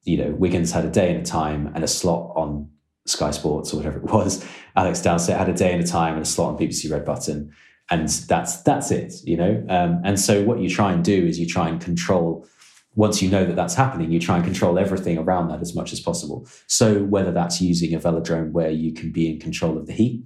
You 0.03 0.17
know 0.17 0.31
wiggins 0.31 0.71
had 0.71 0.85
a 0.85 0.89
day 0.89 1.13
and 1.13 1.21
a 1.21 1.25
time 1.25 1.71
and 1.75 1.83
a 1.83 1.87
slot 1.87 2.31
on 2.35 2.69
sky 3.05 3.31
sports 3.31 3.73
or 3.73 3.77
whatever 3.77 3.99
it 3.99 4.05
was. 4.05 4.45
Alex 4.75 5.01
dowsett 5.01 5.37
had 5.37 5.49
a 5.49 5.53
day 5.53 5.73
and 5.73 5.83
a 5.83 5.87
time 5.87 6.13
and 6.13 6.23
a 6.23 6.25
slot 6.25 6.53
on 6.53 6.59
bbc 6.59 6.91
red 6.91 7.05
button 7.05 7.53
and 7.91 8.09
that's 8.09 8.61
that's 8.63 8.91
it 8.91 9.13
you 9.23 9.37
know? 9.37 9.63
Um, 9.69 10.01
and 10.03 10.19
so 10.19 10.43
what 10.43 10.59
you 10.59 10.69
try 10.69 10.91
and 10.91 11.03
do 11.03 11.25
is 11.25 11.39
you 11.39 11.47
try 11.47 11.69
and 11.69 11.79
control 11.79 12.47
once 12.95 13.21
you 13.21 13.29
know 13.29 13.45
that 13.45 13.55
that's 13.55 13.75
happening 13.75 14.11
you 14.11 14.19
try 14.19 14.37
and 14.37 14.45
control 14.45 14.79
everything 14.79 15.17
around 15.17 15.49
that 15.49 15.61
as 15.61 15.75
much 15.75 15.93
as 15.93 15.99
possible. 15.99 16.47
So 16.67 17.03
whether 17.03 17.31
that's 17.31 17.61
using 17.61 17.93
a 17.93 17.99
velodrome 17.99 18.51
where 18.51 18.71
you 18.71 18.93
can 18.93 19.11
be 19.11 19.29
in 19.29 19.39
control 19.39 19.77
of 19.77 19.87
the 19.87 19.93
heat 19.93 20.23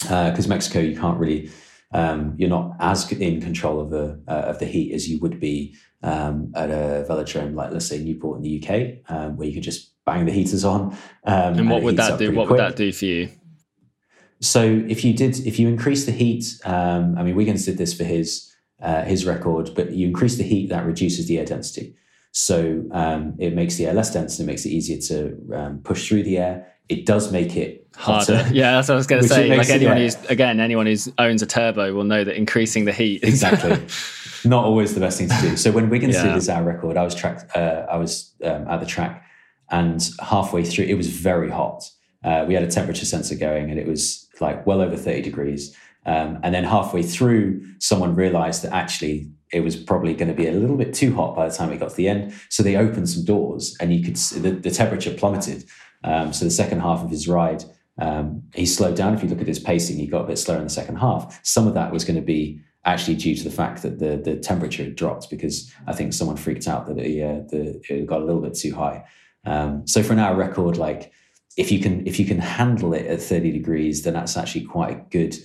because 0.00 0.46
uh, 0.46 0.48
mexico 0.48 0.78
you 0.78 0.96
can't 0.96 1.18
really 1.18 1.50
um, 1.92 2.34
you're 2.36 2.50
not 2.50 2.72
as 2.80 3.10
in 3.12 3.40
control 3.40 3.80
of 3.80 3.90
the 3.90 4.20
uh, 4.28 4.50
of 4.50 4.58
the 4.58 4.66
heat 4.66 4.92
as 4.92 5.08
you 5.08 5.18
would 5.20 5.40
be 5.40 5.74
um, 6.02 6.52
at 6.54 6.70
a 6.70 7.06
velodrome 7.08 7.54
like 7.54 7.70
let's 7.72 7.86
say 7.86 7.98
newport 7.98 8.38
in 8.38 8.42
the 8.42 8.62
uk 8.62 9.10
um, 9.16 9.36
where 9.36 9.46
you 9.46 9.54
can 9.54 9.62
just 9.62 9.92
bang 10.04 10.26
the 10.26 10.32
heaters 10.32 10.64
on 10.64 10.92
um, 11.24 11.58
and 11.58 11.70
what 11.70 11.76
and 11.76 11.84
would 11.84 11.96
that 11.96 12.18
do? 12.18 12.32
what 12.32 12.48
quick. 12.48 12.58
would 12.58 12.70
that 12.70 12.76
do 12.76 12.92
for 12.92 13.06
you 13.06 13.30
so 14.40 14.84
if 14.88 15.04
you 15.04 15.14
did, 15.14 15.38
if 15.46 15.58
you 15.58 15.68
increase 15.68 16.06
the 16.06 16.12
heat, 16.12 16.44
um, 16.64 17.16
I 17.16 17.22
mean, 17.22 17.36
Wiggins 17.36 17.64
did 17.64 17.78
this 17.78 17.94
for 17.94 18.04
his 18.04 18.52
uh, 18.80 19.02
his 19.02 19.24
record, 19.24 19.70
but 19.74 19.92
you 19.92 20.06
increase 20.06 20.36
the 20.36 20.44
heat, 20.44 20.68
that 20.68 20.84
reduces 20.84 21.26
the 21.26 21.38
air 21.38 21.46
density. 21.46 21.96
So 22.32 22.84
um, 22.92 23.34
it 23.38 23.54
makes 23.54 23.76
the 23.76 23.86
air 23.86 23.94
less 23.94 24.12
dense 24.12 24.38
and 24.38 24.46
it 24.46 24.52
makes 24.52 24.66
it 24.66 24.70
easier 24.70 25.00
to 25.08 25.54
um, 25.54 25.80
push 25.82 26.06
through 26.06 26.24
the 26.24 26.36
air. 26.36 26.70
It 26.88 27.06
does 27.06 27.32
make 27.32 27.56
it 27.56 27.88
harder. 27.96 28.36
Hotter, 28.36 28.54
yeah, 28.54 28.72
that's 28.72 28.88
what 28.88 28.94
I 28.94 28.98
was 28.98 29.06
going 29.06 29.22
to 29.22 29.28
say. 29.28 29.56
Like 29.56 29.70
anyone 29.70 29.96
who's 29.96 30.22
again, 30.26 30.60
anyone 30.60 30.86
who 30.86 30.96
owns 31.18 31.40
a 31.40 31.46
turbo 31.46 31.94
will 31.94 32.04
know 32.04 32.22
that 32.22 32.36
increasing 32.36 32.84
the 32.84 32.92
heat 32.92 33.24
exactly 33.24 33.86
not 34.46 34.64
always 34.64 34.94
the 34.94 35.00
best 35.00 35.18
thing 35.18 35.28
to 35.28 35.40
do. 35.40 35.56
So 35.56 35.72
when 35.72 35.90
Wiggins 35.90 36.14
yeah. 36.14 36.24
did 36.24 36.34
his 36.34 36.48
hour 36.48 36.62
record, 36.62 36.96
I 36.96 37.02
was 37.02 37.14
tracked. 37.14 37.54
Uh, 37.56 37.86
I 37.90 37.96
was 37.96 38.34
um, 38.44 38.68
at 38.68 38.80
the 38.80 38.86
track, 38.86 39.24
and 39.70 40.08
halfway 40.20 40.64
through, 40.64 40.86
it 40.86 40.94
was 40.94 41.08
very 41.08 41.50
hot. 41.50 41.90
Uh, 42.24 42.44
we 42.46 42.54
had 42.54 42.62
a 42.62 42.70
temperature 42.70 43.04
sensor 43.04 43.34
going, 43.34 43.70
and 43.70 43.78
it 43.78 43.86
was 43.86 44.25
like 44.40 44.66
well 44.66 44.80
over 44.80 44.96
30 44.96 45.22
degrees. 45.22 45.76
Um, 46.04 46.38
and 46.42 46.54
then 46.54 46.64
halfway 46.64 47.02
through, 47.02 47.66
someone 47.78 48.14
realized 48.14 48.62
that 48.62 48.72
actually 48.72 49.30
it 49.52 49.60
was 49.60 49.76
probably 49.76 50.14
going 50.14 50.28
to 50.28 50.34
be 50.34 50.46
a 50.46 50.52
little 50.52 50.76
bit 50.76 50.94
too 50.94 51.14
hot 51.14 51.34
by 51.36 51.48
the 51.48 51.54
time 51.54 51.72
it 51.72 51.78
got 51.78 51.90
to 51.90 51.96
the 51.96 52.08
end. 52.08 52.34
So 52.48 52.62
they 52.62 52.76
opened 52.76 53.08
some 53.08 53.24
doors 53.24 53.76
and 53.80 53.92
you 53.92 54.04
could 54.04 54.18
see 54.18 54.38
the, 54.38 54.50
the 54.52 54.70
temperature 54.70 55.12
plummeted. 55.12 55.64
Um, 56.04 56.32
so 56.32 56.44
the 56.44 56.50
second 56.50 56.80
half 56.80 57.02
of 57.02 57.10
his 57.10 57.28
ride, 57.28 57.64
um, 57.98 58.42
he 58.54 58.66
slowed 58.66 58.96
down. 58.96 59.14
If 59.14 59.22
you 59.22 59.28
look 59.28 59.40
at 59.40 59.46
his 59.46 59.58
pacing, 59.58 59.96
he 59.96 60.06
got 60.06 60.24
a 60.24 60.26
bit 60.26 60.38
slower 60.38 60.58
in 60.58 60.64
the 60.64 60.70
second 60.70 60.96
half. 60.96 61.40
Some 61.44 61.66
of 61.66 61.74
that 61.74 61.92
was 61.92 62.04
going 62.04 62.16
to 62.16 62.22
be 62.22 62.60
actually 62.84 63.16
due 63.16 63.34
to 63.34 63.42
the 63.42 63.50
fact 63.50 63.82
that 63.82 63.98
the, 63.98 64.16
the 64.16 64.36
temperature 64.36 64.84
had 64.84 64.94
dropped 64.94 65.28
because 65.28 65.72
I 65.86 65.92
think 65.92 66.12
someone 66.12 66.36
freaked 66.36 66.68
out 66.68 66.86
that 66.86 66.98
it, 66.98 67.22
uh, 67.22 67.46
the, 67.48 67.80
it 67.88 68.06
got 68.06 68.20
a 68.20 68.24
little 68.24 68.40
bit 68.40 68.54
too 68.54 68.74
high. 68.74 69.04
Um, 69.44 69.86
so 69.86 70.02
for 70.02 70.12
an 70.12 70.18
hour 70.18 70.36
record, 70.36 70.76
like 70.76 71.12
if 71.56 71.72
you 71.72 71.80
can 71.80 72.06
if 72.06 72.18
you 72.18 72.26
can 72.26 72.38
handle 72.38 72.92
it 72.92 73.06
at 73.06 73.20
30 73.20 73.50
degrees 73.50 74.02
then 74.02 74.14
that's 74.14 74.36
actually 74.36 74.64
quite 74.64 75.10
good 75.10 75.36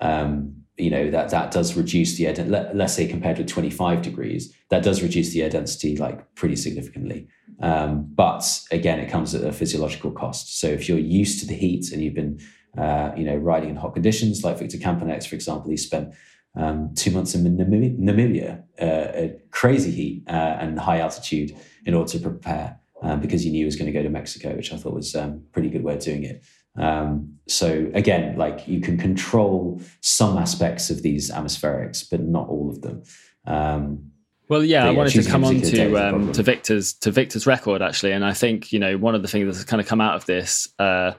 um, 0.00 0.64
you 0.76 0.90
know 0.90 1.10
that 1.10 1.30
that 1.30 1.50
does 1.50 1.76
reduce 1.76 2.16
the 2.16 2.26
air 2.26 2.34
let, 2.46 2.80
us 2.80 2.96
say 2.96 3.06
compared 3.06 3.38
with 3.38 3.46
25 3.46 4.02
degrees 4.02 4.54
that 4.70 4.82
does 4.82 5.02
reduce 5.02 5.30
the 5.30 5.42
air 5.42 5.50
density 5.50 5.96
like 5.96 6.34
pretty 6.34 6.56
significantly. 6.56 7.28
Um, 7.60 8.10
but 8.14 8.60
again 8.72 8.98
it 8.98 9.10
comes 9.10 9.34
at 9.34 9.44
a 9.44 9.52
physiological 9.52 10.10
cost. 10.10 10.58
So 10.58 10.66
if 10.66 10.88
you're 10.88 10.98
used 10.98 11.40
to 11.40 11.46
the 11.46 11.54
heat 11.54 11.92
and 11.92 12.02
you've 12.02 12.14
been 12.14 12.40
uh, 12.76 13.12
you 13.16 13.24
know 13.24 13.36
riding 13.36 13.70
in 13.70 13.76
hot 13.76 13.94
conditions 13.94 14.42
like 14.42 14.58
victor 14.58 14.78
campenaerts 14.78 15.28
for 15.28 15.36
example 15.36 15.70
he 15.70 15.76
spent 15.76 16.12
um, 16.56 16.92
two 16.96 17.12
months 17.12 17.34
in 17.34 17.44
namibia 17.56 18.62
uh, 18.80 19.34
crazy 19.50 19.92
heat 19.92 20.24
uh, 20.28 20.56
and 20.60 20.78
high 20.78 20.98
altitude 20.98 21.56
in 21.86 21.94
order 21.94 22.10
to 22.10 22.18
prepare 22.18 22.80
um, 23.04 23.20
because 23.20 23.42
he 23.42 23.50
knew 23.50 23.58
he 23.58 23.64
was 23.64 23.76
going 23.76 23.86
to 23.86 23.92
go 23.92 24.02
to 24.02 24.08
Mexico, 24.08 24.56
which 24.56 24.72
I 24.72 24.76
thought 24.76 24.94
was 24.94 25.14
um, 25.14 25.42
pretty 25.52 25.68
good 25.68 25.84
way 25.84 25.94
of 25.94 26.00
doing 26.00 26.24
it. 26.24 26.42
Um, 26.76 27.34
so 27.46 27.90
again, 27.94 28.36
like 28.36 28.66
you 28.66 28.80
can 28.80 28.96
control 28.96 29.80
some 30.00 30.38
aspects 30.38 30.90
of 30.90 31.02
these 31.02 31.30
atmospherics, 31.30 32.04
but 32.10 32.20
not 32.20 32.48
all 32.48 32.70
of 32.70 32.80
them. 32.80 33.02
Um, 33.46 34.10
well, 34.48 34.64
yeah, 34.64 34.86
I 34.86 34.90
wanted 34.90 35.22
to 35.22 35.30
come 35.30 35.44
on 35.44 35.60
to 35.60 35.96
um, 35.96 36.32
to 36.32 36.42
Victor's 36.42 36.94
to 36.94 37.10
Victor's 37.10 37.46
record 37.46 37.80
actually, 37.80 38.12
and 38.12 38.24
I 38.24 38.32
think 38.32 38.72
you 38.72 38.78
know 38.78 38.96
one 38.96 39.14
of 39.14 39.22
the 39.22 39.28
things 39.28 39.56
that's 39.56 39.64
kind 39.64 39.80
of 39.80 39.86
come 39.86 40.00
out 40.00 40.16
of 40.16 40.26
this 40.26 40.68
uh, 40.78 41.12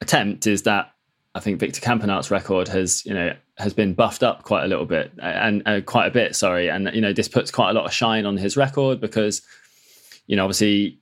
attempt 0.00 0.46
is 0.46 0.62
that 0.62 0.92
I 1.34 1.40
think 1.40 1.60
Victor 1.60 1.80
Campenaerts's 1.80 2.30
record 2.30 2.68
has 2.68 3.04
you 3.04 3.14
know 3.14 3.34
has 3.58 3.74
been 3.74 3.94
buffed 3.94 4.22
up 4.22 4.42
quite 4.44 4.64
a 4.64 4.66
little 4.66 4.86
bit 4.86 5.12
and 5.20 5.62
uh, 5.66 5.80
quite 5.80 6.06
a 6.06 6.10
bit, 6.10 6.34
sorry, 6.34 6.68
and 6.68 6.90
you 6.92 7.00
know 7.00 7.12
this 7.12 7.28
puts 7.28 7.50
quite 7.50 7.70
a 7.70 7.72
lot 7.72 7.84
of 7.84 7.92
shine 7.92 8.26
on 8.26 8.36
his 8.36 8.56
record 8.56 9.00
because 9.00 9.42
you 10.26 10.36
know 10.36 10.44
obviously 10.44 11.01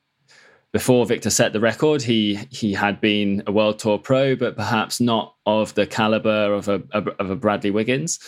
before 0.72 1.04
Victor 1.04 1.30
set 1.30 1.52
the 1.52 1.60
record, 1.60 2.02
he 2.02 2.38
he 2.50 2.72
had 2.72 3.00
been 3.00 3.42
a 3.46 3.52
world 3.52 3.78
tour 3.78 3.98
pro, 3.98 4.36
but 4.36 4.56
perhaps 4.56 5.00
not 5.00 5.34
of 5.46 5.74
the 5.74 5.86
caliber 5.86 6.54
of 6.54 6.68
a 6.68 6.82
of 6.92 7.30
a 7.30 7.36
Bradley 7.36 7.70
Wiggins. 7.70 8.18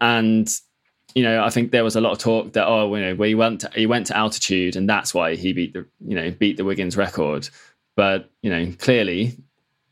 And 0.00 0.52
you 1.14 1.22
know, 1.22 1.42
I 1.42 1.50
think 1.50 1.70
there 1.70 1.84
was 1.84 1.96
a 1.96 2.00
lot 2.00 2.12
of 2.12 2.18
talk 2.18 2.52
that 2.54 2.66
oh, 2.66 2.94
you 2.94 3.02
know, 3.02 3.22
he 3.22 3.34
went 3.34 3.60
to, 3.60 3.70
he 3.74 3.86
went 3.86 4.06
to 4.08 4.16
altitude, 4.16 4.76
and 4.76 4.88
that's 4.88 5.14
why 5.14 5.36
he 5.36 5.52
beat 5.52 5.72
the 5.72 5.86
you 6.04 6.16
know 6.16 6.30
beat 6.32 6.56
the 6.56 6.64
Wiggins 6.64 6.96
record. 6.96 7.48
But 7.94 8.30
you 8.42 8.50
know, 8.50 8.72
clearly 8.78 9.36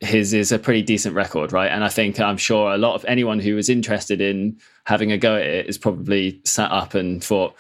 his 0.01 0.35
is 0.35 0.53
a 0.53 0.59
pretty 0.59 0.83
decent 0.83 1.15
record, 1.15 1.53
right? 1.53 1.71
And 1.71 1.85
I 1.85 1.89
think 1.89 2.21
I'm 2.21 2.37
sure 2.37 2.73
a 2.73 2.79
lot 2.79 2.95
of 2.95 3.05
anyone 3.07 3.39
who 3.39 3.55
was 3.55 3.69
interested 3.69 4.21
in 4.21 4.59
having 4.85 5.13
a 5.13 5.19
go 5.19 5.37
at 5.37 5.43
it 5.43 5.67
is 5.67 5.79
probably 5.79 6.41
sat 6.45 6.71
up 6.71 6.95
and 6.95 7.23
thought, 7.23 7.55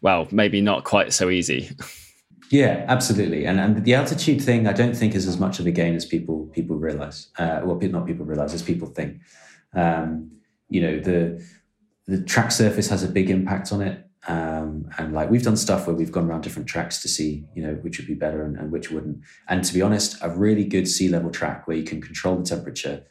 well, 0.00 0.26
maybe 0.30 0.60
not 0.60 0.84
quite 0.84 1.12
so 1.12 1.30
easy. 1.30 1.70
Yeah, 2.54 2.84
absolutely. 2.86 3.46
And 3.46 3.58
and 3.58 3.84
the 3.84 3.94
altitude 3.94 4.40
thing, 4.40 4.68
I 4.68 4.72
don't 4.72 4.96
think 4.96 5.16
is 5.16 5.26
as 5.26 5.40
much 5.40 5.58
of 5.58 5.66
a 5.66 5.72
gain 5.72 5.96
as 5.96 6.04
people 6.04 6.46
people 6.52 6.76
realize. 6.76 7.26
Uh, 7.36 7.62
well, 7.64 7.76
not 7.80 8.06
people 8.06 8.24
realize 8.24 8.54
as 8.54 8.62
people 8.62 8.86
think. 8.86 9.20
Um, 9.74 10.30
you 10.68 10.80
know, 10.80 11.00
the 11.00 11.44
the 12.06 12.22
track 12.22 12.52
surface 12.52 12.88
has 12.90 13.02
a 13.02 13.08
big 13.08 13.28
impact 13.28 13.72
on 13.72 13.80
it. 13.82 14.06
Um, 14.28 14.88
and 14.98 15.12
like 15.12 15.30
we've 15.32 15.42
done 15.42 15.56
stuff 15.56 15.88
where 15.88 15.96
we've 15.96 16.12
gone 16.12 16.30
around 16.30 16.42
different 16.42 16.68
tracks 16.68 17.02
to 17.02 17.08
see, 17.08 17.44
you 17.56 17.62
know, 17.66 17.74
which 17.82 17.98
would 17.98 18.06
be 18.06 18.14
better 18.14 18.44
and, 18.44 18.56
and 18.56 18.70
which 18.70 18.88
wouldn't. 18.88 19.18
And 19.48 19.64
to 19.64 19.74
be 19.74 19.82
honest, 19.82 20.16
a 20.22 20.30
really 20.30 20.64
good 20.64 20.86
sea 20.86 21.08
level 21.08 21.30
track 21.30 21.66
where 21.66 21.76
you 21.76 21.82
can 21.82 22.00
control 22.00 22.36
the 22.36 22.44
temperature, 22.44 23.02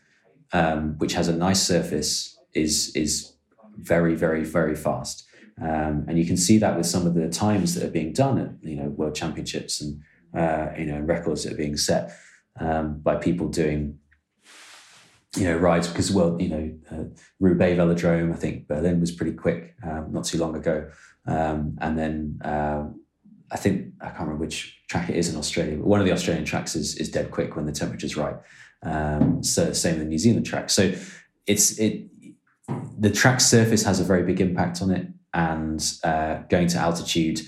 um, 0.53 0.97
which 0.99 1.13
has 1.15 1.27
a 1.27 1.35
nice 1.35 1.61
surface, 1.61 2.39
is 2.53 2.95
is 2.95 3.33
very, 3.77 4.15
very, 4.15 4.45
very 4.45 4.75
fast. 4.75 5.27
Um, 5.61 6.05
and 6.07 6.17
you 6.17 6.25
can 6.25 6.37
see 6.37 6.57
that 6.57 6.75
with 6.75 6.85
some 6.85 7.05
of 7.05 7.13
the 7.13 7.29
times 7.29 7.75
that 7.75 7.83
are 7.83 7.91
being 7.91 8.13
done 8.13 8.39
at 8.39 8.67
you 8.67 8.75
know 8.75 8.89
world 8.89 9.15
championships 9.15 9.81
and 9.81 10.01
uh, 10.35 10.69
you 10.77 10.85
know 10.85 10.99
records 10.99 11.43
that 11.43 11.53
are 11.53 11.57
being 11.57 11.77
set 11.77 12.11
um, 12.59 12.99
by 12.99 13.15
people 13.15 13.47
doing 13.47 13.99
you 15.35 15.45
know 15.45 15.57
rides 15.57 15.87
because 15.87 16.11
well 16.11 16.41
you 16.41 16.49
know 16.49 16.73
uh, 16.91 17.03
Roubaix 17.39 17.77
Velodrome 17.77 18.33
I 18.33 18.35
think 18.35 18.67
Berlin 18.67 18.99
was 18.99 19.11
pretty 19.11 19.33
quick 19.33 19.75
um, 19.83 20.11
not 20.11 20.25
too 20.25 20.37
long 20.37 20.55
ago. 20.55 20.89
Um, 21.25 21.77
and 21.79 21.97
then 21.97 22.41
uh, 22.43 22.85
I 23.51 23.57
think 23.57 23.93
I 24.01 24.07
can't 24.07 24.21
remember 24.21 24.43
which 24.43 24.81
track 24.89 25.09
it 25.09 25.15
is 25.15 25.31
in 25.31 25.37
Australia 25.37 25.77
but 25.77 25.85
one 25.85 25.99
of 25.99 26.05
the 26.05 26.13
Australian 26.13 26.45
tracks 26.45 26.75
is 26.75 26.97
is 26.97 27.09
dead 27.09 27.29
quick 27.31 27.55
when 27.55 27.65
the 27.65 27.71
temperature's 27.71 28.17
right. 28.17 28.35
Um, 28.81 29.43
so 29.43 29.71
same 29.71 29.93
with 29.93 30.03
the 30.03 30.09
New 30.09 30.17
Zealand 30.17 30.45
track 30.45 30.69
so 30.69 30.91
it's 31.45 31.77
it 31.77 32.07
the 32.97 33.11
track 33.11 33.39
surface 33.39 33.83
has 33.83 33.99
a 33.99 34.03
very 34.03 34.23
big 34.23 34.41
impact 34.41 34.81
on 34.81 34.89
it 34.89 35.07
and 35.33 35.93
uh, 36.03 36.39
going 36.49 36.67
to 36.67 36.77
altitude 36.77 37.41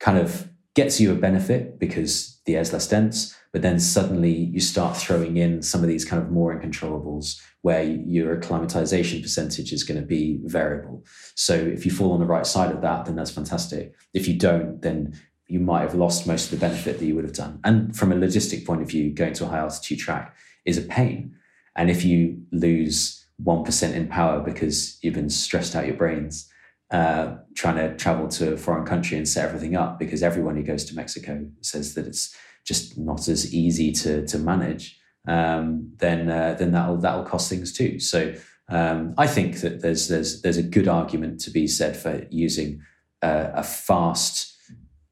kind 0.00 0.18
of 0.18 0.48
gets 0.74 1.00
you 1.00 1.12
a 1.12 1.16
benefit 1.16 1.78
because 1.78 2.40
the 2.46 2.56
air's 2.56 2.72
less 2.72 2.88
dense, 2.88 3.36
but 3.52 3.62
then 3.62 3.78
suddenly 3.78 4.32
you 4.32 4.60
start 4.60 4.96
throwing 4.96 5.36
in 5.36 5.62
some 5.62 5.82
of 5.82 5.88
these 5.88 6.04
kind 6.04 6.22
of 6.22 6.30
more 6.30 6.58
uncontrollables 6.58 7.40
where 7.60 7.82
your 7.82 8.36
acclimatization 8.36 9.20
percentage 9.20 9.72
is 9.72 9.84
going 9.84 10.00
to 10.00 10.06
be 10.06 10.40
variable. 10.44 11.04
So 11.36 11.54
if 11.54 11.84
you 11.84 11.92
fall 11.92 12.12
on 12.12 12.20
the 12.20 12.26
right 12.26 12.46
side 12.46 12.72
of 12.72 12.80
that, 12.80 13.04
then 13.04 13.16
that's 13.16 13.30
fantastic. 13.30 13.94
If 14.14 14.26
you 14.26 14.38
don't, 14.38 14.80
then 14.82 15.14
you 15.46 15.60
might 15.60 15.82
have 15.82 15.94
lost 15.94 16.26
most 16.26 16.46
of 16.46 16.50
the 16.58 16.66
benefit 16.66 16.98
that 16.98 17.04
you 17.04 17.14
would 17.14 17.24
have 17.24 17.34
done. 17.34 17.60
And 17.62 17.94
from 17.94 18.10
a 18.10 18.16
logistic 18.16 18.64
point 18.64 18.82
of 18.82 18.88
view, 18.88 19.12
going 19.12 19.34
to 19.34 19.44
a 19.44 19.48
high 19.48 19.58
altitude 19.58 19.98
track 19.98 20.34
is 20.64 20.78
a 20.78 20.82
pain. 20.82 21.36
And 21.76 21.90
if 21.90 22.04
you 22.04 22.42
lose 22.52 23.26
1% 23.44 23.92
in 23.92 24.08
power 24.08 24.40
because 24.40 24.98
you've 25.02 25.14
been 25.14 25.30
stressed 25.30 25.76
out 25.76 25.86
your 25.86 25.96
brains, 25.96 26.48
uh, 26.92 27.36
trying 27.54 27.76
to 27.76 27.96
travel 27.96 28.28
to 28.28 28.52
a 28.52 28.56
foreign 28.56 28.84
country 28.84 29.16
and 29.16 29.26
set 29.26 29.48
everything 29.48 29.74
up 29.74 29.98
because 29.98 30.22
everyone 30.22 30.56
who 30.56 30.62
goes 30.62 30.84
to 30.84 30.94
Mexico 30.94 31.46
says 31.62 31.94
that 31.94 32.06
it's 32.06 32.36
just 32.66 32.98
not 32.98 33.28
as 33.28 33.52
easy 33.52 33.90
to 33.92 34.26
to 34.26 34.38
manage. 34.38 34.98
Um, 35.26 35.92
then 35.96 36.30
uh, 36.30 36.54
then 36.58 36.72
that'll 36.72 36.98
that'll 36.98 37.24
cost 37.24 37.48
things 37.48 37.72
too. 37.72 37.98
So 37.98 38.34
um, 38.68 39.14
I 39.16 39.26
think 39.26 39.60
that 39.60 39.80
there's 39.80 40.08
there's 40.08 40.42
there's 40.42 40.58
a 40.58 40.62
good 40.62 40.86
argument 40.86 41.40
to 41.40 41.50
be 41.50 41.66
said 41.66 41.96
for 41.96 42.26
using 42.30 42.82
uh, 43.22 43.48
a 43.54 43.62
fast 43.62 44.54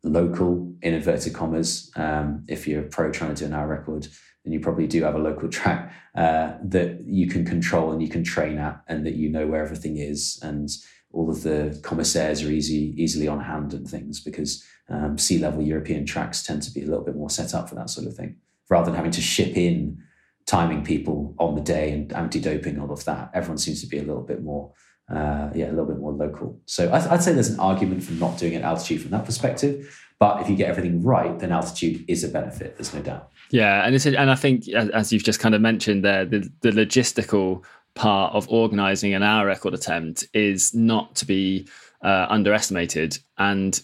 local 0.02 0.74
in 0.82 0.94
inverted 0.94 1.32
commas. 1.32 1.90
Um, 1.96 2.44
if 2.48 2.66
you're 2.68 2.84
a 2.84 2.88
pro 2.88 3.10
trying 3.10 3.34
to 3.34 3.40
do 3.40 3.46
an 3.46 3.54
hour 3.54 3.68
record, 3.68 4.08
then 4.44 4.52
you 4.52 4.60
probably 4.60 4.86
do 4.86 5.02
have 5.04 5.14
a 5.14 5.18
local 5.18 5.48
track 5.58 5.92
uh, 6.14 6.54
that 6.62 7.00
you 7.06 7.26
can 7.26 7.44
control 7.44 7.92
and 7.92 8.02
you 8.02 8.08
can 8.08 8.24
train 8.24 8.58
at, 8.58 8.82
and 8.86 9.06
that 9.06 9.14
you 9.14 9.30
know 9.30 9.46
where 9.46 9.62
everything 9.62 9.96
is 9.96 10.38
and 10.42 10.68
all 11.12 11.28
of 11.28 11.42
the 11.42 11.78
commissaires 11.82 12.42
are 12.42 12.50
easy, 12.50 12.94
easily 12.96 13.26
on 13.26 13.40
hand 13.40 13.74
and 13.74 13.88
things 13.88 14.20
because 14.20 14.64
um, 14.88 15.18
sea 15.18 15.38
level 15.38 15.62
European 15.62 16.06
tracks 16.06 16.42
tend 16.42 16.62
to 16.62 16.70
be 16.70 16.82
a 16.82 16.86
little 16.86 17.04
bit 17.04 17.16
more 17.16 17.30
set 17.30 17.54
up 17.54 17.68
for 17.68 17.74
that 17.74 17.90
sort 17.90 18.06
of 18.06 18.14
thing. 18.14 18.36
Rather 18.68 18.86
than 18.86 18.94
having 18.94 19.10
to 19.10 19.20
ship 19.20 19.56
in 19.56 20.02
timing 20.46 20.84
people 20.84 21.34
on 21.38 21.54
the 21.54 21.60
day 21.60 21.92
and 21.92 22.12
anti-doping 22.12 22.78
all 22.78 22.92
of 22.92 23.04
that, 23.04 23.30
everyone 23.34 23.58
seems 23.58 23.80
to 23.80 23.88
be 23.88 23.98
a 23.98 24.02
little 24.02 24.22
bit 24.22 24.42
more, 24.42 24.72
uh, 25.08 25.50
yeah, 25.54 25.66
a 25.66 25.72
little 25.72 25.86
bit 25.86 25.98
more 25.98 26.12
local. 26.12 26.60
So 26.66 26.88
I, 26.88 27.10
would 27.10 27.22
say 27.22 27.32
there's 27.32 27.50
an 27.50 27.60
argument 27.60 28.04
for 28.04 28.12
not 28.12 28.38
doing 28.38 28.52
it 28.52 28.62
altitude 28.62 29.02
from 29.02 29.10
that 29.10 29.24
perspective. 29.24 30.06
But 30.20 30.42
if 30.42 30.50
you 30.50 30.54
get 30.54 30.68
everything 30.68 31.02
right, 31.02 31.38
then 31.38 31.50
altitude 31.50 32.04
is 32.06 32.22
a 32.24 32.28
benefit. 32.28 32.76
There's 32.76 32.92
no 32.92 33.00
doubt. 33.00 33.30
Yeah, 33.50 33.86
and 33.86 33.94
it's 33.94 34.04
and 34.04 34.30
I 34.30 34.34
think 34.34 34.68
as 34.68 35.12
you've 35.14 35.24
just 35.24 35.40
kind 35.40 35.54
of 35.54 35.62
mentioned 35.62 36.04
there, 36.04 36.26
the 36.26 36.48
the 36.60 36.70
logistical 36.70 37.64
part 37.94 38.34
of 38.34 38.48
organizing 38.48 39.14
an 39.14 39.22
hour 39.22 39.46
record 39.46 39.74
attempt 39.74 40.26
is 40.32 40.74
not 40.74 41.14
to 41.16 41.26
be 41.26 41.68
uh, 42.02 42.26
underestimated. 42.28 43.18
And 43.38 43.80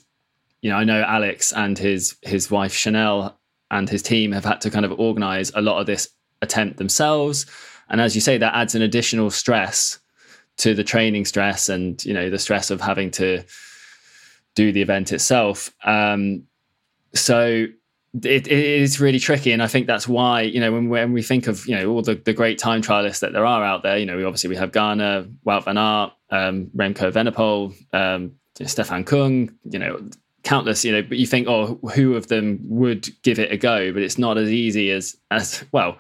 you 0.63 0.71
know, 0.71 0.77
I 0.77 0.85
know 0.85 1.03
Alex 1.03 1.53
and 1.53 1.79
his 1.79 2.17
his 2.23 2.51
wife 2.51 2.73
Chanel 2.73 3.39
and 3.71 3.89
his 3.89 4.03
team 4.03 4.33
have 4.33 4.45
had 4.45 4.61
to 4.63 4.71
kind 4.71 4.85
of 4.85 4.99
organize 4.99 5.53
a 5.55 5.61
lot 5.61 5.81
of 5.81 5.87
this 5.87 6.09
attempt 6.43 6.79
themselves. 6.79 7.47
And 7.89 8.01
as 8.01 8.15
you 8.15 8.21
say, 8.21 8.39
that 8.39 8.55
adds 8.55 8.75
an 8.75 8.83
additional 8.83 9.31
stress 9.31 9.99
to 10.59 10.75
the 10.75 10.85
training 10.85 11.25
stress 11.25 11.69
and 11.69 12.03
you 12.05 12.15
know 12.15 12.31
the 12.31 12.39
stress 12.39 12.71
of 12.71 12.81
having 12.81 13.11
to 13.13 13.45
do 14.55 14.73
the 14.73 14.83
event 14.83 15.13
itself. 15.13 15.71
Um, 15.85 16.45
so 17.15 17.67
it, 18.25 18.47
it 18.47 18.51
is 18.51 19.01
really 19.01 19.19
tricky, 19.19 19.53
and 19.53 19.63
I 19.63 19.67
think 19.67 19.87
that's 19.87 20.09
why 20.09 20.43
you 20.43 20.61
know 20.61 20.73
when, 20.73 20.89
when 20.89 21.13
we 21.13 21.23
think 21.23 21.47
of 21.47 21.67
you 21.67 21.77
know 21.77 21.91
all 21.91 22.03
the, 22.03 22.15
the 22.15 22.33
great 22.33 22.59
time 22.59 22.83
trialists 22.83 23.21
that 23.21 23.33
there 23.33 23.47
are 23.47 23.65
out 23.65 23.83
there, 23.83 23.99
you 23.99 24.07
know, 24.07 24.17
we 24.17 24.25
obviously 24.25 24.49
we 24.49 24.57
have 24.57 24.73
Ganna, 24.73 25.33
Wout 25.47 25.65
van 25.65 25.79
Aert, 25.79 26.13
um, 26.31 26.71
Remco 26.77 27.13
Evenepoel, 27.13 27.75
um, 27.95 28.33
Stefan 28.65 29.05
Kung, 29.05 29.53
you 29.65 29.79
know, 29.79 30.01
countless, 30.45 30.85
you 30.85 30.93
know, 30.93 31.03
but 31.03 31.19
you 31.19 31.27
think, 31.27 31.49
oh, 31.49 31.79
who 31.95 32.15
of 32.15 32.29
them 32.29 32.61
would 32.63 33.09
give 33.23 33.39
it 33.39 33.53
a 33.53 33.57
go? 33.57 33.93
But 33.93 34.03
it's 34.03 34.19
not 34.19 34.39
as 34.39 34.51
easy 34.51 34.91
as 34.91 35.17
as 35.31 35.65
well. 35.73 35.99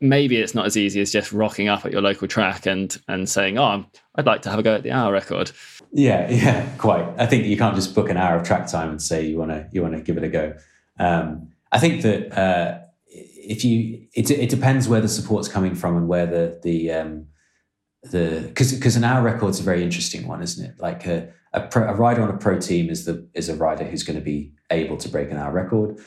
Maybe 0.00 0.38
it's 0.38 0.56
not 0.56 0.66
as 0.66 0.76
easy 0.76 1.00
as 1.00 1.12
just 1.12 1.32
rocking 1.32 1.68
up 1.68 1.86
at 1.86 1.92
your 1.92 2.02
local 2.02 2.26
track 2.26 2.66
and 2.66 3.00
and 3.06 3.28
saying, 3.28 3.58
oh, 3.58 3.84
I'd 4.16 4.26
like 4.26 4.42
to 4.42 4.50
have 4.50 4.58
a 4.58 4.62
go 4.62 4.74
at 4.74 4.82
the 4.82 4.90
hour 4.90 5.12
record. 5.12 5.52
Yeah, 5.92 6.28
yeah, 6.30 6.68
quite. 6.78 7.06
I 7.18 7.26
think 7.26 7.44
you 7.46 7.56
can't 7.56 7.76
just 7.76 7.94
book 7.94 8.10
an 8.10 8.16
hour 8.16 8.36
of 8.36 8.46
track 8.46 8.66
time 8.66 8.90
and 8.90 9.00
say 9.00 9.24
you 9.24 9.38
want 9.38 9.52
to 9.52 9.68
you 9.70 9.82
want 9.82 9.94
to 9.94 10.00
give 10.00 10.16
it 10.16 10.24
a 10.24 10.28
go. 10.28 10.54
Um, 10.98 11.48
I 11.70 11.78
think 11.78 12.02
that 12.02 12.38
uh, 12.38 12.78
if 13.06 13.64
you, 13.64 14.06
it, 14.14 14.30
it 14.30 14.50
depends 14.50 14.88
where 14.88 15.00
the 15.00 15.08
support's 15.08 15.48
coming 15.48 15.74
from 15.74 15.96
and 15.96 16.08
where 16.08 16.26
the 16.26 16.60
the 16.62 16.92
um, 16.92 17.26
the 18.02 18.44
because 18.46 18.72
because 18.72 18.96
an 18.96 19.04
hour 19.04 19.22
record's 19.22 19.60
a 19.60 19.62
very 19.62 19.82
interesting 19.82 20.26
one, 20.26 20.42
isn't 20.42 20.64
it? 20.64 20.78
Like 20.78 21.06
a 21.06 21.32
a, 21.52 21.62
pro, 21.62 21.88
a, 21.88 21.94
rider 21.94 22.22
on 22.22 22.28
a 22.28 22.36
pro 22.36 22.60
team 22.60 22.90
is 22.90 23.04
the 23.04 23.26
is 23.34 23.48
a 23.48 23.54
rider 23.54 23.84
who's 23.84 24.02
going 24.02 24.18
to 24.18 24.24
be 24.24 24.52
able 24.70 24.96
to 24.98 25.08
break 25.08 25.30
an 25.30 25.36
hour 25.36 25.52
record. 25.52 25.98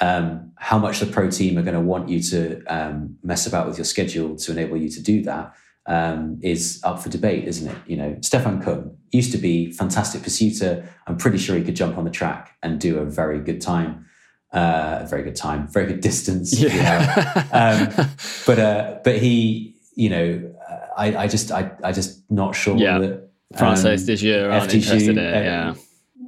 Um, 0.00 0.52
how 0.56 0.78
much 0.78 1.00
the 1.00 1.06
pro 1.06 1.30
team 1.30 1.56
are 1.56 1.62
going 1.62 1.74
to 1.74 1.80
want 1.80 2.08
you 2.08 2.20
to 2.22 2.64
um, 2.64 3.16
mess 3.22 3.46
about 3.46 3.68
with 3.68 3.78
your 3.78 3.84
schedule 3.84 4.36
to 4.36 4.52
enable 4.52 4.76
you 4.76 4.88
to 4.88 5.00
do 5.00 5.22
that 5.22 5.54
um, 5.86 6.38
is 6.42 6.80
up 6.82 7.00
for 7.00 7.08
debate, 7.08 7.44
isn't 7.44 7.70
it? 7.70 7.76
You 7.86 7.96
know, 7.96 8.18
Stefan 8.20 8.60
Kung 8.60 8.96
used 9.12 9.30
to 9.32 9.38
be 9.38 9.70
fantastic 9.70 10.22
pursuiter. 10.22 10.86
I'm 11.06 11.16
pretty 11.16 11.38
sure 11.38 11.56
he 11.56 11.62
could 11.62 11.76
jump 11.76 11.96
on 11.96 12.04
the 12.04 12.10
track 12.10 12.56
and 12.62 12.80
do 12.80 12.98
a 12.98 13.04
very 13.04 13.38
good 13.38 13.60
time 13.60 14.06
uh, 14.54 15.00
a 15.02 15.06
very 15.06 15.22
good 15.22 15.36
time, 15.36 15.66
very 15.68 15.86
good 15.86 16.00
distance. 16.00 16.58
Yeah. 16.58 17.44
um, 17.52 18.06
but 18.46 18.58
uh, 18.58 18.98
but 19.02 19.18
he, 19.18 19.74
you 19.96 20.08
know, 20.08 20.54
I, 20.96 21.16
I 21.16 21.26
just 21.26 21.50
I 21.50 21.72
I 21.82 21.92
just 21.92 22.22
not 22.30 22.54
sure 22.54 22.76
yeah. 22.76 22.98
that 22.98 23.12
um, 23.56 23.74
Desjeux 23.74 24.50
aren't 24.50 24.70
FDJ, 24.70 24.74
interested 24.74 25.08
in 25.08 25.18
it. 25.18 25.34
Uh, 25.34 25.40
yeah, 25.40 25.74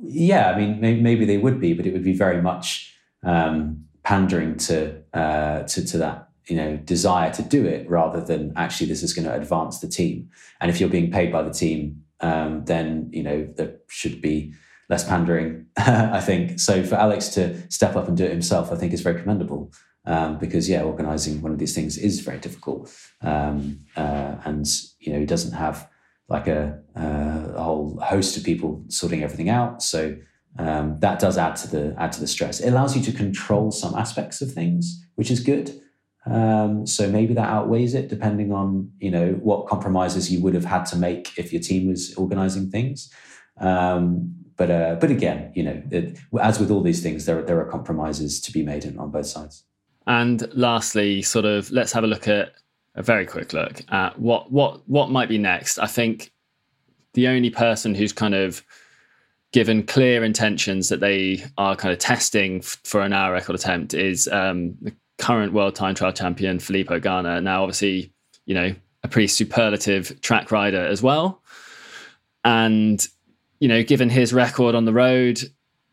yeah. 0.03 0.51
I 0.51 0.59
mean, 0.59 0.81
maybe, 0.81 1.01
maybe, 1.01 1.25
they 1.25 1.39
would 1.39 1.61
be, 1.61 1.73
but 1.73 1.87
it 1.87 1.93
would 1.93 2.05
be 2.05 2.15
very 2.15 2.43
much 2.43 2.95
um, 3.23 3.85
pandering 4.03 4.57
to 4.57 5.01
uh, 5.15 5.63
to 5.63 5.87
to 5.87 5.99
that 5.99 6.29
you 6.49 6.57
know 6.57 6.77
desire 6.79 7.33
to 7.33 7.43
do 7.43 7.65
it 7.65 7.89
rather 7.89 8.21
than 8.21 8.53
actually 8.57 8.89
this 8.89 9.03
is 9.03 9.13
going 9.13 9.27
to 9.27 9.35
advance 9.35 9.79
the 9.79 9.89
team. 9.89 10.29
And 10.61 10.71
if 10.71 10.81
you're 10.81 10.89
being 10.89 11.11
paid 11.11 11.31
by 11.31 11.43
the 11.43 11.53
team, 11.53 12.03
um, 12.21 12.65
then 12.65 13.09
you 13.13 13.23
know 13.23 13.49
there 13.57 13.77
should 13.89 14.21
be 14.21 14.53
less 14.89 15.07
pandering, 15.09 15.67
I 15.77 16.21
think. 16.21 16.61
So 16.61 16.83
for 16.83 16.97
Alex 16.97 17.29
to 17.31 17.71
step 17.71 17.97
up 17.97 18.09
and 18.09 18.17
do 18.17 18.25
it 18.25 18.31
himself, 18.31 18.73
I 18.73 18.77
think 18.77 18.93
is 18.93 19.01
very 19.01 19.21
commendable. 19.21 19.73
Um, 20.09 20.39
because 20.39 20.69
yeah, 20.69 20.83
organizing 20.83 21.43
one 21.43 21.51
of 21.51 21.59
these 21.59 21.75
things 21.75 21.99
is 21.99 22.21
very 22.21 22.39
difficult, 22.39 22.95
um, 23.23 23.81
uh, 23.97 24.37
and 24.45 24.65
you 25.01 25.13
know 25.13 25.19
he 25.19 25.27
doesn't 25.27 25.53
have 25.53 25.91
like 26.29 26.47
a, 26.47 26.79
uh, 26.97 27.53
a, 27.57 27.63
whole 27.63 27.99
host 28.01 28.37
of 28.37 28.45
people 28.45 28.85
sorting 28.87 29.25
everything 29.25 29.49
out. 29.49 29.83
So 29.83 30.17
um, 30.61 31.01
that 31.01 31.19
does 31.19 31.37
add 31.37 31.57
to 31.57 31.69
the 31.69 31.97
add 31.99 32.13
to 32.13 32.21
the 32.21 32.29
stress. 32.29 32.61
It 32.61 32.71
allows 32.71 32.97
you 32.97 33.03
to 33.03 33.13
control 33.13 33.73
some 33.73 33.97
aspects 33.97 34.41
of 34.41 34.53
things, 34.53 35.05
which 35.17 35.31
is 35.31 35.41
good. 35.41 35.73
Um, 36.25 36.87
so 36.87 37.11
maybe 37.11 37.35
that 37.35 37.49
outweighs 37.49 37.95
it, 37.95 38.09
depending 38.09 38.53
on 38.53 38.93
you 39.01 39.11
know 39.11 39.33
what 39.43 39.67
compromises 39.67 40.33
you 40.33 40.41
would 40.43 40.55
have 40.55 40.65
had 40.65 40.85
to 40.87 40.97
make 40.97 41.37
if 41.37 41.53
your 41.53 41.63
team 41.63 41.89
was 41.89 42.15
organizing 42.15 42.71
things. 42.71 43.13
Um, 43.61 44.46
but 44.57 44.71
uh, 44.71 44.97
but 45.01 45.11
again, 45.11 45.53
you 45.55 45.63
know, 45.63 45.83
it, 45.91 46.19
as 46.41 46.59
with 46.59 46.71
all 46.71 46.83
these 46.83 47.03
things, 47.03 47.27
there 47.27 47.43
there 47.43 47.61
are 47.61 47.67
compromises 47.67 48.41
to 48.41 48.53
be 48.53 48.63
made 48.63 48.87
on 48.99 49.11
both 49.11 49.27
sides. 49.27 49.65
And 50.07 50.49
lastly, 50.55 51.23
sort 51.23 51.45
of, 51.45 51.71
let's 51.73 51.93
have 51.93 52.05
a 52.05 52.07
look 52.07 52.29
at 52.29 52.53
a 52.95 53.03
very 53.03 53.27
quick 53.27 53.53
look 53.53 53.83
at 53.91 54.19
what 54.19 54.51
what 54.51 54.89
what 54.89 55.11
might 55.11 55.29
be 55.29 55.39
next. 55.39 55.79
I 55.79 55.87
think 55.87 56.33
the 57.13 57.29
only 57.29 57.51
person 57.51 57.95
who's 57.95 58.13
kind 58.13 58.35
of 58.35 58.63
given 59.53 59.83
clear 59.83 60.25
intentions 60.25 60.89
that 60.89 61.01
they 61.01 61.45
are 61.57 61.77
kind 61.77 61.93
of 61.93 61.99
testing 61.99 62.59
f- 62.59 62.79
for 62.85 63.01
an 63.01 63.13
hour 63.13 63.33
record 63.33 63.55
attempt 63.55 63.95
is 63.95 64.29
um, 64.29 64.75
the 64.83 64.93
current 65.19 65.53
world 65.53 65.75
time 65.75 65.95
trial 65.95 66.13
champion 66.13 66.59
Filippo 66.59 67.01
Ganna. 67.01 67.43
Now, 67.43 67.63
obviously, 67.63 68.13
you 68.45 68.55
know, 68.55 68.75
a 69.03 69.09
pretty 69.09 69.29
superlative 69.29 70.21
track 70.21 70.51
rider 70.51 70.85
as 70.85 71.03
well. 71.03 71.43
And 72.45 73.07
you 73.61 73.69
know, 73.69 73.83
given 73.83 74.11
his 74.11 74.33
record 74.33 74.75
on 74.75 74.85
the 74.85 74.93
road 74.93 75.41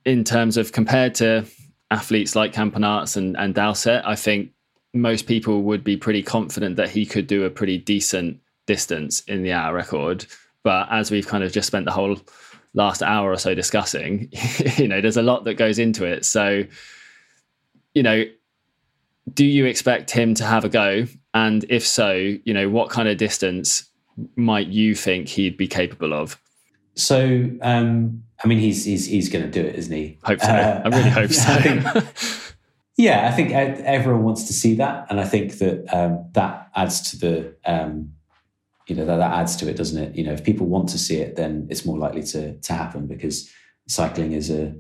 in 0.06 0.24
terms 0.24 0.58
of 0.58 0.72
compared 0.72 1.16
to 1.16 1.46
athletes 1.92 2.36
like 2.36 2.54
Campenaerts 2.54 3.16
and, 3.16 3.38
and 3.38 3.54
Dowsett, 3.56 4.06
I 4.06 4.16
think 4.16 4.52
most 4.94 5.28
people 5.28 5.64
would 5.64 5.84
be 5.84 5.98
pretty 5.98 6.22
confident 6.22 6.76
that 6.76 6.90
he 6.90 7.06
could 7.06 7.28
do 7.28 7.46
a 7.46 7.50
pretty 7.50 7.78
decent 7.78 8.40
distance 8.66 9.22
in 9.22 9.44
the 9.44 9.52
hour 9.52 9.74
record. 9.74 10.26
But 10.64 10.88
as 10.92 11.12
we've 11.12 11.28
kind 11.28 11.44
of 11.44 11.52
just 11.52 11.68
spent 11.68 11.86
the 11.86 11.92
whole 11.92 12.18
last 12.74 13.02
hour 13.02 13.32
or 13.32 13.38
so 13.38 13.54
discussing, 13.54 14.30
you 14.78 14.88
know, 14.88 15.02
there's 15.02 15.18
a 15.18 15.24
lot 15.24 15.46
that 15.46 15.56
goes 15.56 15.80
into 15.80 16.06
it. 16.06 16.26
So, 16.26 16.64
you 17.94 18.04
know, 18.04 18.26
do 19.34 19.46
you 19.46 19.66
expect 19.66 20.12
him 20.12 20.36
to 20.36 20.44
have 20.44 20.66
a 20.66 20.70
go? 20.70 21.06
And 21.34 21.66
if 21.70 21.86
so, 21.86 22.14
you 22.14 22.54
know, 22.54 22.70
what 22.70 22.90
kind 22.90 23.08
of 23.08 23.18
distance 23.18 23.90
might 24.36 24.68
you 24.68 24.96
think 24.96 25.28
he'd 25.28 25.58
be 25.58 25.68
capable 25.68 26.14
of? 26.14 26.40
So, 26.96 27.50
um, 27.62 28.24
I 28.44 28.48
mean, 28.48 28.60
he's 28.60 28.86
he's 28.86 29.06
he's 29.06 29.30
going 29.30 29.46
to 29.46 29.52
do 29.52 29.68
it, 29.68 29.76
isn't 29.76 29.96
he? 29.96 30.20
Hope 30.24 30.40
so. 30.40 30.48
Uh, 30.48 30.82
I 30.84 30.88
really 30.90 31.10
hope 31.10 31.32
so. 31.32 31.52
I 31.52 31.62
think, 31.62 32.06
yeah, 32.98 33.28
I 33.28 33.32
think 33.32 33.52
everyone 33.52 34.24
wants 34.24 34.44
to 34.46 34.54
see 34.54 34.76
that, 34.76 35.08
and 35.10 35.20
I 35.20 35.26
think 35.26 35.58
that 35.60 35.86
um, 35.94 36.26
that 36.34 36.70
adds 36.76 37.12
to 37.12 37.18
the 37.18 37.56
um, 37.66 38.14
you 38.88 38.96
know 38.96 39.06
that, 39.06 39.18
that 39.18 39.34
adds 39.34 39.56
to 39.58 39.70
it, 39.70 39.76
doesn't 39.76 40.02
it? 40.02 40.16
You 40.16 40.24
know, 40.24 40.34
if 40.34 40.44
people 40.44 40.68
want 40.68 40.90
to 40.90 40.98
see 40.98 41.18
it, 41.18 41.36
then 41.36 41.68
it's 41.70 41.86
more 41.86 41.98
likely 41.98 42.24
to 42.24 42.58
to 42.58 42.74
happen 42.74 43.08
because 43.08 43.50
cycling 43.88 44.34
is 44.34 44.50
a 44.50 44.76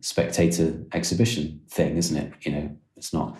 spectator 0.00 0.84
exhibition 0.92 1.60
thing, 1.70 1.96
isn't 1.96 2.16
it? 2.16 2.32
You 2.42 2.52
know, 2.52 2.76
it's 2.96 3.12
not 3.12 3.38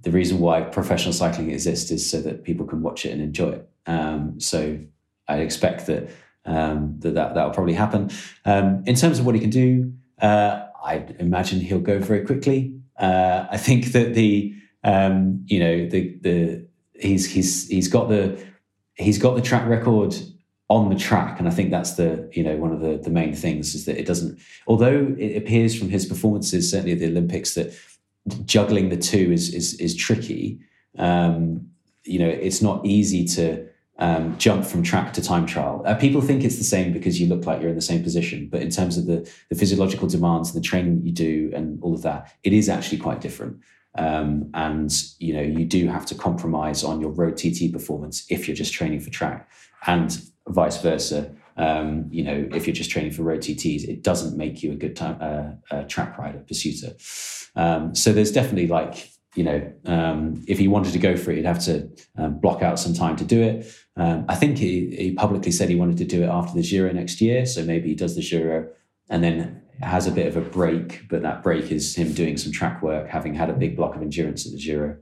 the 0.00 0.10
reason 0.10 0.38
why 0.38 0.60
professional 0.62 1.12
cycling 1.12 1.50
exists 1.50 1.90
is 1.90 2.08
so 2.08 2.20
that 2.20 2.44
people 2.44 2.66
can 2.66 2.82
watch 2.82 3.04
it 3.04 3.12
and 3.12 3.20
enjoy 3.20 3.50
it. 3.50 3.68
Um, 3.86 4.38
so 4.40 4.78
I 5.28 5.38
expect 5.38 5.86
that 5.86 6.10
um, 6.46 6.94
that 7.00 7.14
that 7.14 7.34
will 7.34 7.50
probably 7.50 7.74
happen. 7.74 8.10
Um, 8.44 8.82
in 8.86 8.94
terms 8.94 9.18
of 9.18 9.26
what 9.26 9.34
he 9.34 9.40
can 9.40 9.50
do, 9.50 9.92
uh, 10.20 10.66
I 10.84 11.04
imagine 11.18 11.60
he'll 11.60 11.80
go 11.80 11.98
very 11.98 12.24
quickly. 12.24 12.74
Uh, 12.98 13.46
I 13.50 13.56
think 13.56 13.86
that 13.92 14.14
the 14.14 14.54
um, 14.84 15.44
you 15.46 15.58
know 15.58 15.88
the 15.88 16.16
the 16.20 16.66
he's 16.94 17.30
he's 17.30 17.68
he's 17.68 17.88
got 17.88 18.08
the 18.08 18.42
he's 18.94 19.18
got 19.18 19.34
the 19.34 19.42
track 19.42 19.66
record 19.68 20.14
on 20.68 20.88
the 20.88 20.96
track 20.96 21.38
and 21.38 21.46
i 21.46 21.50
think 21.50 21.70
that's 21.70 21.92
the 21.92 22.28
you 22.32 22.42
know 22.42 22.56
one 22.56 22.72
of 22.72 22.80
the 22.80 22.96
the 22.96 23.10
main 23.10 23.32
things 23.34 23.74
is 23.74 23.84
that 23.84 23.96
it 23.98 24.06
doesn't 24.06 24.36
although 24.66 25.14
it 25.16 25.36
appears 25.36 25.78
from 25.78 25.88
his 25.88 26.04
performances 26.04 26.68
certainly 26.68 26.92
at 26.92 26.98
the 26.98 27.06
olympics 27.06 27.54
that 27.54 27.72
juggling 28.44 28.88
the 28.88 28.96
two 28.96 29.30
is 29.30 29.54
is 29.54 29.74
is 29.74 29.94
tricky 29.94 30.58
um 30.98 31.64
you 32.02 32.18
know 32.18 32.28
it's 32.28 32.60
not 32.60 32.84
easy 32.84 33.24
to 33.24 33.64
um, 33.98 34.36
jump 34.38 34.64
from 34.64 34.82
track 34.82 35.12
to 35.14 35.22
time 35.22 35.46
trial. 35.46 35.82
Uh, 35.86 35.94
people 35.94 36.20
think 36.20 36.44
it's 36.44 36.58
the 36.58 36.64
same 36.64 36.92
because 36.92 37.20
you 37.20 37.26
look 37.26 37.46
like 37.46 37.60
you're 37.60 37.70
in 37.70 37.76
the 37.76 37.82
same 37.82 38.02
position, 38.02 38.48
but 38.50 38.60
in 38.60 38.70
terms 38.70 38.98
of 38.98 39.06
the, 39.06 39.30
the 39.48 39.56
physiological 39.56 40.06
demands 40.06 40.54
and 40.54 40.62
the 40.62 40.66
training 40.66 40.96
that 40.96 41.06
you 41.06 41.12
do 41.12 41.50
and 41.54 41.82
all 41.82 41.94
of 41.94 42.02
that, 42.02 42.32
it 42.42 42.52
is 42.52 42.68
actually 42.68 42.98
quite 42.98 43.20
different. 43.20 43.58
Um, 43.98 44.50
and 44.52 44.92
you 45.18 45.32
know 45.32 45.40
you 45.40 45.64
do 45.64 45.88
have 45.88 46.04
to 46.06 46.14
compromise 46.14 46.84
on 46.84 47.00
your 47.00 47.08
road 47.10 47.38
TT 47.38 47.72
performance 47.72 48.26
if 48.28 48.46
you're 48.46 48.54
just 48.54 48.74
training 48.74 49.00
for 49.00 49.08
track, 49.08 49.48
and 49.86 50.20
vice 50.48 50.82
versa. 50.82 51.34
Um, 51.56 52.08
you 52.10 52.22
know, 52.22 52.46
if 52.52 52.66
you're 52.66 52.76
just 52.76 52.90
training 52.90 53.12
for 53.12 53.22
road 53.22 53.40
TTs, 53.40 53.88
it 53.88 54.02
doesn't 54.02 54.36
make 54.36 54.62
you 54.62 54.72
a 54.72 54.74
good 54.74 54.94
time, 54.94 55.16
uh, 55.18 55.74
uh, 55.74 55.84
track 55.84 56.18
rider, 56.18 56.44
pursuiter. 56.46 56.92
Um, 57.56 57.94
so 57.94 58.12
there's 58.12 58.30
definitely 58.30 58.66
like 58.66 59.08
you 59.36 59.44
know, 59.44 59.72
um, 59.84 60.42
if 60.48 60.58
he 60.58 60.66
wanted 60.66 60.92
to 60.94 60.98
go 60.98 61.16
for 61.16 61.30
it, 61.30 61.36
he'd 61.36 61.44
have 61.44 61.62
to 61.64 61.88
um, 62.16 62.38
block 62.40 62.62
out 62.62 62.78
some 62.78 62.94
time 62.94 63.16
to 63.16 63.24
do 63.24 63.42
it. 63.42 63.66
Um, 63.96 64.26
I 64.28 64.34
think 64.34 64.58
he, 64.58 64.94
he 64.94 65.14
publicly 65.14 65.50
said 65.52 65.68
he 65.68 65.74
wanted 65.74 65.96
to 65.98 66.04
do 66.04 66.22
it 66.22 66.28
after 66.28 66.54
the 66.54 66.62
Giro 66.62 66.92
next 66.92 67.20
year. 67.20 67.46
So 67.46 67.64
maybe 67.64 67.88
he 67.88 67.94
does 67.94 68.14
the 68.14 68.22
Giro 68.22 68.68
and 69.08 69.24
then 69.24 69.62
has 69.80 70.06
a 70.06 70.10
bit 70.10 70.26
of 70.26 70.36
a 70.36 70.40
break, 70.40 71.08
but 71.08 71.22
that 71.22 71.42
break 71.42 71.70
is 71.70 71.94
him 71.94 72.12
doing 72.12 72.36
some 72.36 72.52
track 72.52 72.82
work, 72.82 73.08
having 73.08 73.34
had 73.34 73.50
a 73.50 73.54
big 73.54 73.76
block 73.76 73.94
of 73.94 74.02
endurance 74.02 74.46
at 74.46 74.52
the 74.52 74.58
Giro. 74.58 74.96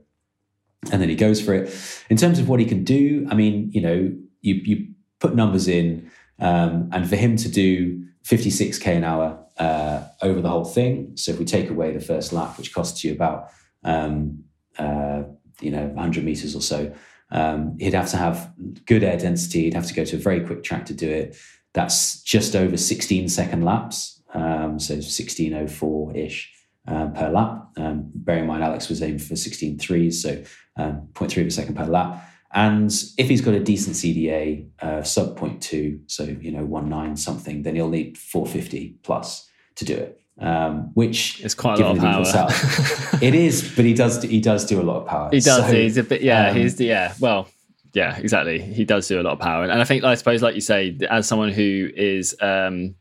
And 0.91 1.01
then 1.01 1.09
he 1.09 1.15
goes 1.15 1.41
for 1.41 1.53
it. 1.53 1.75
In 2.09 2.17
terms 2.17 2.39
of 2.39 2.47
what 2.47 2.59
he 2.59 2.65
can 2.65 2.83
do, 2.83 3.27
I 3.29 3.35
mean, 3.35 3.71
you 3.73 3.81
know, 3.81 4.13
you, 4.41 4.53
you 4.55 4.87
put 5.19 5.35
numbers 5.35 5.67
in, 5.67 6.11
um, 6.39 6.89
and 6.91 7.09
for 7.09 7.15
him 7.15 7.37
to 7.37 7.49
do 7.49 8.05
56k 8.25 8.87
an 8.87 9.03
hour 9.03 9.45
uh, 9.57 10.03
over 10.21 10.41
the 10.41 10.49
whole 10.49 10.65
thing. 10.65 11.15
So 11.15 11.31
if 11.31 11.39
we 11.39 11.45
take 11.45 11.69
away 11.69 11.91
the 11.91 12.01
first 12.01 12.33
lap, 12.33 12.57
which 12.57 12.73
costs 12.73 13.03
you 13.03 13.13
about 13.13 13.49
um, 13.83 14.43
uh, 14.77 15.23
you 15.61 15.71
know 15.71 15.87
100 15.87 16.23
meters 16.23 16.55
or 16.55 16.61
so, 16.61 16.93
um, 17.35 17.77
he'd 17.79 17.93
have 17.93 18.09
to 18.11 18.17
have 18.17 18.53
good 18.85 19.03
air 19.03 19.17
density. 19.17 19.63
He'd 19.63 19.73
have 19.73 19.87
to 19.87 19.93
go 19.93 20.05
to 20.05 20.15
a 20.15 20.19
very 20.19 20.39
quick 20.39 20.63
track 20.63 20.85
to 20.85 20.93
do 20.93 21.09
it. 21.09 21.37
That's 21.73 22.21
just 22.23 22.55
over 22.55 22.77
16 22.77 23.27
second 23.27 23.65
laps, 23.65 24.21
um, 24.33 24.79
so 24.79 24.95
1604 24.95 26.15
ish. 26.15 26.51
Um, 26.87 27.13
per 27.13 27.31
lap. 27.31 27.69
Um, 27.77 28.11
bear 28.13 28.37
in 28.37 28.45
mind, 28.45 28.63
Alex 28.63 28.89
was 28.89 29.01
aiming 29.01 29.17
for 29.17 29.33
16.3, 29.33 30.13
so 30.13 30.43
um, 30.77 31.07
0.3 31.13 31.41
of 31.41 31.47
a 31.47 31.49
second 31.49 31.73
per 31.73 31.85
lap. 31.85 32.23
And 32.53 32.93
if 33.17 33.27
he's 33.27 33.41
got 33.41 33.55
a 33.55 33.59
decent 33.59 33.95
CDA, 33.95 34.69
uh, 34.79 35.01
sub 35.01 35.35
0.2, 35.35 36.01
so 36.05 36.25
you 36.25 36.51
know 36.51 36.63
1.9 36.63 37.17
something, 37.17 37.63
then 37.63 37.73
he'll 37.73 37.89
need 37.89 38.19
450 38.19 38.97
plus 39.01 39.49
to 39.77 39.83
do 39.83 39.95
it 39.95 40.21
um, 40.39 40.91
which 40.93 41.43
it's 41.43 41.53
quite 41.53 41.79
a 41.79 41.83
lot 41.93 41.97
of 41.97 42.33
power. 42.33 42.49
it 43.21 43.35
is, 43.35 43.73
but 43.75 43.85
he 43.85 43.93
does 43.93 44.21
he 44.23 44.41
does 44.41 44.65
do 44.65 44.81
a 44.81 44.83
lot 44.83 45.01
of 45.01 45.07
power. 45.07 45.29
He 45.31 45.39
does. 45.39 45.65
So, 45.65 45.73
he's 45.73 45.97
a 45.97 46.03
bit 46.03 46.21
yeah. 46.21 46.49
Um, 46.49 46.55
he's 46.55 46.75
the 46.75 46.85
yeah. 46.85 47.13
Well, 47.19 47.47
yeah, 47.93 48.17
exactly. 48.17 48.59
He 48.59 48.83
does 48.83 49.07
do 49.07 49.19
a 49.19 49.23
lot 49.23 49.33
of 49.33 49.39
power, 49.39 49.63
and, 49.63 49.71
and 49.71 49.81
I 49.81 49.85
think 49.85 50.03
I 50.03 50.15
suppose, 50.15 50.41
like 50.41 50.55
you 50.55 50.61
say, 50.61 50.97
as 51.09 51.27
someone 51.27 51.49
who 51.49 51.89
is 51.95 52.35
um, 52.41 52.95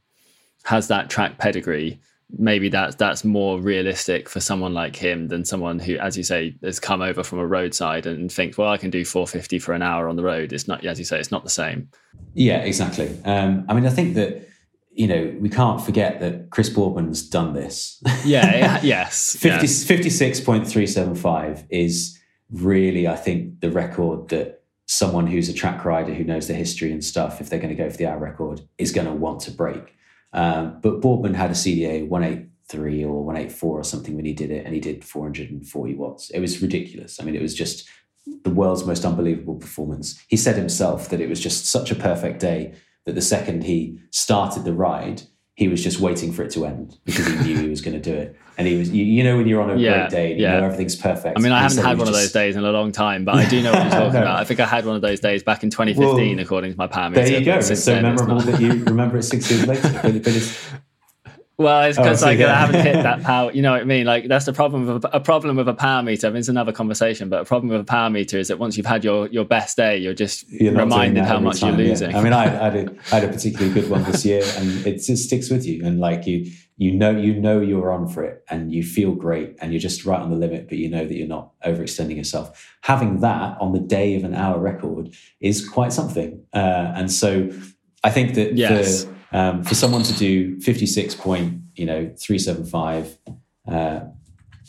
has 0.64 0.88
that 0.88 1.10
track 1.10 1.38
pedigree, 1.38 2.00
maybe 2.38 2.68
that's 2.68 2.94
that's 2.96 3.24
more 3.24 3.60
realistic 3.60 4.28
for 4.28 4.40
someone 4.40 4.72
like 4.72 4.94
him 4.94 5.28
than 5.28 5.44
someone 5.44 5.78
who, 5.78 5.96
as 5.96 6.16
you 6.16 6.22
say, 6.22 6.54
has 6.62 6.78
come 6.78 7.02
over 7.02 7.22
from 7.22 7.40
a 7.40 7.46
roadside 7.46 8.06
and 8.06 8.30
thinks, 8.30 8.56
well, 8.56 8.68
I 8.68 8.76
can 8.76 8.90
do 8.90 9.04
450 9.04 9.58
for 9.58 9.72
an 9.72 9.82
hour 9.82 10.08
on 10.08 10.16
the 10.16 10.22
road. 10.22 10.52
It's 10.52 10.68
not, 10.68 10.84
as 10.84 10.98
you 10.98 11.04
say, 11.04 11.18
it's 11.18 11.30
not 11.30 11.44
the 11.44 11.50
same. 11.50 11.88
Yeah, 12.34 12.58
exactly. 12.58 13.18
Um, 13.24 13.64
I 13.68 13.74
mean, 13.74 13.86
I 13.86 13.90
think 13.90 14.14
that 14.14 14.48
you 14.94 15.08
know, 15.08 15.34
we 15.40 15.48
can't 15.48 15.80
forget 15.80 16.20
that 16.20 16.50
Chris 16.50 16.70
Boardman's 16.70 17.28
done 17.28 17.52
this. 17.52 18.00
Yeah, 18.24 18.80
yes. 18.82 19.36
50, 19.38 19.48
yeah. 19.48 19.58
56.375 19.58 21.66
is 21.68 22.18
really, 22.50 23.08
I 23.08 23.16
think, 23.16 23.60
the 23.60 23.70
record 23.70 24.28
that 24.28 24.62
someone 24.86 25.26
who's 25.26 25.48
a 25.48 25.52
track 25.52 25.84
rider 25.84 26.14
who 26.14 26.24
knows 26.24 26.46
the 26.46 26.54
history 26.54 26.92
and 26.92 27.04
stuff, 27.04 27.40
if 27.40 27.50
they're 27.50 27.58
going 27.58 27.76
to 27.76 27.82
go 27.82 27.90
for 27.90 27.96
the 27.96 28.06
hour 28.06 28.18
record, 28.18 28.60
is 28.78 28.92
going 28.92 29.06
to 29.06 29.12
want 29.12 29.40
to 29.40 29.50
break. 29.50 29.96
Um, 30.32 30.78
but 30.80 31.00
Boardman 31.00 31.34
had 31.34 31.50
a 31.50 31.54
CDA 31.54 32.06
183 32.06 33.04
or 33.04 33.24
184 33.24 33.80
or 33.80 33.84
something 33.84 34.14
when 34.14 34.24
he 34.24 34.32
did 34.32 34.50
it, 34.50 34.64
and 34.64 34.74
he 34.74 34.80
did 34.80 35.04
440 35.04 35.94
watts. 35.94 36.30
It 36.30 36.40
was 36.40 36.62
ridiculous. 36.62 37.20
I 37.20 37.24
mean, 37.24 37.34
it 37.34 37.42
was 37.42 37.54
just 37.54 37.88
the 38.44 38.50
world's 38.50 38.86
most 38.86 39.04
unbelievable 39.04 39.56
performance. 39.56 40.22
He 40.28 40.36
said 40.36 40.56
himself 40.56 41.08
that 41.08 41.20
it 41.20 41.28
was 41.28 41.40
just 41.40 41.66
such 41.66 41.90
a 41.90 41.96
perfect 41.96 42.40
day 42.40 42.74
that 43.06 43.14
the 43.14 43.22
second 43.22 43.64
he 43.64 43.98
started 44.10 44.64
the 44.64 44.72
ride, 44.72 45.22
he 45.54 45.68
was 45.68 45.82
just 45.82 46.00
waiting 46.00 46.32
for 46.32 46.42
it 46.42 46.50
to 46.52 46.66
end 46.66 46.98
because 47.04 47.26
he 47.26 47.36
knew 47.36 47.58
he 47.58 47.68
was 47.68 47.80
going 47.80 47.94
to 47.94 48.00
do 48.00 48.14
it. 48.14 48.36
And 48.56 48.66
he 48.66 48.76
was, 48.76 48.90
you, 48.90 49.04
you 49.04 49.24
know, 49.24 49.36
when 49.36 49.46
you're 49.46 49.60
on 49.60 49.70
a 49.70 49.76
yeah, 49.76 50.00
great 50.00 50.10
day, 50.10 50.32
and 50.32 50.40
yeah. 50.40 50.54
you 50.54 50.60
know 50.60 50.66
everything's 50.66 50.94
perfect. 50.94 51.36
I 51.36 51.40
mean, 51.40 51.52
I 51.52 51.60
haven't 51.60 51.78
had 51.78 51.98
one 51.98 52.06
just... 52.06 52.10
of 52.10 52.14
those 52.14 52.32
days 52.32 52.54
in 52.54 52.64
a 52.64 52.70
long 52.70 52.92
time, 52.92 53.24
but 53.24 53.34
I 53.34 53.48
do 53.48 53.62
know 53.62 53.72
what 53.72 53.82
you're 53.82 53.90
talking 53.90 54.12
no. 54.14 54.22
about. 54.22 54.38
I 54.38 54.44
think 54.44 54.60
I 54.60 54.66
had 54.66 54.86
one 54.86 54.94
of 54.94 55.02
those 55.02 55.18
days 55.20 55.42
back 55.42 55.64
in 55.64 55.70
2015, 55.70 56.36
well, 56.36 56.44
according 56.44 56.72
to 56.72 56.78
my 56.78 56.86
power. 56.86 57.10
There 57.10 57.26
you 57.26 57.44
go. 57.44 57.56
It's 57.56 57.82
so 57.82 58.00
memorable 58.00 58.36
it's 58.36 58.46
that 58.46 58.60
you 58.60 58.84
remember 58.84 59.16
it 59.16 59.24
six 59.24 59.50
years 59.50 59.66
later. 59.66 59.90
But, 59.92 60.22
but 60.22 60.36
it's, 60.36 60.70
well, 61.56 61.84
it's 61.84 61.96
because 61.96 62.22
oh, 62.22 62.26
like 62.26 62.40
yeah. 62.40 62.52
I 62.52 62.56
haven't 62.56 62.82
hit 62.82 63.02
that 63.02 63.22
power. 63.22 63.52
You 63.52 63.62
know 63.62 63.72
what 63.72 63.82
I 63.82 63.84
mean? 63.84 64.06
Like 64.06 64.26
that's 64.26 64.44
the 64.44 64.52
problem 64.52 64.86
with 64.86 65.04
a, 65.04 65.16
a, 65.16 65.20
problem 65.20 65.56
with 65.56 65.68
a 65.68 65.74
power 65.74 66.02
meter. 66.02 66.26
I 66.26 66.30
mean, 66.30 66.40
it's 66.40 66.48
another 66.48 66.72
conversation, 66.72 67.28
but 67.28 67.42
a 67.42 67.44
problem 67.44 67.70
with 67.70 67.80
a 67.80 67.84
power 67.84 68.10
meter 68.10 68.38
is 68.38 68.48
that 68.48 68.58
once 68.58 68.76
you've 68.76 68.86
had 68.86 69.04
your 69.04 69.28
your 69.28 69.44
best 69.44 69.76
day, 69.76 69.96
you're 69.96 70.14
just 70.14 70.50
you're 70.50 70.74
reminded 70.74 71.24
how 71.24 71.38
much 71.38 71.60
time, 71.60 71.78
you're 71.78 71.88
losing. 71.88 72.10
Yeah. 72.10 72.18
I 72.18 72.22
mean, 72.22 72.32
I, 72.32 72.44
I, 72.44 72.70
had 72.70 72.76
a, 72.76 72.90
I 73.12 73.20
had 73.20 73.24
a 73.24 73.32
particularly 73.32 73.72
good 73.72 73.88
one 73.88 74.02
this 74.02 74.24
year, 74.24 74.42
and 74.56 74.84
it 74.84 74.98
just 74.98 75.26
sticks 75.26 75.48
with 75.48 75.64
you. 75.64 75.84
And 75.84 76.00
like 76.00 76.26
you, 76.26 76.50
you 76.76 76.90
know, 76.90 77.12
you 77.12 77.34
know 77.34 77.60
you're 77.60 77.92
on 77.92 78.08
for 78.08 78.24
it, 78.24 78.44
and 78.50 78.72
you 78.72 78.82
feel 78.82 79.12
great, 79.12 79.56
and 79.60 79.72
you're 79.72 79.80
just 79.80 80.04
right 80.04 80.20
on 80.20 80.30
the 80.30 80.36
limit, 80.36 80.68
but 80.68 80.78
you 80.78 80.90
know 80.90 81.06
that 81.06 81.14
you're 81.14 81.28
not 81.28 81.52
overextending 81.60 82.16
yourself. 82.16 82.76
Having 82.80 83.20
that 83.20 83.60
on 83.60 83.72
the 83.72 83.80
day 83.80 84.16
of 84.16 84.24
an 84.24 84.34
hour 84.34 84.58
record 84.58 85.14
is 85.40 85.68
quite 85.68 85.92
something. 85.92 86.42
Uh, 86.52 86.92
and 86.96 87.12
so, 87.12 87.48
I 88.02 88.10
think 88.10 88.34
that 88.34 88.56
yes. 88.56 89.04
for 89.04 89.13
um, 89.34 89.62
for 89.62 89.74
someone 89.74 90.02
to 90.04 90.14
do 90.14 90.58
56 90.60 91.14
point 91.16 91.60
you 91.74 91.86
know, 91.86 92.12
375 92.18 93.18
uh, 93.68 94.00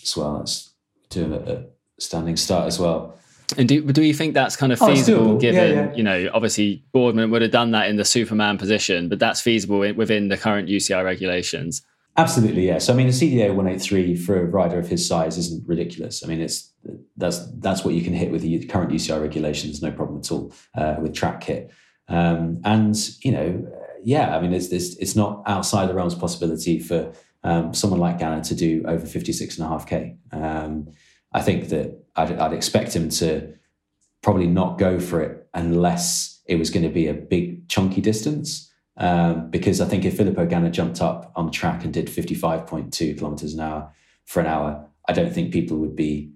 as 0.02 0.18
well. 0.18 0.40
That's 0.40 0.74
doing 1.10 1.34
a, 1.34 1.38
a 1.38 1.66
standing 2.00 2.38
start 2.38 2.68
as 2.68 2.80
well. 2.80 3.18
And 3.58 3.70
do, 3.70 3.82
do 3.82 4.02
you 4.02 4.14
think 4.14 4.34
that's 4.34 4.56
kind 4.56 4.74
of 4.74 4.82
oh, 4.82 4.88
feasible 4.88 5.32
oh, 5.32 5.38
given, 5.38 5.70
yeah, 5.70 5.86
yeah. 5.86 5.94
you 5.94 6.02
know, 6.02 6.30
obviously 6.34 6.84
Boardman 6.94 7.30
would 7.30 7.44
have 7.44 7.52
done 7.52 7.72
that 7.72 7.90
in 7.90 7.96
the 7.96 8.06
Superman 8.06 8.58
position, 8.58 9.08
but 9.08 9.20
that's 9.20 9.40
feasible 9.40 9.80
within 9.80 10.30
the 10.30 10.38
current 10.38 10.68
UCI 10.68 11.06
regulations? 11.06 11.84
Absolutely, 12.18 12.66
yes. 12.66 12.90
I 12.90 12.94
mean, 12.94 13.08
a 13.08 13.12
CDA 13.12 13.50
183 13.54 14.16
for 14.16 14.40
a 14.40 14.46
rider 14.46 14.80
of 14.80 14.88
his 14.88 15.08
size 15.08 15.38
isn't 15.38 15.68
ridiculous. 15.68 16.24
I 16.24 16.28
mean, 16.28 16.40
it's 16.40 16.72
that's 17.18 17.46
that's 17.60 17.84
what 17.84 17.94
you 17.94 18.02
can 18.02 18.14
hit 18.14 18.32
with 18.32 18.42
the 18.42 18.66
current 18.66 18.90
UCI 18.90 19.22
regulations, 19.22 19.82
no 19.82 19.92
problem 19.92 20.20
at 20.20 20.32
all 20.32 20.54
uh, 20.76 20.96
with 21.00 21.14
track 21.14 21.42
kit. 21.42 21.72
Um, 22.08 22.62
and, 22.64 22.96
you 23.22 23.32
know, 23.32 23.68
yeah, 24.06 24.38
I 24.38 24.40
mean, 24.40 24.54
it's, 24.54 24.68
it's, 24.68 24.96
it's 24.98 25.16
not 25.16 25.42
outside 25.48 25.90
the 25.90 25.96
realms 25.96 26.14
of 26.14 26.20
possibility 26.20 26.80
for 26.80 27.12
um, 27.44 27.74
someone 27.74 28.00
like 28.00 28.20
Ganna 28.20 28.48
to 28.48 28.56
do 28.56 28.84
over 28.88 29.06
56 29.06 29.58
and 29.58 29.66
a 29.66 29.70
half 29.70 29.88
K. 29.88 30.16
Um, 30.32 30.90
I 31.34 31.42
think 31.42 31.70
that 31.70 32.06
I'd, 32.16 32.32
I'd 32.34 32.54
expect 32.54 32.96
him 32.96 33.10
to 33.10 33.56
probably 34.22 34.46
not 34.46 34.78
go 34.78 35.00
for 35.00 35.22
it 35.22 35.48
unless 35.56 36.42
it 36.46 36.58
was 36.58 36.70
going 36.70 36.84
to 36.84 36.90
be 36.90 37.08
a 37.08 37.16
big 37.16 37.68
chunky 37.68 38.00
distance. 38.00 38.72
Um, 38.98 39.50
because 39.50 39.82
I 39.82 39.86
think 39.86 40.06
if 40.06 40.18
Filippo 40.18 40.46
Ganna 40.46 40.72
jumped 40.72 41.02
up 41.02 41.32
on 41.36 41.52
track 41.52 41.84
and 41.84 41.92
did 41.92 42.06
55.2 42.06 43.18
kilometers 43.18 43.56
an 43.56 43.60
hour 43.60 43.92
for 44.26 44.40
an 44.40 44.46
hour, 44.46 44.88
I 45.10 45.14
don't 45.14 45.34
think 45.34 45.52
people 45.52 45.78
would 45.78 45.96
be 45.96 46.32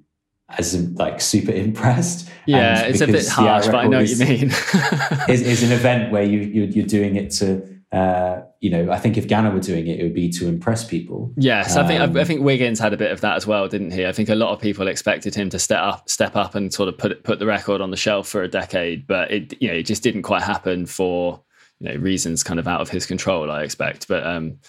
as 0.57 0.89
like 0.91 1.21
super 1.21 1.51
impressed. 1.51 2.30
Yeah, 2.45 2.81
it's 2.81 3.01
a 3.01 3.07
bit 3.07 3.27
harsh, 3.27 3.67
but 3.67 3.76
I 3.76 3.88
know 3.88 3.99
what 3.99 4.09
you 4.09 4.17
mean. 4.17 4.43
is, 5.30 5.41
is 5.41 5.63
an 5.63 5.71
event 5.71 6.11
where 6.11 6.23
you, 6.23 6.39
you 6.39 6.84
are 6.84 6.88
doing 6.88 7.15
it 7.15 7.31
to 7.31 7.80
uh, 7.91 8.43
you 8.59 8.69
know, 8.69 8.91
I 8.91 8.99
think 8.99 9.17
if 9.17 9.27
Ganna 9.27 9.51
were 9.51 9.59
doing 9.59 9.88
it, 9.88 9.99
it 9.99 10.03
would 10.03 10.13
be 10.13 10.30
to 10.34 10.47
impress 10.47 10.84
people. 10.84 11.34
Yes, 11.38 11.76
um, 11.76 11.85
I 11.85 11.88
think 11.88 12.17
I, 12.17 12.23
think 12.23 12.41
Wiggins 12.41 12.80
had 12.80 12.93
a 12.93 12.97
bit 12.97 13.11
of 13.11 13.21
that 13.21 13.35
as 13.35 13.47
well, 13.47 13.67
didn't 13.67 13.91
he? 13.91 14.05
I 14.05 14.11
think 14.11 14.30
a 14.30 14.35
lot 14.35 14.51
of 14.51 14.61
people 14.61 14.88
expected 14.88 15.34
him 15.34 15.49
to 15.49 15.59
step 15.59 15.81
up, 15.81 16.07
step 16.07 16.35
up, 16.35 16.53
and 16.53 16.71
sort 16.71 16.88
of 16.88 16.97
put 16.97 17.23
put 17.23 17.39
the 17.39 17.47
record 17.47 17.81
on 17.81 17.89
the 17.89 17.97
shelf 17.97 18.27
for 18.27 18.43
a 18.43 18.47
decade, 18.47 19.07
but 19.07 19.31
it 19.31 19.59
you 19.59 19.69
know 19.69 19.73
it 19.73 19.84
just 19.84 20.03
didn't 20.03 20.21
quite 20.21 20.43
happen 20.43 20.85
for 20.85 21.41
you 21.80 21.89
know 21.89 21.99
reasons 21.99 22.43
kind 22.43 22.59
of 22.59 22.67
out 22.67 22.81
of 22.81 22.89
his 22.89 23.07
control. 23.07 23.49
I 23.49 23.63
expect, 23.63 24.07
but 24.07 24.23
um, 24.23 24.59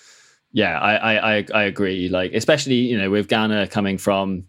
yeah, 0.53 0.79
I 0.79 1.37
I 1.39 1.47
I 1.53 1.63
agree. 1.65 2.09
Like 2.09 2.33
especially 2.33 2.77
you 2.77 2.97
know 2.97 3.11
with 3.11 3.29
Ganna 3.29 3.71
coming 3.71 3.99
from 3.99 4.45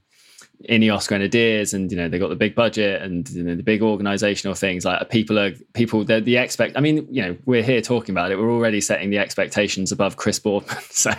Ineos 0.70 1.08
Grenadiers, 1.08 1.74
and 1.74 1.92
you 1.92 1.98
know 1.98 2.10
they 2.10 2.20
got 2.20 2.30
the 2.30 2.36
big 2.36 2.56
budget 2.56 3.02
and 3.02 3.30
you 3.30 3.44
know 3.44 3.56
the 3.56 3.64
big 3.64 3.82
organizational 3.82 4.56
things. 4.56 4.86
Like 4.86 5.10
people 5.10 5.40
are 5.40 5.52
people 5.74 6.04
the 6.04 6.22
the 6.22 6.38
expect. 6.38 6.78
I 6.78 6.80
mean, 6.80 7.08
you 7.10 7.22
know, 7.22 7.38
we're 7.46 7.64
here 7.64 7.82
talking 7.82 8.14
about 8.14 8.32
it. 8.32 8.38
We're 8.38 8.52
already 8.52 8.82
setting 8.82 9.10
the 9.10 9.18
expectations 9.18 9.92
above 9.92 10.18
Chris 10.18 10.40
Boardman. 10.40 10.78
So, 10.92 11.12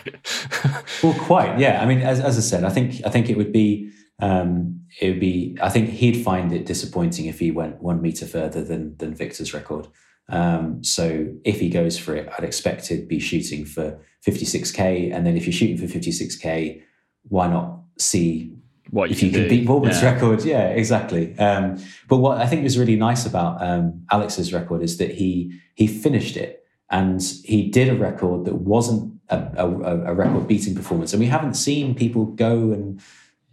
well, 1.03 1.19
quite 1.19 1.59
yeah. 1.59 1.83
I 1.83 1.87
mean, 1.87 2.03
as 2.03 2.21
as 2.21 2.37
I 2.39 2.41
said, 2.41 2.63
I 2.63 2.71
think 2.71 3.01
I 3.05 3.11
think 3.11 3.29
it 3.29 3.37
would 3.37 3.53
be 3.53 3.91
um, 4.21 4.81
it 5.01 5.09
would 5.11 5.21
be. 5.21 5.57
I 5.61 5.71
think 5.71 5.91
he'd 5.91 6.23
find 6.23 6.53
it 6.53 6.67
disappointing 6.67 7.27
if 7.27 7.41
he 7.41 7.51
went 7.51 7.83
one 7.83 8.01
meter 8.01 8.27
further 8.27 8.63
than 8.63 8.97
than 8.99 9.15
Victor's 9.15 9.53
record. 9.53 9.89
Um, 10.29 10.85
so 10.85 11.29
if 11.45 11.59
he 11.59 11.69
goes 11.69 11.99
for 11.99 12.15
it, 12.15 12.29
I'd 12.37 12.45
expect 12.45 12.85
to 12.87 13.05
be 13.07 13.19
shooting 13.19 13.65
for 13.65 13.99
56k, 14.27 15.13
and 15.13 15.27
then 15.27 15.37
if 15.37 15.47
you're 15.47 15.53
shooting 15.53 15.77
for 15.77 15.93
56k, 15.93 16.83
why 17.29 17.49
not 17.49 17.81
see 17.99 18.55
what 18.93 19.09
you 19.09 19.15
if 19.15 19.23
you 19.23 19.31
can, 19.31 19.41
can 19.41 19.49
beat 19.49 19.67
Boardman's 19.67 20.03
yeah. 20.03 20.13
record. 20.13 20.45
Yeah, 20.45 20.69
exactly. 20.69 21.37
Um, 21.39 21.83
but 22.09 22.19
what 22.19 22.39
I 22.39 22.47
think 22.47 22.63
was 22.63 22.79
really 22.79 22.97
nice 22.97 23.25
about 23.25 23.63
um, 23.63 24.05
Alex's 24.13 24.53
record 24.53 24.83
is 24.83 24.99
that 24.99 25.13
he 25.13 25.59
he 25.75 25.87
finished 25.87 26.37
it 26.37 26.65
and 26.91 27.23
he 27.45 27.71
did 27.71 27.89
a 27.89 27.97
record 27.97 28.45
that 28.45 28.57
wasn't 28.57 29.19
a, 29.31 29.39
a, 29.57 29.67
a 30.11 30.15
record 30.15 30.47
beating 30.47 30.75
performance. 30.75 31.15
And 31.15 31.21
we 31.21 31.27
haven't 31.27 31.55
seen 31.55 31.95
people 31.95 32.27
go 32.27 32.71
and 32.73 33.01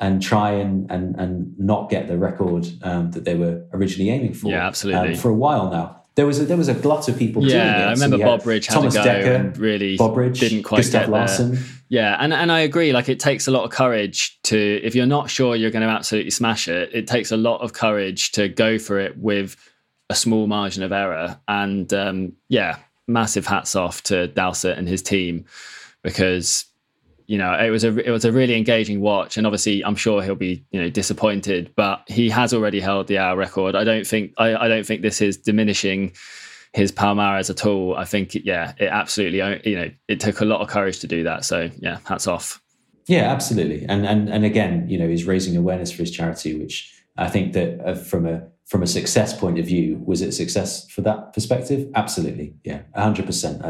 and 0.02 0.22
try 0.22 0.52
and 0.52 0.92
and 0.92 1.16
and 1.16 1.58
not 1.58 1.90
get 1.90 2.10
the 2.10 2.18
record 2.18 2.68
um, 2.84 3.12
that 3.12 3.24
they 3.24 3.36
were 3.36 3.66
originally 3.72 4.10
aiming 4.10 4.34
for. 4.34 4.52
Yeah, 4.52 4.68
absolutely. 4.68 5.14
Um, 5.14 5.16
for 5.16 5.30
a 5.30 5.34
while 5.34 5.72
now. 5.72 5.99
There 6.20 6.28
was 6.28 6.42
a, 6.42 6.44
there 6.44 6.58
was 6.58 6.68
a 6.68 6.74
glut 6.74 7.08
of 7.08 7.18
people 7.18 7.42
yeah, 7.46 7.52
doing 7.52 7.66
it. 7.66 7.86
I 7.86 7.92
remember 7.92 8.18
so 8.18 8.24
Bobridge 8.24 8.66
had 8.66 8.74
Thomas 8.74 8.94
a 8.96 8.98
go 8.98 9.06
Dekker, 9.06 9.36
and 9.36 9.58
really 9.58 9.98
Bobridge, 9.98 10.38
didn't 10.38 10.64
quite 10.64 10.80
Gustav 10.80 11.04
get 11.04 11.10
Larsson. 11.10 11.56
there. 11.56 11.64
Yeah, 11.88 12.18
and, 12.20 12.34
and 12.34 12.52
I 12.52 12.60
agree. 12.60 12.92
Like 12.92 13.08
it 13.08 13.22
takes 13.22 13.48
a 13.48 13.52
lot 13.52 13.64
of 13.64 13.72
courage 13.72 14.38
to 14.44 14.82
if 14.84 14.96
you're 14.96 15.06
not 15.06 15.30
sure 15.30 15.56
you're 15.56 15.72
going 15.72 15.88
to 15.88 15.88
absolutely 15.88 16.32
smash 16.32 16.68
it, 16.68 16.90
it 16.94 17.08
takes 17.08 17.32
a 17.32 17.38
lot 17.38 17.62
of 17.62 17.72
courage 17.72 18.34
to 18.34 18.50
go 18.50 18.78
for 18.78 19.00
it 19.00 19.18
with 19.18 19.56
a 20.10 20.16
small 20.16 20.46
margin 20.46 20.84
of 20.84 20.92
error. 20.92 21.40
And 21.48 21.94
um, 21.94 22.34
yeah, 22.50 22.80
massive 23.08 23.48
hats 23.48 23.78
off 23.78 24.04
to 24.04 24.28
Dowsett 24.28 24.78
and 24.78 24.90
his 24.90 25.02
team 25.02 25.46
because 26.04 26.66
you 27.30 27.38
know 27.38 27.54
it 27.54 27.70
was 27.70 27.84
a 27.84 27.96
it 28.00 28.10
was 28.10 28.26
a 28.26 28.32
really 28.32 28.56
engaging 28.56 29.02
watch 29.02 29.38
and 29.38 29.46
obviously 29.46 29.86
i'm 29.86 29.96
sure 29.96 30.24
he'll 30.24 30.34
be 30.34 30.66
you 30.72 30.82
know 30.82 30.90
disappointed 30.90 31.72
but 31.76 32.02
he 32.08 32.28
has 32.28 32.54
already 32.54 32.80
held 32.80 33.06
the 33.06 33.20
hour 33.20 33.38
record 33.38 33.76
i 33.76 33.84
don't 33.84 34.08
think 34.08 34.34
i, 34.40 34.56
I 34.56 34.68
don't 34.68 34.86
think 34.86 35.04
this 35.04 35.22
is 35.22 35.38
diminishing 35.38 36.12
his 36.74 36.92
Palmares 36.92 37.50
at 37.50 37.66
all. 37.66 37.96
I 37.96 38.06
think, 38.06 38.36
yeah, 38.36 38.74
it 38.78 38.86
absolutely, 38.86 39.40
you 39.68 39.76
know, 39.76 39.90
it 40.08 40.20
took 40.20 40.40
a 40.40 40.46
lot 40.46 40.62
of 40.62 40.68
courage 40.68 41.00
to 41.00 41.08
do 41.08 41.24
that. 41.24 41.44
So, 41.44 41.70
yeah, 41.80 41.98
hats 42.06 42.28
off. 42.28 42.62
Yeah, 43.08 43.32
absolutely. 43.32 43.88
And 43.90 44.06
and 44.06 44.30
and 44.30 44.46
again, 44.46 44.88
you 44.88 45.00
know, 45.00 45.08
he's 45.08 45.26
raising 45.26 45.58
awareness 45.58 45.92
for 45.92 46.04
his 46.04 46.12
charity, 46.12 46.54
which 46.54 46.94
I 47.18 47.28
think 47.28 47.54
that 47.54 47.80
uh, 47.84 47.96
from 47.96 48.28
a 48.28 48.48
from 48.70 48.84
a 48.84 48.88
success 48.88 49.38
point 49.38 49.58
of 49.58 49.66
view, 49.66 50.00
was 50.06 50.22
it 50.22 50.32
success 50.32 50.88
for 50.92 51.02
that 51.02 51.34
perspective? 51.34 51.90
Absolutely, 51.96 52.54
yeah, 52.64 52.84
hundred 52.96 53.26
percent. 53.26 53.64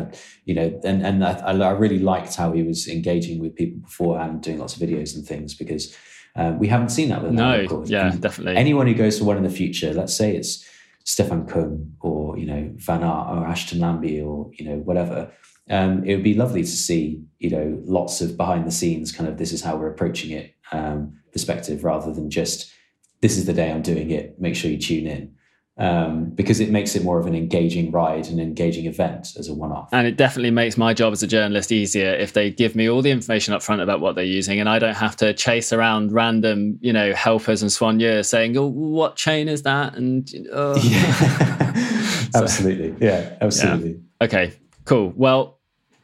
You 0.43 0.55
know, 0.55 0.79
and 0.83 1.05
and 1.05 1.23
I, 1.23 1.39
I, 1.39 1.71
really 1.71 1.99
liked 1.99 2.35
how 2.35 2.51
he 2.51 2.63
was 2.63 2.85
engaging 2.85 3.39
with 3.39 3.55
people 3.55 3.79
beforehand, 3.79 4.43
doing 4.43 4.59
lots 4.59 4.75
of 4.75 4.81
videos 4.81 5.15
and 5.15 5.25
things 5.25 5.55
because 5.55 5.95
um, 6.35 6.59
we 6.59 6.67
haven't 6.67 6.89
seen 6.89 7.07
that 7.09 7.23
with 7.23 7.31
no, 7.31 7.83
yeah, 7.85 8.11
and 8.11 8.21
definitely. 8.21 8.57
Anyone 8.57 8.87
who 8.87 8.93
goes 8.93 9.17
to 9.19 9.23
one 9.23 9.37
in 9.37 9.43
the 9.43 9.49
future, 9.49 9.93
let's 9.93 10.13
say 10.13 10.35
it's 10.35 10.67
Stefan 11.05 11.47
Kung 11.47 11.93
or 12.01 12.37
you 12.37 12.45
know 12.45 12.69
Van 12.75 13.01
Aert 13.01 13.27
or 13.29 13.47
Ashton 13.47 13.79
Lambie 13.79 14.21
or 14.21 14.51
you 14.59 14.65
know 14.65 14.77
whatever. 14.79 15.31
Um, 15.69 16.03
it 16.03 16.15
would 16.15 16.23
be 16.25 16.33
lovely 16.33 16.61
to 16.61 16.67
see 16.67 17.23
you 17.37 17.49
know 17.49 17.81
lots 17.85 18.19
of 18.19 18.35
behind 18.35 18.67
the 18.67 18.71
scenes 18.71 19.13
kind 19.13 19.29
of 19.29 19.37
this 19.37 19.53
is 19.53 19.61
how 19.61 19.77
we're 19.77 19.91
approaching 19.91 20.31
it 20.31 20.55
um, 20.73 21.17
perspective 21.31 21.85
rather 21.85 22.11
than 22.11 22.29
just 22.29 22.73
this 23.21 23.37
is 23.37 23.45
the 23.45 23.53
day 23.53 23.71
I'm 23.71 23.81
doing 23.81 24.11
it. 24.11 24.39
Make 24.39 24.55
sure 24.55 24.71
you 24.71 24.77
tune 24.77 25.07
in 25.07 25.35
um, 25.79 26.31
because 26.31 26.59
it 26.59 26.69
makes 26.69 26.95
it 26.95 27.03
more 27.03 27.19
of 27.19 27.25
an 27.25 27.33
engaging 27.33 27.89
ride, 27.89 28.27
and 28.27 28.39
engaging 28.39 28.85
event 28.85 29.29
as 29.39 29.47
a 29.47 29.53
one-off. 29.53 29.87
And 29.93 30.05
it 30.05 30.17
definitely 30.17 30.51
makes 30.51 30.77
my 30.77 30.93
job 30.93 31.13
as 31.13 31.23
a 31.23 31.27
journalist 31.27 31.71
easier 31.71 32.11
if 32.11 32.33
they 32.33 32.51
give 32.51 32.75
me 32.75 32.89
all 32.89 33.01
the 33.01 33.11
information 33.11 33.53
up 33.53 33.63
front 33.63 33.81
about 33.81 34.01
what 34.01 34.15
they're 34.15 34.25
using, 34.25 34.59
and 34.59 34.67
I 34.67 34.77
don't 34.77 34.95
have 34.95 35.15
to 35.17 35.33
chase 35.33 35.71
around 35.71 36.11
random, 36.11 36.77
you 36.81 36.91
know, 36.91 37.13
helpers 37.13 37.61
and 37.61 37.71
soigneurs 37.71 38.25
saying, 38.25 38.57
"Oh, 38.57 38.67
what 38.67 39.15
chain 39.15 39.47
is 39.47 39.63
that?" 39.63 39.95
And 39.95 40.29
oh. 40.51 40.75
yeah. 40.83 41.73
so, 42.31 42.43
absolutely, 42.43 42.95
yeah, 42.99 43.37
absolutely. 43.39 43.91
Yeah. 43.91 44.25
Okay, 44.25 44.53
cool. 44.83 45.13
Well, 45.15 45.59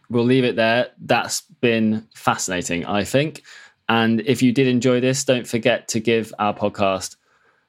we'll 0.09 0.23
leave 0.23 0.45
it 0.45 0.55
there. 0.55 0.87
That's 1.01 1.41
been 1.41 2.07
fascinating, 2.15 2.85
I 2.85 3.03
think. 3.03 3.43
And 3.87 4.21
if 4.21 4.41
you 4.41 4.51
did 4.51 4.67
enjoy 4.67 4.99
this, 4.99 5.23
don't 5.23 5.47
forget 5.47 5.87
to 5.89 5.99
give 5.99 6.33
our 6.39 6.53
podcast 6.53 7.15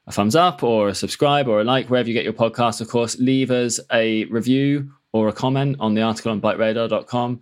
a 0.07 0.11
thumbs 0.11 0.35
up 0.35 0.63
or 0.63 0.89
a 0.89 0.95
subscribe 0.95 1.47
or 1.47 1.61
a 1.61 1.63
like 1.63 1.89
wherever 1.89 2.07
you 2.07 2.13
get 2.13 2.23
your 2.23 2.33
podcast. 2.33 2.81
Of 2.81 2.89
course, 2.89 3.19
leave 3.19 3.51
us 3.51 3.79
a 3.91 4.25
review 4.25 4.91
or 5.13 5.27
a 5.27 5.33
comment 5.33 5.77
on 5.79 5.93
the 5.93 6.01
article 6.01 6.31
on 6.31 6.41
bikeradar.com. 6.41 7.41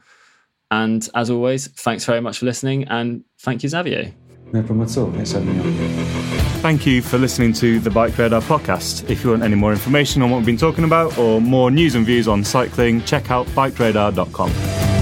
And 0.71 1.07
as 1.13 1.29
always, 1.29 1.67
thanks 1.67 2.05
very 2.05 2.21
much 2.21 2.39
for 2.39 2.45
listening 2.45 2.87
and 2.87 3.23
thank 3.39 3.63
you, 3.63 3.69
Xavier. 3.69 4.13
No 4.51 4.61
problem 4.63 4.87
at 4.87 4.97
all. 4.97 5.11
Thanks 5.11 5.31
for 5.31 5.39
having 5.39 5.57
me 5.57 5.79
on. 5.79 6.05
Thank 6.61 6.85
you 6.85 7.01
for 7.01 7.17
listening 7.17 7.53
to 7.53 7.79
the 7.79 7.91
BikeRadar 7.91 8.41
podcast. 8.41 9.07
If 9.09 9.23
you 9.23 9.29
want 9.29 9.43
any 9.43 9.55
more 9.55 9.71
information 9.71 10.21
on 10.23 10.31
what 10.31 10.37
we've 10.37 10.45
been 10.47 10.57
talking 10.57 10.83
about 10.83 11.17
or 11.17 11.39
more 11.39 11.69
news 11.69 11.93
and 11.93 12.05
views 12.05 12.27
on 12.27 12.43
cycling, 12.43 13.03
check 13.03 13.29
out 13.29 13.45
bikeradar.com. 13.47 14.94